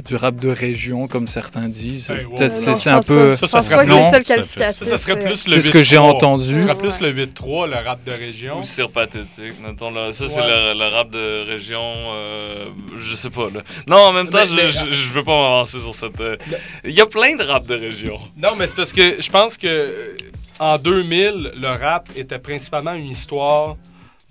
du 0.00 0.14
rap 0.16 0.36
de 0.36 0.48
région, 0.48 1.06
comme 1.08 1.26
certains 1.26 1.68
disent. 1.68 2.10
Euh, 2.10 2.48
c'est 2.48 2.74
c'est 2.74 2.90
un 2.90 2.96
pense 2.96 3.06
peu. 3.06 3.36
Ça, 3.36 3.46
ça 3.48 3.62
serait 3.62 3.84
non. 3.86 4.10
plus- 4.10 4.22
qualificatif. 4.24 4.86
Ça, 4.88 4.98
serait 4.98 5.18
plus 5.18 5.46
le 5.46 5.52
C'est 5.52 5.60
ce 5.60 5.70
que 5.70 5.82
j'ai 5.82 5.96
8-3. 5.96 6.00
entendu. 6.00 6.54
Ça 6.56 6.62
serait 6.62 6.78
plus 6.78 7.00
le 7.00 7.12
8-3, 7.12 7.66
le 7.68 7.76
rap 7.76 8.04
de 8.04 8.12
région. 8.12 8.60
Ou 8.60 8.64
surpathétique, 8.64 9.54
mettons. 9.62 9.90
Là. 9.90 10.12
Ça, 10.12 10.26
c'est 10.28 10.40
le, 10.40 10.78
le 10.78 10.86
rap 10.88 11.10
de 11.10 11.46
région. 11.48 11.82
euh, 11.82 12.66
je 12.96 13.14
sais 13.14 13.30
pas. 13.30 13.48
Là. 13.52 13.60
Non, 13.88 13.96
en 13.96 14.12
même 14.12 14.28
temps, 14.28 14.38
Mais- 14.40 14.46
je, 14.46 14.54
mais- 14.54 14.70
je, 14.90 14.90
je 14.90 15.08
veux 15.12 15.24
pas 15.24 15.36
m'avancer 15.36 15.78
sur 15.78 15.94
cette. 15.94 16.20
euh, 16.20 16.36
Il 16.84 16.92
y 16.92 17.00
a 17.00 17.06
plein 17.06 17.36
de 17.36 17.42
rap 17.44 17.66
de 17.66 17.74
région. 17.74 18.18
Non, 18.36 18.50
mais 18.56 18.66
c'est 18.68 18.76
parce 18.76 18.92
que 18.92 19.20
je 19.20 19.30
pense 19.30 19.56
que 19.56 19.66
euh, 19.66 20.16
en 20.58 20.78
2000, 20.78 21.52
le 21.56 21.68
rap 21.68 22.08
était 22.16 22.38
principalement 22.38 22.92
une 22.92 23.06
histoire 23.10 23.76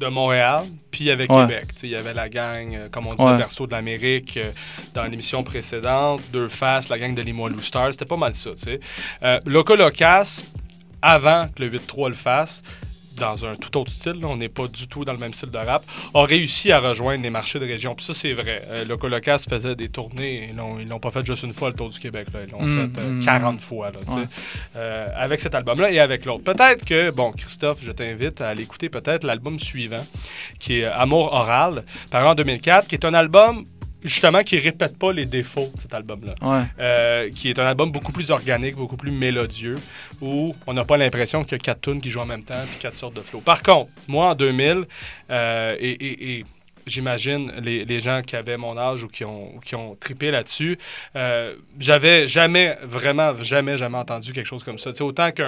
de 0.02 0.08
Montréal, 0.08 0.64
puis 0.92 1.10
avec 1.12 1.32
Ouais. 1.32 1.42
Québec. 1.48 1.68
Il 1.84 1.90
y 1.90 1.96
avait 1.96 2.14
la 2.14 2.28
gang, 2.28 2.76
euh, 2.76 2.90
comme 2.90 3.08
on 3.08 3.14
disait, 3.14 3.30
Ouais. 3.30 3.38
Berceau 3.38 3.68
de 3.68 3.72
l'Amérique, 3.72 4.36
euh, 4.38 4.52
dans 4.94 5.04
l'émission 5.04 5.44
précédente, 5.44 6.22
Deux 6.34 6.48
Faces, 6.50 6.90
la 6.90 6.98
gang 7.00 7.14
de 7.16 7.22
Limoilou 7.22 7.62
Stars, 7.62 7.92
c'était 7.94 8.06
pas 8.06 8.18
mal 8.18 8.34
ça. 8.34 8.52
tu 8.52 8.58
sais. 8.60 8.80
Euh, 9.24 9.40
Loco 9.46 9.76
Locas, 9.76 10.44
avant 11.02 11.48
que 11.56 11.64
le 11.64 11.70
8-3 11.70 12.10
le 12.10 12.16
fasse, 12.16 12.62
dans 13.18 13.46
un 13.46 13.56
tout 13.56 13.78
autre 13.78 13.92
style, 13.92 14.14
là, 14.22 14.28
on 14.28 14.38
n'est 14.38 14.50
pas 14.50 14.68
du 14.68 14.88
tout 14.88 15.06
dans 15.06 15.14
le 15.14 15.20
même 15.20 15.34
style 15.34 15.50
de 15.52 15.58
rap, 15.58 15.84
a 16.14 16.24
réussi 16.24 16.72
à 16.72 16.80
rejoindre 16.80 17.24
les 17.24 17.30
marchés 17.30 17.60
de 17.60 17.66
région. 17.66 17.94
Puis 17.96 18.06
ça, 18.06 18.14
c'est 18.14 18.34
vrai. 18.34 18.64
Euh, 18.70 18.86
Loco 18.86 19.08
Locas 19.08 19.46
faisait 19.50 19.76
des 19.76 19.90
tournées, 19.90 20.50
ils 20.52 20.56
l'ont- 20.58 20.80
ils 20.80 20.88
l'ont 20.88 21.00
pas 21.00 21.12
fait 21.12 21.26
juste 21.26 21.44
une 21.44 21.54
fois 21.54 21.70
le 21.70 21.76
tour 21.76 21.90
du 21.90 22.00
Québec, 22.00 22.28
là. 22.34 22.40
ils 22.46 22.52
l'ont 22.52 22.62
Mm, 22.64 22.94
fait 22.96 23.02
euh, 23.02 23.10
mm, 23.10 23.26
40 23.26 23.62
fois, 23.62 23.92
là, 23.92 24.00
ouais. 24.16 24.24
Euh, 24.76 25.08
avec 25.16 25.40
cet 25.40 25.56
album-là 25.56 25.92
et 25.92 26.00
avec 26.00 26.26
l'autre. 26.26 26.44
Peut-être 26.44 26.86
que, 26.86 27.12
bon, 27.12 27.32
Christophe, 27.32 27.80
je 27.82 27.92
t'invite 27.92 28.42
à 28.42 28.50
aller 28.50 28.64
écouter 28.64 28.90
peut-être 28.90 29.24
l'album 29.24 29.60
suivant, 29.60 30.06
qui 30.60 30.80
est 30.80 30.86
Amour 30.86 31.34
Oral, 31.34 31.84
paru 32.10 32.28
en 32.28 32.36
2004, 32.36 32.88
qui 32.88 32.96
est 32.96 33.06
un 33.06 33.14
album 33.14 33.66
justement 34.04 34.44
qui 34.44 34.58
répète 34.60 34.98
pas 34.98 35.12
les 35.14 35.26
défauts 35.26 35.72
de 35.76 35.82
cet 35.82 35.94
album-là. 35.94 36.34
Ouais. 36.42 36.66
Euh, 36.80 37.30
qui 37.30 37.50
est 37.50 37.60
un 37.60 37.66
album 37.66 37.92
beaucoup 37.92 38.12
plus 38.12 38.32
organique, 38.32 38.76
beaucoup 38.76 38.98
plus 38.98 39.12
mélodieux, 39.12 39.78
où 40.22 40.56
on 40.68 40.74
n'a 40.74 40.86
pas 40.86 40.98
l'impression 40.98 41.44
qu'il 41.44 41.54
y 41.54 41.56
a 41.56 41.60
quatre 41.60 41.82
tunes 41.82 42.02
qui 42.02 42.10
jouent 42.10 42.22
en 42.22 42.26
même 42.26 42.44
temps 42.44 42.62
puis 42.70 42.80
quatre 42.80 42.96
sortes 42.96 43.16
de 43.16 43.22
flows. 43.22 43.42
Par 43.42 43.62
contre, 43.64 43.90
moi 44.08 44.30
en 44.32 44.36
2000, 44.36 44.86
euh, 45.30 45.76
et, 45.80 45.90
et- 45.92 46.38
et 46.40 46.46
j'imagine 46.86 47.52
les, 47.62 47.86
les 47.86 48.00
gens 48.00 48.22
qui 48.22 48.36
avaient 48.36 48.58
mon 48.58 48.78
âge 48.78 49.04
ou 49.04 49.08
qui 49.08 49.24
ont, 49.26 49.60
qui 49.64 49.76
ont 49.76 49.96
trippé 49.96 50.32
là-dessus, 50.32 50.78
euh, 51.16 51.56
j'avais 51.80 52.28
jamais, 52.28 52.78
vraiment, 52.84 53.34
jamais, 53.42 53.78
jamais 53.78 53.98
entendu 53.98 54.34
quelque 54.34 54.46
chose 54.46 54.64
comme 54.64 54.78
ça. 54.78 54.92
Tu 54.92 54.98
sais, 54.98 55.04
autant 55.04 55.32
qu'un 55.32 55.46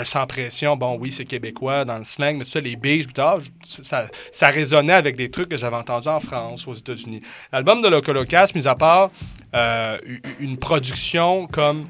un- 0.00 0.04
sans 0.04 0.26
pression, 0.26 0.76
bon, 0.76 0.96
oui, 0.98 1.12
c'est 1.12 1.24
québécois 1.24 1.84
dans 1.84 1.98
le 1.98 2.04
slang, 2.04 2.36
mais 2.38 2.44
sais, 2.44 2.60
les 2.60 2.76
biges, 2.76 3.06
je- 3.40 3.82
ça, 3.82 4.08
ça 4.32 4.48
résonnait 4.48 4.92
avec 4.94 5.16
des 5.16 5.30
trucs 5.30 5.48
que 5.48 5.56
j'avais 5.56 5.76
entendus 5.76 6.08
en 6.08 6.20
France, 6.20 6.66
aux 6.66 6.74
États-Unis. 6.74 7.22
L'album 7.52 7.82
de 7.82 7.88
Locolocas, 7.88 8.50
mis 8.54 8.66
à 8.66 8.74
part 8.74 9.10
euh, 9.54 9.98
une 10.38 10.56
production 10.56 11.46
comme 11.48 11.86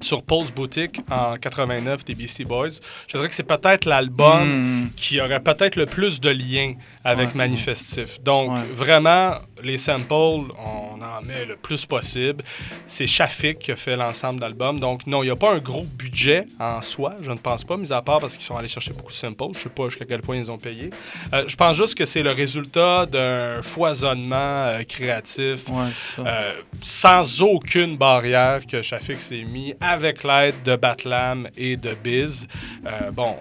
sur 0.00 0.22
Pulse 0.22 0.50
Boutique 0.52 1.00
en 1.10 1.36
89 1.36 2.04
des 2.04 2.14
Beastie 2.14 2.44
Boys. 2.44 2.70
Je 3.08 3.16
dirais 3.16 3.28
que 3.28 3.34
c'est 3.34 3.42
peut-être 3.42 3.84
l'album 3.84 4.82
Mm. 4.84 4.90
qui 4.96 5.20
aurait 5.20 5.40
peut-être 5.40 5.76
le 5.76 5.86
plus 5.86 6.20
de 6.20 6.30
liens 6.30 6.74
avec 7.04 7.28
Ouais. 7.30 7.34
Manifestif. 7.36 8.20
Donc, 8.22 8.50
Ouais. 8.52 8.62
vraiment, 8.74 9.34
les 9.64 9.78
samples, 9.78 10.12
on 10.12 11.00
en 11.00 11.22
met 11.22 11.44
le 11.46 11.56
plus 11.56 11.86
possible. 11.86 12.44
C'est 12.86 13.06
Shafik 13.06 13.58
qui 13.58 13.72
a 13.72 13.76
fait 13.76 13.96
l'ensemble 13.96 14.40
d'albums. 14.40 14.78
Donc, 14.80 15.06
non, 15.06 15.22
il 15.22 15.26
n'y 15.26 15.32
a 15.32 15.36
pas 15.36 15.54
un 15.54 15.58
gros 15.58 15.84
budget 15.84 16.46
en 16.58 16.82
soi, 16.82 17.14
je 17.20 17.30
ne 17.30 17.36
pense 17.36 17.64
pas, 17.64 17.76
mis 17.76 17.92
à 17.92 18.02
part 18.02 18.20
parce 18.20 18.36
qu'ils 18.36 18.44
sont 18.46 18.56
allés 18.56 18.68
chercher 18.68 18.92
beaucoup 18.92 19.12
de 19.12 19.16
samples. 19.16 19.52
Je 19.54 19.58
ne 19.58 19.62
sais 19.64 19.68
pas 19.68 19.88
jusqu'à 19.88 20.04
quel 20.04 20.20
point 20.22 20.36
ils 20.36 20.50
ont 20.50 20.58
payé. 20.58 20.90
Euh, 21.32 21.44
je 21.46 21.56
pense 21.56 21.76
juste 21.76 21.94
que 21.94 22.04
c'est 22.04 22.22
le 22.22 22.30
résultat 22.30 23.06
d'un 23.06 23.62
foisonnement 23.62 24.34
euh, 24.36 24.82
créatif 24.84 25.68
Ouais, 25.68 25.84
c'est 25.94 26.16
ça. 26.16 26.26
euh, 26.26 26.52
sans 26.82 27.42
aucune 27.42 27.96
barrière 27.96 28.66
que 28.66 28.82
Shafik 28.82 29.20
s'est 29.20 29.44
mis 29.44 29.74
avec 29.80 30.24
l'aide 30.24 30.62
de 30.64 30.76
Batlam 30.76 31.48
et 31.56 31.76
de 31.76 31.94
Biz. 31.94 32.46
Bon, 33.12 33.36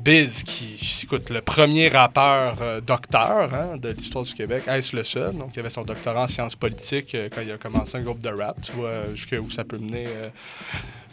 Biz 0.00 0.42
qui, 0.44 1.00
écoute, 1.04 1.30
le 1.30 1.40
premier 1.40 1.88
rappeur 1.88 2.56
docteur 2.82 3.50
hein, 3.54 3.76
de 3.76 3.90
l'histoire 3.90 4.24
du 4.24 4.34
Québec, 4.34 4.64
est-ce 4.66 4.94
le 4.94 5.04
seul? 5.04 5.32
Donc, 5.40 5.56
il 5.56 5.60
avait 5.60 5.70
son 5.70 5.84
doctorat 5.84 6.24
en 6.24 6.26
sciences 6.26 6.54
politiques 6.54 7.14
euh, 7.14 7.30
quand 7.32 7.40
il 7.40 7.50
a 7.50 7.56
commencé 7.56 7.96
un 7.96 8.02
groupe 8.02 8.20
de 8.20 8.28
rap. 8.28 8.60
Tu 8.60 8.72
vois 8.72 8.88
euh, 8.88 9.14
jusqu'où 9.14 9.50
ça 9.50 9.64
peut 9.64 9.78
mener 9.78 10.04
euh, 10.06 10.28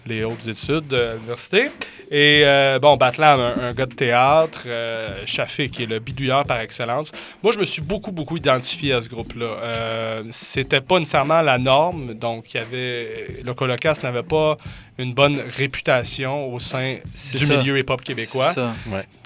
les 0.08 0.24
hautes 0.24 0.48
études 0.48 0.88
de 0.88 1.14
l'université. 1.16 1.70
Et 2.10 2.44
euh, 2.46 2.80
bon, 2.80 2.96
Batlam, 2.96 3.40
un, 3.40 3.68
un 3.68 3.74
gars 3.74 3.86
de 3.86 3.94
théâtre, 3.94 4.64
euh, 4.66 5.10
Shafik, 5.26 5.72
qui 5.72 5.84
est 5.84 5.88
le 5.88 6.00
bidouilleur 6.00 6.46
par 6.46 6.62
excellence. 6.62 7.12
Moi, 7.44 7.52
je 7.52 7.60
me 7.60 7.66
suis 7.66 7.82
beaucoup, 7.82 8.14
beaucoup 8.14 8.38
identifié 8.38 8.94
à 8.94 9.02
ce 9.02 9.10
groupe-là. 9.10 9.46
Euh, 9.62 10.24
C'était 10.32 10.80
pas 10.80 11.00
nécessairement 11.00 11.42
la 11.42 11.58
norme, 11.58 12.14
donc 12.14 12.54
il 12.54 12.58
y 12.58 12.60
avait. 12.62 13.28
Le 13.44 13.54
Colocas 13.54 14.00
n'avait 14.04 14.24
pas 14.24 14.58
une 14.98 15.14
bonne 15.14 15.42
réputation 15.58 16.54
au 16.54 16.60
sein 16.60 16.96
du 17.14 17.46
ça. 17.46 17.58
milieu 17.58 17.78
hip-hop 17.78 18.02
québécois. 18.02 18.48
C'est 18.50 18.56
ça. 18.62 18.74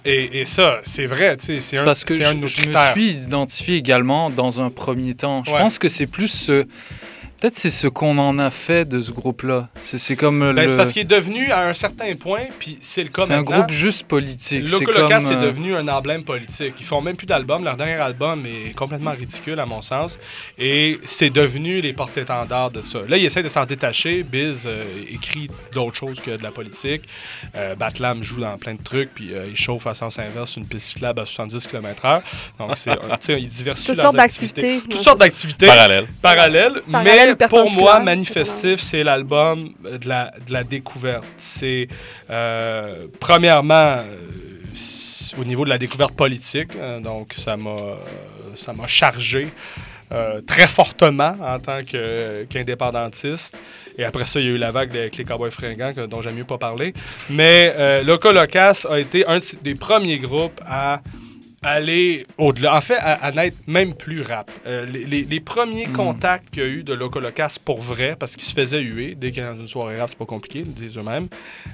Et, 0.03 0.41
et 0.41 0.45
ça, 0.45 0.79
c'est 0.83 1.05
vrai, 1.05 1.37
tu 1.37 1.45
sais, 1.45 1.61
c'est 1.61 1.75
C'est 1.77 1.81
un, 1.83 1.85
parce 1.85 2.03
que 2.03 2.15
c'est 2.15 2.21
je, 2.21 2.27
un 2.29 2.33
de 2.33 2.39
nos 2.39 2.47
je 2.47 2.67
me 2.67 2.73
suis 2.93 3.11
identifié 3.11 3.75
également 3.77 4.31
dans 4.31 4.59
un 4.59 4.71
premier 4.71 5.13
temps. 5.13 5.43
Je 5.45 5.51
Ouais. 5.51 5.59
pense 5.59 5.77
que 5.77 5.87
c'est 5.87 6.07
plus 6.07 6.27
ce. 6.29 6.65
Peut-être 7.41 7.57
c'est 7.57 7.71
ce 7.71 7.87
qu'on 7.87 8.19
en 8.19 8.37
a 8.37 8.51
fait 8.51 8.85
de 8.87 9.01
ce 9.01 9.11
groupe-là. 9.11 9.67
C'est 9.79 9.97
c'est 9.97 10.15
comme 10.15 10.53
Ben, 10.53 10.63
le. 10.63 10.69
C'est 10.69 10.77
parce 10.77 10.93
qu'il 10.93 11.01
est 11.01 11.05
devenu 11.05 11.51
à 11.51 11.67
un 11.67 11.73
certain 11.73 12.13
point, 12.15 12.43
puis 12.59 12.77
c'est 12.81 13.01
le 13.01 13.09
cas 13.09 13.25
C'est 13.25 13.33
un 13.33 13.41
groupe 13.41 13.71
juste 13.71 14.03
politique. 14.03 14.67
C'est 14.67 14.79
Loco 14.79 14.91
Locas 14.91 15.21
comme, 15.21 15.31
est 15.31 15.35
euh, 15.37 15.47
devenu 15.47 15.75
un 15.75 15.87
emblème 15.87 16.23
politique. 16.23 16.75
Ils 16.79 16.85
font 16.85 17.01
même 17.01 17.15
plus 17.15 17.25
d'albums. 17.25 17.63
Leur 17.63 17.77
dernier 17.77 17.95
album 17.95 18.45
est 18.45 18.75
complètement 18.75 19.09
ridicule, 19.09 19.59
à 19.59 19.65
mon 19.65 19.81
sens. 19.81 20.19
Et 20.59 20.99
c'est 21.05 21.31
devenu 21.31 21.81
les 21.81 21.93
porte-étendards 21.93 22.69
de 22.69 22.81
ça. 22.81 22.99
Là, 23.07 23.17
ils 23.17 23.25
essaient 23.25 23.41
de 23.41 23.49
s'en 23.49 23.65
détacher. 23.65 24.21
Biz 24.21 24.65
euh, 24.67 24.83
écrit 25.11 25.49
d'autres 25.73 25.97
choses 25.97 26.19
que 26.19 26.37
de 26.37 26.43
la 26.43 26.51
politique. 26.51 27.01
Euh, 27.55 27.73
Batlam 27.75 28.21
joue 28.21 28.41
dans 28.41 28.55
plein 28.57 28.75
de 28.75 28.83
trucs, 28.83 29.15
puis 29.15 29.33
euh, 29.33 29.47
il 29.49 29.57
chauffe 29.57 29.87
à 29.87 29.95
sens 29.95 30.19
inverse 30.19 30.57
une 30.57 30.67
piste 30.67 30.89
cyclable 30.89 31.21
à 31.21 31.25
70 31.25 31.67
km/h. 31.67 32.21
Donc, 32.59 32.77
c'est, 32.77 32.91
euh, 32.91 32.95
tu 32.95 33.17
sais, 33.21 33.41
il 33.41 33.49
diversifie 33.49 33.87
Toutes 33.87 33.97
leurs 33.97 34.05
sortes 34.05 34.19
activités. 34.19 34.61
d'activités. 34.61 34.89
Toutes 34.89 35.01
sortes 35.01 35.17
c'est 35.19 35.25
d'activités. 35.25 35.65
Parallèles. 35.65 36.07
Parallèles. 36.21 36.81
Parallèles 36.91 37.29
Mais 37.29 37.30
ou 37.31 37.47
pour 37.47 37.71
moi, 37.81 37.99
Manifestif, 37.99 38.79
c'est 38.79 39.03
l'album 39.03 39.69
de 39.83 40.07
la, 40.07 40.31
de 40.47 40.53
la 40.53 40.63
découverte. 40.63 41.23
C'est, 41.37 41.87
euh, 42.29 43.07
premièrement, 43.19 43.73
euh, 43.97 44.03
au 45.39 45.43
niveau 45.43 45.63
de 45.65 45.69
la 45.69 45.77
découverte 45.77 46.13
politique, 46.15 46.71
hein, 46.81 47.01
donc 47.01 47.33
ça 47.35 47.57
m'a, 47.57 47.69
euh, 47.71 48.87
chargé 48.87 49.47
euh, 50.13 50.41
très 50.41 50.67
fortement 50.67 51.35
en 51.41 51.57
tant 51.59 51.79
qu'indépendantiste. 52.49 53.57
Et 53.97 54.03
après 54.03 54.25
ça, 54.25 54.39
il 54.39 54.45
y 54.45 54.49
a 54.49 54.51
eu 54.53 54.57
la 54.57 54.71
vague 54.71 54.95
avec 54.95 55.17
les 55.17 55.23
Cowboys 55.25 55.51
fringants, 55.51 55.93
que- 55.93 56.05
dont 56.05 56.21
j'aime 56.21 56.35
mieux 56.35 56.43
pas 56.45 56.57
parler. 56.57 56.93
Mais 57.29 57.73
euh, 57.77 58.03
Loco 58.03 58.31
Locas 58.31 58.85
a 58.89 58.99
été 58.99 59.25
un 59.27 59.39
des 59.61 59.75
premiers 59.75 60.17
groupes 60.19 60.59
à 60.67 61.01
aller 61.63 62.25
au-delà. 62.37 62.75
En 62.75 62.81
fait, 62.81 62.95
à, 62.97 63.13
à 63.13 63.31
n'être 63.31 63.57
même 63.67 63.93
plus 63.93 64.21
rap. 64.21 64.49
Euh, 64.65 64.85
les, 64.85 65.05
les- 65.05 65.23
les 65.23 65.39
premiers 65.39 65.87
Hmm. 65.87 65.93
contacts 65.93 66.49
qu'il 66.49 66.63
y 66.63 66.65
a 66.65 66.69
eu 66.69 66.83
de 66.83 66.93
Locas 66.93 67.57
pour 67.63 67.81
vrai, 67.81 68.15
parce 68.19 68.35
qu'ils 68.35 68.47
se 68.47 68.53
faisaient 68.53 68.81
huer, 68.81 69.15
dès 69.15 69.31
qu'il 69.31 69.43
y 69.43 69.45
a 69.45 69.51
une 69.51 69.67
soirée 69.67 69.99
rap, 69.99 70.09
c'est 70.09 70.17
pas 70.17 70.25
compliqué, 70.25 70.59
ils 70.59 70.65
le 70.65 70.71
disent 70.71 70.97
eux-mêmes. 70.97 71.27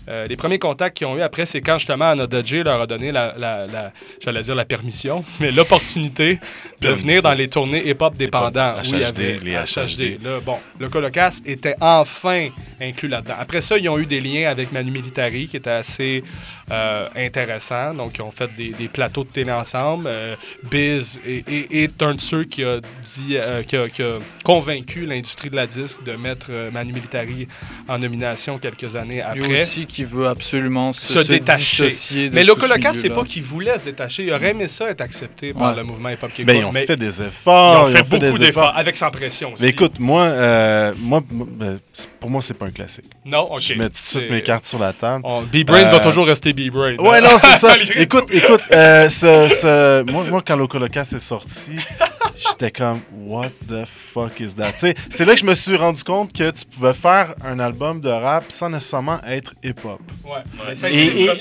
Euh, 0.10 0.28
les 0.28 0.36
premiers 0.36 0.60
contacts 0.60 0.98
qu'ils 0.98 1.08
ont 1.08 1.18
eu 1.18 1.22
après, 1.22 1.46
c'est 1.46 1.62
quand 1.62 1.78
justement 1.78 2.10
Anna 2.12 2.28
J 2.44 2.64
leur 2.64 2.82
a 2.82 2.88
donné 2.88 3.12
la, 3.12 3.34
la- 3.38 3.66
la- 3.68 3.92
j'allais 4.22 4.42
dire 4.44 4.56
la 4.56 4.66
permission, 4.66 5.24
mais 5.40 5.52
l'opportunité 5.52 6.40
de 6.82 6.90
venir 6.90 7.22
dans 7.22 7.34
les 7.34 7.48
tournées 7.48 7.88
hip-hop 7.90 8.16
dépendants. 8.18 8.76
Où 8.80 8.84
il 8.84 9.00
y 9.00 9.04
HHD, 9.04 9.06
avait 9.22 9.36
les 9.38 9.56
HHD. 9.56 10.24
Là, 10.24 10.40
bon, 10.46 10.58
le 10.80 10.90
Colocas 10.90 11.40
était 11.46 11.76
enfin 11.80 12.50
inclus 12.82 13.08
là-dedans. 13.08 13.36
Après 13.40 13.62
ça, 13.62 13.78
ils 13.78 13.88
ont 13.90 13.98
eu 13.98 14.06
des 14.06 14.20
liens 14.22 14.50
avec 14.50 14.72
Manu 14.72 14.92
Militari 14.92 15.48
qui 15.48 15.58
étaient 15.58 15.70
assez 15.70 16.24
euh, 16.72 17.08
intéressants. 17.16 17.94
Donc, 17.94 18.18
ils 18.18 18.22
ont 18.22 18.32
fait 18.32 18.50
des, 18.56 18.70
des 18.70 18.88
plateaux 18.88 19.24
de 19.24 19.30
télé 19.30 19.52
ensemble. 19.52 20.06
Euh, 20.08 20.36
Biz 20.70 21.20
est, 21.26 21.48
est- 21.50 21.84
est 21.84 22.02
un 22.04 22.14
de 22.14 22.22
ceux 22.22 22.44
qui 22.44 22.64
a, 22.64 22.80
dit, 22.80 23.38
euh, 23.38 23.64
qui 23.64 23.76
a, 23.78 23.88
qui 23.90 24.02
a 24.04 24.20
convaincu 24.44 25.06
l'industrie 25.06 25.50
de 25.50 25.56
la 25.56 25.68
disque 25.68 26.04
de 26.04 26.14
mettre 26.14 26.48
euh, 26.50 26.72
Manu 26.72 26.94
Militari 26.94 27.48
en 27.88 28.00
nomination 28.00 28.58
quelques 28.60 28.96
années 28.96 29.22
après. 29.22 29.40
Lui 29.40 29.54
aussi 29.54 29.86
qui 29.86 30.04
veut 30.04 30.28
absolument 30.28 30.92
se, 30.92 31.14
se 31.14 31.24
se 31.24 31.32
détacher. 31.32 31.84
de 32.30 32.36
Mais 32.36 32.42
tout 32.42 32.48
Loco 32.48 32.62
ce 32.68 33.00
c'est 33.02 33.10
pas 33.10 33.24
qu'il 33.24 33.44
voulait 33.44 33.78
se 33.80 33.84
détacher. 33.84 34.24
Il 34.26 34.34
aurait 34.34 34.52
aimé 34.52 34.68
ça 34.68 34.90
être 34.90 35.02
accepté 35.02 35.54
par 35.54 35.72
Ouais. 35.72 35.76
le 35.78 35.84
mouvement 35.84 36.10
hip-hop 36.10 36.32
québécois. 36.32 36.54
Ben, 36.54 36.60
ils 36.62 36.66
ont 36.66 36.72
mais 36.72 36.86
fait 36.86 36.96
des 36.96 37.22
efforts. 37.22 37.90
Ils 37.90 37.94
ont 37.94 38.04
fait 38.06 38.20
beaucoup 38.20 38.38
d'efforts, 38.38 38.74
avec 38.76 38.96
sans 38.96 39.12
pression 39.12 39.54
aussi. 39.54 39.64
Mais 39.64 39.70
écoute, 39.70 40.00
moi, 40.00 40.24
euh, 40.24 40.94
moi, 40.98 41.22
ben, 41.30 41.80
pour 42.20 42.30
moi, 42.30 42.42
c'est 42.42 42.54
pas 42.54 42.66
un 42.66 42.72
classique. 42.72 43.06
Non, 43.26 43.52
ok. 43.52 43.60
Je 43.62 43.74
mets 43.74 43.86
tout 43.86 43.92
de 43.92 43.98
suite 43.98 44.30
mes 44.30 44.42
cartes 44.42 44.66
sur 44.66 44.80
la 44.80 44.94
table. 44.94 45.24
Oh, 45.26 45.42
B-Brain 45.52 45.86
Euh, 45.88 45.90
va 45.92 46.00
toujours 46.00 46.26
rester 46.28 46.54
Ouais, 47.00 47.22
non, 47.22 47.38
c'est 47.40 47.58
ça. 47.58 47.76
écoute, 47.96 48.26
écoute, 48.32 48.62
euh, 48.72 49.10
ce- 49.10 49.48
ce- 49.50 50.04
moi, 50.12 50.24
moi, 50.30 50.42
quand 50.46 50.56
Loco 50.56 50.78
Locas 50.80 51.12
est 51.16 51.20
sorti, 51.20 51.76
J'étais 52.40 52.72
comme, 52.72 53.02
what 53.12 53.50
the 53.68 53.86
fuck 53.86 54.40
is 54.40 54.54
that? 54.56 54.74
C'est 54.78 55.26
là 55.26 55.34
que 55.34 55.40
je 55.40 55.46
me 55.46 55.54
suis 55.54 55.76
rendu 55.76 56.04
compte 56.04 56.34
que 56.34 56.52
tu 56.52 56.66
pouvais 56.66 56.94
faire 56.94 57.34
un 57.44 57.60
album 57.60 58.00
de 58.02 58.10
rap 58.10 58.46
sans 58.52 58.70
nécessairement 58.70 59.20
être 59.28 59.54
hip-hop. 59.64 60.00
Ouais. 60.24 60.76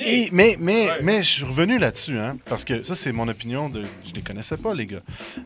Et- 0.07 0.29
mais, 0.33 0.57
mais, 0.59 0.89
mais 1.03 1.19
je 1.23 1.29
suis 1.29 1.45
revenu 1.45 1.79
là-dessus, 1.79 2.19
hein, 2.19 2.37
parce 2.47 2.65
que 2.65 2.83
ça, 2.83 2.95
c'est 2.95 3.13
mon 3.13 3.29
opinion. 3.29 3.69
De, 3.69 3.83
je 4.07 4.13
les 4.15 4.23
connaissais 4.23 4.57
pas, 4.57 4.73
les 4.75 4.87
gars. 4.87 5.01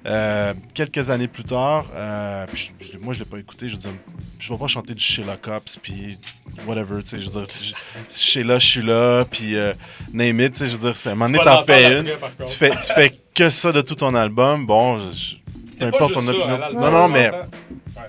Euh, 0.06 0.54
quelques 0.74 1.10
années 1.10 1.28
plus 1.28 1.44
tard, 1.44 1.86
euh, 1.94 2.46
je- 2.54 2.68
je- 2.80 2.98
moi, 2.98 3.12
je 3.14 3.18
l'ai 3.20 3.24
pas 3.24 3.38
écouté. 3.38 3.68
Je 3.68 3.74
veux 3.74 3.80
dire, 3.80 3.90
je 4.38 4.52
vais 4.52 4.58
pas 4.58 4.66
chanter 4.68 4.94
du 4.94 5.02
Sheila 5.02 5.36
Cops, 5.36 5.78
puis 5.82 6.18
whatever, 6.66 7.02
tu 7.02 7.10
sais. 7.10 7.20
Je 7.20 7.28
veux 7.30 7.42
dire, 7.42 7.54
je- 7.60 7.72
Sheila, 8.14 8.58
je 8.58 8.66
suis 8.66 8.82
là, 8.82 9.24
puis 9.24 9.56
euh, 9.56 9.72
name 10.12 10.40
it, 10.40 10.52
tu 10.52 10.60
sais. 10.60 10.66
Je 10.66 10.72
veux 10.72 10.78
dire, 10.88 10.96
c'est- 10.96 11.08
à 11.08 11.12
un 11.12 11.14
moment 11.16 11.26
donné, 11.30 11.38
t'en 11.44 11.64
fais 11.64 11.98
une. 11.98 12.04
Tu 12.46 12.56
fais, 12.56 12.70
tu 12.70 12.92
fais 12.94 13.18
que 13.34 13.48
ça 13.50 13.72
de 13.72 13.80
tout 13.80 13.94
ton 13.94 14.14
album. 14.14 14.66
Bon, 14.66 14.98
je- 15.10 15.36
peu 15.78 15.90
pas 15.90 15.96
importe 15.96 16.12
ton 16.14 16.26
opinion. 16.28 16.46
hein, 16.48 16.68
non, 16.74 16.90
non, 16.90 17.04
on 17.04 17.08
mais. 17.08 17.30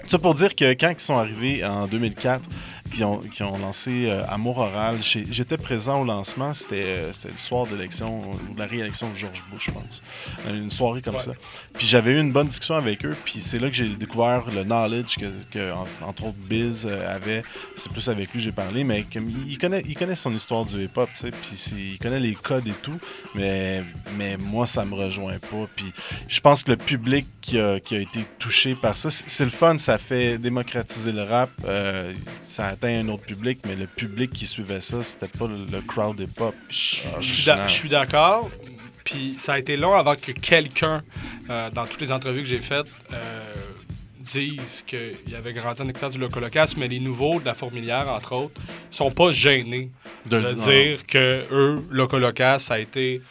Ça 0.07 0.19
pour 0.19 0.33
dire 0.33 0.55
que 0.55 0.73
quand 0.73 0.89
ils 0.91 0.99
sont 0.99 1.17
arrivés 1.17 1.63
en 1.63 1.87
2004, 1.87 2.43
qui 2.91 3.05
ont, 3.05 3.19
qui 3.19 3.41
ont 3.41 3.57
lancé 3.57 4.07
euh, 4.09 4.25
Amour 4.27 4.57
Oral, 4.57 4.97
j'étais 5.01 5.55
présent 5.57 6.01
au 6.01 6.03
lancement, 6.03 6.53
c'était 6.53 6.83
euh, 6.87 7.11
le 7.23 7.37
soir 7.37 7.65
de 7.65 7.75
l'élection, 7.77 8.31
ou 8.49 8.53
de 8.53 8.59
la 8.59 8.65
réélection 8.65 9.07
de 9.09 9.13
George 9.15 9.45
Bush, 9.49 9.67
je 9.67 9.71
pense. 9.71 10.03
Euh, 10.45 10.57
Une 10.57 10.69
soirée 10.69 11.01
comme 11.01 11.13
Ouais. 11.13 11.19
ça. 11.21 11.31
Puis 11.77 11.87
j'avais 11.87 12.11
eu 12.11 12.19
une 12.19 12.33
bonne 12.33 12.47
discussion 12.47 12.75
avec 12.75 13.05
eux, 13.05 13.15
puis 13.23 13.39
c'est 13.39 13.59
là 13.59 13.69
que 13.69 13.75
j'ai 13.77 13.87
découvert 13.87 14.43
le 14.53 14.63
knowledge 14.65 15.15
que, 15.17 15.25
que, 15.51 15.71
en- 15.71 15.87
entre 16.05 16.25
autres, 16.25 16.37
Biz 16.49 16.85
euh, 16.85 17.15
avait. 17.15 17.43
C'est 17.77 17.89
plus 17.93 18.09
avec 18.09 18.27
lui 18.33 18.39
que 18.39 18.43
j'ai 18.43 18.51
parlé, 18.51 18.83
mais 18.83 19.03
comme, 19.03 19.29
il, 19.47 19.57
connaît, 19.57 19.83
il 19.87 19.95
connaît 19.95 20.15
son 20.15 20.33
histoire 20.35 20.65
du 20.65 20.83
hip-hop, 20.83 21.09
tu 21.13 21.19
sais, 21.19 21.31
puis 21.31 21.91
il 21.93 21.97
connaît 21.97 22.19
les 22.19 22.33
codes 22.33 22.67
et 22.67 22.71
tout, 22.81 22.99
mais, 23.35 23.83
mais 24.17 24.35
moi, 24.35 24.65
ça 24.65 24.83
me 24.83 24.95
rejoint 24.95 25.39
pas. 25.39 25.65
Puis 25.77 25.93
je 26.27 26.41
pense 26.41 26.63
que 26.65 26.71
le 26.71 26.77
public 26.77 27.25
qui 27.39 27.57
a, 27.57 27.79
qui 27.79 27.95
a 27.95 27.99
été 27.99 28.25
touché 28.37 28.75
par 28.75 28.97
ça, 28.97 29.09
c'est 29.09 29.45
le 29.45 29.49
fun, 29.49 29.77
ça 29.81 29.97
fait 29.97 30.37
démocratiser 30.37 31.11
le 31.11 31.23
rap, 31.23 31.49
euh, 31.65 32.13
ça 32.41 32.67
atteint 32.67 32.99
un 33.03 33.09
autre 33.09 33.23
public, 33.25 33.59
mais 33.65 33.75
le 33.75 33.87
public 33.87 34.31
qui 34.31 34.45
suivait 34.45 34.79
ça, 34.79 35.01
c'était 35.03 35.27
pas 35.27 35.47
le, 35.47 35.81
crowd 35.81 36.19
hip-hop. 36.19 36.55
Je 36.69 36.75
suis 37.19 37.45
d'a- 37.45 37.67
je 37.67 37.73
suis 37.73 37.89
d'accord. 37.89 38.49
Puis 39.03 39.35
ça 39.39 39.53
a 39.53 39.59
été 39.59 39.75
long 39.77 39.93
avant 39.95 40.15
que 40.15 40.31
quelqu'un, 40.31 41.01
euh, 41.49 41.69
dans 41.71 41.87
toutes 41.87 42.01
les 42.01 42.11
entrevues 42.11 42.41
que 42.41 42.47
j'ai 42.47 42.59
faites, 42.59 42.85
euh, 43.11 43.53
dise 44.19 44.83
qu'il 44.85 45.35
avait 45.35 45.53
grandi 45.53 45.81
en 45.81 45.89
écoutant 45.89 46.09
du 46.09 46.19
Locolocas, 46.19 46.75
mais 46.77 46.87
les 46.87 46.99
nouveaux 46.99 47.39
de 47.39 47.45
la 47.45 47.55
Fourmilière, 47.55 48.07
entre 48.09 48.33
autres, 48.33 48.61
sont 48.91 49.09
pas 49.11 49.31
gênés 49.31 49.89
De 50.27 50.39
dire. 50.39 51.05
que 51.07 51.43
eux, 51.51 51.83
Locolocas, 51.89 52.59
ça 52.59 52.75
a 52.75 52.79
été 52.79 53.21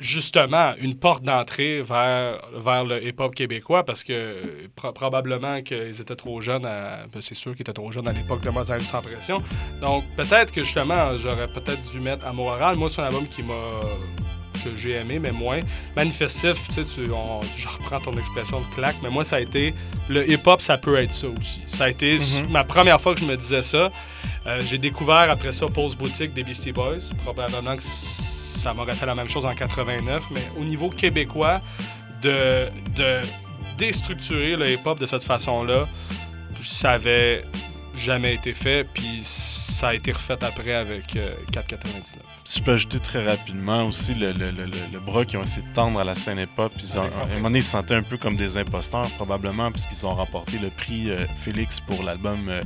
justement 0.00 0.74
une 0.78 0.94
porte 0.96 1.22
d'entrée 1.24 1.82
vers, 1.82 2.40
vers 2.56 2.84
le 2.84 3.04
hip-hop 3.04 3.34
québécois 3.34 3.84
parce 3.84 4.04
que 4.04 4.68
pro- 4.76 4.92
probablement 4.92 5.60
qu'ils 5.62 6.00
étaient 6.00 6.14
trop 6.16 6.40
jeunes 6.40 6.66
à. 6.66 7.06
ben, 7.12 7.20
c'est 7.20 7.34
sûr 7.34 7.52
qu'ils 7.52 7.62
étaient 7.62 7.72
trop 7.72 7.90
jeunes 7.90 8.08
à 8.08 8.12
l'époque 8.12 8.40
de 8.42 8.50
Mozart 8.50 8.80
sans 8.80 9.02
pression. 9.02 9.38
Donc 9.80 10.04
peut-être 10.16 10.52
que 10.52 10.62
justement 10.62 11.16
j'aurais 11.16 11.48
peut-être 11.48 11.82
dû 11.92 11.98
mettre 12.00 12.24
Amour 12.26 12.46
Oral. 12.46 12.76
Moi 12.76 12.88
c'est 12.92 13.00
un 13.00 13.06
album 13.06 13.26
qui 13.26 13.42
m'a 13.42 13.54
que 14.64 14.76
j'ai 14.76 14.92
aimé, 14.94 15.20
mais 15.20 15.30
moins. 15.30 15.60
Manifestif, 15.94 16.56
tu 16.68 16.82
sais, 16.82 16.84
tu- 16.84 17.10
on- 17.12 17.38
je 17.56 17.68
reprends 17.68 18.00
ton 18.00 18.10
expression 18.18 18.58
de 18.60 18.74
claque, 18.74 18.96
mais 19.04 19.08
moi, 19.08 19.22
ça 19.22 19.36
a 19.36 19.40
été. 19.40 19.72
Le 20.08 20.28
hip-hop, 20.28 20.60
ça 20.60 20.76
peut 20.76 20.98
être 20.98 21.12
ça 21.12 21.28
aussi. 21.28 21.60
Ça 21.68 21.84
a 21.84 21.88
été 21.90 22.18
Mhm. 22.18 22.50
ma 22.50 22.64
première 22.64 23.00
fois 23.00 23.14
que 23.14 23.20
je 23.20 23.24
me 23.24 23.36
disais 23.36 23.62
ça. 23.62 23.92
Euh, 24.48 24.58
j'ai 24.64 24.78
découvert 24.78 25.30
après 25.30 25.52
ça 25.52 25.66
Pause 25.66 25.96
Boutique 25.96 26.34
des 26.34 26.42
Beastie 26.42 26.72
Boys. 26.72 26.98
Probablement 27.22 27.76
que 27.76 27.82
ça 28.58 28.74
m'aurait 28.74 28.94
fait 28.94 29.06
la 29.06 29.14
même 29.14 29.28
chose 29.28 29.46
en 29.46 29.54
89, 29.54 30.24
mais 30.32 30.42
au 30.58 30.64
niveau 30.64 30.90
québécois, 30.90 31.60
de, 32.22 32.68
de 32.96 33.20
déstructurer 33.76 34.56
le 34.56 34.70
hip-hop 34.70 34.98
de 34.98 35.06
cette 35.06 35.22
façon-là, 35.22 35.86
ça 36.62 36.92
avait 36.92 37.44
jamais 37.94 38.34
été 38.34 38.54
fait, 38.54 38.84
puis 38.92 39.20
ça 39.24 39.88
a 39.88 39.94
été 39.94 40.12
refait 40.12 40.42
après 40.42 40.74
avec 40.74 41.16
euh, 41.16 41.34
4,99. 41.52 42.37
Si 42.50 42.60
je 42.60 42.64
peux 42.64 42.72
ajouter 42.72 42.98
très 42.98 43.26
rapidement 43.26 43.84
aussi 43.84 44.14
le, 44.14 44.32
le, 44.32 44.50
le, 44.50 44.64
le- 44.64 44.70
le 44.94 44.98
bras 45.00 45.26
qu'ils 45.26 45.38
ont 45.38 45.42
essayé 45.42 45.60
de 45.68 45.74
tendre 45.74 46.00
à 46.00 46.04
la 46.04 46.14
scène 46.14 46.38
hip-hop. 46.38 46.72
Ils 46.78 46.98
ont, 46.98 47.02
à 47.02 47.04
un 47.04 47.34
moment 47.34 47.42
donné, 47.50 47.58
ils 47.58 47.62
se 47.62 47.72
sentaient 47.72 47.94
un 47.94 48.02
peu 48.02 48.16
comme 48.16 48.36
des 48.36 48.56
imposteurs, 48.56 49.06
probablement, 49.18 49.70
puisqu'ils 49.70 50.06
ont 50.06 50.14
remporté 50.14 50.52
le 50.58 50.70
prix 50.70 51.10
euh, 51.10 51.18
Félix 51.42 51.78
pour 51.78 52.02
l'album 52.02 52.38
euh, 52.48 52.60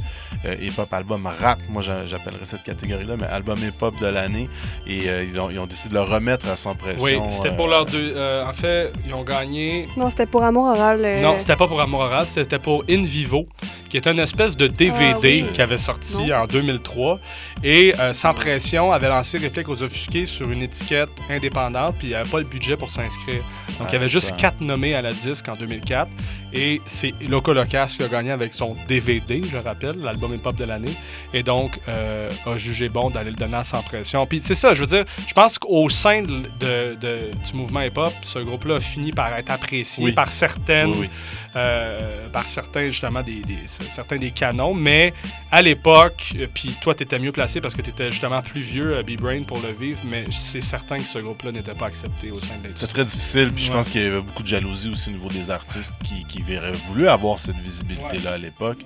euh, 0.45 0.55
hip-hop, 0.63 0.93
album 0.93 1.27
rap. 1.27 1.59
Moi, 1.69 1.83
j'a- 1.83 2.07
j'appellerais 2.07 2.45
cette 2.45 2.63
catégorie-là, 2.63 3.17
mais 3.21 3.27
album 3.27 3.59
hip-hop 3.59 3.99
de 4.01 4.07
l'année. 4.07 4.49
Et 4.87 5.09
euh, 5.09 5.25
ils, 5.25 5.41
ont, 5.41 5.51
ils 5.51 5.59
ont 5.59 5.67
décidé 5.67 5.89
de 5.89 5.95
le 5.95 6.03
remettre 6.03 6.47
à 6.47 6.55
sans 6.55 6.77
pression. 6.77 7.05
Oui, 7.27 7.33
c'était 7.33 7.53
euh, 7.53 7.57
pour 7.57 7.67
leur 7.67 7.85
deux. 7.85 8.13
euh, 8.15 8.47
en 8.49 8.53
fait, 8.53 8.93
ils 9.05 9.13
ont 9.13 9.25
gagné. 9.25 9.89
Non, 9.97 10.11
c'était 10.11 10.27
pour 10.27 10.45
Amour 10.45 10.67
Oral. 10.67 11.01
euh, 11.05 11.21
Non, 11.23 11.41
c'était 11.41 11.57
pas 11.57 11.67
pour 11.67 11.81
Amour 11.81 12.03
Oral, 12.03 12.27
c'était 12.29 12.61
pour 12.61 12.85
In 12.89 13.03
Vivo, 13.03 13.49
qui 13.89 13.97
est 13.97 14.07
une 14.07 14.21
espèce 14.21 14.57
de 14.57 14.69
DVD 14.69 15.03
Ah 15.43 15.47
oui. 15.49 15.53
qui 15.53 15.61
avait 15.61 15.77
sorti 15.77 16.19
Non. 16.27 16.37
en 16.37 16.47
2003. 16.47 17.19
Et 17.65 17.93
euh, 17.99 18.15
Sans 18.15 18.33
Pression 18.33 18.93
avait 18.93 19.09
lancé 19.09 19.39
Réplique 19.39 19.69
aux 19.73 19.83
Offusqués 19.83 20.27
sur 20.27 20.51
une 20.51 20.63
étiquette 20.63 21.09
indépendante, 21.29 21.97
puis 21.99 22.09
il 22.09 22.11
n'y 22.11 22.15
avait 22.17 22.29
pas 22.29 22.39
le 22.39 22.45
budget 22.45 22.77
pour 22.77 22.91
s'inscrire. 22.91 23.43
Donc 23.79 23.81
Ah, 23.81 23.87
il 23.89 23.93
y 23.95 23.97
avait 23.97 24.09
juste 24.09 24.29
ça. 24.31 24.37
quatre 24.37 24.61
nommés 24.61 24.95
à 24.95 25.03
la 25.03 25.13
disque 25.13 25.49
en 25.49 25.57
2004. 25.57 26.11
Et 26.55 26.81
c'est 26.87 27.15
Loco 27.29 27.53
Locas 27.53 27.95
qui 27.97 28.03
a 28.03 28.09
gagné 28.09 28.31
avec 28.31 28.53
son 28.53 28.77
DVD, 28.87 29.41
je 29.51 29.57
rappelle, 29.57 29.99
l'album 30.01 30.35
hip-hop 30.35 30.55
de 30.57 30.65
l'année. 30.65 30.93
Et 31.33 31.43
donc, 31.43 31.79
euh, 31.89 32.29
a 32.47 32.57
jugé 32.59 32.89
bon 32.89 33.09
d'aller 33.11 33.31
le 33.31 33.37
donner 33.37 33.57
à 33.57 33.65
Sans 33.65 33.83
Pression. 33.83 34.27
Puis 34.27 34.43
c'est 34.45 34.55
ça, 34.55 34.75
je 34.75 34.81
veux 34.81 34.87
dire, 34.87 35.05
je 35.27 35.33
pense 35.33 35.59
qu'au 35.59 35.89
sein 35.89 36.23
de, 36.23 36.43
de- 36.61 36.95
de- 37.01 37.31
du 37.47 37.55
mouvement 37.55 37.81
hip-hop, 37.83 38.13
ce 38.23 38.39
groupe-là 38.41 38.77
a 38.77 38.81
fini 38.81 39.13
par 39.13 39.35
être 39.37 39.51
apprécié 39.51 40.05
Oui. 40.05 40.13
par 40.13 40.31
certaines, 40.31 40.91
Oui, 40.91 40.97
oui. 41.03 41.09
euh, 41.57 42.29
par 42.33 42.45
certains, 42.45 42.87
justement, 42.87 43.23
des, 43.23 43.41
des- 43.41 43.57
certains 43.67 44.19
des 44.19 44.31
canons. 44.31 44.75
Mais 44.75 45.15
à 45.51 45.63
l'époque, 45.63 46.33
euh, 46.37 46.47
puis 46.53 46.75
toi, 46.83 46.95
tu 46.95 47.03
étais 47.05 47.19
mieux 47.19 47.33
placé 47.33 47.61
parce 47.63 47.75
que 47.75 47.83
tu 47.83 47.91
étais 47.91 48.11
justement 48.11 48.43
plus 48.43 48.61
vieux, 48.61 48.97
euh, 48.97 49.03
B-Brain, 49.03 49.43
pour 49.45 49.59
le 49.61 49.73
vivre, 49.73 50.01
mais 50.05 50.25
c'est 50.31 50.61
certain 50.61 50.97
que 50.97 51.03
ce 51.05 51.19
groupe-là 51.19 51.53
n'était 51.53 51.75
pas 51.75 51.87
accepté 51.87 52.31
au 52.31 52.41
sein 52.41 52.49
de 52.59 52.63
l'industrie. 52.65 52.81
C'était 52.81 52.93
très 52.93 53.05
difficile, 53.07 53.53
puis 53.55 53.65
je 53.65 53.71
Ouais. 53.71 53.77
pense 53.77 53.89
qu'il 53.91 54.03
y 54.03 54.07
avait 54.07 54.21
beaucoup 54.21 54.43
de 54.43 54.49
jalousie 54.49 54.91
aussi 54.91 55.09
au 55.09 55.13
niveau 55.13 55.29
des 55.29 55.51
artistes 55.51 55.97
qui, 56.05 56.25
qui 56.25 56.42
auraient 56.59 56.71
voulu 56.89 57.09
avoir 57.09 57.39
cette 57.41 57.57
visibilité-là 57.57 58.33
à 58.33 58.39
l'époque. 58.39 58.79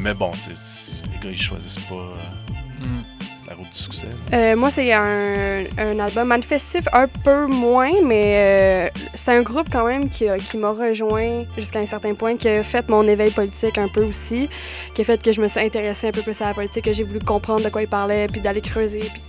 Mais 0.00 0.14
bon, 0.14 0.30
tu 0.32 0.54
sais, 0.54 0.92
les 1.12 1.18
gars, 1.24 1.30
ils 1.30 1.40
choisissent 1.40 1.78
pas 1.78 1.94
euh, 1.94 2.14
Mm. 2.86 3.02
la 3.48 3.54
route 3.54 3.70
du 3.70 3.78
succès. 3.78 4.08
Euh, 4.32 4.56
moi, 4.56 4.70
c'est 4.70 4.92
un, 4.92 5.64
un 5.78 5.98
album 6.00 6.26
manifestif 6.28 6.82
un 6.92 7.06
peu 7.06 7.46
moins, 7.46 7.92
mais 8.04 8.90
euh, 8.96 9.00
c'est 9.14 9.30
un 9.30 9.42
groupe 9.42 9.68
quand 9.70 9.86
même 9.86 10.10
qui, 10.10 10.28
a- 10.28 10.38
qui 10.38 10.56
m'a 10.58 10.70
rejoint 10.72 11.44
jusqu'à 11.56 11.78
un 11.78 11.86
certain 11.86 12.14
point, 12.14 12.36
qui 12.36 12.48
a 12.48 12.62
fait 12.64 12.86
mon 12.88 13.06
éveil 13.06 13.30
politique 13.30 13.78
un 13.78 13.88
peu 13.88 14.04
aussi, 14.04 14.48
qui 14.94 15.02
a 15.02 15.04
fait 15.04 15.22
que 15.22 15.32
je 15.32 15.40
me 15.40 15.46
suis 15.48 15.60
intéressée 15.60 16.08
un 16.08 16.10
peu 16.10 16.22
plus 16.22 16.38
à 16.42 16.46
la 16.48 16.54
politique, 16.54 16.84
que 16.84 16.92
j'ai 16.92 17.04
voulu 17.04 17.20
comprendre 17.20 17.64
de 17.64 17.68
quoi 17.70 17.82
il 17.82 17.88
parlait, 17.88 18.26
puis 18.26 18.40
d'aller 18.40 18.60
creuser, 18.60 18.98
puis 18.98 19.22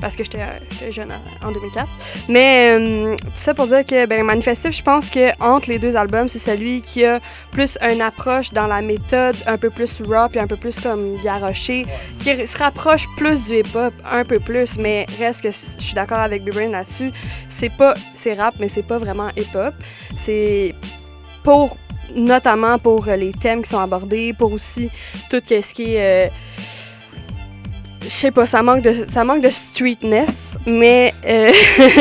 parce 0.00 0.16
que 0.16 0.24
j'étais 0.24 0.40
j'étais 0.70 0.92
jeune 0.92 1.10
en- 1.12 1.48
en 1.48 1.52
2004. 1.52 1.86
Mais 2.28 2.76
euh, 2.78 3.16
tout 3.16 3.30
ça 3.34 3.54
pour 3.54 3.66
dire 3.66 3.84
que 3.84 4.06
ben, 4.06 4.22
Manifestif, 4.24 4.72
je 4.72 4.82
pense 4.82 5.10
que 5.10 5.30
entre 5.42 5.68
les 5.70 5.78
deux 5.78 5.96
albums, 5.96 6.28
c'est 6.28 6.38
celui 6.38 6.80
qui 6.82 7.04
a 7.04 7.20
plus 7.50 7.76
une 7.82 8.00
approche 8.00 8.50
dans 8.50 8.66
la 8.66 8.82
méthode 8.82 9.36
un 9.46 9.58
peu 9.58 9.70
plus 9.70 10.00
raw 10.06 10.28
puis 10.28 10.40
un 10.40 10.46
peu 10.46 10.56
plus 10.56 10.78
comme 10.80 11.16
garoché, 11.22 11.84
qui 12.18 12.46
se 12.46 12.58
rapproche 12.58 13.06
plus 13.16 13.42
du 13.44 13.56
hip-hop 13.58 13.92
un 14.10 14.24
peu 14.24 14.38
plus, 14.40 14.76
mais 14.78 15.06
reste 15.18 15.42
que 15.42 15.50
je 15.50 15.56
suis 15.82 15.94
d'accord 15.94 16.18
avec 16.18 16.44
B-Brain 16.44 16.70
là-dessus. 16.70 17.12
C'est 17.48 17.70
pas 17.70 17.94
c'est 18.14 18.34
rap, 18.34 18.54
mais 18.58 18.68
c'est 18.68 18.82
pas 18.86 18.98
vraiment 18.98 19.28
hip-hop. 19.36 19.74
C'est 20.16 20.74
pour 21.42 21.76
notamment 22.14 22.78
pour 22.78 23.06
euh, 23.08 23.16
les 23.16 23.30
thèmes 23.32 23.62
qui 23.62 23.68
sont 23.70 23.78
abordés, 23.78 24.32
pour 24.32 24.52
aussi 24.52 24.90
tout 25.30 25.40
ce 25.48 25.72
qui 25.74 25.94
est 25.94 26.26
euh, 26.26 26.28
je 28.02 28.08
sais 28.08 28.30
pas, 28.30 28.46
ça 28.46 28.62
manque 28.62 28.82
de 28.82 29.04
ça 29.08 29.24
manque 29.24 29.42
de 29.42 29.48
streetness, 29.50 30.56
mais 30.66 31.12
euh, 31.26 31.50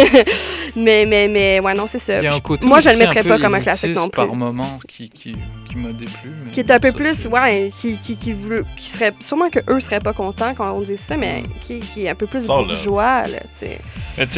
mais 0.76 1.06
mais 1.06 1.28
mais 1.28 1.60
ouais 1.60 1.74
non 1.74 1.86
c'est 1.88 2.00
ça. 2.00 2.20
Il 2.20 2.24
y 2.24 2.28
a 2.28 2.32
un 2.32 2.36
Je- 2.36 2.40
côté 2.42 2.66
Moi 2.68 2.80
je 2.80 2.90
le 2.90 2.98
mettrais 2.98 3.24
pas 3.24 3.38
comme 3.40 3.56
un 3.56 3.60
classique 3.60 3.96
non 3.96 4.04
plus. 4.08 4.16
par 4.16 4.34
moment 4.34 4.80
qui, 4.88 5.10
qui, 5.10 5.34
qui 5.68 5.76
m'a 5.76 5.92
déplu. 5.92 6.32
mais 6.46 6.52
Qui 6.52 6.60
est 6.62 6.72
un 6.72 6.80
peu 6.80 6.92
ça, 6.92 6.96
plus 6.98 7.28
ouais, 7.28 7.72
qui 7.80 7.98
qui 7.98 8.16
qui, 8.18 8.34
veut- 8.34 8.66
qui 8.78 8.88
serait 8.88 9.14
sûrement 9.20 9.50
que 9.50 9.60
eux 9.70 9.80
seraient 9.80 10.00
pas 10.00 10.14
contents 10.14 10.54
quand 10.56 10.72
on 10.72 10.82
dit 10.82 10.98
ça, 10.98 11.18
mais 11.18 11.44
qui, 11.66 11.80
qui 11.80 12.06
est 12.06 12.10
un 12.10 12.16
peu 12.16 12.28
plus 12.28 12.46
Ça, 12.46 12.54
là. 12.54 12.64
bourgeois 12.64 13.22
là, 13.28 13.40
tu 13.42 13.66
sais. 13.68 13.80
Mais 14.18 14.28
tu 14.28 14.34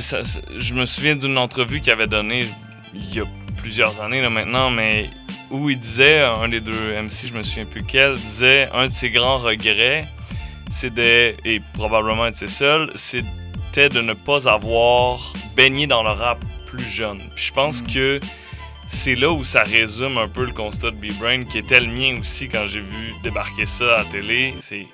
sais, 0.00 0.18
je 0.58 0.74
me 0.74 0.86
souviens 0.86 1.16
d'une 1.16 1.38
entrevue 1.38 1.80
qu'il 1.80 1.92
avait 1.92 2.06
donnée 2.06 2.46
il 2.94 3.14
y 3.14 3.20
a 3.20 3.24
plusieurs 3.56 4.00
années 4.00 4.20
là, 4.22 4.30
maintenant, 4.30 4.70
mais 4.70 5.10
où 5.50 5.68
il 5.70 5.78
disait, 5.78 6.20
un 6.22 6.48
des 6.48 6.60
deux 6.60 6.94
MC, 7.02 7.28
je 7.28 7.34
me 7.36 7.42
souviens 7.42 7.64
plus 7.64 7.80
lequel, 7.80 8.16
disait 8.18 8.68
un 8.72 8.86
de 8.86 8.90
ses 8.92 9.10
grands 9.10 9.38
regrets, 9.38 10.06
c'était, 10.74 11.36
et 11.44 11.60
probablement 11.74 12.28
de 12.30 12.34
ses 12.34 12.48
seuls, 12.48 12.90
c'était 12.96 13.88
de 13.88 14.00
ne 14.00 14.12
pas 14.12 14.48
avoir 14.48 15.32
baigné 15.56 15.86
dans 15.86 16.02
le 16.02 16.10
rap 16.10 16.44
plus 16.66 16.82
jeune. 16.84 17.20
Puis 17.36 17.46
je 17.46 17.52
pense 17.52 17.80
que 17.80 18.18
c'est 18.88 19.14
là 19.14 19.30
où 19.30 19.44
ça 19.44 19.62
résume 19.62 20.18
un 20.18 20.28
peu 20.28 20.44
le 20.44 20.52
constat 20.52 20.90
de 20.90 20.96
B-Brain, 20.96 21.44
qui 21.44 21.58
était 21.58 21.80
le 21.80 21.86
mien 21.86 22.16
aussi 22.20 22.48
quand 22.48 22.66
j'ai 22.66 22.80
vu 22.80 23.14
débarquer 23.22 23.66
ça 23.66 23.94
à 23.94 23.98
la 23.98 24.04
télé. 24.06 24.54
C'est 24.60 24.86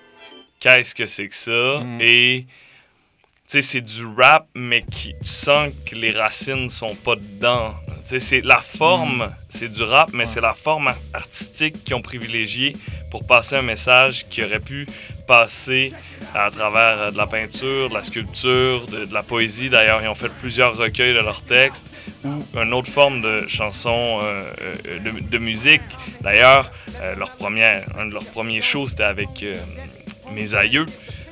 qu'est-ce 0.60 0.94
que 0.94 1.06
c'est 1.06 1.28
que 1.28 1.34
ça? 1.34 1.82
Et 2.00 2.44
tu 2.46 3.60
sais, 3.60 3.62
c'est 3.62 3.80
du 3.80 4.04
rap, 4.16 4.46
mais 4.54 4.82
qui, 4.82 5.12
tu 5.20 5.28
sens 5.28 5.72
que 5.84 5.96
les 5.96 6.12
racines 6.12 6.70
sont 6.70 6.94
pas 6.94 7.16
dedans. 7.16 7.74
Tu 8.02 8.10
sais, 8.10 8.18
C'est 8.20 8.40
la 8.42 8.60
forme, 8.60 9.28
c'est 9.48 9.68
du 9.68 9.82
rap, 9.82 10.10
mais 10.12 10.26
c'est 10.26 10.40
la 10.40 10.54
forme 10.54 10.88
ar- 10.88 10.96
artistique 11.14 11.82
qu'ils 11.82 11.94
ont 11.96 12.00
privilégié 12.02 12.76
pour 13.10 13.26
passer 13.26 13.56
un 13.56 13.62
message 13.62 14.28
qui 14.28 14.44
aurait 14.44 14.60
pu 14.60 14.86
passer 15.34 15.92
à 16.34 16.50
travers 16.50 16.96
euh, 16.98 17.10
de 17.12 17.16
la 17.16 17.26
peinture, 17.26 17.88
de 17.88 17.94
la 17.94 18.02
sculpture, 18.02 18.86
de, 18.88 19.04
de 19.04 19.14
la 19.14 19.22
poésie. 19.22 19.70
D'ailleurs, 19.70 20.00
ils 20.02 20.08
ont 20.08 20.14
fait 20.24 20.32
plusieurs 20.40 20.76
recueils 20.76 21.14
de 21.14 21.20
leurs 21.20 21.42
textes 21.42 21.86
ou 22.24 22.42
une 22.60 22.74
autre 22.74 22.90
forme 22.90 23.20
de 23.20 23.46
chanson 23.46 24.18
euh, 24.22 24.42
euh, 24.88 24.98
de, 24.98 25.10
de 25.20 25.38
musique. 25.38 25.82
D'ailleurs, 26.20 26.72
euh, 27.00 27.14
leur 27.14 27.30
première, 27.42 27.86
un 27.96 28.06
de 28.06 28.14
leurs 28.14 28.24
premiers 28.36 28.60
shows, 28.70 28.88
c'était 28.88 29.04
avec 29.04 29.42
euh, 29.44 29.54
mes 30.32 30.54
aïeux. 30.56 30.86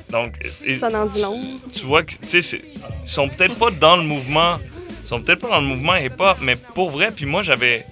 Donc, 0.09 0.33
et- 0.65 0.77
Ça 0.79 0.87
en 0.87 1.05
dit 1.05 1.21
long. 1.21 1.37
tu 1.73 1.85
vois 1.85 2.03
que, 2.03 2.13
tu 2.25 2.41
sais, 2.41 2.61
ils 3.03 3.07
sont 3.17 3.27
peut-être 3.27 3.55
pas 3.55 3.69
dans 3.69 3.97
le 3.97 4.03
mouvement, 4.03 4.57
ils 5.03 5.07
sont 5.07 5.21
peut-être 5.21 5.41
pas 5.41 5.49
dans 5.49 5.61
le 5.61 5.67
mouvement 5.67 5.95
hip-hop, 5.97 6.37
mais 6.41 6.55
pour 6.55 6.89
vrai, 6.89 7.11
puis 7.11 7.25
moi, 7.25 7.41
j'avais 7.41 7.85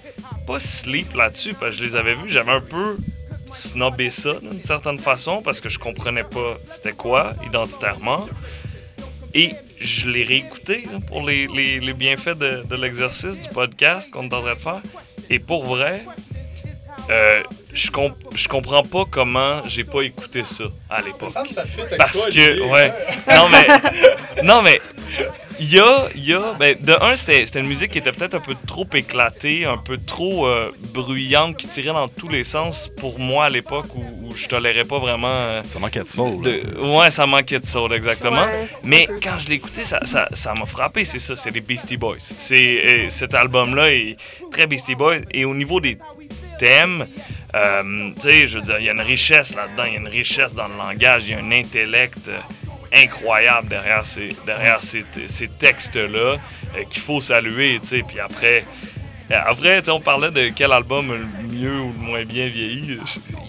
pas 0.46 0.58
sleep 0.58 1.14
là-dessus, 1.14 1.52
parce 1.52 1.72
que 1.72 1.78
je 1.82 1.84
les 1.84 1.96
avais 1.96 2.14
vus, 2.14 2.28
j'avais 2.30 2.52
un 2.52 2.62
peu 2.62 2.96
snobé 3.52 4.10
ça, 4.10 4.34
d'une 4.40 4.62
certaine 4.62 4.98
façon, 4.98 5.42
parce 5.42 5.60
que 5.60 5.68
je 5.68 5.78
comprenais 5.78 6.24
pas 6.24 6.58
c'était 6.72 6.92
quoi, 6.92 7.34
identitairement. 7.46 8.26
Et 9.34 9.52
je 9.80 10.08
l'ai 10.10 10.24
réécouté 10.24 10.86
pour 11.06 11.26
les, 11.26 11.46
les- 11.48 11.80
les 11.80 11.92
bienfaits 11.92 12.38
de, 12.38 12.64
de 12.68 12.76
l'exercice 12.76 13.40
du 13.40 13.48
podcast 13.50 14.10
qu'on 14.10 14.28
est 14.28 14.34
en 14.34 14.40
train 14.40 14.54
de 14.54 14.58
faire. 14.58 14.82
Et 15.30 15.38
pour 15.38 15.66
vrai, 15.66 16.02
euh, 17.10 17.42
je, 17.78 17.90
comp- 17.90 18.16
je 18.34 18.48
comprends 18.48 18.82
pas 18.82 19.04
comment 19.10 19.62
j'ai 19.66 19.84
pas 19.84 20.02
écouté 20.02 20.44
ça 20.44 20.64
à 20.90 21.00
l'époque. 21.00 21.30
ça 21.30 21.44
fit 21.44 21.80
avec 21.80 21.96
Parce 21.98 22.26
que, 22.26 22.60
ouais. 22.70 22.92
Non, 23.34 23.48
mais. 23.48 24.42
Non, 24.42 24.62
mais. 24.62 24.80
Il 25.60 25.72
y 25.74 25.80
a. 25.80 26.04
il 26.14 26.24
Y 26.24 26.34
a 26.34 26.54
ben, 26.58 26.76
de 26.80 26.92
un, 27.02 27.16
c'était 27.16 27.44
c'était 27.44 27.58
une 27.60 27.66
musique 27.66 27.90
qui 27.90 27.98
était 27.98 28.12
peut-être 28.12 28.34
un 28.34 28.40
peu 28.40 28.54
trop 28.66 28.86
éclatée, 28.94 29.64
un 29.64 29.76
peu 29.78 29.96
trop 29.96 30.46
euh, 30.46 30.70
bruyante, 30.92 31.56
qui 31.56 31.66
tirait 31.66 31.92
dans 31.92 32.06
tous 32.08 32.28
les 32.28 32.44
sens 32.44 32.88
pour 33.00 33.18
moi 33.18 33.46
à 33.46 33.50
l'époque 33.50 33.86
où, 33.96 34.04
où 34.28 34.34
je 34.36 34.46
tolérais 34.46 34.84
pas 34.84 34.98
vraiment. 35.00 35.62
ça 35.66 35.78
manquait 35.80 36.02
de 36.04 36.08
soul. 36.08 36.42
de- 36.42 36.62
Ouais, 36.80 37.10
ça 37.10 37.26
manquait 37.26 37.58
de 37.58 37.66
soul, 37.66 37.92
exactement. 37.92 38.42
Ouais, 38.42 38.68
mais 38.84 39.08
quand 39.22 39.38
je 39.40 39.48
l'ai 39.48 39.56
écouté, 39.56 39.82
ça 39.84 39.98
ça- 40.04 40.28
ça 40.32 40.54
m'a 40.54 40.66
frappé. 40.66 41.04
C'est 41.04 41.18
ça, 41.18 41.34
c'est 41.34 41.50
les 41.50 41.60
Beastie 41.60 41.96
Boys. 41.96 42.16
C'est, 42.20 42.82
euh, 42.86 43.08
cet 43.08 43.34
album-là 43.34 43.90
est 43.92 44.16
très 44.52 44.66
Beastie 44.68 44.94
Boys. 44.94 45.18
Et 45.32 45.44
au 45.44 45.54
niveau 45.54 45.80
des 45.80 45.98
thèmes, 46.60 47.06
euh, 47.58 48.46
je 48.46 48.58
veux 48.58 48.78
il 48.78 48.84
y 48.84 48.88
a 48.88 48.92
une 48.92 49.00
richesse 49.00 49.54
là-dedans, 49.54 49.84
il 49.84 49.92
y 49.92 49.96
a 49.96 50.00
une 50.00 50.08
richesse 50.08 50.54
dans 50.54 50.68
le 50.68 50.76
langage, 50.76 51.28
il 51.28 51.32
y 51.32 51.34
a 51.34 51.38
un 51.38 51.50
intellect 51.52 52.28
euh, 52.28 52.38
incroyable 52.94 53.68
derrière 53.68 54.04
ces, 54.04 54.28
derrière 54.46 54.82
ces, 54.82 55.04
textes-là 55.58 56.36
euh, 56.36 56.84
qu'il 56.88 57.02
faut 57.02 57.20
saluer, 57.20 57.80
tu. 57.80 58.02
Puis 58.04 58.20
après, 58.20 58.64
euh, 59.30 59.36
après, 59.46 59.78
tu 59.80 59.86
sais, 59.86 59.90
on 59.90 60.00
parlait 60.00 60.30
de 60.30 60.48
quel 60.54 60.72
album 60.72 61.10
a 61.10 61.14
le 61.14 61.48
mieux 61.48 61.80
ou 61.80 61.92
le 61.92 61.98
moins 62.06 62.24
bien 62.24 62.46
vieilli. 62.48 62.98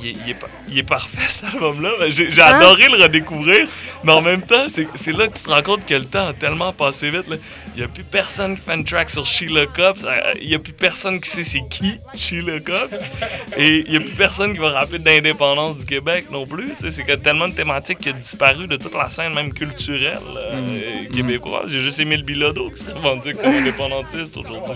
Il 0.02 0.08
est, 0.10 0.12
il 0.26 0.30
est 0.32 0.34
pa- 0.34 0.48
il 0.70 0.78
est 0.78 0.84
parfait, 0.84 1.18
cet 1.30 1.54
album-là. 1.54 1.92
Ben, 2.00 2.12
J'ai 2.12 2.30
j'ai 2.32 2.42
Hein? 2.42 2.58
adoré 2.60 2.88
le 2.90 3.02
redécouvrir, 3.04 3.68
mais 4.04 4.12
en 4.12 4.22
même 4.22 4.42
temps, 4.42 4.66
c'est 4.68 4.88
c'est 4.96 5.12
là 5.14 5.28
que 5.28 5.38
tu 5.38 5.44
te 5.44 5.50
rends 5.50 5.62
compte 5.62 5.86
que 5.86 5.94
le 5.94 6.06
temps 6.06 6.28
a 6.28 6.34
tellement 6.34 6.74
passé 6.74 7.10
vite. 7.12 7.28
là. 7.28 7.38
Il 7.76 7.80
n'y 7.80 7.84
a 7.86 7.88
plus 7.88 8.04
personne 8.04 8.58
qui 8.58 8.62
fait 8.66 8.74
une 8.74 8.84
track 8.84 9.10
sur 9.10 9.26
Sheila 9.26 9.66
Cops. 9.68 10.04
Euh, 10.04 10.34
Il 10.42 10.50
n'y 10.50 10.56
a 10.56 10.60
plus 10.60 10.74
personne 10.74 11.20
qui 11.22 11.30
sait 11.30 11.44
c'est 11.44 11.62
qui 11.70 11.98
Sheila 12.18 12.60
Cops. 12.60 13.12
Et 13.58 13.84
il 13.86 13.92
n'y 13.92 13.98
a 13.98 14.00
plus 14.02 14.10
personne 14.18 14.52
qui 14.54 14.60
va 14.60 14.72
rappeler 14.72 15.00
d'indépendance 15.00 15.80
du 15.80 15.86
Québec 15.86 16.26
non 16.32 16.46
plus. 16.46 16.74
C'est 16.80 16.90
qu'il 16.90 17.08
y 17.10 17.12
a 17.12 17.18
tellement 17.18 17.48
de 17.48 17.54
thématiques 17.54 18.00
qui 18.00 18.10
ont 18.10 18.14
disparu 18.14 18.68
de 18.68 18.76
toute 18.76 18.94
la 18.96 19.10
scène, 19.10 19.34
même 19.34 19.54
culturelle 19.54 20.18
euh, 20.38 21.06
québécoise. 21.14 21.68
J'ai 21.70 21.80
juste 21.80 22.00
Émile 22.00 22.24
Bilodeau 22.24 22.70
qui 22.72 22.84
se 22.84 22.92
revendique 22.92 23.38
comme 23.42 23.54
indépendantiste 23.54 24.36
aujourd'hui. 24.36 24.76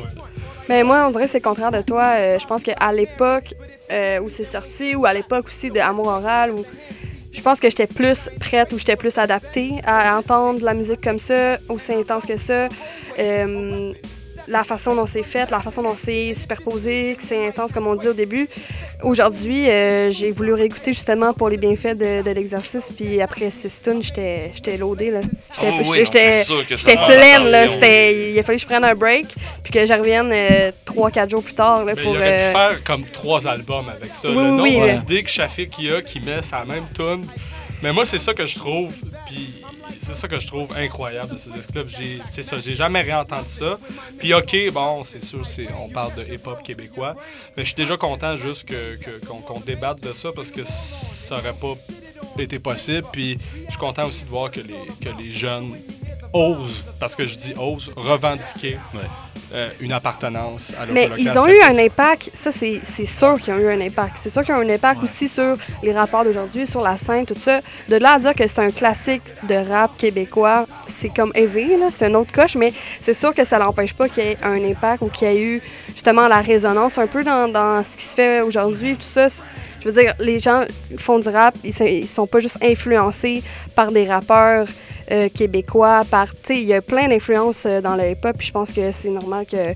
Mais 0.69 0.83
moi, 0.83 1.05
on 1.07 1.11
dirait 1.11 1.25
que 1.25 1.31
c'est 1.31 1.39
le 1.39 1.43
contraire 1.43 1.71
de 1.71 1.81
toi. 1.81 2.15
Euh, 2.15 2.39
je 2.39 2.47
pense 2.47 2.63
qu'à 2.63 2.91
l'époque 2.91 3.53
euh, 3.91 4.19
où 4.19 4.29
c'est 4.29 4.45
sorti, 4.45 4.95
ou 4.95 5.05
à 5.05 5.13
l'époque 5.13 5.47
aussi 5.47 5.69
de 5.69 5.79
Amour 5.79 6.07
Oral, 6.07 6.51
où 6.51 6.65
je 7.31 7.41
pense 7.41 7.59
que 7.59 7.69
j'étais 7.69 7.87
plus 7.87 8.29
prête 8.39 8.71
ou 8.73 8.79
j'étais 8.79 8.95
plus 8.95 9.17
adaptée 9.17 9.81
à 9.85 10.17
entendre 10.17 10.63
la 10.63 10.73
musique 10.73 11.01
comme 11.01 11.19
ça, 11.19 11.57
aussi 11.67 11.93
intense 11.93 12.25
que 12.25 12.37
ça. 12.37 12.69
Euh, 13.19 13.93
la 14.47 14.63
façon 14.63 14.95
dont 14.95 15.05
c'est 15.05 15.23
fait, 15.23 15.49
la 15.51 15.59
façon 15.59 15.81
dont 15.81 15.95
c'est 15.95 16.33
superposé, 16.33 17.15
que 17.17 17.23
c'est 17.23 17.47
intense 17.47 17.71
comme 17.71 17.87
on 17.87 17.95
dit 17.95 18.07
au 18.07 18.13
début. 18.13 18.47
Aujourd'hui, 19.01 19.69
euh, 19.69 20.11
j'ai 20.11 20.31
voulu 20.31 20.53
réécouter 20.53 20.93
justement 20.93 21.33
pour 21.33 21.49
les 21.49 21.57
bienfaits 21.57 21.95
de, 21.97 22.21
de 22.23 22.31
l'exercice, 22.31 22.91
puis 22.95 23.21
après 23.21 23.51
six 23.51 23.81
tunes, 23.81 24.01
j'étais 24.01 24.51
loadée. 24.77 25.11
là. 25.11 25.21
J'étais 25.21 25.67
Oh 25.79 25.89
oui, 25.89 26.03
pleine, 27.05 27.45
là. 27.45 27.65
Il 28.11 28.39
a 28.39 28.43
fallu 28.43 28.57
que 28.57 28.61
je 28.61 28.65
prenne 28.67 28.83
un 28.83 28.95
break, 28.95 29.27
puis 29.63 29.73
que 29.73 29.85
je 29.85 29.93
revienne 29.93 30.31
euh, 30.33 30.71
trois, 30.85 31.11
quatre 31.11 31.29
jours 31.29 31.43
plus 31.43 31.53
tard 31.53 31.83
là, 31.83 31.93
Mais 31.95 32.01
pour... 32.01 32.13
il 32.13 32.17
aurait 32.17 32.43
euh, 32.43 32.51
pu 32.51 32.57
faire 32.57 32.83
comme 32.83 33.03
trois 33.05 33.47
albums 33.47 33.89
avec 33.89 34.15
ça. 34.15 34.29
Oui, 34.29 34.35
le 34.35 34.41
oui, 34.61 34.77
nombre 34.77 34.85
oui, 34.87 34.93
d'idées 34.99 35.23
que 35.23 35.29
Shafik 35.29 35.77
y 35.79 35.89
a 35.93 36.01
qui 36.01 36.19
met 36.19 36.41
sa 36.41 36.63
même 36.65 36.85
tune. 36.95 37.25
Mais 37.83 37.91
moi, 37.93 38.05
c'est 38.05 38.17
ça 38.17 38.33
que 38.33 38.45
je 38.45 38.55
trouve. 38.57 38.93
Puis 39.27 39.61
c'est 40.01 40.15
ça 40.15 40.27
que 40.27 40.39
je 40.39 40.47
trouve 40.47 40.75
incroyable 40.75 41.33
de 41.33 41.37
ce 41.37 41.49
disque-là. 41.49 41.83
C'est 42.31 42.41
ça, 42.43 42.59
j'ai 42.59 42.73
jamais 42.73 43.01
réentendu 43.01 43.49
ça. 43.49 43.77
Puis 44.17 44.33
ok, 44.33 44.55
bon, 44.71 45.03
c'est 45.03 45.23
sûr, 45.23 45.41
on 45.77 45.89
parle 45.89 46.15
de 46.15 46.23
hip-hop 46.23 46.63
québécois. 46.63 47.15
Mais 47.55 47.63
je 47.63 47.67
suis 47.69 47.75
déjà 47.75 47.97
content 47.97 48.35
juste 48.37 48.65
que, 48.67 48.95
que- 48.95 49.25
qu'on, 49.25 49.39
qu'on 49.39 49.59
débatte 49.59 50.01
de 50.01 50.13
ça 50.13 50.29
parce 50.33 50.49
que 50.49 50.61
ça 50.65 51.35
aurait 51.37 51.53
pas 51.53 51.75
été 52.39 52.57
possible. 52.57 53.05
Puis 53.11 53.37
je 53.65 53.71
suis 53.71 53.79
content 53.79 54.07
aussi 54.07 54.23
de 54.23 54.29
voir 54.29 54.49
que 54.49 54.61
les, 54.61 54.73
que 55.01 55.09
les 55.21 55.31
jeunes 55.31 55.73
osent, 56.33 56.83
parce 56.99 57.15
que 57.15 57.25
je 57.25 57.37
dis 57.37 57.53
osent, 57.57 57.91
revendiquer 57.95 58.77
euh, 59.53 59.69
une 59.79 59.93
appartenance 59.93 60.71
à 60.79 60.85
Mais 60.87 61.09
ils 61.17 61.29
ont 61.37 61.47
eu 61.47 61.61
un 61.61 61.77
impact, 61.77 62.31
ça 62.33 62.51
c'est 62.51 62.81
c'est 62.83 63.05
sûr 63.05 63.39
qu'ils 63.39 63.53
ont 63.53 63.59
eu 63.59 63.69
un 63.69 63.81
impact. 63.81 64.17
C'est 64.17 64.31
sûr 64.31 64.43
qu'ils 64.43 64.55
ont 64.55 64.61
eu 64.61 64.71
un 64.71 64.73
impact 64.73 65.03
aussi 65.03 65.27
sur 65.27 65.57
les 65.83 65.93
rapports 65.93 66.23
d'aujourd'hui, 66.23 66.65
sur 66.65 66.81
la 66.81 66.97
scène, 66.97 67.25
tout 67.25 67.37
ça. 67.37 67.61
De 67.87 67.97
là 67.97 68.13
à 68.13 68.19
dire 68.19 68.33
que 68.33 68.47
c'est 68.47 68.59
un 68.59 68.71
classique 68.71 69.21
de 69.47 69.55
rap 69.55 69.95
québécois, 69.97 70.65
c'est 70.87 71.13
comme 71.13 71.31
élevé, 71.35 71.77
là, 71.77 71.89
c'est 71.91 72.05
un 72.07 72.13
autre 72.15 72.31
coche, 72.31 72.55
mais 72.55 72.73
c'est 72.99 73.13
sûr 73.13 73.33
que 73.33 73.43
ça 73.43 73.59
n'empêche 73.59 73.93
pas 73.93 74.09
qu'il 74.09 74.23
y 74.23 74.27
ait 74.27 74.37
un 74.43 74.63
impact 74.63 75.03
ou 75.03 75.09
qu'il 75.09 75.27
y 75.27 75.31
ait 75.31 75.41
eu 75.41 75.61
justement 75.93 76.27
la 76.27 76.41
résonance 76.41 76.97
un 76.97 77.07
peu 77.07 77.23
dans, 77.23 77.47
dans 77.47 77.83
ce 77.83 77.95
qui 77.95 78.03
se 78.03 78.15
fait 78.15 78.41
aujourd'hui, 78.41 78.95
tout 78.95 79.01
ça. 79.01 79.27
Je 79.81 79.89
veux 79.89 80.01
dire, 80.01 80.13
les 80.19 80.39
gens 80.39 80.63
font 80.97 81.19
du 81.19 81.29
rap, 81.29 81.53
ils 81.63 81.73
sont, 81.73 81.85
ils 81.85 82.07
sont 82.07 82.25
pas 82.25 82.39
juste 82.39 82.57
influencés 82.63 83.43
par 83.75 83.91
des 83.91 84.07
rappeurs 84.07 84.67
euh, 85.11 85.29
québécois, 85.29 86.05
par, 86.09 86.27
il 86.49 86.59
y 86.63 86.73
a 86.73 86.81
plein 86.81 87.07
d'influences 87.07 87.63
euh, 87.65 87.81
dans 87.81 87.95
le 87.95 88.11
hip-hop, 88.11 88.37
puis 88.37 88.47
je 88.47 88.51
pense 88.51 88.71
que 88.71 88.91
c'est 88.91 89.09
normal 89.09 89.45
que, 89.45 89.73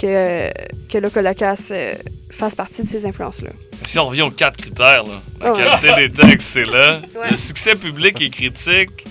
que, 0.00 0.50
que 0.90 0.98
le 0.98 1.10
Colocas 1.10 1.68
euh, 1.70 1.94
fasse 2.30 2.54
partie 2.54 2.82
de 2.82 2.88
ces 2.88 3.06
influences-là. 3.06 3.50
Si 3.84 3.98
on 3.98 4.06
revient 4.08 4.22
aux 4.22 4.30
quatre 4.30 4.56
critères, 4.56 5.04
là, 5.04 5.20
la 5.40 5.52
Ouais. 5.52 5.58
qualité 5.80 6.08
des 6.08 6.28
textes, 6.28 6.48
c'est 6.48 6.64
là. 6.64 7.00
Ouais. 7.14 7.30
Le 7.30 7.36
succès 7.36 7.74
public 7.74 8.20
et 8.20 8.30
critique, 8.30 9.06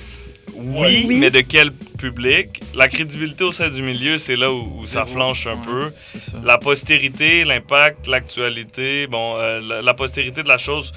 oui, 0.56 1.06
Oui. 1.08 1.18
mais 1.20 1.30
de 1.32 1.42
quel 1.42 1.72
public? 2.08 2.62
La 2.76 2.88
crédibilité 2.96 3.44
au 3.44 3.52
sein 3.52 3.70
du 3.70 3.82
milieu, 3.82 4.18
c'est 4.18 4.36
là 4.36 4.52
où, 4.52 4.80
où 4.80 4.86
ça 4.86 5.06
flanche 5.06 5.48
un 5.48 5.58
peu. 5.58 5.92
ça. 6.20 6.38
La 6.44 6.58
postérité, 6.58 7.44
l'impact, 7.46 8.08
l'actualité, 8.08 9.08
bon, 9.08 9.38
euh, 9.38 9.62
la, 9.62 9.82
la 9.82 9.94
postérité 9.94 10.44
de 10.44 10.48
la 10.48 10.58
chose, 10.58 10.92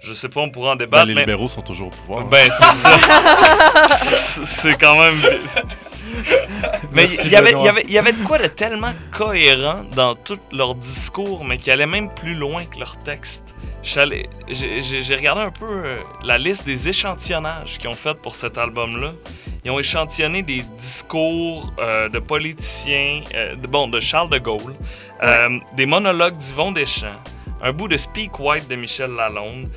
je 0.00 0.12
sais 0.12 0.28
pas, 0.28 0.40
on 0.40 0.50
pourra 0.50 0.70
en 0.72 0.76
Ben, 0.76 0.84
débattre. 0.86 1.06
les 1.06 1.14
mais- 1.14 1.20
libéraux 1.22 1.48
sont 1.48 1.62
toujours 1.62 1.88
au 1.88 1.90
pouvoir. 1.90 2.26
Ben, 2.26 2.48
c'est 2.50 2.72
ça. 2.72 2.98
C'est- 4.44 4.76
quand 4.78 4.96
même. 4.98 5.20
Mais 6.92 7.02
Merci, 7.06 7.22
il 7.26 7.32
y, 7.32 7.36
avait, 7.36 7.52
Benoît. 7.52 7.62
il, 7.62 7.66
y 7.66 7.68
avait, 7.68 7.82
il 7.88 7.92
y 7.94 7.98
avait 7.98 8.12
de 8.12 8.22
quoi 8.24 8.38
de 8.38 8.46
tellement 8.46 8.92
cohérent 9.12 9.82
dans 9.96 10.14
tout 10.14 10.38
leur 10.52 10.74
discours, 10.76 11.44
mais 11.44 11.58
qui 11.58 11.70
allait 11.70 11.86
même 11.86 12.12
plus 12.14 12.34
loin 12.34 12.64
que 12.64 12.78
leur 12.78 12.96
texte. 12.98 13.48
J'ai 13.84 15.14
regardé 15.14 15.42
un 15.42 15.50
peu 15.50 15.66
euh, 15.68 15.96
la 16.24 16.38
liste 16.38 16.64
des 16.64 16.88
échantillonnages 16.88 17.78
qu'ils 17.78 17.88
ont 17.90 17.92
fait 17.94 18.14
pour 18.14 18.34
cet 18.34 18.56
album-là. 18.58 19.12
Ils 19.64 19.70
ont 19.70 19.78
échantillonné 19.78 20.42
des 20.42 20.62
discours 20.78 21.70
euh, 21.78 22.08
de 22.08 22.18
politiciens, 22.18 23.20
euh, 23.34 23.54
de, 23.56 23.66
bon, 23.66 23.88
de 23.88 24.00
Charles 24.00 24.30
de 24.30 24.38
Gaulle, 24.38 24.74
des 25.76 25.86
monologues 25.86 26.36
d'Yvon 26.36 26.72
Deschamps, 26.72 27.20
un 27.62 27.72
bout 27.72 27.88
de 27.88 27.96
Speak 27.96 28.38
White 28.40 28.68
de 28.68 28.76
Michel 28.76 29.10
Lalonde. 29.12 29.70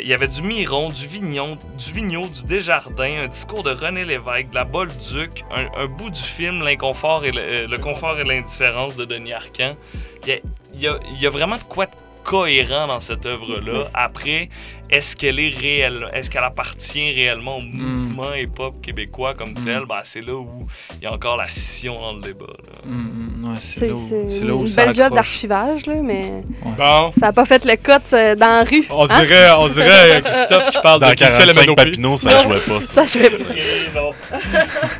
Il 0.00 0.06
y 0.06 0.14
avait 0.14 0.28
du 0.28 0.40
Miron, 0.40 0.88
du 0.88 1.06
Vignon, 1.06 1.58
du 1.76 1.92
Vigneault, 1.92 2.28
du 2.28 2.44
Desjardins, 2.44 3.18
un 3.24 3.26
discours 3.26 3.62
de 3.64 3.70
René 3.70 4.04
Lévesque, 4.04 4.48
de 4.50 4.54
la 4.54 4.64
Bolduc, 4.64 5.44
un, 5.54 5.66
un 5.82 5.86
bout 5.86 6.08
du 6.10 6.20
film 6.20 6.62
L'inconfort 6.62 7.24
et 7.26 7.32
le, 7.32 7.66
le 7.66 7.78
confort 7.78 8.18
et 8.18 8.24
l'indifférence 8.24 8.96
de 8.96 9.04
Denis 9.04 9.34
Arcand. 9.34 9.76
Il 10.22 10.28
y 10.28 10.32
a, 10.32 10.36
il 10.74 10.80
y 10.80 10.86
a- 10.88 10.98
il 11.12 11.20
y 11.20 11.26
a 11.26 11.30
vraiment 11.30 11.56
de 11.56 11.62
quoi 11.62 11.84
de 11.86 11.92
cohérent 12.28 12.86
dans 12.86 13.00
cette 13.00 13.24
œuvre-là. 13.24 13.84
Après, 13.94 14.50
est-ce 14.90 15.16
qu'elle 15.16 15.40
est 15.40 15.48
réelle, 15.48 16.06
est-ce 16.12 16.28
qu'elle 16.30 16.44
appartient 16.44 17.10
réellement 17.10 17.56
au 17.56 17.60
mouvement 17.62 18.34
hip-hop 18.34 18.74
québécois 18.82 19.32
comme 19.32 19.54
tel? 19.54 19.84
Ben, 19.88 20.00
c'est 20.04 20.20
là 20.20 20.34
où 20.34 20.66
il 21.00 21.04
y 21.04 21.06
a 21.06 21.12
encore 21.14 21.38
la 21.38 21.48
scission 21.48 21.96
dans 21.96 22.12
le 22.12 22.20
débat. 22.20 22.44
Mm, 22.84 22.92
mm, 22.98 23.50
ouais, 23.50 23.56
c'est 23.58 23.88
là 23.88 23.94
où, 23.94 24.06
c'est 24.08 24.28
c'est 24.28 24.44
là 24.44 24.54
où 24.54 24.60
une 24.60 24.68
ça 24.68 24.84
belle 24.86 24.94
job 24.94 25.14
d'archivage, 25.14 25.86
là, 25.86 25.94
mais 26.02 26.44
Bon. 26.76 27.10
ça 27.12 27.26
n'a 27.26 27.32
pas 27.32 27.46
fait 27.46 27.64
le 27.64 27.76
cut 27.76 27.92
euh, 28.12 28.34
dans 28.34 28.46
la 28.46 28.64
rue. 28.64 28.84
On 28.90 29.04
hein? 29.08 29.20
dirait, 29.20 29.50
on 29.58 29.68
dirait 29.68 30.16
euh, 30.16 30.20
Christophe 30.20 30.70
qui 30.70 30.78
parle 30.82 31.00
Dans 31.00 31.10
de 31.10 31.16
Gilles 31.16 31.28
45 31.28 31.54
Manopé. 31.54 31.84
Papineau, 31.84 32.16
ça 32.18 32.30
Non, 32.34 32.42
jouait 32.42 32.60
pas, 32.60 32.80
ça. 32.82 33.06
Ça 33.06 33.18
jouait 33.18 33.30
pas. 33.30 33.38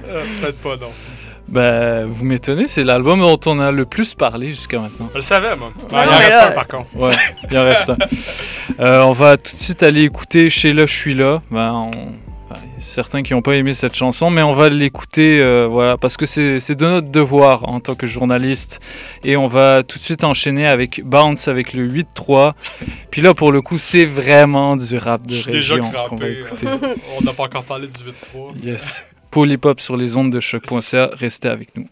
Euh, 0.09 0.25
Peut-être 0.41 0.59
pas, 0.59 0.77
non. 0.77 0.91
Ben, 1.49 2.05
vous 2.07 2.25
m'étonnez, 2.27 2.67
c'est 2.67 2.85
l'album 2.85 3.21
dont 3.21 3.41
on 3.47 3.59
a 3.59 3.71
le 3.73 3.87
plus 3.87 4.15
parlé 4.15 4.49
jusqu'à 4.49 4.79
maintenant. 4.81 5.09
Je 5.13 5.17
le 5.17 5.23
savais, 5.23 5.57
moi. 5.57 5.69
Ouais, 5.69 5.85
il 5.91 5.97
en 5.97 6.05
non, 6.13 6.19
reste 6.19 6.31
là- 6.31 6.49
un, 6.49 6.53
par 6.53 6.69
contre. 6.69 6.97
Ouais, 6.97 7.15
il 7.51 7.59
en 7.59 7.65
reste 7.65 7.91
un. 7.91 7.97
Euh, 8.81 9.03
on 9.03 9.13
va 9.13 9.37
tout 9.39 9.57
de 9.57 9.61
suite 9.63 9.83
aller 9.83 10.03
écouter 10.05 10.51
Chez 10.51 10.73
là, 10.75 10.85
je 10.87 10.95
suis 10.95 11.15
là. 11.15 11.41
Ben, 11.51 11.73
on- 11.73 11.91
il 12.51 12.75
y 12.75 12.77
a 12.79 12.81
certains 12.81 13.23
qui 13.23 13.35
n'ont 13.35 13.43
pas 13.43 13.57
aimé 13.57 13.75
cette 13.75 13.95
chanson, 13.95 14.31
mais 14.31 14.41
on 14.43 14.53
va 14.55 14.69
l'écouter 14.71 15.39
euh, 15.41 15.67
voilà, 15.69 15.97
parce 15.99 16.17
que 16.17 16.25
c'est 16.27 16.61
c'est 16.61 16.75
de 16.77 16.87
notre 16.87 17.09
devoir 17.11 17.69
en 17.69 17.79
tant 17.81 17.95
que 17.95 18.07
journaliste. 18.07 18.81
Et 19.25 19.37
on 19.37 19.47
va 19.47 19.83
tout 19.83 19.99
de 19.99 20.03
suite 20.05 20.25
enchaîner 20.25 20.67
avec 20.67 21.03
Bounce 21.05 21.49
avec 21.49 21.73
le 21.75 21.87
8-3. 21.89 22.55
Puis 23.11 23.21
là, 23.21 23.35
pour 23.35 23.53
le 23.53 23.61
coup, 23.63 23.77
c'est 23.79 24.07
vraiment 24.07 24.77
du 24.77 24.97
rap 24.97 25.27
de 25.27 25.35
Je 25.35 25.41
suis 25.43 25.51
déjà 25.53 25.75
région 25.75 25.91
qu'on 25.91 25.99
va 25.99 26.05
crampé. 26.07 26.39
écouter. 26.41 26.67
On 27.19 27.23
n'a 27.25 27.33
pas 27.35 27.45
encore 27.45 27.65
parlé 27.65 27.87
du 27.87 28.03
8-3. 28.05 28.53
Yes. 28.63 29.05
Polypop 29.39 29.79
sur 29.79 29.97
les 29.97 30.17
ondes 30.17 30.33
de 30.33 30.41
choc.ca. 30.41 31.11
Restez 31.13 31.49
avec 31.49 31.69
nous. 31.77 31.87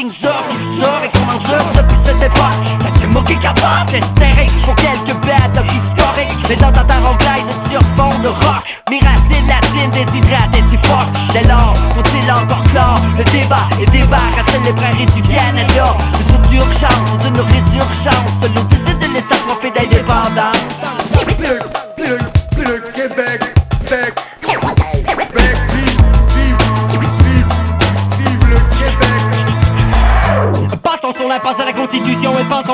Ligne 0.00 0.10
dure, 0.10 0.44
dure 0.78 1.04
et 1.04 1.10
comment 1.12 1.38
dure 1.38 1.66
depuis 1.76 1.96
cette 2.04 2.22
époque. 2.22 3.00
Du 3.00 3.06
mot 3.06 3.22
qui 3.22 3.36
capote, 3.36 3.92
l'hystérique 3.92 4.52
pour 4.64 4.74
quelques 4.74 5.16
bêtes 5.24 5.64
historiques. 5.72 6.36
Mais 6.48 6.56
dans 6.56 6.72
ta 6.72 6.84
terre 6.84 7.04
anglaise 7.04 7.48
sur 7.68 7.80
fond 7.96 8.18
de 8.22 8.28
rock, 8.28 8.64
mes 8.90 8.98
racines 8.98 9.46
latines 9.48 9.90
déshydratées 9.90 10.62
du 10.70 10.76
fuck. 10.78 11.08
Dès 11.32 11.46
lors, 11.48 11.74
faut-il 11.94 12.30
encore 12.30 12.64
clore 12.70 13.00
le 13.16 13.24
débat 13.24 13.68
et 13.80 13.86
débarrasser 13.86 14.60
les 14.64 14.72
prairies 14.72 15.06
du 15.06 15.22
Canada? 15.22 15.96
Le 16.18 16.32
groupe 16.32 16.46
d'urgence, 16.48 17.12
d'une 17.24 17.40
résurgence, 17.40 18.50
nous 18.54 18.62
décide 18.64 18.98
de 18.98 19.06
laisser 19.14 19.38
profiter 19.46 19.80
d'indépendance. 19.80 20.49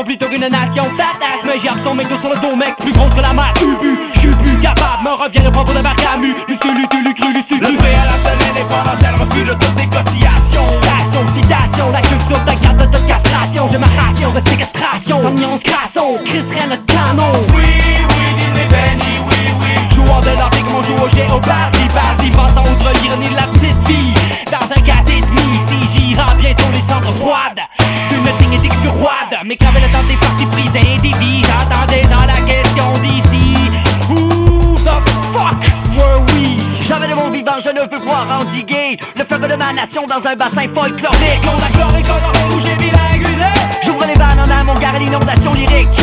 Plutôt 0.05 0.27
qu'une 0.28 0.48
nation 0.48 0.85
Tatas, 0.97 1.44
mais 1.44 1.59
j'ai 1.59 1.70
son 1.82 1.94
mec 1.94 2.06
sur 2.20 2.31
le 2.31 2.36
dos 2.36 2.56
mec 2.56 2.77
Plus 2.77 2.93
grosse 2.93 3.14
que 3.14 3.20
la 3.20 3.32
mer, 3.32 3.52
Ubu, 3.62 3.98
je 4.14 4.20
suis 4.20 4.35
plus 4.35 4.56
capable. 4.59 5.05
Me 5.05 5.10
revient 5.10 5.44
le 5.44 5.51
propos 5.51 5.73
de 5.73 5.81
ma 5.81 5.94
Camus 5.94 6.35
Lustu, 6.48 6.68
lutu, 6.74 7.02
lucru, 7.02 7.32
lustu 7.32 7.59
Le 7.60 7.77
prêt 7.77 7.94
à 7.94 8.06
la 8.06 8.18
peine 8.24 8.48
indépendance, 8.51 9.01
elle 9.01 9.14
refuse 9.14 9.47
de 9.47 9.55
toute 9.55 9.77
négociation. 9.77 10.62
Station, 10.70 11.27
citation, 11.32 11.90
la 11.93 12.01
culture 12.01 12.40
de 12.40 12.62
garde 12.62 12.90
de 12.90 12.98
castration. 13.09 13.68
J'ai 13.70 13.78
ma 13.78 13.86
ration 13.86 14.31
de 14.32 14.40
séquestration. 14.40 15.18
Sans 15.18 15.31
nuance 15.31 15.62
crasson, 15.62 16.16
Chris 16.24 16.44
Ren 16.55 16.68
notre 16.68 16.85
canon. 16.86 17.32
Oui, 17.55 17.64
oui, 17.64 18.27
Disney 18.36 18.66
Benny, 18.68 19.20
oui, 19.24 19.55
oui. 19.60 19.94
Joueur 19.94 20.20
de 20.20 20.36
l'Afrique, 20.36 20.70
mon 20.70 20.82
joue 20.82 20.94
au 20.94 21.09
Géopardy 21.09 21.86
Pardy, 21.94 22.31
passant 22.31 22.68
outre 22.68 22.90
l'ironie 23.02 23.28
de 23.28 23.36
la 23.36 23.47
petite 23.48 23.89
vie. 23.89 24.14
Dans 24.51 24.66
un 24.66 24.81
4 24.81 25.10
et 25.10 25.20
demi, 25.20 25.59
si 25.68 26.01
j'irai 26.01 26.35
bientôt 26.39 26.70
les 26.73 26.81
cendres 26.81 27.12
froides. 27.16 27.62
Une 28.10 28.44
dignité 28.44 28.68
qui 28.68 28.77
fut 28.77 28.89
roide 28.89 29.26
Mais 29.47 29.55
qu'avait 29.55 29.81
le 29.81 29.86
temps 29.86 30.02
des 30.09 30.16
parties 30.16 30.47
prises 30.47 30.74
et 30.74 30.98
des 30.98 31.16
vies. 31.18 31.43
J'entends 31.43 31.86
déjà 31.86 32.27
la 32.27 32.40
question 32.51 32.93
d'ici. 33.01 33.70
Who 34.09 34.74
the 34.82 34.98
fuck 35.31 35.62
were 35.94 36.20
we? 36.35 36.59
Jamais 36.82 37.06
de 37.06 37.14
mon 37.14 37.31
vivant 37.31 37.60
je 37.62 37.70
ne 37.70 37.89
veux 37.89 37.98
voir 38.05 38.27
endiguer 38.40 38.98
Le 39.14 39.24
fleuve 39.24 39.47
de 39.48 39.55
ma 39.55 39.73
nation 39.73 40.05
dans 40.06 40.18
un 40.28 40.35
bassin 40.35 40.66
folklorique. 40.74 41.44
On 41.44 41.62
a 41.62 41.68
chloré, 41.70 42.02
coloré, 42.02 42.43
rouge 42.51 42.66
et 42.66 42.74
bilinguisé 42.74 43.52
J'ouvre 43.85 44.05
les 44.06 44.14
vannes 44.14 44.40
en 44.40 44.51
amont, 44.51 44.74
à 44.74 44.98
l'inondation 44.98 45.55
lyrique 45.55 45.94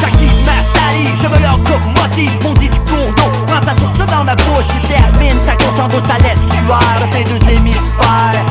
J'active 0.00 0.46
ma 0.46 0.62
salive, 0.72 1.16
je 1.22 1.28
me 1.28 1.42
leur 1.42 1.58
coupe 1.58 1.86
motive 1.96 2.32
Mon 2.42 2.54
discours 2.54 3.12
d'eau, 3.16 3.32
prends 3.48 3.64
sa 3.66 3.74
source 3.80 4.10
dans 4.10 4.24
ma 4.24 4.36
bouche. 4.36 4.66
Je 4.68 4.86
termine, 4.86 5.38
ça 5.44 5.56
concentre 5.56 6.00
sa 6.06 6.18
l'estuaire 6.18 6.98
de 7.00 7.06
tes 7.12 7.24
deux 7.24 7.50
hémisphères 7.50 8.46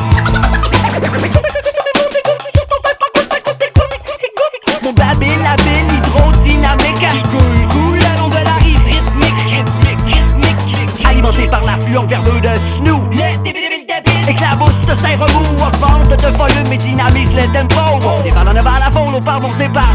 La 5.22 5.54
bille 5.56 5.98
hydrodynamique 5.98 7.06
coule 7.30 7.94
le 7.94 8.18
long 8.18 8.28
de 8.28 8.44
la 8.44 8.54
rive 8.54 8.80
rythmique. 8.84 9.64
Rythmique, 9.80 11.06
Alimenté 11.06 11.46
par 11.46 11.64
l'affluent 11.64 12.06
verbeux 12.08 12.40
de 12.40 12.48
Snoop. 12.58 13.02
Éclabousse 14.28 14.84
de 14.84 14.92
remous 14.92 15.62
Augmente 15.62 16.20
de 16.20 16.36
volume 16.36 16.72
et 16.72 16.76
dynamise 16.76 17.32
le 17.34 17.52
tempo. 17.52 17.76
On 18.04 18.22
dévale 18.22 18.48
en 18.48 18.56
aval 18.56 18.82
à 18.84 18.90
fond, 18.90 19.12
nos 19.12 19.20
pardons 19.20 19.50
c'est 19.58 19.72
par 19.72 19.94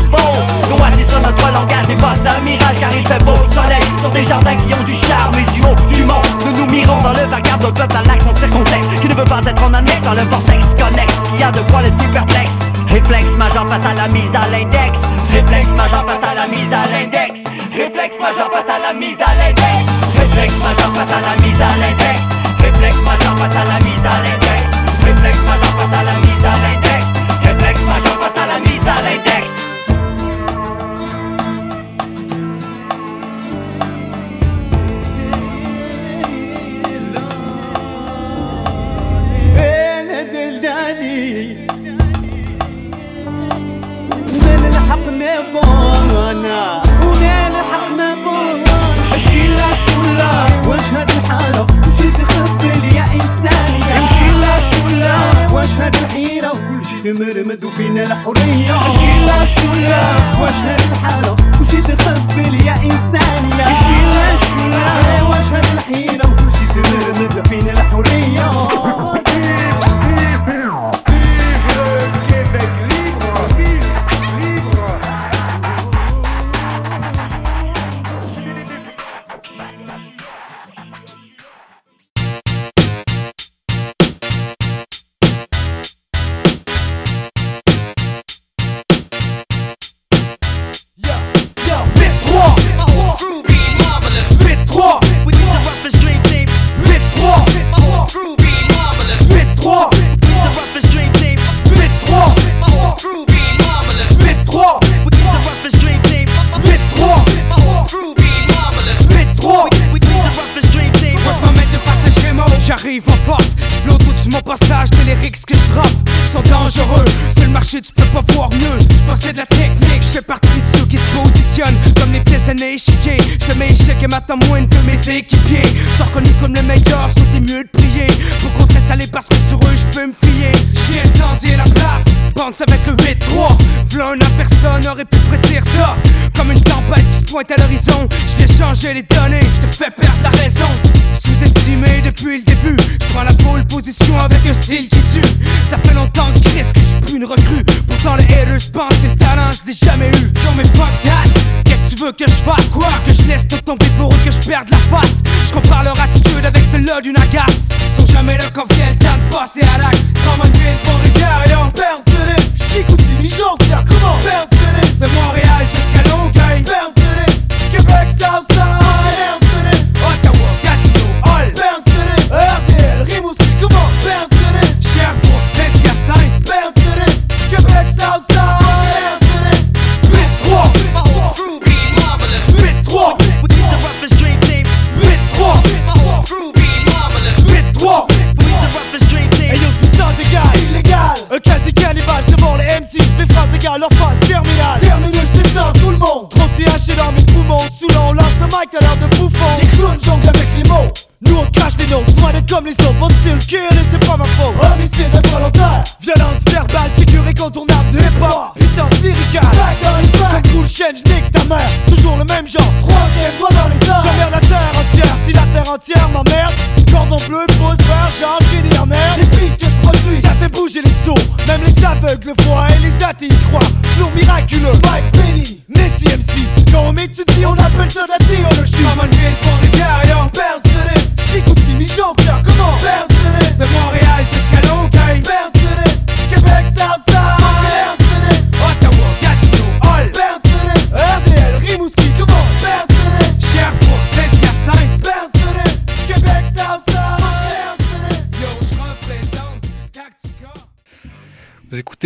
notre 1.27 1.51
langage 1.51 1.87
n'est 1.87 1.95
pas 1.95 2.15
un 2.15 2.41
mirage 2.41 2.79
Car 2.79 2.91
il 2.95 3.05
fait 3.05 3.23
beau 3.23 3.37
soleil. 3.51 3.83
Sur 4.01 4.09
des 4.09 4.23
jardins 4.23 4.55
qui 4.55 4.73
ont 4.73 4.83
du 4.83 4.95
charme 4.95 5.35
et 5.35 5.51
du 5.51 5.61
haut 5.61 5.75
du 5.91 6.03
monde 6.03 6.25
Nous 6.45 6.53
nous 6.53 6.67
mirons 6.71 7.01
dans 7.01 7.13
le 7.13 7.25
vacarme 7.29 7.61
d'un 7.61 7.71
peuple 7.71 7.95
à 7.97 8.03
l'accent 8.03 8.33
circonflexe 8.33 8.87
Qui 9.01 9.09
ne 9.09 9.15
veut 9.15 9.25
pas 9.25 9.41
être 9.45 9.63
en 9.63 9.73
annexe 9.73 10.03
dans 10.03 10.13
le 10.13 10.23
vortex 10.29 10.75
connexe 10.75 11.19
Qui 11.35 11.43
a 11.43 11.51
de 11.51 11.61
quoi 11.71 11.81
le 11.81 11.91
perplexe 12.13 12.57
Réflexe 12.87 13.35
majeur 13.35 13.67
face 13.67 13.85
à 13.85 13.93
la 13.93 14.07
mise 14.07 14.31
à 14.31 14.47
l'index. 14.47 15.01
Réflexe 15.33 15.69
majeur 15.75 16.05
face 16.07 16.23
à 16.23 16.33
la 16.33 16.47
mise 16.47 16.71
à 16.71 16.87
l'index. 16.87 17.43
Réflexe 17.75 18.17
majeur 18.19 18.49
face 18.49 18.71
à 18.71 18.79
la 18.79 18.93
mise 18.93 19.19
à 19.19 19.27
l'index. 19.35 19.83
Réflexe 20.15 20.57
majeur 20.63 20.91
face 20.95 21.11
à 21.11 21.19
la 21.19 21.35
mise 21.43 21.59
à 21.59 21.75
l'index. 21.83 22.23
Réflexe 22.63 23.01
majeur 23.03 23.35
face 23.35 23.57
à 23.59 23.65
la 23.67 23.79
mise 23.83 24.05
à 24.07 24.15
l'index. 24.23 24.63
Réflexe 25.03 25.43
majeur 25.43 25.73
face 25.75 25.99
à 25.99 26.03
la 26.07 26.15
mise 26.23 26.45
à 26.47 26.55
l'index. 26.63 27.03
Réflexe 27.43 27.81
majeur 27.83 28.15
face 28.15 28.39
à 28.39 28.45
la 28.47 28.59
mise 28.63 28.87
à 28.87 29.01
l'index 29.03 29.56
مغمرمد 57.13 57.65
وفينا 57.65 58.03
الحرية. 58.03 58.75
شيلا 58.99 59.45
شولا 59.45 60.01
واش 60.41 60.55
هاد 60.55 60.79
الحالة 60.91 61.35
كلشي 61.59 61.81
تخبل 61.81 62.53
يا 62.65 62.75
إنسانية 62.75 63.65
شيلا 63.83 64.37
شولا 64.37 65.15
إيه، 65.15 65.23
واش 65.29 65.45
هاد 65.53 65.65
الحيرة 65.73 66.23
كلشي 66.23 66.65
تمرمد 66.73 67.47
فينا 67.47 67.71
الحرية. 67.71 69.26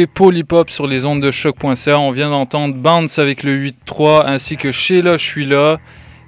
Écoutez 0.03 0.43
Hop 0.51 0.69
sur 0.69 0.87
les 0.87 1.05
ondes 1.05 1.21
de 1.21 1.31
choc.ca. 1.31 1.99
On 1.99 2.11
vient 2.11 2.29
d'entendre 2.29 2.75
Bounce 2.75 3.19
avec 3.19 3.43
le 3.43 3.71
8-3 3.87 4.25
ainsi 4.25 4.57
que 4.57 4.71
Sheila, 4.71 5.17
je 5.17 5.25
suis 5.25 5.45
là. 5.45 5.77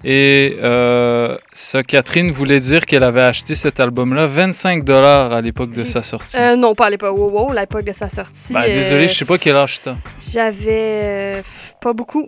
Et 0.05 0.57
euh, 0.61 1.37
ça, 1.53 1.81
Catherine 1.81 2.29
voulait 2.29 2.59
dire 2.59 2.85
qu'elle 2.85 3.03
avait 3.03 3.21
acheté 3.21 3.55
cet 3.55 3.79
album-là 3.79 4.27
25 4.27 4.83
dollars 4.83 5.31
à 5.31 5.39
l'époque 5.39 5.71
de 5.71 5.85
sa 5.85 6.03
sortie. 6.03 6.37
Euh, 6.37 6.57
non, 6.57 6.75
pas 6.75 6.87
à 6.87 6.89
l'époque. 6.89 7.17
Wow, 7.17 7.29
wow, 7.29 7.53
l'époque 7.53 7.85
de 7.85 7.93
sa 7.93 8.09
sortie. 8.09 8.53
Ben, 8.53 8.63
euh, 8.63 8.73
désolé, 8.73 9.07
je 9.07 9.13
sais 9.13 9.25
pas 9.25 9.37
quel 9.37 9.55
âge 9.55 9.81
t'as. 9.81 9.95
J'avais 10.29 11.41
pas 11.79 11.93
beaucoup. 11.93 12.27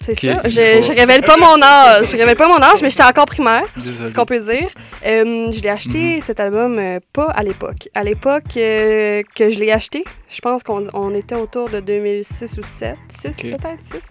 C'est 0.00 0.12
Ok, 0.12 0.18
ça. 0.20 0.42
Je, 0.48 0.82
je 0.82 0.92
révèle 0.98 1.22
pas 1.22 1.36
mon 1.36 1.60
âge. 1.62 2.06
Je 2.10 2.16
révèle 2.16 2.36
pas 2.36 2.48
mon 2.48 2.60
âge, 2.62 2.80
mais 2.82 2.90
j'étais 2.90 3.04
encore 3.04 3.26
primaire. 3.26 3.64
Désolé. 3.76 4.08
Ce 4.08 4.14
qu'on 4.14 4.24
peut 4.24 4.38
dire. 4.40 4.68
Euh, 5.06 5.50
je 5.52 5.60
l'ai 5.60 5.68
acheté 5.68 6.16
Mhm. 6.16 6.20
cet 6.22 6.40
album 6.40 6.78
euh, 6.78 7.00
pas 7.12 7.26
à 7.30 7.42
l'époque. 7.42 7.88
À 7.94 8.02
l'époque 8.04 8.56
euh, 8.56 9.22
que 9.36 9.50
je 9.50 9.58
l'ai 9.58 9.70
acheté, 9.72 10.04
je 10.28 10.40
pense 10.40 10.62
qu'on 10.62 10.86
on 10.94 11.14
était 11.14 11.34
autour 11.36 11.68
de 11.68 11.80
2006 11.80 12.58
ou 12.58 12.62
7. 12.62 12.96
6 13.08 13.28
Ok. 13.28 13.42
peut-être 13.50 13.84
6. 13.84 14.08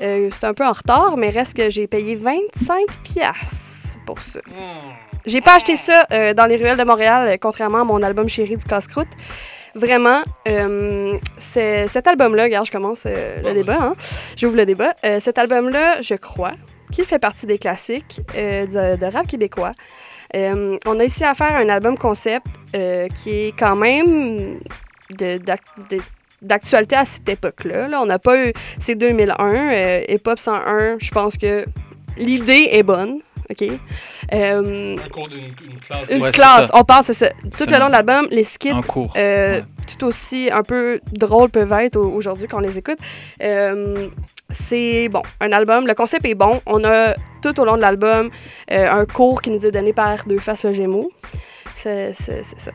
Euh, 0.00 0.28
C'était 0.32 0.46
un 0.46 0.54
peu 0.54 0.64
en 0.66 0.72
retard, 0.72 1.16
mais 1.16 1.30
reste 1.30 1.54
que 1.56 1.68
j'ai 1.70 1.86
payé 1.86 2.14
25 2.16 2.76
piastres 3.04 3.98
pour 4.06 4.20
ça. 4.22 4.40
J'ai 5.26 5.40
pas 5.40 5.54
acheté 5.56 5.76
ça 5.76 6.06
dans 6.34 6.46
les 6.46 6.56
ruelles 6.56 6.76
de 6.78 6.82
Montréal, 6.84 7.38
contrairement 7.40 7.82
à 7.82 7.84
mon 7.84 8.02
album 8.02 8.28
chéri 8.28 8.56
du 8.56 8.64
casse-croûte. 8.64 9.06
Vraiment, 9.74 10.22
euh, 10.48 11.16
cet 11.38 12.06
album-là, 12.06 12.44
regarde, 12.44 12.66
je 12.66 12.70
commence 12.72 13.04
euh, 13.06 13.40
le 13.42 13.54
débat, 13.54 13.78
hein. 13.80 13.94
j'ouvre 14.36 14.56
le 14.56 14.66
débat. 14.66 14.94
Euh, 15.04 15.18
cet 15.18 15.38
album-là, 15.38 16.00
je 16.02 16.14
crois, 16.14 16.52
qu'il 16.92 17.04
fait 17.06 17.18
partie 17.18 17.46
des 17.46 17.58
classiques 17.58 18.20
de, 18.36 18.96
de 18.96 19.06
rap 19.06 19.26
québécois. 19.26 19.72
On 20.34 21.00
a 21.00 21.04
ici 21.04 21.24
à 21.24 21.34
faire 21.34 21.56
un 21.56 21.68
album 21.68 21.96
concept 21.96 22.46
qui 23.16 23.30
est 23.30 23.58
quand 23.58 23.76
même 23.76 24.58
de- 25.18 25.38
d'ac- 25.38 25.60
de- 25.90 26.00
d'actualité 26.42 26.96
à 26.96 27.04
cette 27.04 27.28
époque-là. 27.28 27.88
là. 27.88 28.00
On 28.02 28.06
n'a 28.06 28.18
pas 28.18 28.36
eu... 28.48 28.52
C'est 28.78 28.94
2001, 28.96 29.72
euh, 29.72 30.02
Hip 30.08 30.26
Hop 30.26 30.38
101, 30.38 30.96
je 31.00 31.10
pense 31.10 31.36
que 31.36 31.64
l'idée 32.18 32.68
est 32.72 32.82
bonne, 32.82 33.20
OK? 33.50 33.68
Euh, 34.32 34.96
Un 35.04 35.08
cours 35.08 35.28
d'une 35.28 35.44
une 35.44 35.78
classe. 35.80 36.10
une 36.10 36.22
Ouais, 36.22 36.30
classe, 36.30 36.70
on 36.74 36.84
parle, 36.84 37.04
c'est 37.04 37.12
ça. 37.12 37.28
Tout 37.30 37.66
le 37.68 37.78
long 37.78 37.86
de 37.88 37.92
l'album, 37.92 38.26
les 38.30 38.44
skits, 38.44 38.72
En 38.72 38.82
cours. 38.82 39.12
euh, 39.16 39.56
Ouais. 39.60 39.64
tout 39.98 40.06
aussi 40.06 40.48
un 40.52 40.62
peu 40.62 41.00
drôles 41.12 41.50
peuvent 41.50 41.72
être 41.72 41.96
au- 41.96 42.10
aujourd'hui 42.12 42.46
quand 42.48 42.58
on 42.58 42.60
les 42.60 42.78
écoute. 42.78 42.98
Euh, 43.42 44.08
c'est 44.50 45.08
bon, 45.08 45.22
un 45.40 45.52
album, 45.52 45.86
le 45.86 45.94
concept 45.94 46.24
est 46.26 46.34
bon. 46.34 46.60
On 46.66 46.84
a 46.84 47.14
tout 47.42 47.58
au 47.60 47.64
long 47.64 47.76
de 47.76 47.80
l'album 47.82 48.30
euh, 48.70 48.90
un 48.90 49.04
cours 49.06 49.42
qui 49.42 49.50
nous 49.50 49.64
est 49.66 49.70
donné 49.70 49.92
par 49.92 50.24
Deux 50.26 50.38
Faces 50.38 50.64
le 50.64 50.72
Gémeaux. 50.74 51.10
C'est 51.74 52.12
ça. 52.14 52.70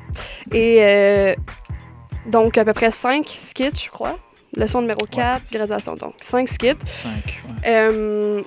Et 0.52 0.80
euh, 0.84 1.34
donc, 2.26 2.58
à 2.58 2.66
peu 2.66 2.74
près 2.74 2.92
5 2.92 3.26
skits, 3.28 3.84
je 3.86 3.90
crois. 3.90 4.18
Leçon 4.56 4.82
numéro 4.82 5.06
4, 5.06 5.44
graduation. 5.54 5.94
Donc, 5.96 6.14
5 6.20 6.48
skits. 6.50 6.74
5. 6.86 7.10
Euh, 7.68 8.42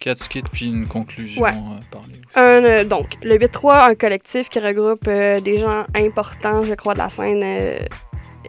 4 0.00 0.16
skits 0.18 0.42
puis 0.50 0.66
une 0.66 0.86
conclusion 0.86 1.42
Ouais. 1.42 1.50
euh, 1.50 1.80
parlée. 1.90 2.14
un, 2.34 2.64
euh, 2.64 2.84
donc, 2.84 3.16
le 3.22 3.36
8-3, 3.38 3.90
un 3.90 3.94
collectif 3.94 4.48
qui 4.48 4.58
regroupe 4.58 5.06
euh, 5.08 5.40
des 5.40 5.58
gens 5.58 5.84
importants, 5.94 6.64
je 6.64 6.74
crois, 6.74 6.94
de 6.94 6.98
la 6.98 7.08
scène 7.08 7.42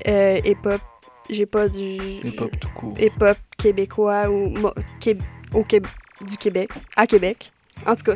euh, 0.07 0.39
hip-hop. 0.45 0.81
J'ai 1.29 1.45
pas 1.45 1.67
du. 1.67 1.79
Hip-hop 2.23 2.51
tout 2.59 2.69
court. 2.75 2.95
Hip-hop 2.99 3.37
québécois 3.57 4.29
ou 4.29 4.53
au 5.53 5.63
Québec, 5.63 5.91
du 6.27 6.37
Québec, 6.37 6.69
à 6.95 7.05
Québec. 7.07 7.51
En 7.85 7.95
tout 7.95 8.03
cas, 8.03 8.15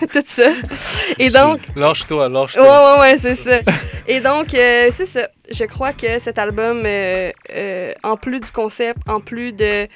tout 0.12 0.22
ça. 0.26 0.50
Et 1.18 1.28
donc, 1.30 1.60
Lâche-toi, 1.74 2.26
Ouais, 2.28 2.32
lâche-toi. 2.32 2.94
ouais, 2.96 3.00
ouais, 3.00 3.16
c'est 3.16 3.34
ça. 3.34 3.60
Et 4.06 4.20
donc, 4.20 4.52
euh, 4.52 4.88
c'est 4.90 5.06
ça. 5.06 5.28
Je 5.50 5.64
crois 5.64 5.92
que 5.94 6.18
cet 6.18 6.38
album, 6.38 6.82
euh, 6.84 7.30
euh, 7.54 7.92
en 8.02 8.16
plus 8.18 8.40
du 8.40 8.50
concept, 8.50 8.98
en 9.08 9.20
plus 9.20 9.52
de, 9.52 9.88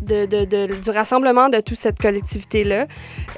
de, 0.00 0.26
de- 0.26 0.44
de- 0.44 0.74
du 0.80 0.90
rassemblement 0.90 1.48
de 1.48 1.60
toute 1.60 1.78
cette 1.78 1.98
collectivité-là, 1.98 2.86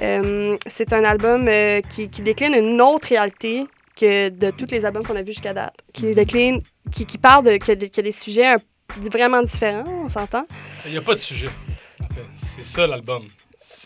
euh, 0.01 0.57
c'est 0.67 0.93
un 0.93 1.03
album 1.03 1.47
euh, 1.47 1.81
qui, 1.89 2.09
qui 2.09 2.21
décline 2.21 2.53
une 2.53 2.81
autre 2.81 3.07
réalité 3.09 3.65
que 3.99 4.29
de 4.29 4.51
tous 4.51 4.67
les 4.71 4.85
albums 4.85 5.03
qu'on 5.03 5.15
a 5.15 5.21
vus 5.21 5.33
jusqu'à 5.33 5.53
date. 5.53 5.73
Qui 5.93 6.11
décline, 6.11 6.59
qui, 6.91 7.05
qui 7.05 7.17
parle 7.17 7.45
de, 7.45 7.57
que, 7.57 7.71
de- 7.73 7.87
que 7.87 8.01
des 8.01 8.11
sujets 8.11 8.47
un- 8.47 8.57
vraiment 9.11 9.41
différents, 9.43 9.83
on 10.05 10.09
s'entend. 10.09 10.45
Il 10.85 10.91
n'y 10.91 10.97
a 10.97 11.01
pas 11.01 11.15
de 11.15 11.19
sujet. 11.19 11.49
en 12.01 12.13
fait. 12.13 12.21
C'est 12.37 12.65
ça 12.65 12.87
l'album. 12.87 13.23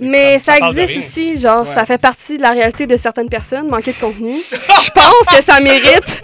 Mais 0.02 0.40
ça, 0.40 0.58
existe 0.58 0.98
aussi, 0.98 1.40
genre, 1.40 1.68
Ouais. 1.68 1.74
ça 1.74 1.86
fait 1.86 1.98
partie 1.98 2.38
de 2.38 2.42
la 2.42 2.52
réalité 2.52 2.86
de 2.88 2.98
certaines 2.98 3.30
personnes, 3.30 3.68
manquer 3.70 3.94
de 3.94 3.98
contenu. 4.00 4.38
Je 4.52 4.90
pense 4.92 5.28
que 5.38 5.42
ça 5.44 5.60
mérite 5.60 6.22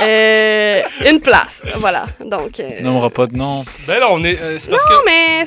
euh, 0.00 0.82
une 1.08 1.20
place. 1.20 1.62
Voilà. 1.76 2.06
Donc. 2.24 2.60
euh, 2.60 2.80
Nommera 2.80 3.10
pas 3.10 3.26
de 3.26 3.36
nom. 3.36 3.64
Ben 3.86 3.98
là, 3.98 4.06
on 4.10 4.22
est. 4.24 4.40
euh, 4.40 4.58
c'est 4.58 4.70
parce 4.70 4.84
non, 4.90 4.98
que. 5.00 5.04
mais. 5.06 5.44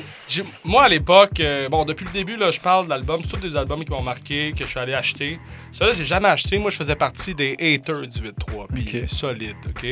Moi, 0.64 0.82
à 0.84 0.88
l'époque, 0.88 1.40
euh, 1.40 1.68
bon, 1.68 1.84
depuis 1.84 2.04
le 2.06 2.10
début, 2.12 2.36
là, 2.36 2.50
je 2.50 2.60
parle 2.60 2.86
d'albums, 2.88 3.22
tous 3.22 3.36
des 3.38 3.56
albums 3.56 3.84
qui 3.84 3.90
m'ont 3.90 4.02
marqué, 4.02 4.52
que 4.56 4.64
je 4.64 4.70
suis 4.70 4.78
allé 4.78 4.94
acheter. 4.94 5.38
Ça, 5.72 5.86
là, 5.86 5.92
j'ai 5.94 6.04
jamais 6.04 6.28
acheté. 6.28 6.58
Moi, 6.58 6.70
je 6.70 6.76
faisais 6.76 6.94
partie 6.96 7.34
des 7.34 7.52
haters 7.58 8.00
du 8.08 8.18
8-3, 8.20 8.66
puis 8.74 9.02
solide, 9.06 9.56
OK? 9.68 9.86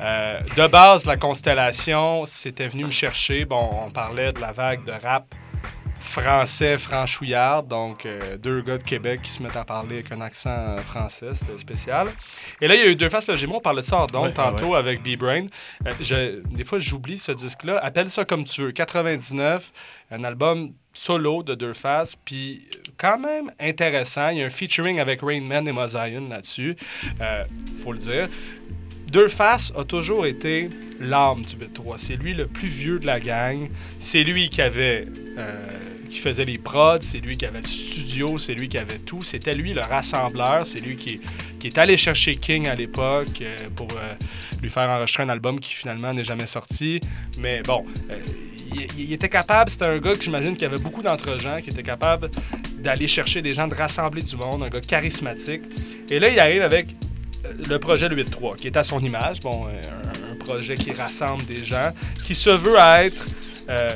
Euh, 0.00 0.40
de 0.56 0.66
base, 0.68 1.04
la 1.06 1.16
constellation, 1.16 2.24
c'était 2.26 2.68
venu 2.68 2.84
me 2.84 2.90
chercher. 2.90 3.44
Bon, 3.44 3.68
on 3.86 3.90
parlait 3.90 4.32
de 4.32 4.40
la 4.40 4.52
vague 4.52 4.84
de 4.84 4.92
rap 4.92 5.24
français 6.00 6.78
franchouillard, 6.78 7.62
donc 7.62 8.06
euh, 8.06 8.36
deux 8.38 8.62
gars 8.62 8.78
de 8.78 8.82
Québec 8.82 9.20
qui 9.22 9.30
se 9.30 9.42
mettent 9.42 9.56
à 9.56 9.64
parler 9.64 9.96
avec 9.96 10.12
un 10.12 10.20
accent 10.20 10.50
euh, 10.50 10.78
français, 10.78 11.30
c'était 11.34 11.58
spécial. 11.58 12.08
Et 12.60 12.68
là, 12.68 12.74
il 12.74 12.80
y 12.80 12.84
a 12.84 12.86
eu 12.88 12.96
Deux 12.96 13.08
Faces 13.08 13.28
le 13.28 13.36
Gémeaux, 13.36 13.56
on 13.56 13.60
parlait 13.60 13.82
de 13.82 13.86
ça 13.86 14.06
Ouais, 14.14 14.32
tantôt 14.32 14.70
ouais. 14.70 14.78
avec 14.78 15.02
B-Brain. 15.02 15.46
Euh, 15.86 15.92
je- 16.00 16.40
des 16.54 16.64
fois, 16.64 16.78
j'oublie 16.78 17.18
ce 17.18 17.32
disque-là. 17.32 17.78
Appelle 17.78 18.10
ça 18.10 18.24
comme 18.24 18.44
tu 18.44 18.62
veux. 18.62 18.72
99, 18.72 19.72
un 20.10 20.24
album 20.24 20.72
solo 20.92 21.42
de 21.42 21.54
Deux 21.54 21.74
Faces, 21.74 22.16
puis 22.24 22.66
quand 22.96 23.18
même 23.18 23.52
intéressant. 23.60 24.28
Il 24.30 24.38
y 24.38 24.42
a 24.42 24.46
un 24.46 24.50
featuring 24.50 24.98
avec 25.00 25.20
Rain 25.22 25.42
Man 25.42 25.68
et 25.68 25.72
Mozaïen 25.72 26.28
là-dessus, 26.28 26.76
euh, 27.20 27.44
faut 27.76 27.92
le 27.92 27.98
dire. 27.98 28.28
Deux 29.10 29.28
Faces 29.28 29.72
a 29.74 29.84
toujours 29.84 30.26
été 30.26 30.68
l'âme 31.00 31.42
du 31.42 31.56
B3. 31.56 31.94
C'est 31.96 32.16
lui 32.16 32.34
le 32.34 32.46
plus 32.46 32.68
vieux 32.68 32.98
de 32.98 33.06
la 33.06 33.20
gang. 33.20 33.68
C'est 34.00 34.22
lui 34.22 34.50
qui 34.50 34.60
avait, 34.60 35.06
euh, 35.38 35.78
qui 36.10 36.18
faisait 36.18 36.44
les 36.44 36.58
prods. 36.58 36.98
C'est 37.00 37.20
lui 37.20 37.38
qui 37.38 37.46
avait 37.46 37.62
le 37.62 37.66
studio. 37.66 38.36
C'est 38.36 38.52
lui 38.52 38.68
qui 38.68 38.76
avait 38.76 38.98
tout. 38.98 39.22
C'était 39.22 39.54
lui 39.54 39.72
le 39.72 39.80
rassembleur. 39.80 40.66
C'est 40.66 40.80
lui 40.80 40.96
qui, 40.96 41.20
est 41.64 41.78
allé 41.78 41.96
chercher 41.96 42.36
King 42.36 42.68
à 42.68 42.74
l'époque 42.74 43.40
euh, 43.40 43.56
pour 43.74 43.88
euh, 43.92 44.14
lui 44.60 44.68
faire 44.68 44.90
enregistrer 44.90 45.22
un 45.22 45.30
album 45.30 45.58
qui 45.58 45.74
finalement 45.74 46.12
n'est 46.12 46.24
jamais 46.24 46.46
sorti. 46.46 47.00
Mais 47.38 47.62
bon, 47.62 47.86
il, 48.98 49.10
était 49.10 49.30
capable. 49.30 49.70
C'était 49.70 49.86
un 49.86 49.98
gars 50.00 50.16
que 50.16 50.22
j'imagine 50.22 50.54
qui 50.54 50.66
avait 50.66 50.76
beaucoup 50.76 51.02
d'entre-gens, 51.02 51.62
qui 51.62 51.70
était 51.70 51.82
capable 51.82 52.30
d'aller 52.78 53.08
chercher 53.08 53.40
des 53.40 53.54
gens, 53.54 53.68
de 53.68 53.74
rassembler 53.74 54.20
du 54.20 54.36
monde. 54.36 54.64
Un 54.64 54.68
gars 54.68 54.82
charismatique. 54.82 55.62
Et 56.10 56.18
là, 56.18 56.28
il 56.28 56.38
arrive 56.38 56.60
avec 56.60 56.88
le 57.68 57.78
projet 57.78 58.08
le 58.08 58.22
8-3, 58.22 58.56
qui 58.56 58.66
est 58.66 58.76
à 58.76 58.84
son 58.84 59.00
image. 59.00 59.40
Bon, 59.40 59.66
euh, 59.66 60.32
un, 60.32 60.36
projet 60.36 60.74
qui 60.74 60.92
rassemble 60.92 61.44
des 61.44 61.62
gens, 61.64 61.92
qui 62.24 62.34
se 62.34 62.48
veut 62.48 62.76
être 62.78 63.26
euh, 63.68 63.90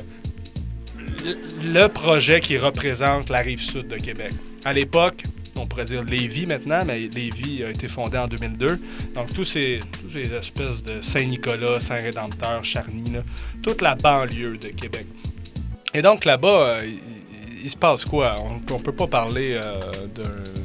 le, 1.63 1.87
projet 1.87 2.41
qui 2.41 2.59
représente 2.59 3.31
la 3.31 3.39
rive 3.39 3.61
sud 3.61 3.89
de 3.89 3.97
Québec. 3.97 4.33
À 4.65 4.73
l'époque, 4.73 5.23
on 5.57 5.67
pourrait 5.67 5.85
dire 5.85 6.03
Lévis 6.03 6.47
maintenant, 6.47 6.85
mais 6.85 6.99
Lévis 7.01 7.63
a 7.65 7.71
été 7.71 7.89
fondé 7.89 8.19
en 8.19 8.27
2002. 8.27 8.81
Donc, 9.15 9.33
tous 9.33 9.45
ces, 9.45 9.81
tous 10.01 10.11
ces 10.11 10.33
espèces 10.35 10.83
de 10.83 11.01
Saint-Nicolas, 11.01 11.81
Saint-Rédempteur, 11.81 12.65
Charny, 12.65 13.13
toute 13.63 13.81
la 13.81 13.95
banlieue 13.95 14.57
de 14.57 14.69
Québec. 14.69 15.07
Et 15.95 16.03
donc, 16.03 16.25
là-bas, 16.25 16.49
euh, 16.49 16.91
il, 17.63 17.71
se 17.71 17.77
passe 17.77 18.05
quoi? 18.05 18.37
On 18.69 18.79
ne 18.79 18.83
peut 18.83 18.93
pas 18.93 19.07
parler 19.07 19.53
euh, 19.53 19.79
d'un- 20.15 20.62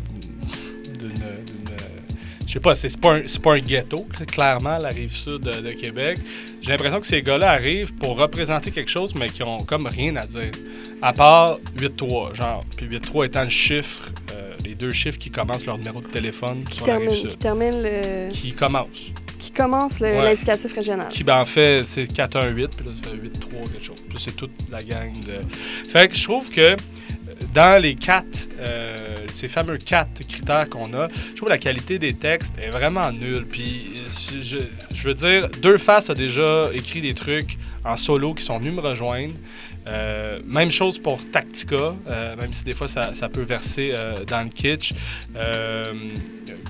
sais 2.58 2.62
pas, 2.62 2.76
c'est 2.76 3.00
pas, 3.00 3.14
un- 3.16 3.24
c'est 3.28 3.42
pas 3.42 3.54
un 3.56 3.60
ghetto, 3.60 4.08
clairement, 4.28 4.78
la 4.78 4.90
rive 4.90 5.12
sud 5.12 5.40
de, 5.42 5.62
de 5.62 5.72
Québec. 5.74 6.18
J'ai 6.62 6.72
l'impression 6.72 7.00
que 7.00 7.06
ces 7.06 7.22
gars-là 7.22 7.52
arrivent 7.52 7.94
pour 7.94 8.18
représenter 8.18 8.72
quelque 8.72 8.92
chose, 8.92 9.14
mais 9.16 9.30
qui 9.30 9.44
ont 9.44 9.60
comme 9.60 9.88
rien 9.88 10.16
à 10.16 10.26
dire. 10.26 10.52
À 11.02 11.14
part 11.14 11.60
8-3, 11.78 12.34
genre. 12.34 12.66
Puis 12.76 12.88
8-3 12.88 13.26
étant 13.28 13.44
le 13.44 13.50
chiffre, 13.50 14.10
euh, 14.34 14.54
les 14.66 14.74
deux 14.76 14.92
chiffres 14.92 15.20
qui 15.20 15.30
commencent 15.30 15.66
leur 15.66 15.78
numéro 15.78 16.02
de 16.02 16.08
téléphone 16.08 16.64
Qui 16.70 16.78
sur 16.78 16.88
la 16.88 16.98
rive 16.98 17.12
sud. 17.12 17.28
qui 17.30 17.38
termine 17.38 17.82
le. 17.84 18.30
Qui 18.32 18.54
commence. 18.54 18.88
Qui 19.40 19.52
commence 19.52 20.00
Ouais. 20.00 20.22
l'indicatif 20.24 20.74
régional. 20.74 21.08
Qui, 21.10 21.24
ben, 21.24 21.38
en 21.40 21.46
fait, 21.46 21.84
c'est 21.86 22.12
4-1-8, 22.12 22.70
puis 22.76 22.86
là, 22.88 22.92
ça 23.02 23.10
fait 23.12 23.16
8-3, 23.18 23.72
quelque 23.72 23.84
chose. 23.86 23.96
Puis 24.10 24.18
c'est 24.20 24.36
toute 24.36 24.52
la 24.72 24.82
gang 24.82 25.14
de. 25.14 25.90
Fait 25.92 26.08
que 26.08 26.16
je 26.16 26.24
trouve 26.24 26.50
que 26.50 26.62
euh, 26.62 26.76
dans 27.54 27.80
les 27.82 27.94
quatre, 27.96 28.48
euh, 28.60 28.96
ces 29.34 29.48
fameux 29.48 29.78
quatre 29.78 30.26
critères 30.28 30.70
qu'on 30.70 30.94
a, 30.94 31.08
je 31.32 31.36
trouve 31.36 31.50
la 31.50 31.58
qualité 31.58 32.00
des 32.00 32.14
textes 32.14 32.54
est 32.62 32.70
vraiment 32.70 33.12
nulle. 33.12 33.46
Puis 33.46 33.92
je, 34.42 35.08
veux 35.08 35.14
dire, 35.14 35.50
Deux 35.62 35.78
Faces 35.78 36.10
a 36.10 36.14
déjà 36.14 36.70
écrit 36.74 37.02
des 37.02 37.14
trucs 37.14 37.58
en 37.84 37.98
solo 37.98 38.34
qui 38.34 38.44
sont 38.44 38.58
venus 38.60 38.74
me 38.74 38.82
rejoindre. 38.82 39.34
Euh, 39.88 40.40
même 40.46 40.70
chose 40.70 41.00
pour 41.00 41.20
Tactica, 41.32 41.96
euh, 42.10 42.36
même 42.36 42.52
si 42.52 42.64
des 42.64 42.74
fois 42.74 42.88
ça, 42.88 43.12
peut 43.32 43.44
verser 43.44 43.94
euh, 43.98 44.26
dans 44.26 44.44
le 44.44 44.50
kitsch. 44.50 44.94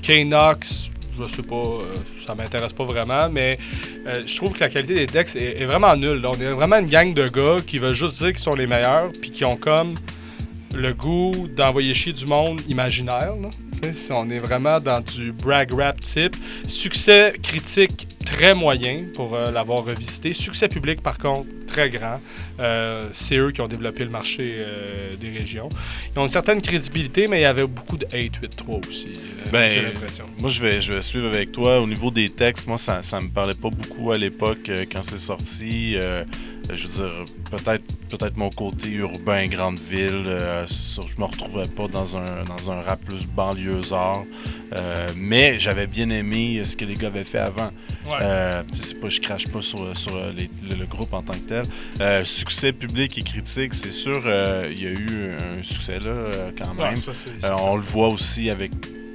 K-Nox, 0.03 0.91
je 1.19 1.27
sais 1.27 1.41
pas, 1.41 1.79
ça 2.25 2.35
m'intéresse 2.35 2.73
pas 2.73 2.83
vraiment, 2.85 3.27
mais 3.29 3.57
je 4.05 4.35
trouve 4.35 4.53
que 4.53 4.59
la 4.59 4.69
qualité 4.69 4.93
des 4.93 5.07
textes 5.07 5.35
est, 5.35 5.61
est 5.61 5.65
vraiment 5.65 5.95
nulle. 5.95 6.21
là. 6.21 6.29
On 6.31 6.39
est 6.39 6.51
vraiment 6.51 6.77
une 6.77 6.87
gang 6.87 7.13
de 7.13 7.27
gars 7.27 7.57
qui 7.65 7.79
veulent 7.79 7.95
juste 7.95 8.19
dire 8.19 8.27
qu'ils 8.27 8.37
sont 8.37 8.55
les 8.55 8.67
meilleurs, 8.67 9.11
puis 9.19 9.31
qui 9.31 9.43
ont 9.43 9.57
comme 9.57 9.95
le 10.75 10.93
goût 10.93 11.47
d'envoyer 11.55 11.93
chier 11.93 12.13
du 12.13 12.25
monde 12.25 12.61
imaginaire. 12.67 13.33
sais, 13.93 14.13
On 14.13 14.29
est 14.29 14.39
vraiment 14.39 14.79
dans 14.79 15.01
du 15.01 15.31
brag 15.31 15.73
rap 15.73 16.01
type. 16.01 16.35
Succès 16.67 17.33
critique 17.41 18.07
très 18.25 18.53
moyen 18.53 19.05
pour 19.13 19.35
euh, 19.35 19.51
l'avoir 19.51 19.85
revisité. 19.85 20.33
Succès 20.33 20.67
public, 20.67 21.01
par 21.01 21.17
contre, 21.17 21.47
très 21.67 21.89
grand. 21.89 22.19
Euh, 22.59 23.09
c'est 23.13 23.37
eux 23.37 23.51
qui 23.51 23.61
ont 23.61 23.67
développé 23.67 24.03
le 24.03 24.09
marché 24.09 24.53
euh, 24.55 25.15
des 25.15 25.29
régions. 25.29 25.69
Ils 26.15 26.19
ont 26.19 26.23
une 26.23 26.29
certaine 26.29 26.61
crédibilité, 26.61 27.27
mais 27.27 27.39
il 27.39 27.43
y 27.43 27.45
avait 27.45 27.67
beaucoup 27.67 27.97
de 27.97 28.05
hate 28.05 28.39
8-3 28.41 28.87
aussi. 28.89 29.07
euh, 29.15 29.49
Ben, 29.51 29.69
j'ai 29.71 29.81
l'impression. 29.83 30.25
moi, 30.39 30.49
je 30.49 30.61
vais, 30.61 30.81
je 30.81 30.93
vais 30.93 31.01
suivre 31.01 31.27
avec 31.27 31.51
toi. 31.51 31.79
Au 31.79 31.85
niveau 31.87 32.09
des 32.09 32.29
textes, 32.29 32.65
moi, 32.67 32.77
ça, 32.77 33.03
ça 33.03 33.21
me 33.21 33.29
parlait 33.29 33.53
pas 33.53 33.69
beaucoup 33.69 34.11
à 34.11 34.17
l'époque 34.17 34.71
quand 34.91 35.03
c'est 35.03 35.19
sorti. 35.19 35.95
Je 36.73 36.85
veux 36.85 36.89
dire, 36.93 37.25
peut-être 37.49 37.83
peut-être 38.09 38.35
mon 38.37 38.49
côté 38.49 38.89
urbain, 38.89 39.45
grande 39.47 39.79
ville. 39.79 40.25
sur- 40.67 41.07
je 41.07 41.17
me 41.17 41.23
retrouvais 41.25 41.67
pas 41.67 41.87
dans 41.87 42.15
un, 42.17 42.43
dans 42.43 42.69
un 42.71 42.81
rap 42.81 42.99
plus 43.05 43.25
banlieusard. 43.25 44.23
Mais 45.15 45.59
j'avais 45.59 45.87
bien 45.87 46.09
aimé 46.09 46.61
ce 46.65 46.75
que 46.75 46.85
les 46.85 46.95
gars 46.95 47.07
avaient 47.07 47.23
fait 47.23 47.39
avant. 47.39 47.71
Ouais. 48.09 48.19
Pas, 48.19 49.09
je 49.09 49.19
crache 49.21 49.47
pas 49.47 49.61
sur, 49.61 49.95
sur 49.97 50.15
les- 50.35 50.49
le, 50.69 50.75
le 50.75 50.85
groupe 50.85 51.13
en 51.13 51.21
tant 51.21 51.33
que 51.33 51.47
tel. 51.47 51.56
Euh, 52.01 52.23
succès 52.23 52.71
public 52.73 53.17
et 53.17 53.23
critique, 53.23 53.73
c'est 53.73 53.89
sûr, 53.91 54.21
euh, 54.25 54.71
il 54.75 54.83
y 54.83 54.87
a 54.87 54.91
eu 54.91 55.31
un 55.59 55.63
succès 55.63 55.99
là, 55.99 56.05
euh, 56.07 56.51
quand 56.57 56.75
Ouais, 56.77 56.91
même. 56.91 56.97
ça, 57.01 57.11
Euh, 57.43 57.55
on 57.59 57.75
le 57.77 57.81
voit 57.83 58.09
aussi 58.09 58.49
avec 58.49 58.71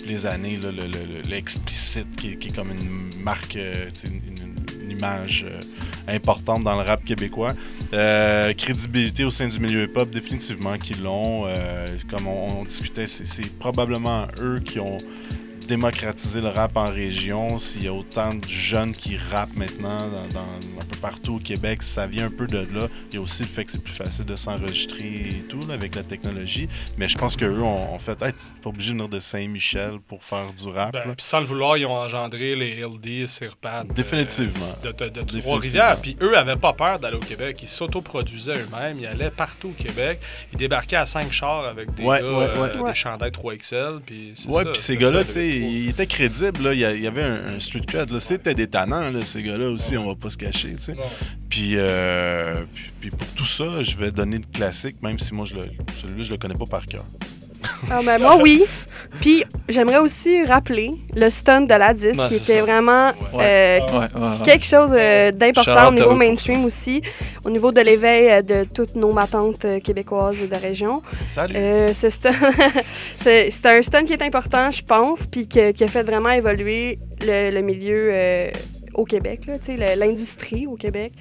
les 0.07 0.27
années, 0.27 0.57
là, 0.57 0.71
le- 0.73 0.83
le- 0.89 1.23
le- 1.23 1.29
l'explicite 1.29 2.17
qui, 2.17 2.33
est- 2.33 2.37
qui 2.37 2.49
est 2.49 2.53
comme 2.55 2.71
une 2.71 3.23
marque, 3.23 3.55
une, 3.55 4.11
une- 4.15 4.83
une 4.83 4.91
image 4.91 5.47
importante 6.09 6.65
dans 6.65 6.75
le 6.77 6.83
rap 6.83 7.05
québécois. 7.05 7.53
Euh, 7.95 8.53
crédibilité 8.55 9.25
au 9.25 9.31
sein 9.31 9.47
du 9.49 9.59
milieu 9.61 9.85
hip-hop, 9.85 10.11
définitivement 10.11 10.77
qu'ils 10.77 11.03
l'ont. 11.03 11.45
Euh, 11.47 11.87
comme 12.11 12.27
on, 12.27 12.61
on 12.61 12.65
discutait, 12.65 13.07
c'est 13.07 13.49
probablement 13.59 14.27
eux 14.41 14.59
qui 14.65 14.81
ont 14.81 14.99
démocratisé 15.67 16.41
le 16.41 16.49
rap 16.49 16.77
en 16.77 16.91
région. 16.91 17.59
S'il 17.59 17.85
y 17.85 17.89
a 17.89 17.93
autant 17.93 18.35
de 18.35 18.47
jeunes 18.47 18.93
qui 18.93 19.17
rappent 19.17 19.57
maintenant 19.57 20.09
dans, 20.09 20.27
dans- 20.35 20.81
un 20.81 20.85
peu 20.85 20.97
partout 21.01 21.35
au 21.37 21.39
Québec, 21.39 21.83
ça 21.83 22.07
vient 22.07 22.27
un 22.27 22.31
peu 22.31 22.47
de 22.47 22.59
là. 22.59 22.89
Il 23.11 23.15
y 23.15 23.19
a 23.19 23.21
aussi 23.21 23.43
le 23.43 23.49
fait 23.49 23.65
que 23.65 23.71
c'est 23.73 23.83
plus 23.83 23.93
facile 23.93 24.25
de 24.25 24.37
s'enregistrer 24.37 25.05
et 25.31 25.43
tout 25.49 25.61
là, 25.69 25.75
avec 25.75 25.95
la 25.95 26.03
technologie. 26.03 26.69
Mais 26.99 27.09
je 27.09 27.17
pense 27.17 27.37
qu'eux 27.37 27.61
ont, 27.61 27.95
ont 27.95 27.99
fait 27.99 28.21
hey, 28.23 28.33
t'es 28.33 28.43
pas 28.63 28.71
obligé 28.71 28.91
de 28.93 28.97
venir 28.97 29.09
de 29.09 29.19
Saint-Michel 29.19 29.99
pour 30.07 30.25
faire 30.25 30.53
du 30.53 30.69
rap. 30.69 30.93
Ben, 30.93 31.03
puis 31.17 31.25
sans 31.25 31.41
le 31.41 31.47
vouloir, 31.47 31.77
ils 31.77 31.87
ont 31.87 31.95
engendré 31.97 32.55
les 32.57 32.83
LD, 32.83 33.27
Sirpat. 33.27 33.81
euh, 33.89 33.93
Définitivement. 33.95 34.53
de, 34.83 34.89
de- 34.91 34.93
de 34.93 35.09
Définitivement. 35.09 35.41
Trois-Rivières. 35.43 35.97
Puis 36.01 36.17
eux 36.21 36.37
avaient 36.37 36.57
pas 36.57 36.73
peur 36.73 36.99
d'aller 36.99 37.17
au 37.17 37.21
Québec. 37.21 37.59
Ils 37.63 37.69
s'autoproduisaient 37.69 38.55
eux-mêmes. 38.55 38.99
Ils 39.01 39.07
allaient 39.07 39.31
partout 39.31 39.69
au 39.69 39.83
Québec. 39.83 40.21
Ils 40.53 40.59
débarquaient 40.59 40.97
à 40.97 41.07
cinq 41.07 41.33
chars 41.33 41.65
avec 41.67 41.95
des 41.95 42.03
Ouais, 42.03 42.21
gars, 42.21 42.27
ouais, 42.27 42.45
euh, 42.57 42.81
ouais. 42.83 42.91
des 42.91 42.95
chandails 42.95 43.31
3XL. 43.31 44.01
Puis 44.05 44.35
Ouais, 44.49 44.65
puis 44.65 44.75
ces 44.75 44.81
c'est 44.95 44.97
gars-là, 44.97 45.25
tu 45.25 45.31
sais, 45.33 45.49
Là. 45.61 46.73
Il 46.75 46.81
y 46.81 46.85
a- 46.85 46.95
il 46.95 47.03
y 47.03 47.07
avait 47.07 47.23
un, 47.23 47.55
un 47.57 47.61
street 47.61 47.83
cred. 47.87 48.19
C'était 48.19 48.55
des 48.55 48.67
tannants, 48.69 49.11
là, 49.11 49.23
ces 49.23 49.43
gars-là 49.43 49.69
aussi, 49.71 49.97
on 49.97 50.07
va 50.09 50.15
pas 50.15 50.31
se 50.31 50.37
cacher. 50.39 50.75
Puis, 51.49 51.73
euh, 51.77 52.63
puis, 52.75 52.91
puis 53.01 53.11
pour 53.11 53.27
tout 53.29 53.45
ça, 53.47 53.83
je 53.83 53.97
vais 53.97 54.11
donner 54.11 54.39
le 54.39 54.45
classique, 54.53 55.03
même 55.03 55.19
si 55.19 55.35
moi, 55.35 55.45
je 55.47 55.55
le, 55.55 55.61
celui-là, 56.01 56.23
je 56.23 56.31
le 56.31 56.37
connais 56.39 56.55
pas 56.55 56.67
par 56.67 56.87
cœur. 56.87 57.05
Ah, 57.91 58.01
ben, 58.05 58.19
moi, 58.21 58.39
oui. 58.43 58.65
Puis, 59.21 59.45
j'aimerais 59.69 59.99
aussi 59.99 60.43
rappeler 60.45 60.93
le 61.15 61.29
stunt 61.29 61.61
de 61.63 61.75
la 61.75 61.93
disque, 61.93 62.17
Ben, 62.17 62.29
qui 62.29 62.37
était 62.37 62.55
ça. 62.57 62.63
vraiment 62.63 63.09
Ouais. 63.35 63.41
euh, 63.43 63.79
Ouais, 63.81 63.93
ouais, 63.93 63.99
ouais. 64.23 64.43
quelque 64.45 64.65
chose 64.65 64.91
euh, 64.95 65.31
d'important 65.33 65.89
au 65.89 65.93
niveau 65.93 66.15
mainstream 66.15 66.65
aussi, 66.65 67.03
au 67.45 67.51
niveau 67.51 67.73
de 67.73 67.83
l'éveil 67.83 68.31
euh, 68.31 68.43
de 68.43 68.65
toutes 68.65 68.95
nos 68.97 69.13
matantes 69.13 69.65
euh, 69.67 69.81
québécoises 69.81 70.49
de 70.49 70.57
région. 70.57 71.03
Salut. 71.31 71.55
Euh, 71.57 71.91
c'est 71.93 72.11
c'est 73.51 73.67
un 73.67 73.83
stunt 73.83 74.05
qui 74.05 74.15
est 74.15 74.23
important, 74.23 74.71
je 74.71 74.83
pense, 74.83 75.27
puis 75.27 75.47
que- 75.47 75.73
qui 75.73 75.85
a 75.85 75.89
fait 75.89 76.03
vraiment 76.03 76.31
évoluer 76.31 76.99
le, 77.21 77.51
le 77.51 77.61
milieu 77.61 78.09
euh, 78.13 78.51
au 78.95 79.05
Québec, 79.05 79.41
l'industrie 79.99 80.67
au 80.67 80.77
Québec. 80.77 81.13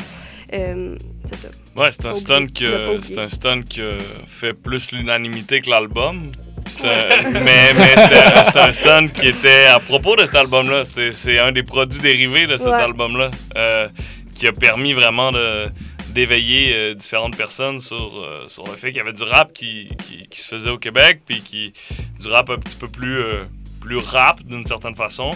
Euh, 0.54 0.96
c'est 1.26 1.38
ça. 1.38 1.48
Ouais, 1.76 1.90
c'est 1.92 2.06
un 2.06 2.12
pas 2.12 2.48
que 2.54 3.00
c'est 3.02 3.18
un 3.18 3.28
stunt 3.28 3.62
qui 3.62 3.82
a 3.82 3.98
fait 4.28 4.54
plus 4.54 4.92
l'unanimité 4.92 5.62
que 5.62 5.70
l'album. 5.70 6.32
C'est 6.70 6.86
un- 6.86 7.30
mais 7.44 7.74
c'était 8.44 8.60
un 8.60 8.72
stunt 8.72 9.08
qui 9.10 9.28
était 9.28 9.66
à 9.66 9.80
propos 9.80 10.16
de 10.16 10.26
cet 10.26 10.36
album-là. 10.36 10.84
C'est 11.12 11.40
un 11.40 11.52
des 11.52 11.64
produits 11.64 12.02
dérivés 12.02 12.46
de 12.48 12.58
cet 12.58 12.68
Ouais. 12.68 12.74
album-là 12.74 13.32
euh, 13.56 13.88
qui 14.36 14.48
a 14.48 14.52
permis 14.52 14.94
vraiment 14.94 15.32
de 15.32 15.68
d'éveiller 16.10 16.74
euh, 16.76 16.94
différentes 16.94 17.38
personnes 17.38 17.80
sur, 17.80 17.96
euh, 18.22 18.44
sur 18.50 18.66
le 18.66 18.74
fait 18.74 18.88
qu'il 18.88 18.98
y 18.98 19.00
avait 19.00 19.14
du 19.14 19.24
rap 19.24 19.54
qui, 19.54 19.88
qui, 20.06 20.28
qui 20.28 20.42
se 20.42 20.48
faisait 20.50 20.70
au 20.70 20.78
Québec, 20.78 21.22
puis 21.26 21.40
qui 21.42 21.72
du 22.20 22.28
rap 22.28 22.50
un 22.50 22.58
petit 22.58 22.76
peu 22.76 22.90
plus, 22.90 23.24
plus 23.80 23.96
rap 23.96 24.44
d'une 24.44 24.66
certaine 24.66 24.94
façon. 24.96 25.32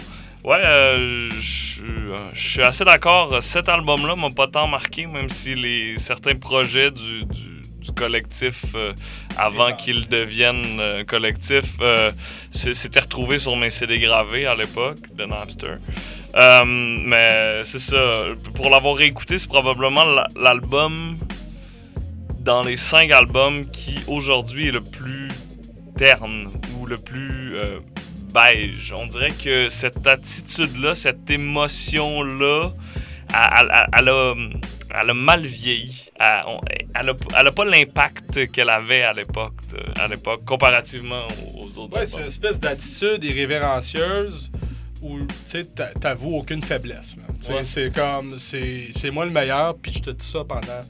Ouais, 0.46 0.60
euh, 0.64 1.28
je 1.32 2.30
suis 2.38 2.62
assez 2.62 2.84
d'accord. 2.84 3.42
Cet 3.42 3.68
album-là 3.68 4.14
m'a 4.14 4.30
pas 4.30 4.46
tant 4.46 4.68
marqué, 4.68 5.06
même 5.06 5.28
si 5.28 5.56
les, 5.56 5.96
certains 5.96 6.36
projets 6.36 6.92
du, 6.92 7.24
du, 7.24 7.62
du 7.80 7.90
collectif 7.92 8.62
euh, 8.76 8.92
avant 9.36 9.72
qu'il 9.74 10.06
devienne 10.08 10.78
euh, 10.78 11.02
collectif 11.02 11.64
euh, 11.80 12.12
c'est- 12.52 12.74
s'était 12.74 13.00
retrouvé 13.00 13.40
sur 13.40 13.56
mes 13.56 13.70
CD 13.70 13.98
gravés 13.98 14.46
à 14.46 14.54
l'époque 14.54 14.98
de 15.16 15.24
Napster. 15.24 15.78
Euh, 16.36 16.64
mais 16.64 17.62
c'est 17.64 17.80
ça. 17.80 18.26
Pour 18.54 18.70
l'avoir 18.70 18.94
réécouté, 18.94 19.38
c'est 19.38 19.48
probablement 19.48 20.04
la- 20.04 20.28
l'album 20.40 21.16
dans 22.38 22.62
les 22.62 22.76
cinq 22.76 23.10
albums 23.10 23.68
qui 23.68 23.98
aujourd'hui 24.06 24.68
est 24.68 24.72
le 24.72 24.80
plus 24.84 25.26
terne 25.98 26.50
ou 26.78 26.86
le 26.86 26.96
plus 26.98 27.56
beige. 28.36 28.92
On 28.96 29.06
dirait 29.06 29.30
que 29.32 29.68
cette 29.68 30.06
attitude-là, 30.06 30.94
cette 30.94 31.30
émotion-là, 31.30 32.72
elle, 33.32 33.70
elle- 33.70 33.86
elle 33.98 34.08
a, 34.08 34.34
elle 35.00 35.10
a 35.10 35.14
mal 35.14 35.46
vieilli. 35.46 36.04
Elle, 36.18 36.42
on- 36.46 36.60
elle 36.94 37.10
a, 37.10 37.14
elle 37.38 37.46
a 37.46 37.52
pas 37.52 37.64
l'impact 37.64 38.50
qu'elle 38.52 38.70
avait 38.70 39.02
à 39.02 39.12
l'époque, 39.12 39.54
euh, 39.74 40.04
à 40.04 40.08
l'époque, 40.08 40.44
comparativement 40.44 41.26
aux, 41.56 41.78
autres 41.78 41.96
Ouais, 41.96 42.06
c'est 42.06 42.20
une 42.20 42.26
espèce 42.26 42.60
d'attitude 42.60 43.24
irrévérencieuse 43.24 44.50
où 45.02 45.18
tu 45.50 45.64
t'avoues 46.00 46.36
aucune 46.38 46.62
faiblesse. 46.62 47.14
Ouais. 47.48 47.62
C'est 47.64 47.94
comme, 47.94 48.38
c'est 48.38 49.10
moi 49.12 49.24
le 49.24 49.30
meilleur, 49.30 49.76
puis 49.76 49.92
je 49.92 50.00
te 50.00 50.10
dis 50.10 50.26
ça 50.26 50.42
pendant 50.44 50.80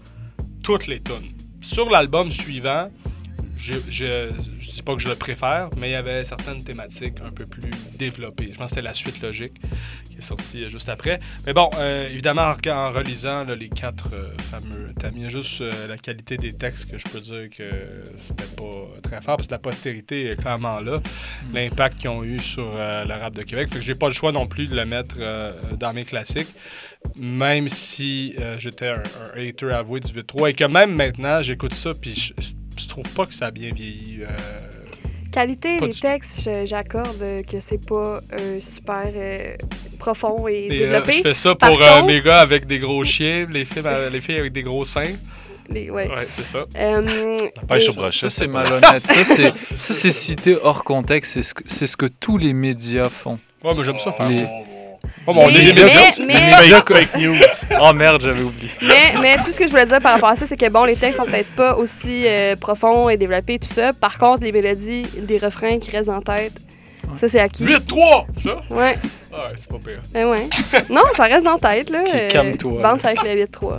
toutes 0.63 0.87
les 0.87 1.01
tunes. 1.03 1.33
Sur 1.61 1.91
l'album 1.91 2.31
suivant, 2.31 2.89
je, 3.57 3.75
je, 3.89 4.31
je 4.59 4.71
dis 4.71 4.83
pas 4.83 4.95
que 4.95 5.03
je 5.03 5.09
le 5.09 5.15
préfère, 5.15 5.69
mais 5.77 5.89
il 5.89 5.93
y 5.93 5.97
avait 5.97 6.25
certaines 6.25 6.63
thématiques 6.63 7.17
un 7.25 7.31
peu 7.31 7.47
plus 7.47 7.71
développées. 7.99 8.51
Je 8.53 8.59
pense 8.59 8.71
que 8.71 8.77
c'était 8.77 8.83
la 8.83 8.95
suite 8.95 9.21
logique 9.23 9.61
qui 10.11 10.19
est 10.19 10.23
sortie 10.23 10.65
euh, 10.65 10.69
juste 10.69 10.89
après. 10.89 11.21
Mais 11.47 11.53
bon, 11.53 11.71
euh, 11.79 12.09
évidemment, 12.09 12.55
en, 12.69 12.91
relisant 12.91 13.45
là, 13.45 13.55
les 13.55 13.69
quatre 13.69 14.11
euh, 14.15 14.29
fameux 14.51 14.93
thèmes, 14.99 15.15
il 15.17 15.23
y 15.23 15.27
a 15.27 15.29
juste 15.29 15.61
euh, 15.61 15.87
la 15.89 15.99
qualité 15.99 16.37
des 16.37 16.53
textes 16.53 16.91
que 16.91 16.99
je 16.99 17.05
peux 17.05 17.21
dire 17.21 17.49
que 17.57 17.71
c'était 18.19 18.45
pas 18.57 18.89
très 19.03 19.21
fort, 19.21 19.37
parce 19.37 19.49
que 19.49 19.55
la 19.55 19.59
postérité 19.59 20.31
est 20.31 20.37
clairement 20.37 20.81
là. 20.81 21.01
L'impact 21.53 21.99
qu'ils 21.99 22.11
ont 22.11 22.25
eu 22.25 22.39
sur 22.39 22.71
le 22.77 23.13
rap 23.13 23.35
de 23.35 23.43
Québec. 23.43 23.69
Fait 23.73 23.79
que 23.79 23.85
j'ai 23.85 23.95
pas 23.95 24.09
le 24.09 24.15
choix 24.15 24.33
non 24.33 24.47
plus 24.47 24.67
de 24.67 24.77
le 24.77 24.85
mettre 24.85 25.17
dans 25.77 25.93
mes 25.93 26.05
classiques. 26.05 26.49
Même 27.17 27.69
si 27.69 28.35
euh, 28.39 28.59
j'étais 28.59 28.89
un, 28.89 29.03
un 29.35 29.41
hater 29.41 29.73
avoué 29.73 30.01
du 30.01 30.13
8-3 30.13 30.51
et 30.51 30.55
que 30.55 30.65
même 30.65 30.95
maintenant, 30.95 31.43
j'écoute 31.43 31.75
ça, 31.75 31.95
puis 31.95 32.35
je, 32.79 32.89
trouve 32.89 33.09
pas 33.11 33.27
que 33.27 33.35
ça 33.35 33.47
a 33.47 33.51
bien 33.51 33.73
vieilli. 33.73 34.21
euh, 34.23 34.27
Qualité 35.33 35.79
des 35.81 35.89
du- 35.89 36.01
texte, 36.01 36.41
je- 36.45 36.65
j'accorde 36.65 37.19
que 37.47 37.61
c'est 37.61 37.85
pas 37.85 38.21
euh, 38.41 38.59
super 38.63 39.11
euh, 39.15 39.55
profond 39.99 40.49
et, 40.49 40.53
Et, 40.53 40.67
euh, 40.67 40.69
développé. 40.93 41.13
je 41.13 41.23
fais 41.23 41.35
ça 41.35 41.55
Par 41.55 41.71
pour 41.71 41.83
euh, 41.83 41.95
contre, 41.97 42.07
mes 42.07 42.23
gars 42.23 42.39
avec 42.41 42.67
des 42.67 42.79
gros 42.79 43.05
chiens, 43.05 43.47
les 43.51 43.65
filles, 43.67 43.83
les 44.11 44.21
filles 44.23 44.39
avec 44.39 44.53
des 44.53 44.63
gros 44.63 44.85
seins. 44.85 45.15
les- 45.69 45.91
ouais. 45.91 46.09
c'est 46.29 46.45
ça. 46.45 46.65
Euh, 46.77 47.37
pêche 47.69 47.85
et- 47.87 47.89
au 47.91 47.93
brochet, 47.93 48.13
Ça, 48.13 48.29
c'est 48.31 48.47
malhonnête. 48.47 48.81
ça, 48.81 48.99
c'est 48.99 49.25
ça, 49.25 49.53
c'est 49.75 50.13
cité 50.13 50.57
hors 50.63 50.85
contexte. 50.85 51.33
C'est 51.35 51.43
ce, 51.43 51.53
que- 51.55 51.65
c'est 51.67 51.87
ce 51.87 51.97
que 51.99 52.07
tous 52.07 52.39
les 52.39 52.55
médias 52.55 53.11
font. 53.11 53.37
Ouais, 53.63 53.75
mais 53.77 53.85
j'aime 53.85 53.99
ça 53.99 54.13
faire 54.13 54.29
Les- 54.29 54.45
ça. 54.45 54.49
Oh, 55.27 55.33
mais 55.35 55.41
on 55.45 55.47
Mais- 55.49 55.55
est 55.55 55.73
des 55.73 55.81
mais- 55.81 55.85
médias 55.87 56.09
aussi. 56.11 56.23
mais- 56.27 56.35
Les 56.35 56.41
médias 56.63 56.83
Fake- 56.83 57.17
news. 57.19 57.37
Oh 57.83 57.93
merde, 57.93 58.21
j'avais 58.23 58.43
oublié. 58.43 58.71
mais, 58.83 59.21
mais 59.21 59.37
tout 59.45 59.53
ce 59.53 59.59
que 59.59 59.65
je 59.65 59.71
voulais 59.71 59.87
dire 59.87 60.01
par 60.01 60.15
rapport 60.15 60.29
à 60.31 60.37
ça, 60.37 60.47
c'est 60.47 60.57
que 60.57 60.69
bon, 60.71 60.85
les 60.85 60.97
textes 60.97 61.19
sont 61.19 61.25
peut-être 61.27 61.51
pas 61.57 61.77
aussi 61.77 62.25
euh, 62.27 62.57
profonds 62.57 63.09
et 63.09 63.17
développés, 63.17 63.59
tout 63.59 63.73
ça. 63.73 63.93
Par 63.93 64.19
contre, 64.19 64.43
les 64.45 64.53
mélodies, 64.53 65.07
des 65.19 65.39
refrains 65.39 65.79
qui 65.79 65.91
restent 65.91 66.09
en 66.09 66.21
tête, 66.21 66.53
ça 67.15 67.29
c'est 67.29 67.41
acquis. 67.41 67.65
8-3! 67.65 68.27
Ça? 68.43 68.57
Ouais. 68.71 68.97
Ah, 69.39 69.49
ouais, 69.49 69.55
c'est 69.57 69.69
pas 69.69 69.77
pire. 69.85 70.01
Ben 70.15 70.27
ouais. 70.29 70.49
Non, 70.89 71.03
ça 71.15 71.25
reste 71.25 71.45
dans 71.45 71.59
la 71.63 71.75
tête, 71.75 71.91
là. 71.91 72.03
Euh, 72.15 72.29
calme-toi, 72.31 72.81
Bounce 72.81 73.05
avec 73.05 73.23
le 73.23 73.35
8-3. 73.35 73.79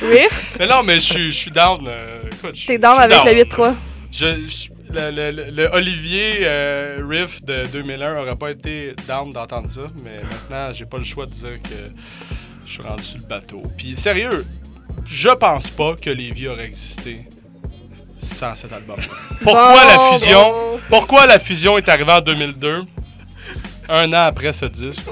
Riff, 0.00 0.56
Mais 0.58 0.66
non, 0.66 0.82
mais 0.82 1.00
je 1.00 1.30
suis- 1.30 1.50
down. 1.50 1.86
euh, 1.86 2.18
écoute, 2.32 2.56
t'es 2.66 2.78
down 2.78 2.98
avec 2.98 3.24
le 3.24 3.32
8-3. 3.34 3.74
Je, 4.10 4.26
je- 4.46 4.68
le, 4.92 5.10
le- 5.10 5.30
le- 5.30 5.50
le 5.50 5.68
Olivier 5.72 6.38
euh, 6.42 7.02
Riff 7.08 7.42
de 7.42 7.64
2001 7.72 8.16
aurait 8.22 8.36
pas 8.36 8.50
été 8.50 8.94
down 9.08 9.30
d'entendre 9.32 9.68
ça, 9.68 9.82
mais 10.04 10.20
maintenant, 10.22 10.72
j'ai 10.74 10.86
pas 10.86 10.98
le 10.98 11.04
choix 11.04 11.26
de 11.26 11.32
dire 11.32 11.62
que 11.62 11.90
je 12.66 12.70
suis 12.72 12.82
rendu 12.82 13.02
sur 13.02 13.18
le 13.18 13.26
bateau. 13.26 13.62
Puis, 13.76 13.96
sérieux, 13.96 14.44
je 15.06 15.28
pense 15.30 15.70
pas 15.70 15.94
que 15.96 16.10
Lévi 16.10 16.48
aurait 16.48 16.66
existé 16.66 17.20
sans 18.18 18.54
cet 18.54 18.72
album. 18.72 18.96
Pourquoi 19.42 19.84
la 19.86 19.98
fusion. 20.18 20.52
Pourquoi 20.88 21.26
la 21.26 21.38
fusion 21.38 21.76
est 21.78 21.88
arrivée 21.88 22.12
en 22.12 22.20
2002, 22.20 22.82
un 23.88 24.12
an 24.12 24.26
après 24.26 24.52
ce 24.52 24.64
disque? 24.66 25.04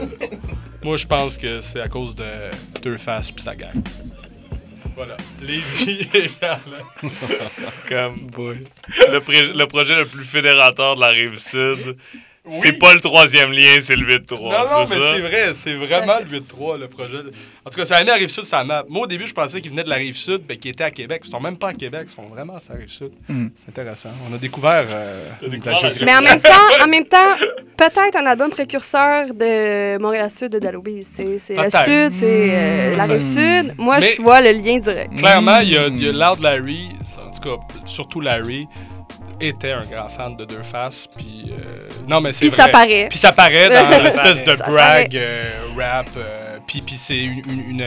Moi, 0.82 0.96
je 0.96 1.06
pense 1.06 1.36
que 1.38 1.60
c'est 1.60 1.80
à 1.80 1.88
cause 1.88 2.14
de 2.16 2.24
Deux 2.82 2.96
Faces 2.96 3.30
pis 3.30 3.42
sa 3.42 3.54
gang. 3.54 3.70
Voilà. 4.94 5.16
Lévi 5.42 6.08
est 6.14 6.42
là. 6.42 6.60
Comme 7.88 8.28
le, 9.10 9.18
pré- 9.20 9.52
le 9.52 9.66
projet 9.66 9.96
le 9.96 10.04
plus 10.06 10.24
fédérateur 10.24 10.96
de 10.96 11.00
la 11.00 11.08
rive 11.08 11.36
sud. 11.36 11.96
C'est 12.44 12.76
pas 12.78 12.92
le 12.92 13.00
troisième 13.00 13.52
lien, 13.52 13.76
c'est 13.80 13.94
le 13.94 14.04
8-3. 14.18 14.40
Non, 14.40 14.48
non, 14.50 14.84
c'est 14.84 14.96
mais 14.96 15.00
c'est 15.14 15.20
vrai, 15.20 15.52
c'est 15.54 15.74
vraiment 15.74 16.18
le 16.18 16.38
8-3, 16.40 16.76
le 16.80 16.88
projet. 16.88 17.18
En 17.64 17.70
tout 17.70 17.76
cas, 17.78 17.84
ça 17.86 17.96
a 17.98 18.02
mis 18.02 18.10
à 18.10 18.14
Rive-Sud, 18.14 18.42
ça 18.42 18.64
map. 18.64 18.82
Moi, 18.88 19.02
au 19.04 19.06
début, 19.06 19.28
je 19.28 19.32
pensais 19.32 19.60
qu'ils 19.60 19.70
venaient 19.70 19.84
de 19.84 19.88
la 19.88 19.94
Rive-Sud, 19.96 20.42
mais 20.48 20.56
qu'ils 20.56 20.72
étaient 20.72 20.82
à 20.82 20.90
Québec. 20.90 21.22
Ils 21.24 21.30
sont 21.30 21.38
même 21.38 21.56
pas 21.56 21.68
à 21.68 21.72
Québec, 21.72 22.08
ils 22.10 22.14
sont 22.14 22.28
vraiment 22.28 22.54
à 22.56 22.60
la 22.68 22.74
Rive-Sud. 22.80 23.12
Mm. 23.28 23.46
C'est 23.54 23.68
intéressant. 23.68 24.08
On 24.28 24.34
a 24.34 24.38
découvert 24.38 24.84
euh, 24.88 25.28
la. 25.40 26.04
Mais 26.04 26.16
en 26.16 26.22
même 26.22 26.40
temps, 26.40 26.82
en 26.84 26.88
même 26.88 27.04
temps, 27.06 27.36
peut-être 27.76 28.16
un 28.16 28.26
album 28.26 28.50
précurseur 28.50 29.26
de 29.32 29.98
Montréal-Sud 29.98 30.50
de 30.50 30.58
Dalobis. 30.58 31.04
C'est 31.12 31.24
le. 31.24 31.38
Sud, 31.38 32.12
c'est 32.18 32.24
euh, 32.50 32.96
la 32.96 33.06
Hmm. 33.06 33.10
Rive-Sud. 33.12 33.74
Moi, 33.78 33.98
Mais- 34.00 34.14
je 34.16 34.20
vois 34.22 34.40
le 34.40 34.50
lien 34.50 34.78
direct. 34.80 35.14
Clairement, 35.16 35.58
il 35.60 35.70
y 35.70 35.76
a, 35.78 35.86
il 35.86 36.02
y 36.02 36.08
a 36.08 36.12
Loud 36.12 36.40
Larry, 36.42 36.88
en 37.18 37.30
tout 37.32 37.40
cas, 37.56 37.62
surtout 37.86 38.20
Larry, 38.20 38.66
était 39.42 39.72
un 39.72 39.80
grand 39.82 40.08
fan 40.08 40.36
de 40.36 40.44
Deux 40.44 40.62
Faces. 40.62 41.06
Puis, 41.16 41.52
euh, 41.52 41.88
non, 42.08 42.20
mais 42.20 42.32
c'est 42.32 42.46
Puis 42.46 42.50
ça 42.50 42.68
paraît. 42.68 43.06
Puis 43.08 43.18
ça 43.18 43.32
paraît 43.32 43.68
dans 43.68 44.02
l'espèce 44.02 44.42
de 44.44 44.56
brag 44.56 45.16
euh, 45.16 45.42
rap. 45.76 46.06
euh, 46.16 46.58
puis 46.66 46.80
puis 46.80 46.96
c'est 46.96 47.18
une, 47.18 47.38
une, 47.48 47.70
une, 47.70 47.86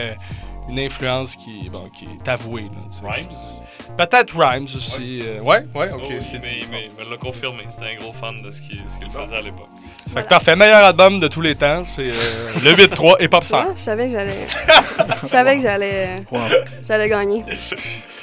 une 0.68 0.78
influence 0.80 1.34
qui, 1.36 1.68
bon, 1.70 1.88
qui 1.96 2.04
est 2.06 2.28
avouée. 2.28 2.62
là, 3.02 3.10
sais. 3.12 3.92
Peut-être 3.96 4.34
Rhymes 4.36 4.64
aussi. 4.64 5.20
euh, 5.24 5.40
ouais, 5.40 5.64
ouais, 5.74 5.90
ok. 5.92 6.02
Oh, 6.04 6.12
c'est 6.20 6.38
mais, 6.40 6.60
dit. 6.60 6.66
mais 6.70 6.90
il 6.98 7.04
me 7.04 7.10
l'a 7.10 7.16
confirmé. 7.16 7.62
C'était 7.68 7.92
un 7.92 7.96
gros 7.96 8.12
fan 8.12 8.42
de 8.42 8.50
ce 8.50 8.60
qu'il 8.60 8.82
faisait 9.10 9.36
à 9.36 9.40
l'époque. 9.40 9.68
Fait 10.12 10.22
que 10.22 10.28
parfait, 10.28 10.56
meilleur 10.56 10.84
album 10.84 11.18
de 11.20 11.28
tous 11.28 11.40
les 11.40 11.54
temps, 11.54 11.84
c'est 11.84 12.10
euh, 12.10 12.48
le 12.64 12.72
8-3 12.74 13.16
et 13.20 13.28
Pop 13.28 13.44
100. 13.44 13.56
Ouais, 13.58 13.64
je 13.76 13.80
savais 13.80 14.06
que 14.06 14.12
j'allais. 14.12 14.46
Je 15.22 15.26
savais 15.28 15.56
que 15.56 15.62
j'allais. 15.62 16.16
Wow. 16.30 16.40
J'allais 16.86 17.08
gagner. 17.08 17.44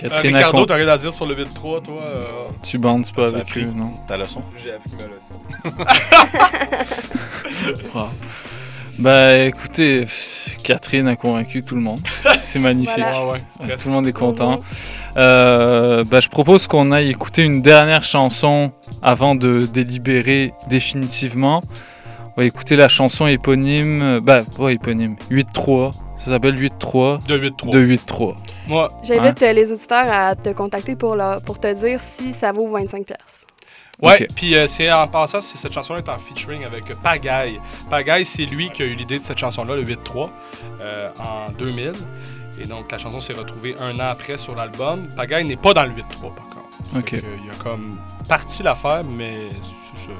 Catherine 0.00 0.34
Euh, 0.34 0.38
Ricardo, 0.38 0.66
t'as 0.66 0.74
rien 0.76 0.88
à 0.88 0.98
dire 0.98 1.12
sur 1.12 1.26
le 1.26 1.34
8-3, 1.34 1.82
toi 1.82 2.02
euh? 2.08 2.20
Tu 2.62 2.78
bandes 2.78 3.10
pas 3.12 3.28
avec 3.28 3.56
eux, 3.56 3.70
non? 3.74 3.92
ta 4.06 4.16
leçon. 4.16 4.42
J'ai 4.62 4.72
appris 4.72 4.90
ma 4.98 5.14
leçon. 5.14 5.34
Wow. 7.94 8.08
Bah 8.98 9.36
écoutez, 9.38 10.00
pff, 10.00 10.56
Catherine 10.64 11.06
a 11.06 11.14
convaincu 11.16 11.62
tout 11.62 11.76
le 11.76 11.80
monde. 11.80 12.00
C'est 12.36 12.58
magnifique. 12.58 12.96
Voilà. 12.98 13.22
Ouais, 13.26 13.32
ouais, 13.32 13.40
presque. 13.66 13.82
tout 13.82 13.88
le 13.88 13.94
monde 13.94 14.06
est 14.08 14.12
content. 14.12 14.60
Euh, 15.16 16.02
bah, 16.04 16.18
je 16.20 16.28
propose 16.28 16.66
qu'on 16.66 16.90
aille 16.90 17.10
écouter 17.10 17.44
une 17.44 17.62
dernière 17.62 18.02
chanson 18.04 18.72
avant 19.02 19.34
de 19.36 19.66
délibérer 19.72 20.52
définitivement. 20.68 21.62
On 22.38 22.42
va 22.42 22.46
écouter 22.46 22.76
la 22.76 22.86
chanson 22.86 23.26
éponyme, 23.26 24.00
euh, 24.00 24.20
bah 24.20 24.42
pas 24.56 24.68
éponyme, 24.70 25.16
8-3. 25.28 25.90
Ça 26.16 26.30
s'appelle 26.30 26.54
8-3. 26.54 27.26
De 27.26 27.36
8-3. 27.36 27.70
De 27.72 27.80
8-3. 27.80 28.36
Moi. 28.68 28.92
J'invite 29.02 29.42
euh, 29.42 29.52
les 29.52 29.72
auditeurs 29.72 30.06
à 30.08 30.36
te 30.36 30.50
contacter 30.50 30.94
pour, 30.94 31.16
te 31.16 31.74
dire 31.74 31.98
si 31.98 32.32
ça 32.32 32.52
vaut 32.52 32.68
25$. 32.78 33.08
Ouais, 34.00 34.22
Ok. 34.22 34.26
puis 34.36 34.54
euh, 34.54 34.68
c'est 34.68 34.88
en 34.92 35.08
passant, 35.08 35.40
c'est- 35.40 35.58
cette 35.58 35.72
chanson-là 35.72 35.98
est 35.98 36.08
en 36.08 36.18
featuring 36.20 36.64
avec 36.64 36.84
Pagaille. 37.02 37.60
Pagaille, 37.90 38.24
c'est 38.24 38.44
lui 38.46 38.70
qui 38.70 38.82
a 38.82 38.84
eu 38.84 38.94
l'idée 38.94 39.18
de 39.18 39.24
cette 39.24 39.38
chanson-là, 39.38 39.74
le 39.74 39.82
8-3, 39.82 40.30
euh, 40.80 41.08
en 41.18 41.50
2000. 41.58 41.90
Et 42.62 42.66
donc, 42.68 42.92
la 42.92 42.98
chanson 42.98 43.20
s'est 43.20 43.32
retrouvée 43.32 43.74
un 43.80 43.96
an 43.96 44.06
après 44.10 44.36
sur 44.36 44.54
l'album. 44.54 45.08
Pagaille 45.16 45.42
n'est 45.48 45.56
pas 45.56 45.74
dans 45.74 45.82
le 45.82 45.90
8-3, 45.90 46.32
par 46.36 46.46
contre. 46.46 46.68
Ok. 46.96 47.14
Il 47.14 47.50
a 47.50 47.54
comme 47.64 47.98
parti 48.28 48.62
l'affaire, 48.62 49.02
mais 49.02 49.48
c'est 49.52 50.06
ça. 50.06 50.12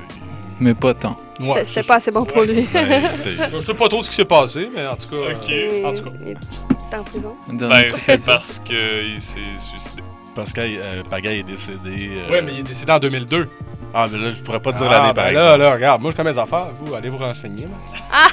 Mais 0.60 0.74
pas 0.74 0.94
tant. 0.94 1.16
Ouais, 1.40 1.64
C'était- 1.64 1.86
pas 1.86 1.96
assez 1.96 2.10
bon 2.10 2.24
pour 2.24 2.42
lui. 2.42 2.66
Je 3.52 3.60
sais 3.60 3.74
pas 3.74 3.88
trop 3.88 4.02
ce 4.02 4.10
qui 4.10 4.16
s'est 4.16 4.24
passé, 4.24 4.68
mais 4.74 4.86
en 4.86 4.96
tout 4.96 5.08
cas. 5.08 5.32
Ok. 5.34 5.50
euh, 5.50 5.84
en 5.84 5.92
tout 5.94 6.02
cas. 6.04 6.10
Il 6.24 6.28
est 6.30 6.96
en 6.96 7.02
prison. 7.04 7.34
Ben, 7.48 7.84
c'est 7.94 8.24
parce 8.26 8.58
qu'il 8.60 9.20
s'est 9.22 9.38
suicidé. 9.58 10.02
Parce 10.34 10.52
que 10.52 10.60
euh, 10.62 11.02
Pagaille 11.08 11.40
est 11.40 11.42
décédé. 11.44 12.10
euh, 12.12 12.30
Ouais, 12.30 12.42
mais 12.42 12.52
il 12.54 12.58
est 12.60 12.62
décédé 12.64 12.92
en 12.92 12.98
2002. 12.98 13.48
Ah, 13.94 14.06
mais 14.10 14.18
là, 14.18 14.30
je 14.36 14.42
pourrais 14.42 14.60
pas 14.60 14.72
te 14.72 14.78
dire 14.78 14.86
Ah, 14.90 14.98
l'année, 14.98 15.14
par 15.14 15.24
ben 15.26 15.32
là, 15.32 15.44
exemple. 15.44 15.62
là, 15.62 15.72
regarde, 15.72 16.02
moi 16.02 16.10
je 16.12 16.16
connais 16.16 16.32
mes 16.32 16.38
affaires, 16.38 16.66
vous 16.80 16.94
allez 16.94 17.08
vous 17.08 17.18
renseigner. 17.18 17.64
là. 17.64 18.18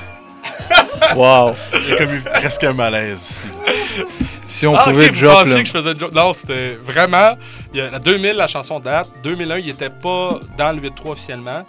Wow. 1.15 1.53
Il 1.73 1.89
y 1.89 1.93
a 1.93 1.97
comme 1.97 2.13
eu 2.13 2.21
presque 2.21 2.63
un 2.63 2.73
malaise 2.73 3.19
ici. 3.19 4.05
Si 4.45 4.65
on 4.67 4.75
Ah, 4.75 4.83
pouvait 4.85 5.05
ok, 5.05 5.11
vous 5.11 5.15
job 5.19 5.33
pensiez 5.33 5.53
là. 5.55 5.61
que 5.61 5.67
je 5.67 5.71
faisais. 5.71 5.93
Non, 6.13 6.33
c'était 6.33 6.75
vraiment. 6.83 7.35
Il 7.73 7.79
y 7.79 7.81
a, 7.81 7.89
la 7.91 7.99
2000, 7.99 8.33
la 8.35 8.47
chanson 8.47 8.79
date. 8.79 9.07
2001, 9.23 9.57
il 9.59 9.69
était 9.69 9.89
pas 9.89 10.39
dans 10.57 10.71
le 10.71 10.81
8-3 10.81 11.11
officiellement. 11.11 11.63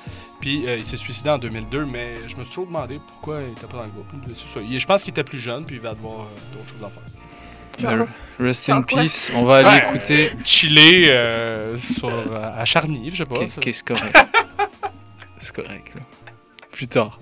Puis 0.47 0.65
euh, 0.69 0.77
il 0.77 0.85
s'est 0.85 0.97
suicidé 0.97 1.29
en 1.31 1.39
2002, 1.39 1.87
mais 1.87 2.19
je 2.29 2.37
me 2.37 2.43
suis 2.45 2.51
toujours 2.55 2.69
demandé 2.69 3.01
pourquoi 3.05 3.41
il 3.43 3.51
était 3.51 3.67
pas 3.67 3.79
dans 3.79 3.83
le 3.83 3.89
groupe. 3.89 4.07
Ça. 4.55 4.61
Il- 4.61 4.79
je 4.79 4.87
pense 4.87 5.03
qu'il 5.03 5.11
était 5.11 5.25
plus 5.25 5.41
jeune, 5.41 5.65
puis 5.65 5.75
il 5.75 5.81
va 5.81 5.91
avoir 5.91 6.21
euh, 6.21 6.25
d'autres 6.53 6.69
choses 6.69 6.85
à 6.85 6.89
faire. 6.89 7.97
Ben, 7.99 8.07
Rest 8.39 8.71
in 8.71 8.83
peace. 8.83 9.33
On 9.35 9.43
va 9.43 9.57
aller 9.57 9.69
Ouais, 9.69 9.89
écouter. 9.97 10.31
Chiller 10.45 11.11
euh, 11.11 11.77
sur, 11.79 12.11
euh, 12.11 12.53
à 12.57 12.65
Charny, 12.65 13.11
je 13.11 13.17
sais 13.17 13.25
pas. 13.25 13.41
Ok, 13.41 13.49
ça. 13.49 13.59
ok, 13.59 13.71
c'est 13.73 13.85
correct. 13.85 14.17
c'est 15.39 15.53
correct, 15.57 15.93
là. 15.97 16.03
Plus 16.71 16.87
tard. 16.87 17.19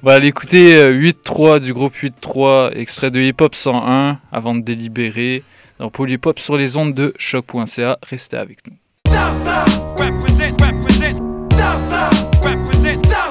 On 0.00 0.06
va 0.06 0.12
aller 0.14 0.28
écouter 0.28 0.76
euh, 0.76 0.92
8-3 0.92 1.58
du 1.58 1.72
groupe 1.74 1.96
8-3, 1.96 2.76
extrait 2.76 3.10
de 3.10 3.18
Hip 3.20 3.40
Hop 3.40 3.56
101, 3.56 4.20
avant 4.30 4.54
de 4.54 4.60
délibérer. 4.60 5.42
Dans 5.80 5.90
Hip 6.06 6.20
Hop 6.26 6.38
sur 6.38 6.56
les 6.56 6.76
ondes 6.76 6.94
de 6.94 7.12
choc.ca. 7.18 7.98
Restez 8.08 8.36
avec 8.36 8.58
nous. 8.68 8.76
Southside 11.60 12.42
represent 12.42 13.04
Southside. 13.04 13.29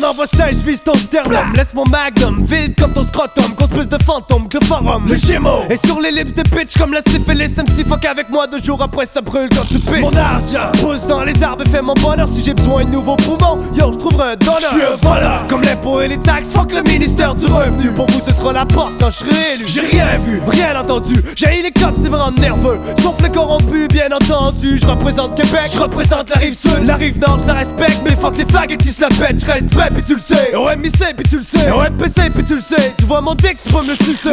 J'en 0.00 0.10
envoie 0.10 0.26
16, 0.26 0.60
je 0.60 0.70
vise 0.70 0.82
ton 0.82 0.94
sternum. 0.94 1.52
Laisse 1.54 1.74
mon 1.74 1.84
magnum, 1.84 2.44
vide 2.44 2.78
comme 2.78 2.92
ton 2.92 3.02
scrotum. 3.02 3.44
Plus 3.68 3.88
de 3.88 4.02
fantômes 4.02 4.48
que 4.48 4.58
le 4.58 4.64
forum. 4.64 5.06
Le 5.06 5.14
Gémeaux. 5.14 5.62
Et 5.70 5.76
sur 5.76 6.00
les 6.00 6.10
lips 6.10 6.34
de 6.34 6.42
bitch 6.42 6.76
comme 6.78 6.92
la 6.92 7.00
syphilis 7.02 7.54
MC 7.56 7.86
fuck 7.86 8.04
avec 8.04 8.28
moi 8.30 8.46
deux 8.46 8.58
jours 8.58 8.82
après 8.82 9.06
ça 9.06 9.20
brûle 9.20 9.48
quand 9.50 9.66
tu 9.68 9.74
pisses. 9.74 10.00
Mon 10.00 10.16
argent 10.16 10.72
pousse 10.80 11.06
dans 11.06 11.22
les 11.22 11.40
arbres 11.42 11.64
et 11.66 11.68
fait 11.68 11.82
mon 11.82 11.94
bonheur. 11.94 12.26
Si 12.26 12.42
j'ai 12.42 12.54
besoin 12.54 12.84
de 12.84 12.90
nouveaux 12.90 13.16
poumons, 13.16 13.58
yo 13.74 13.92
je 13.92 13.98
trouverai 13.98 14.32
un 14.32 14.36
donneur. 14.36 14.58
Je 14.60 14.66
suis 14.66 14.82
un 14.82 14.96
voleur. 15.08 15.46
Comme 15.48 15.62
l'impôt 15.62 16.00
et 16.00 16.08
les 16.08 16.18
taxes, 16.18 16.48
fuck 16.52 16.72
le 16.72 16.82
ministère 16.82 17.34
du 17.34 17.46
revenu. 17.46 17.92
Pour 17.92 18.06
vous 18.06 18.20
ce 18.24 18.32
sera 18.32 18.52
la 18.52 18.66
porte 18.66 18.92
quand 18.98 19.10
je 19.10 19.16
serai 19.16 19.54
élu. 19.54 19.64
J'ai 19.66 19.82
rien 19.82 20.18
vu, 20.18 20.40
rien 20.48 20.80
entendu. 20.80 21.14
J'ai 21.36 21.62
les 21.62 21.70
cops, 21.70 21.94
c'est 21.98 22.08
vraiment 22.08 22.32
nerveux. 22.32 22.80
Sauf 23.02 23.14
les 23.22 23.30
corrompus, 23.30 23.88
bien 23.88 24.08
entendu. 24.10 24.78
Je 24.80 24.86
représente 24.86 25.36
Québec, 25.36 25.70
je 25.72 25.78
représente 25.78 26.30
la 26.30 26.36
rive 26.36 26.54
sud. 26.54 26.84
La 26.84 26.94
rive 26.94 27.20
nord, 27.20 27.38
je 27.42 27.46
la 27.46 27.54
respecte. 27.54 28.00
Mais 28.04 28.16
fuck 28.16 28.36
les 28.38 28.46
faggots 28.46 28.76
qui 28.78 28.92
se 28.92 29.02
la 29.02 29.08
pètent. 29.08 29.40
Je 29.40 29.46
reste 29.46 29.72
vrai 29.72 29.87
pis 29.94 30.04
tu 30.06 30.14
le 30.14 30.20
sais. 30.20 30.54
Au 30.54 30.68
MIC 30.76 31.16
pis 31.16 31.28
tu 31.28 31.36
le 31.36 31.42
sais. 31.42 31.70
Au 31.70 31.82
MPC 31.82 32.30
pis 32.30 32.44
tu 32.44 32.54
le 32.56 32.60
sais. 32.60 32.94
Tu 32.98 33.04
vois 33.04 33.20
mon 33.20 33.34
dick, 33.34 33.58
tu 33.62 33.72
peux 33.72 33.82
me 33.82 33.88
le 33.88 33.94
sucer 33.94 34.30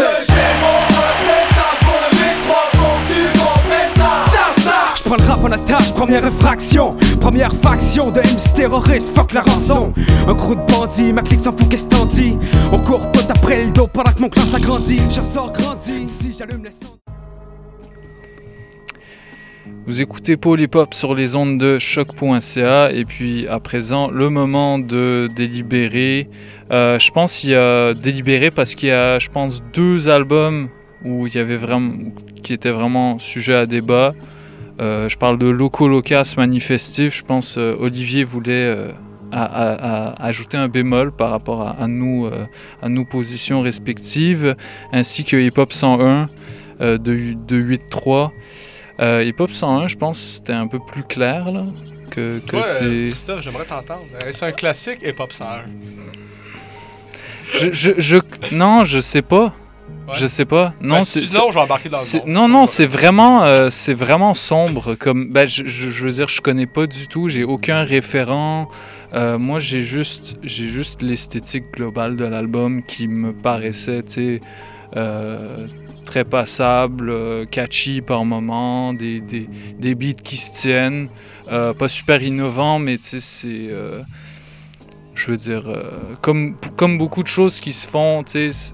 J'prends 4.98 5.18
le 5.18 5.24
rap 5.30 5.44
en 5.44 5.52
attache, 5.52 5.94
première 5.94 6.26
infraction 6.26 6.96
Première 7.22 7.54
faction 7.54 8.10
de 8.10 8.22
MC 8.22 8.54
terroristes, 8.56 9.16
fuck 9.16 9.34
la 9.34 9.42
rançon. 9.42 9.94
Un 10.28 10.34
crew 10.34 10.56
de 10.56 10.72
bandits, 10.72 11.14
ma 11.14 11.22
clique 11.22 11.42
s'en 11.42 11.52
fout 11.52 11.70
qu'est-ce 11.70 11.86
On 12.72 12.80
court 12.80 13.12
tout 13.12 13.26
après 13.30 13.66
le 13.66 13.72
dos 13.72 13.88
pendant 13.88 14.12
que 14.12 14.22
mon 14.22 14.30
clan 14.30 14.44
s'agrandit. 14.44 15.02
Je 15.12 15.20
ressors 15.20 15.52
grandi, 15.54 16.08
si 16.20 16.36
j'allume 16.38 16.64
les 16.64 17.05
Vous 19.88 20.02
écoutez 20.02 20.36
Hop 20.74 20.94
sur 20.96 21.14
les 21.14 21.36
ondes 21.36 21.60
de 21.60 21.78
choc.ca 21.78 22.92
et 22.92 23.06
puis 23.06 23.48
à 23.48 23.60
présent 23.60 24.10
le 24.10 24.32
moment 24.32 24.80
de 24.80 25.30
délibérer. 25.36 26.28
Euh, 26.72 26.98
je 26.98 27.12
pense 27.12 27.38
qu'il 27.38 27.52
y 27.52 27.56
a 27.56 27.94
délibéré 27.94 28.50
parce 28.50 28.74
qu'il 28.74 28.90
y 28.90 28.92
a, 28.92 29.20
je 29.20 29.30
pense, 29.30 29.62
deux 29.74 30.10
albums 30.10 30.70
où 31.04 31.28
il 31.28 31.36
y 31.36 31.38
avait 31.38 31.56
vraiment, 31.56 31.94
qui 32.42 32.54
étaient 32.54 32.72
vraiment 32.72 33.20
sujet 33.20 33.54
à 33.54 33.68
débat. 33.68 34.16
Euh, 34.82 35.08
je 35.08 35.18
parle 35.20 35.38
de 35.38 35.46
Loco 35.46 35.88
Locas 35.88 36.34
Manifestif. 36.36 37.16
Je 37.16 37.24
pense 37.24 37.60
euh, 37.60 37.76
Olivier 37.80 38.24
voulait 38.24 38.76
euh, 38.76 38.92
ajouter 39.32 40.58
un 40.58 40.68
bémol 40.68 41.12
par 41.12 41.30
rapport 41.30 41.76
à, 41.80 41.88
nous, 41.88 42.28
à 42.82 42.90
nos 42.90 43.06
positions 43.06 43.62
respectives, 43.62 44.56
ainsi 44.92 45.26
que 45.26 45.38
Hip 45.38 45.58
Hop 45.58 45.72
101 45.72 46.30
euh, 46.82 46.98
de, 46.98 47.36
de 47.48 47.78
8-3. 47.78 48.32
Euh, 49.00 49.24
Hip 49.26 49.36
Hop 49.40 49.52
101, 49.52 49.88
je 49.88 49.96
pense 49.98 50.18
que 50.20 50.26
c'était 50.26 50.54
un 50.54 50.68
peu 50.68 50.80
plus 50.80 51.04
clair 51.04 51.52
là, 51.52 51.66
que, 52.12 52.40
que 52.40 52.56
euh, 52.58 52.62
c'est. 52.64 53.10
Christophe, 53.12 53.42
j'aimerais 53.42 53.66
t'entendre. 53.66 54.06
Euh, 54.24 54.30
C'est 54.32 54.46
un 54.46 54.52
classique 54.52 55.00
hip-hop 55.04 55.32
101. 55.34 55.64
Je, 57.54 57.72
je, 57.72 57.92
je- 57.98 58.18
non, 58.52 58.84
je 58.84 59.00
sais 59.00 59.22
pas. 59.22 59.54
Ouais. 60.08 60.14
Je 60.14 60.26
sais 60.28 60.46
pas. 60.46 60.74
Non, 60.82 60.96
Ben, 60.98 61.02
c'est 61.04 61.26
sinon, 61.26 61.50
je 61.50 61.56
vais 61.56 61.62
embarquer 61.62 61.90
dans 61.90 61.98
le 61.98 62.20
monde. 62.20 62.28
Non, 62.28 62.48
non, 62.48 62.66
c'est 62.66 62.86
vraiment, 62.86 63.44
euh, 63.44 63.70
c'est 63.70 63.94
vraiment 63.94 64.34
sombre. 64.34 64.96
Comme, 64.96 65.30
ben, 65.32 65.48
je, 65.48 65.64
je- 65.66 65.90
je 65.90 66.06
veux 66.06 66.12
dire, 66.12 66.28
je 66.28 66.42
connais 66.42 66.66
pas 66.68 66.86
du 66.88 67.08
tout. 67.08 67.28
J'ai 67.30 67.44
aucun 67.44 67.84
référent. 67.84 68.68
Euh, 69.14 69.38
moi, 69.38 69.60
j'ai 69.60 69.82
juste, 69.82 70.38
j'ai 70.44 70.66
juste 70.66 71.02
l'esthétique 71.02 71.66
globale 71.74 72.16
de 72.16 72.26
l'album 72.26 72.84
qui 72.84 73.08
me 73.08 73.32
paraissait, 73.34 74.04
tu 74.04 74.12
sais, 74.12 74.42
euh, 74.96 75.68
très 76.06 76.24
passable, 76.24 77.10
euh, 77.10 77.46
catchy 77.46 78.02
par 78.02 78.24
moment, 78.24 78.94
des, 78.94 79.20
des, 79.20 79.50
des 79.78 79.96
beats 79.96 80.22
qui 80.24 80.38
se 80.38 80.52
tiennent, 80.52 81.10
euh, 81.52 81.74
pas 81.74 81.88
super 81.88 82.22
innovant, 82.24 82.80
mais 82.80 82.98
tu 82.98 83.10
sais, 83.10 83.20
c'est 83.20 83.68
euh, 83.70 84.02
je 85.14 85.32
veux 85.32 85.38
dire, 85.38 85.64
comme, 86.22 86.58
comme 86.76 86.98
beaucoup 86.98 87.24
de 87.24 87.28
choses 87.28 87.62
qui 87.62 87.72
se 87.72 87.88
font 87.88 88.24
tu 88.24 88.52
sais, 88.52 88.74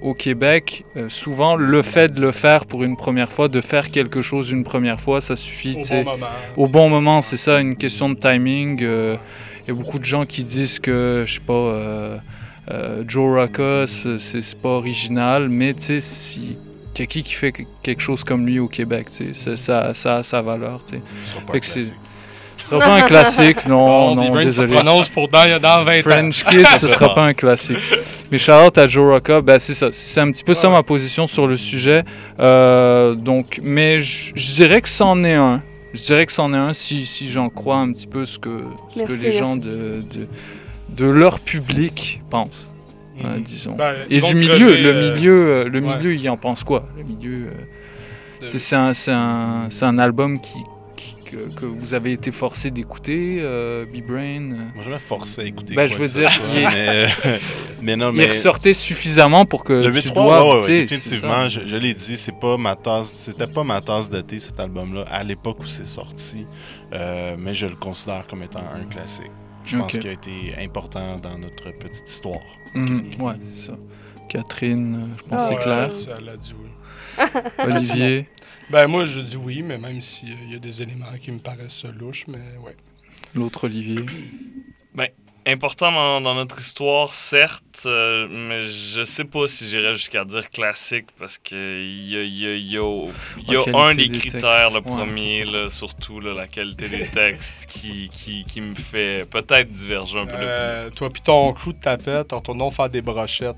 au 0.00 0.14
Québec, 0.14 0.86
souvent 1.08 1.54
le 1.54 1.82
fait 1.82 2.14
de 2.14 2.20
le 2.22 2.32
faire 2.32 2.64
pour 2.64 2.82
une 2.82 2.96
première 2.96 3.30
fois, 3.30 3.48
de 3.48 3.60
faire 3.60 3.90
quelque 3.90 4.22
chose 4.22 4.50
une 4.50 4.64
première 4.64 4.98
fois, 4.98 5.20
ça 5.20 5.36
suffit. 5.36 5.76
Au 5.76 5.80
tu 5.80 5.84
sais. 5.84 6.02
bon 6.02 6.12
moment. 6.12 6.26
Au 6.56 6.66
bon 6.66 6.88
moment, 6.88 7.20
c'est 7.20 7.36
ça, 7.36 7.60
une 7.60 7.76
question 7.76 8.08
de 8.08 8.14
timing. 8.14 8.80
Il 8.80 9.68
y 9.68 9.70
a 9.70 9.74
beaucoup 9.74 9.98
de 9.98 10.04
gens 10.04 10.24
qui 10.24 10.44
disent 10.44 10.78
que, 10.78 11.24
je 11.26 11.34
sais 11.34 11.40
pas, 11.40 12.22
euh, 12.68 12.72
euh, 13.00 13.04
Joe 13.06 13.38
Rocca, 13.40 13.86
c'est 13.86 14.18
c'est 14.18 14.58
pas 14.60 14.68
original, 14.70 15.48
mais 15.48 15.74
tu 15.74 15.82
sais, 15.84 16.00
si. 16.00 16.56
Il 16.96 17.00
y 17.00 17.02
a 17.04 17.06
qui 17.06 17.22
qui 17.22 17.32
fait 17.32 17.52
que- 17.52 17.62
quelque 17.82 18.02
chose 18.02 18.24
comme 18.24 18.44
lui 18.46 18.58
au 18.58 18.68
Québec, 18.68 19.06
tu 19.10 19.32
sais, 19.32 19.34
ça, 19.34 19.56
ça, 19.56 19.94
ça 19.94 20.16
a 20.16 20.22
sa 20.22 20.42
valeur, 20.42 20.84
tu 20.84 20.96
sais. 20.96 21.02
Ce 21.24 21.30
sera 21.30 21.40
pas 21.46 21.52
Fait 21.54 21.58
un. 21.58 21.62
Ce 21.82 22.68
sera 22.68 22.78
pas 22.78 22.94
un 22.94 23.00
classique, 23.06 23.66
non, 23.66 24.14
Bon, 24.14 24.14
non, 24.30 24.34
se 24.34 24.44
désolé. 24.44 24.74
prononce 24.74 25.08
pour 25.08 25.28
dans- 25.28 25.60
dans 25.62 25.82
20 25.82 25.98
ans. 26.00 26.02
French 26.02 26.44
Kiss, 26.44 26.68
ce 26.78 26.88
sera 26.88 27.14
pas 27.14 27.22
un 27.24 27.32
classique. 27.32 27.78
Mais 28.30 28.36
shout 28.36 28.76
à 28.76 28.86
Joe 28.86 29.12
Rocca, 29.14 29.40
ben 29.40 29.58
c'est 29.58 29.72
ça, 29.72 29.88
c'est 29.90 30.20
un 30.20 30.30
petit 30.30 30.44
peu 30.44 30.52
ça 30.52 30.68
ma 30.68 30.82
position 30.82 31.26
sur 31.26 31.46
le 31.46 31.56
sujet. 31.56 32.04
Euh, 32.38 33.14
donc, 33.14 33.58
mais 33.62 33.98
je 34.02 34.32
dirais 34.54 34.80
que 34.82 34.88
c'en 34.88 35.22
est 35.24 35.34
un. 35.34 35.62
Je 35.94 36.00
dirais 36.02 36.26
que 36.26 36.32
c'en 36.32 36.52
est 36.52 36.56
un 36.56 36.72
si, 36.72 37.06
si 37.06 37.28
j'en 37.30 37.48
crois 37.48 37.78
un 37.78 37.90
petit 37.92 38.06
peu 38.06 38.24
ce 38.26 38.38
que, 38.38 38.62
ce 38.90 38.94
que 39.00 39.08
Merci, 39.08 39.16
les 39.24 39.32
gens 39.32 39.56
de, 39.56 40.04
de 40.96 41.06
leur 41.06 41.40
public 41.40 42.22
pensent, 42.30 42.68
euh, 43.24 43.36
Mhm. 43.36 43.42
disons. 43.42 43.74
Ben, 43.76 43.94
Et 44.10 44.20
du 44.20 44.34
milieu, 44.34 44.54
crevé, 44.54 44.76
le 44.82 44.90
euh, 44.94 45.12
milieu, 45.14 45.32
euh, 45.32 45.68
le 45.68 45.80
ouais. 45.80 45.96
milieu, 45.96 46.14
il 46.14 46.28
en 46.30 46.36
pense 46.36 46.64
quoi? 46.64 46.88
Le 46.96 47.04
milieu, 47.04 47.48
euh, 48.42 48.48
De- 48.50 48.58
c'est 48.58 48.76
un, 48.76 48.92
c'est 48.92 49.12
un, 49.12 49.66
c'est 49.70 49.84
un 49.84 49.98
album 49.98 50.40
qui, 50.40 50.58
qui- 50.96 51.14
que, 51.30 51.36
que 51.60 51.64
vous 51.66 51.94
avez 51.94 52.12
été 52.12 52.32
forcé 52.32 52.70
d'écouter, 52.70 53.36
euh, 53.38 53.84
B-Brain. 53.84 54.40
Moi, 54.74 54.82
je 54.82 54.90
me 54.90 54.98
forcé 54.98 55.42
à 55.42 55.44
écouter. 55.44 55.74
Ben, 55.74 55.86
quoi 55.86 55.94
je 55.96 56.02
veux 56.02 56.20
dire, 56.22 56.30
il 56.52 56.58
est- 56.58 56.66
mais, 56.66 57.38
mais 57.82 57.96
non, 57.96 58.10
il 58.10 58.16
mais. 58.16 58.26
ressortait 58.28 58.72
suffisamment 58.74 59.44
pour 59.44 59.62
que 59.62 59.74
Le 59.74 59.90
tu 59.92 60.08
8-3, 60.08 60.14
dois, 60.14 60.48
ouais, 60.48 60.54
ouais, 60.56 60.62
c'est 60.62 60.86
je, 61.48 61.66
je 61.66 61.76
l'ai 61.76 61.94
dit, 61.94 62.16
c'est 62.16 62.38
pas 62.40 62.56
ma 62.56 62.74
tasse, 62.76 63.10
c'était 63.12 63.46
pas 63.46 63.62
ma 63.62 63.80
tasse 63.80 64.10
de 64.10 64.20
thé 64.22 64.38
cet 64.40 64.58
album-là 64.58 65.04
à 65.10 65.22
l'époque 65.22 65.58
où 65.60 65.66
c'est 65.66 65.86
sorti, 65.86 66.46
euh, 66.94 67.36
mais 67.38 67.54
je 67.54 67.66
le 67.66 67.76
considère 67.76 68.26
comme 68.26 68.42
étant 68.42 68.60
un 68.74 68.84
classique. 68.86 69.30
Je 69.64 69.76
pense 69.76 69.94
Ok. 69.94 70.00
qu'il 70.00 70.08
a 70.10 70.12
été 70.12 70.54
important 70.58 71.18
dans 71.18 71.38
notre 71.38 71.70
petite 71.78 72.08
histoire. 72.08 72.40
Mhm, 72.74 73.20
ouais, 73.20 73.34
c'est 73.56 73.66
ça. 73.68 73.78
Catherine, 74.28 74.94
euh, 74.94 75.16
je 75.18 75.22
pense 75.24 75.30
que 75.30 75.34
Ah 75.34 75.38
c'est 75.48 75.54
ouais, 75.56 75.62
clair. 75.62 75.94
ça, 75.94 76.14
elle 76.18 76.28
a 76.28 76.36
dit 76.36 76.54
oui. 76.58 76.70
Olivier? 77.64 78.28
Ben 78.70 78.86
moi 78.86 79.04
je 79.04 79.20
dis 79.20 79.36
oui, 79.36 79.62
mais 79.62 79.78
même 79.78 80.00
s'il 80.00 80.50
y 80.50 80.54
a 80.54 80.58
des 80.58 80.80
éléments 80.82 81.06
qui 81.20 81.32
me 81.32 81.38
paraissent 81.40 81.84
louches, 81.84 82.26
mais 82.28 82.38
ouais. 82.64 82.76
L'autre 83.34 83.64
Olivier? 83.64 84.04
Ben, 84.94 85.08
important 85.46 85.90
dans, 85.90 86.20
dans 86.20 86.34
notre 86.34 86.58
histoire, 86.60 87.12
certes, 87.12 87.82
euh, 87.86 88.26
mais 88.30 88.62
je 88.62 89.02
sais 89.04 89.24
pas 89.24 89.46
si 89.46 89.68
j'irais 89.68 89.94
jusqu'à 89.94 90.24
dire 90.24 90.48
classique 90.50 91.06
parce 91.18 91.38
que 91.38 91.54
il 91.82 92.08
y 92.10 92.16
a, 92.16 92.22
y 92.22 92.46
a- 92.46 92.56
y 92.56 92.76
a- 92.78 93.52
y 93.52 93.56
a 93.56 93.78
un 93.78 93.94
des 93.94 94.08
des 94.08 94.18
critères, 94.18 94.68
textes, 94.68 94.74
le 94.74 94.76
ouais. 94.76 94.96
premier, 94.96 95.44
là, 95.44 95.70
surtout 95.70 96.20
là, 96.20 96.34
la 96.34 96.46
qualité 96.46 96.88
des 96.88 97.06
textes, 97.06 97.66
qui, 97.68 98.08
qui, 98.10 98.44
qui 98.44 98.60
me 98.60 98.74
fait 98.74 99.26
peut-être 99.30 99.72
diverger 99.72 100.18
un 100.20 100.26
peu 100.26 100.32
de 100.32 100.38
Euh, 100.42 100.90
toi 100.90 101.10
pis 101.10 101.22
ton 101.22 101.52
crew 101.52 101.68
de 101.72 101.80
tapette, 101.80 102.32
retournons 102.32 102.70
faire 102.70 102.88
des 102.90 103.00
brochettes. 103.02 103.56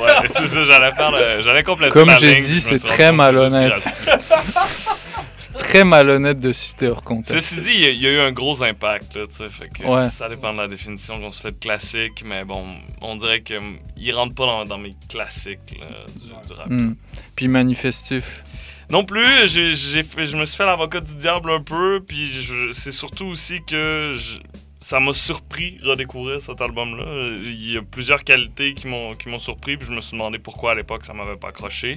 Ouais, 0.00 0.28
c'est 0.34 0.46
ça, 0.48 0.64
j'allais 0.64 0.92
faire 0.92 1.12
j'allais 1.42 1.62
Comme 1.90 2.10
j'ai 2.18 2.36
dit, 2.40 2.60
c'est 2.60 2.78
très 2.78 3.12
malhonnête. 3.12 3.84
Très 5.56 5.84
malhonnête 5.84 6.38
de 6.40 6.52
citer 6.52 6.88
hors 6.88 7.02
contexte. 7.04 7.48
Ceci 7.48 7.62
dit, 7.62 7.70
il 7.74 7.80
y, 7.80 7.86
a- 7.86 7.90
il 7.90 8.00
y 8.02 8.06
a 8.06 8.10
eu 8.12 8.20
un 8.20 8.32
gros 8.32 8.62
impact, 8.62 9.16
là, 9.16 9.26
tu 9.26 9.34
sais, 9.34 9.48
fait 9.48 9.68
que 9.68 9.84
Ouais. 9.86 10.08
ça 10.10 10.28
dépend 10.28 10.52
de 10.52 10.58
la 10.58 10.68
définition 10.68 11.20
qu'on 11.20 11.30
se 11.30 11.40
fait 11.40 11.52
de 11.52 11.58
classique, 11.58 12.22
mais 12.24 12.44
bon, 12.44 12.66
on 13.00 13.16
dirait 13.16 13.40
que 13.40 13.54
hum, 13.54 13.78
il 13.96 14.12
rentre 14.14 14.34
pas 14.34 14.46
dans, 14.46 14.64
dans 14.64 14.78
mes 14.78 14.94
classiques 15.08 15.78
là, 15.80 15.86
du, 16.14 16.26
du 16.48 16.52
rap. 16.54 16.68
Hmm. 16.68 16.94
Puis 17.36 17.48
manifestif. 17.48 18.44
Non 18.90 19.04
plus, 19.04 19.24
fait- 19.24 20.26
je 20.26 20.36
me 20.36 20.44
suis 20.44 20.56
fait 20.56 20.66
l'avocat 20.66 21.00
du 21.00 21.16
diable 21.16 21.50
un 21.50 21.62
peu, 21.62 22.02
puis 22.06 22.26
je- 22.26 22.72
c'est 22.72 22.92
surtout 22.92 23.24
aussi 23.26 23.60
que 23.66 24.12
je- 24.14 24.38
ça 24.80 24.98
m'a 25.00 25.12
surpris 25.12 25.78
redécouvrir 25.82 26.42
cet 26.42 26.60
album-là. 26.60 27.04
Il 27.44 27.72
y 27.72 27.76
a 27.78 27.82
plusieurs 27.82 28.24
qualités 28.24 28.74
qui 28.74 28.88
m'ont 28.88 29.12
qui 29.14 29.28
m'ont 29.28 29.38
surpris, 29.38 29.76
puis 29.76 29.86
je 29.86 29.92
me 29.92 30.00
suis 30.00 30.12
demandé 30.12 30.38
pourquoi 30.40 30.72
à 30.72 30.74
l'époque 30.74 31.04
ça 31.04 31.14
m'avait 31.14 31.36
pas 31.36 31.48
accroché. 31.48 31.94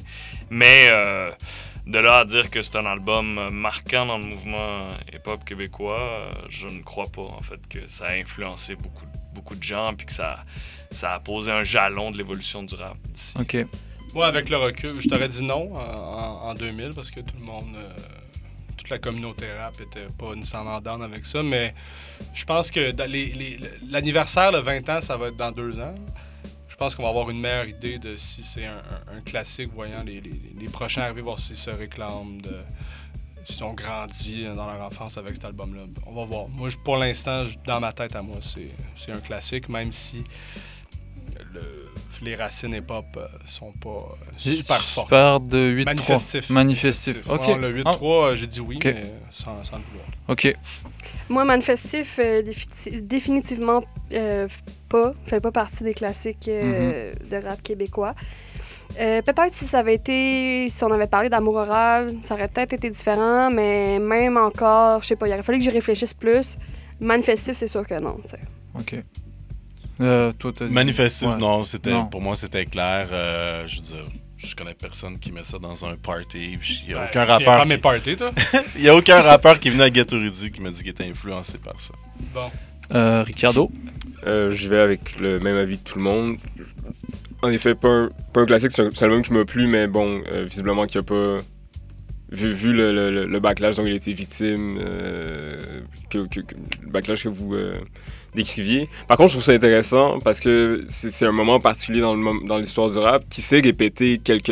Mais 0.51 0.87
euh, 0.91 1.31
de 1.87 1.99
là 1.99 2.19
à 2.19 2.25
dire 2.25 2.49
que 2.49 2.61
c'est 2.61 2.75
un 2.77 2.85
album 2.85 3.49
marquant 3.51 4.05
dans 4.05 4.17
le 4.17 4.25
mouvement 4.25 4.89
hip-hop 5.13 5.43
québécois, 5.45 5.99
euh, 6.01 6.31
je 6.49 6.67
ne 6.67 6.81
crois 6.81 7.05
pas 7.05 7.21
en 7.23 7.41
fait 7.41 7.59
que 7.69 7.79
ça 7.87 8.07
a 8.07 8.13
influencé 8.13 8.75
beaucoup 8.75 9.05
beaucoup 9.33 9.55
de 9.55 9.63
gens, 9.63 9.93
puis 9.95 10.05
que 10.05 10.13
ça 10.13 10.37
ça 10.91 11.13
a 11.13 11.19
posé 11.19 11.51
un 11.51 11.63
jalon 11.63 12.11
de 12.11 12.17
l'évolution 12.17 12.63
du 12.63 12.73
rap 12.75 12.95
d'ici. 13.09 13.33
Ok. 13.39 13.57
Moi, 14.13 14.25
avec 14.27 14.47
le 14.49 14.55
recul, 14.55 14.95
je 15.01 15.09
t'aurais 15.09 15.27
dit 15.27 15.43
non 15.43 15.75
en, 15.75 15.79
en- 15.79 16.49
en 16.49 16.53
2000 16.55 16.91
parce 16.95 17.11
que 17.11 17.19
tout 17.19 17.35
le 17.37 17.43
monde, 17.43 17.75
euh, 17.75 17.89
toute 18.77 18.89
la 18.89 18.97
communauté 18.97 19.45
rap 19.59 19.73
était 19.81 20.07
pas 20.17 20.33
nécessairement 20.35 20.79
down 20.79 21.01
avec 21.01 21.25
ça. 21.25 21.43
Mais 21.43 21.75
je 22.33 22.45
pense 22.45 22.71
que 22.71 22.91
dans 22.91 23.11
les- 23.11 23.33
les- 23.33 23.59
l'anniversaire, 23.89 24.53
le 24.53 24.59
20 24.59 24.87
ans, 24.89 25.01
ça 25.01 25.17
va 25.17 25.27
être 25.27 25.35
dans 25.35 25.51
deux 25.51 25.79
ans. 25.81 25.95
Je 26.75 26.77
pense 26.77 26.93
qu'on 26.93 27.03
va 27.03 27.09
avoir 27.09 27.29
une 27.29 27.39
meilleure 27.39 27.69
idée 27.69 27.99
de 27.99 28.17
si 28.17 28.43
c'est 28.43 28.65
un, 28.65 28.73
un- 28.79 29.17
un 29.17 29.21
classique, 29.21 29.71
voyant 29.73 30.03
les, 30.03 30.19
les- 30.19 30.41
les 30.59 30.65
prochains 30.67 31.03
arriver, 31.03 31.21
voir 31.21 31.39
s'ils 31.39 31.55
se 31.55 31.69
réclament, 31.69 32.41
de, 32.41 32.53
s'ils 33.45 33.63
ont 33.63 33.71
grandi 33.73 34.43
dans 34.43 34.69
leur 34.69 34.81
enfance 34.81 35.17
avec 35.17 35.35
cet 35.35 35.45
album-là. 35.45 35.83
On 36.05 36.11
va 36.13 36.25
voir. 36.25 36.49
Moi, 36.49 36.67
je- 36.67 36.75
pour 36.75 36.97
l'instant, 36.97 37.45
dans 37.65 37.79
ma 37.79 37.93
tête 37.93 38.13
à 38.17 38.21
moi, 38.21 38.39
c'est 38.41 38.71
c'est 38.93 39.13
un 39.13 39.21
classique, 39.21 39.69
même 39.69 39.93
si 39.93 40.21
le- 41.53 41.85
les 42.21 42.35
racines 42.35 42.73
hip-hop 42.73 43.05
euh, 43.15 43.27
sont 43.45 43.71
pas 43.71 44.17
J'ai- 44.37 44.55
super 44.55 44.81
fortes. 44.81 45.09
pars 45.09 45.39
de 45.39 45.57
8-3. 45.57 45.85
Manifestif. 45.85 46.49
Manifestif. 46.49 47.17
Ok. 47.29 47.43
Vraiment, 47.43 47.57
le 47.57 47.69
8-3, 47.71 48.25
euh, 48.31 48.35
j'ai 48.35 48.47
dit 48.47 48.59
oui, 48.59 48.79
mais 48.83 49.13
sans, 49.31 49.63
sans 49.63 49.77
le 49.77 49.83
vouloir. 49.83 50.07
Ok. 50.27 50.53
Moi, 51.29 51.45
Manifestif, 51.45 52.19
euh, 52.19 52.43
défi- 52.43 53.01
définitivement 53.01 53.81
euh, 54.11 54.47
pas, 54.89 55.13
fait 55.25 55.39
pas 55.39 55.51
partie 55.51 55.83
des 55.83 55.93
classiques 55.93 56.47
euh, 56.47 57.13
Mm-hmm. 57.13 57.29
de 57.41 57.47
rap 57.47 57.61
québécois. 57.61 58.15
Euh, 58.99 59.21
peut-être 59.21 59.53
si 59.53 59.65
ça 59.65 59.79
avait 59.79 59.95
été, 59.95 60.67
si 60.69 60.83
on 60.83 60.91
avait 60.91 61.07
parlé 61.07 61.27
d'amour 61.29 61.55
oral, 61.55 62.13
ça 62.21 62.35
aurait 62.35 62.47
peut-être 62.47 62.73
été 62.73 62.89
différent, 62.89 63.49
mais 63.51 63.99
même 63.99 64.37
encore, 64.37 65.01
je 65.01 65.07
sais 65.07 65.15
pas, 65.15 65.27
il 65.27 65.33
aurait 65.33 65.43
fallu 65.43 65.57
que 65.57 65.63
j'y 65.63 65.69
réfléchisse 65.71 66.13
plus. 66.13 66.57
Manifestif, 66.99 67.57
c'est 67.57 67.67
sûr 67.67 67.85
que 67.85 67.99
non, 67.99 68.17
tu 68.23 68.29
sais. 68.31 68.39
Ok. 68.77 69.03
Euh, 70.01 70.31
toi, 70.33 70.51
t'as 70.55 70.67
dit- 70.67 70.73
Manifestif, 70.73 71.27
Ouais. 71.29 71.37
non, 71.37 71.63
c'était 71.63 71.93
pour 72.11 72.21
moi 72.21 72.35
c'était 72.35 72.65
clair. 72.65 73.07
euh, 73.11 73.65
je 73.67 73.77
veux 73.77 73.81
dire, 73.81 74.05
je 74.37 74.55
connais 74.55 74.73
personne 74.73 75.17
qui 75.19 75.31
met 75.31 75.43
ça 75.43 75.57
dans 75.57 75.83
un 75.85 75.95
party. 75.95 76.57
Il 76.83 76.87
n'y 76.89 76.93
a 76.93 76.99
Ben, 76.99 77.07
aucun 77.09 77.25
rappeur. 77.25 77.57
pas 77.59 77.65
mes 77.65 77.77
parties, 77.77 78.15
toi? 78.17 78.31
Il 78.75 78.81
y 78.83 78.89
a 78.89 78.95
aucun 78.95 79.21
rappeur 79.21 79.59
qui 79.59 79.69
est 79.69 79.71
venu 79.71 79.83
à 79.83 79.89
Ghetto 79.89 80.17
Rudy 80.17 80.51
qui 80.51 80.61
m'a 80.61 80.69
dit 80.69 80.79
qu'il 80.79 80.89
était 80.89 81.05
influencé 81.05 81.57
par 81.57 81.79
ça. 81.79 81.93
Bon. 82.33 82.51
Euh, 82.93 83.23
Ricardo 83.23 83.71
Euh, 84.25 84.51
je 84.51 84.69
vais 84.69 84.79
avec 84.79 85.19
le 85.19 85.39
même 85.39 85.55
avis 85.55 85.77
que 85.77 85.83
tout 85.83 85.99
le 85.99 86.03
monde. 86.03 86.37
En 87.41 87.49
effet, 87.49 87.75
pas 87.75 88.07
un, 88.35 88.45
classique, 88.45 88.71
c'est 88.71 88.81
un, 88.81 89.05
album 89.05 89.21
qui 89.21 89.33
m'a 89.33 89.45
plu, 89.45 89.67
mais 89.67 89.87
bon, 89.87 90.21
euh, 90.33 90.45
visiblement 90.45 90.85
qu'il 90.85 90.99
a 90.99 91.03
pas. 91.03 91.37
Vu, 92.31 92.73
le, 92.73 93.39
backlash 93.39 93.75
dont 93.77 93.85
il 93.85 93.93
été 93.93 94.11
victime, 94.11 94.79
euh, 94.81 95.81
le 96.13 96.27
backlash 96.89 97.23
que 97.23 97.29
vous 97.29 97.55
décriviez. 98.33 98.89
Par 99.07 99.15
contre, 99.15 99.29
je 99.29 99.33
trouve 99.35 99.43
ça 99.43 99.53
intéressant 99.53 100.17
parce 100.19 100.39
que 100.39 100.83
c'est 100.89 101.25
un 101.25 101.31
moment 101.31 101.59
particulier 101.59 102.01
dans 102.01 102.57
l'histoire 102.57 102.89
du 102.89 102.97
rap 102.97 103.23
qui 103.29 103.41
s'est 103.41 103.61
répété 103.61 104.17
quelques. 104.17 104.49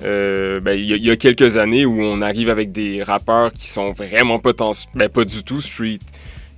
ben, 0.00 0.72
il 0.78 1.04
y, 1.04 1.10
a- 1.10 1.16
quelques 1.16 1.56
années 1.56 1.86
où 1.86 2.00
on 2.02 2.20
arrive 2.20 2.50
avec 2.50 2.70
des 2.72 3.02
rappeurs 3.02 3.52
qui 3.52 3.68
sont 3.68 3.92
vraiment 3.92 4.38
ben, 4.94 5.08
pas 5.08 5.24
du 5.24 5.42
tout 5.42 5.62
street, 5.62 5.98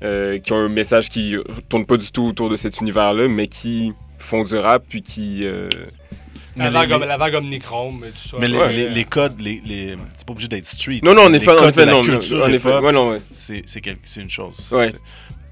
euh, 0.02 0.38
qui 0.38 0.52
ont 0.52 0.56
un 0.58 0.68
message 0.68 1.08
qui 1.10 1.36
tourne 1.68 1.84
pas 1.86 1.96
du 1.96 2.10
tout 2.12 2.24
autour 2.24 2.48
de 2.50 2.56
cet 2.56 2.80
univers-là, 2.80 3.28
mais 3.28 3.48
qui 3.48 3.92
font 4.18 4.42
du 4.44 4.56
rap 4.56 4.84
puis 4.88 5.02
qui. 5.02 5.44
euh, 5.44 5.68
La 6.56 6.64
Mais 6.64 6.70
vague, 6.70 6.88
les- 6.88 6.94
comme- 6.98 7.08
la 7.08 7.16
vague 7.16 7.34
Omnichrome 7.36 8.04
et 8.04 8.10
tout 8.10 8.28
ça. 8.30 8.36
Mais 8.40 8.48
les, 8.48 8.56
Ouais. 8.58 8.72
les- 8.72 8.88
les 8.88 9.04
codes, 9.04 9.40
les, 9.40 9.62
les- 9.64 9.96
c'est 10.16 10.26
pas 10.26 10.32
obligé 10.32 10.48
d'être 10.48 10.66
street. 10.66 11.00
Non, 11.04 11.14
non, 11.14 11.22
en 11.26 11.32
effet, 11.32 11.50
en 11.52 11.68
effet, 11.68 11.82
de 11.82 11.86
la 11.86 11.92
non, 11.92 12.02
culture 12.02 12.42
en 12.44 12.48
effet, 12.48 12.78
ouais, 12.78 12.92
non, 12.92 13.10
ouais. 13.10 13.20
C'est 13.30 13.62
c'est 13.66 13.80
c'est 14.02 14.20
une 14.22 14.30
chose. 14.30 14.56
c'est- 14.58 14.74
Ouais. 14.74 14.88
c'est- 14.88 14.98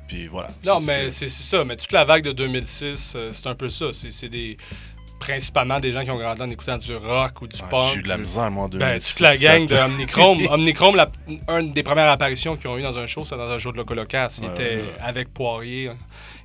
Puis 0.09 0.27
voilà. 0.27 0.49
Non, 0.65 0.79
C'est- 0.81 0.87
mais 0.87 1.11
c'est 1.11 1.29
c'est 1.29 1.43
ça. 1.45 1.65
Mais 1.65 1.77
toute 1.77 1.93
la 1.93 2.05
vague 2.05 2.25
de 2.25 2.33
2006, 2.33 3.13
euh, 3.15 3.31
c'est 3.33 3.47
un 3.47 3.55
peu 3.55 3.69
ça. 3.69 3.87
C'est 3.93 4.11
c'est 4.13 4.29
des 4.29 4.57
principalement 5.19 5.81
des 5.81 5.93
gens 5.93 6.05
qui 6.05 6.11
ont 6.11 6.19
grandi 6.19 6.43
en 6.43 6.51
écoutant 6.51 6.77
du 6.77 6.95
rock 6.95 7.43
ou 7.43 7.47
du 7.47 7.57
Ouais, 7.61 7.69
punk. 7.71 7.87
j'ai 7.93 7.99
eu 7.99 8.03
de 8.03 8.09
la 8.09 8.19
misère, 8.19 8.51
moi, 8.51 8.65
en 8.65 8.69
Ben, 8.69 8.79
2006, 8.79 9.13
toute 9.15 9.21
la 9.21 9.37
gang 9.37 9.67
de. 9.67 9.75
Omnichrome. 9.77 10.47
Omnichrome, 10.51 10.97
la, 10.97 11.09
une 11.59 11.73
des 11.73 11.83
premières 11.83 12.09
apparitions 12.11 12.57
qu'ils 12.57 12.69
ont 12.69 12.79
eu 12.79 12.83
dans 12.83 12.99
un 12.99 13.07
show, 13.07 13.25
c'était 13.25 13.37
dans 13.37 13.51
un 13.51 13.59
show 13.59 13.73
de 13.73 13.77
Locolocasse. 13.79 14.41
Il 14.43 14.49
Ouais, 14.49 14.85
avec 15.03 15.33
Poirier. 15.33 15.89
hein. 15.89 15.97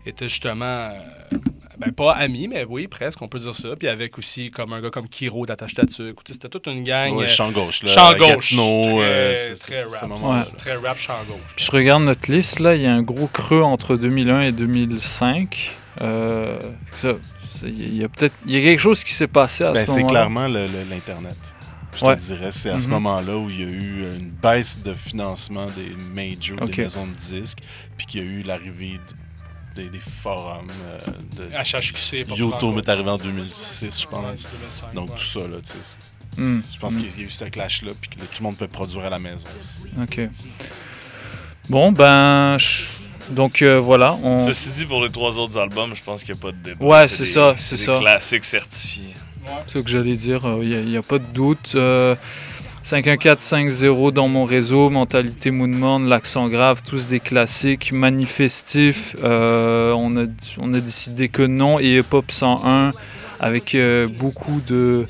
était 0.05 0.27
justement... 0.29 0.89
euh, 0.91 1.37
ben, 1.77 1.91
pas 1.91 2.11
ami, 2.11 2.47
mais 2.47 2.63
oui, 2.67 2.87
presque, 2.87 3.19
on 3.23 3.27
peut 3.27 3.39
dire 3.39 3.55
ça. 3.55 3.69
Puis 3.77 3.87
avec 3.87 4.17
aussi 4.19 4.51
comme 4.51 4.71
un 4.73 4.81
gars 4.81 4.91
comme 4.91 5.07
Kiro 5.09 5.47
d'Attache 5.47 5.73
Tatuc. 5.73 6.15
C'était 6.27 6.47
toute 6.49 6.67
une 6.67 6.83
gang. 6.83 7.15
Ouais, 7.15 7.25
euh, 7.25 7.27
champ 7.27 7.49
gauche, 7.51 7.81
là, 7.83 7.91
Champ 7.91 8.13
gauche. 8.13 8.27
Gatineau, 8.27 8.83
Très, 8.83 9.03
euh, 9.03 9.55
c'est- 9.55 9.59
très 9.73 9.83
c'est- 9.89 10.05
rap. 10.05 10.57
Très 10.57 10.75
rap, 10.75 10.97
champ 10.99 11.13
gauche. 11.27 11.39
Puis 11.55 11.65
je 11.65 11.71
regarde 11.71 12.03
notre 12.03 12.31
liste, 12.31 12.59
là, 12.59 12.75
il 12.75 12.81
y 12.83 12.85
a 12.85 12.93
un 12.93 13.01
gros 13.01 13.25
creux 13.27 13.63
entre 13.63 13.95
2001 13.95 14.41
et 14.41 14.51
2005. 14.51 15.71
Euh, 16.01 16.59
ça, 16.93 17.13
il 17.67 17.95
y 17.97 18.03
a 18.03 18.09
peut-être 18.09 18.35
il 18.45 18.51
y 18.53 18.57
a 18.57 18.61
quelque 18.61 18.79
chose 18.79 19.03
qui 19.03 19.13
s'est 19.13 19.27
passé 19.27 19.63
à 19.63 19.71
Ben, 19.71 19.85
ce 19.85 19.91
c'est 19.93 19.99
moment-là. 20.01 20.09
clairement 20.09 20.47
le- 20.47 20.67
le- 20.67 20.83
l'Internet. 20.89 21.55
Je 21.99 22.05
Ouais. 22.05 22.15
te 22.15 22.21
dirais, 22.21 22.51
c'est 22.51 22.69
à 22.69 22.79
ce 22.79 22.85
Mhm. 22.85 22.93
moment-là 22.93 23.37
où 23.37 23.49
il 23.49 23.59
y 23.59 23.63
a 23.63 23.67
eu 23.67 24.11
une 24.17 24.29
baisse 24.29 24.81
de 24.81 24.93
financement 24.93 25.67
des 25.67 25.93
majors, 26.13 26.57
des 26.65 26.75
maisons 26.83 27.05
de 27.07 27.13
disques, 27.13 27.59
puis 27.97 28.05
qu'il 28.07 28.21
y 28.21 28.23
a 28.23 28.27
eu 28.27 28.41
l'arrivée 28.43 28.93
de- 29.75 29.81
des, 29.83 29.89
des 29.89 29.99
forums. 29.99 30.67
euh, 30.85 30.99
de, 31.37 31.49
HHQC, 31.53 32.25
YouTube 32.37 32.77
est 32.77 32.89
arrivé 32.89 33.09
en 33.09 33.17
2006, 33.17 34.01
je 34.01 34.07
pense. 34.07 34.23
Ouais, 34.23 34.49
2005, 34.51 34.93
Donc 34.93 35.09
ouais. 35.11 35.15
tout 35.17 35.25
ça, 35.25 35.39
là, 35.41 35.57
tu 35.61 35.69
sais. 35.69 36.41
Mm. 36.41 36.61
Je 36.73 36.79
pense 36.79 36.93
Mm. 36.93 36.97
qu'il 36.97 37.19
y 37.19 37.23
a 37.23 37.27
eu 37.27 37.29
ce 37.29 37.43
clash-là, 37.45 37.91
puis 37.99 38.09
que 38.09 38.15
tout 38.19 38.27
le 38.39 38.43
monde 38.43 38.55
peut 38.57 38.67
produire 38.67 39.03
à 39.05 39.09
la 39.09 39.19
maison 39.19 39.47
aussi. 39.59 39.77
Ok. 40.01 40.29
Bon, 41.69 41.91
ben. 41.91 42.57
je- 42.57 42.87
Donc 43.31 43.61
euh, 43.61 43.79
voilà. 43.79 44.17
On... 44.23 44.45
Ceci 44.47 44.69
dit, 44.69 44.85
pour 44.85 45.03
les 45.03 45.09
trois 45.09 45.37
autres 45.37 45.57
albums, 45.57 45.95
je 45.95 46.03
pense 46.03 46.23
qu'il 46.23 46.33
n'y 46.35 46.39
a 46.39 46.43
pas 46.43 46.51
de 46.51 46.57
débat. 46.57 46.85
Ouais, 46.85 47.07
c'est 47.07 47.25
ça, 47.25 47.55
c'est 47.57 47.75
des 47.75 47.81
ça. 47.81 47.97
classiques 47.99 48.45
certifiés. 48.45 49.13
C'est 49.67 49.79
ce 49.79 49.83
que 49.83 49.89
j'allais 49.89 50.15
dire, 50.15 50.41
il 50.61 50.85
n'y 50.85 50.97
a, 50.97 51.01
pas 51.01 51.17
de 51.17 51.25
doute. 51.25 51.73
Euh, 51.75 52.15
51450 52.83 54.13
dans 54.13 54.27
mon 54.27 54.45
réseau, 54.45 54.89
Mentalité 54.89 55.51
Moonmorn, 55.51 56.07
L'accent 56.07 56.47
grave, 56.49 56.81
tous 56.83 57.07
des 57.07 57.19
classiques. 57.19 57.91
Manifestif, 57.91 59.15
euh, 59.23 59.91
on, 59.93 60.17
a, 60.17 60.25
on 60.57 60.73
a 60.73 60.79
décidé 60.79 61.29
que 61.29 61.43
non. 61.43 61.79
Et 61.79 61.97
Hip 61.97 62.13
Hop 62.13 62.31
101 62.31 62.91
avec 63.39 63.75
euh, 63.75 64.07
beaucoup 64.07 64.61
de, 64.67 65.05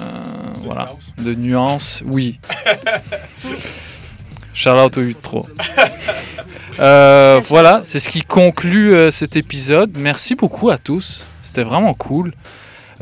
euh, 0.00 0.22
voilà, 0.62 0.92
de 1.18 1.34
nuances. 1.34 2.02
Oui. 2.06 2.38
Shout 4.54 4.70
out 4.70 4.96
au 4.98 5.02
8-3. 5.02 5.46
Euh, 6.78 7.40
voilà, 7.48 7.82
c'est 7.84 8.00
ce 8.00 8.08
qui 8.08 8.22
conclut 8.22 8.94
euh, 8.94 9.10
cet 9.10 9.36
épisode. 9.36 9.96
Merci 9.98 10.34
beaucoup 10.34 10.70
à 10.70 10.78
tous. 10.78 11.26
C'était 11.42 11.62
vraiment 11.62 11.94
cool. 11.94 12.32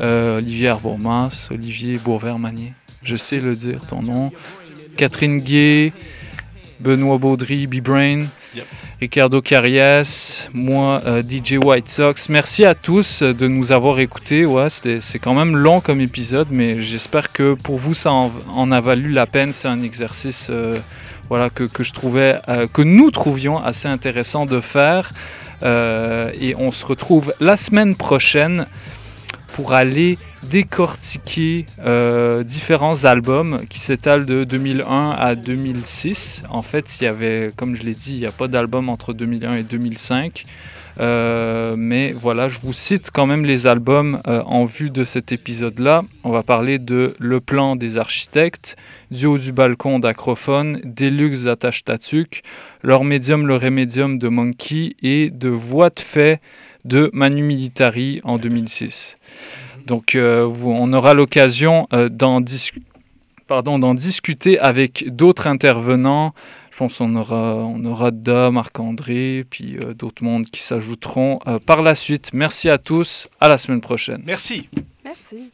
Euh, 0.01 0.37
Olivier 0.37 0.69
Arbourmas, 0.69 1.49
Olivier 1.51 1.97
Bourvert-Magnier, 1.97 2.73
je 3.03 3.15
sais 3.15 3.39
le 3.39 3.55
dire 3.55 3.81
ton 3.87 4.01
nom. 4.01 4.31
Catherine 4.97 5.37
Gay, 5.39 5.91
Benoît 6.79 7.17
Baudry, 7.17 7.67
B-Brain, 7.67 8.25
Yep. 8.55 8.65
Ricardo 8.99 9.41
Carias, 9.43 10.49
moi, 10.53 11.01
euh, 11.05 11.21
DJ 11.21 11.57
White 11.63 11.87
Sox. 11.87 12.29
Merci 12.29 12.65
à 12.65 12.73
tous 12.73 13.21
de 13.21 13.47
nous 13.47 13.71
avoir 13.71 13.99
écoutés. 13.99 14.43
Ouais, 14.45 14.69
c'était- 14.71 14.99
c'est 15.01 15.19
quand 15.19 15.35
même 15.35 15.55
long 15.55 15.81
comme 15.81 16.01
épisode, 16.01 16.47
mais 16.49 16.81
j'espère 16.81 17.31
que 17.31 17.53
pour 17.53 17.77
vous, 17.77 17.93
ça 17.93 18.11
en, 18.11 18.31
en 18.51 18.71
a 18.71 18.81
valu 18.81 19.11
la 19.11 19.27
peine. 19.27 19.53
C'est 19.53 19.67
un 19.67 19.83
exercice 19.83 20.47
euh, 20.49 20.79
voilà, 21.29 21.49
que, 21.49 21.63
que 21.63 21.83
je 21.83 21.93
trouvais, 21.93 22.39
euh, 22.49 22.67
que 22.67 22.81
nous 22.81 23.11
trouvions 23.11 23.63
assez 23.63 23.87
intéressant 23.87 24.45
de 24.45 24.59
faire. 24.59 25.11
Euh, 25.61 26.31
et 26.39 26.55
on 26.55 26.71
se 26.71 26.85
retrouve 26.85 27.33
la 27.39 27.57
semaine 27.57 27.95
prochaine 27.95 28.65
pour 29.53 29.73
aller 29.73 30.17
décortiquer 30.43 31.65
euh, 31.85 32.43
différents 32.43 33.03
albums 33.03 33.61
qui 33.69 33.79
s'étalent 33.79 34.25
de 34.25 34.45
2001 34.45 35.09
à 35.09 35.35
2006. 35.35 36.43
En 36.49 36.61
fait, 36.61 36.99
il 36.99 37.03
y 37.03 37.07
avait, 37.07 37.51
comme 37.55 37.75
je 37.75 37.83
l'ai 37.83 37.93
dit, 37.93 38.13
il 38.13 38.19
n'y 38.19 38.25
a 38.25 38.31
pas 38.31 38.47
d'album 38.47 38.89
entre 38.89 39.13
2001 39.13 39.55
et 39.55 39.63
2005. 39.63 40.45
Euh, 40.99 41.75
mais 41.77 42.11
voilà, 42.11 42.49
je 42.49 42.59
vous 42.61 42.73
cite 42.73 43.09
quand 43.13 43.25
même 43.25 43.45
les 43.45 43.67
albums 43.67 44.21
euh, 44.27 44.41
en 44.45 44.65
vue 44.65 44.89
de 44.89 45.03
cet 45.03 45.31
épisode-là. 45.31 46.01
On 46.23 46.31
va 46.31 46.43
parler 46.43 46.77
de 46.77 47.15
Le 47.19 47.39
Plan 47.39 47.75
des 47.75 47.97
Architectes, 47.97 48.75
Du 49.09 49.25
haut 49.25 49.37
du 49.37 49.51
balcon 49.51 49.99
d'Acrophone, 49.99 50.81
Deluxe 50.83 51.43
d'Attache 51.43 51.85
Tatuc, 51.85 52.43
Leur 52.83 53.03
Médium, 53.03 53.47
Le 53.47 53.55
Rémédium 53.55 54.17
de 54.17 54.27
Monkey 54.27 54.95
et 55.01 55.29
de 55.29 55.49
Voix 55.49 55.89
de 55.89 55.99
fait 55.99 56.41
de 56.83 57.09
Manu 57.13 57.43
Militari 57.43 58.19
en 58.23 58.37
2006. 58.37 59.17
Donc 59.85 60.15
euh, 60.15 60.49
on 60.63 60.91
aura 60.91 61.13
l'occasion 61.13 61.87
d'en 62.11 62.41
pardon, 63.49 63.79
d'en 63.79 63.95
discuter 63.95 64.59
avec 64.59 65.05
d'autres 65.09 65.47
intervenants. 65.47 66.33
Je 66.79 66.85
pense 66.85 66.99
qu'on 66.99 67.13
aura, 67.17 67.55
on 67.55 67.83
aura 67.83 68.09
Da, 68.11 68.51
Marc-André, 68.51 69.45
puis 69.49 69.75
euh, 69.83 69.93
d'autres 69.93 70.23
mondes 70.23 70.45
qui 70.45 70.63
s'ajouteront 70.63 71.39
euh, 71.45 71.59
par 71.59 71.81
la 71.81 71.93
suite. 71.93 72.29
Merci 72.31 72.69
à 72.69 72.77
tous. 72.77 73.27
À 73.41 73.49
la 73.49 73.57
semaine 73.57 73.81
prochaine. 73.81 74.21
Merci. 74.25 74.69
Merci. 75.03 75.51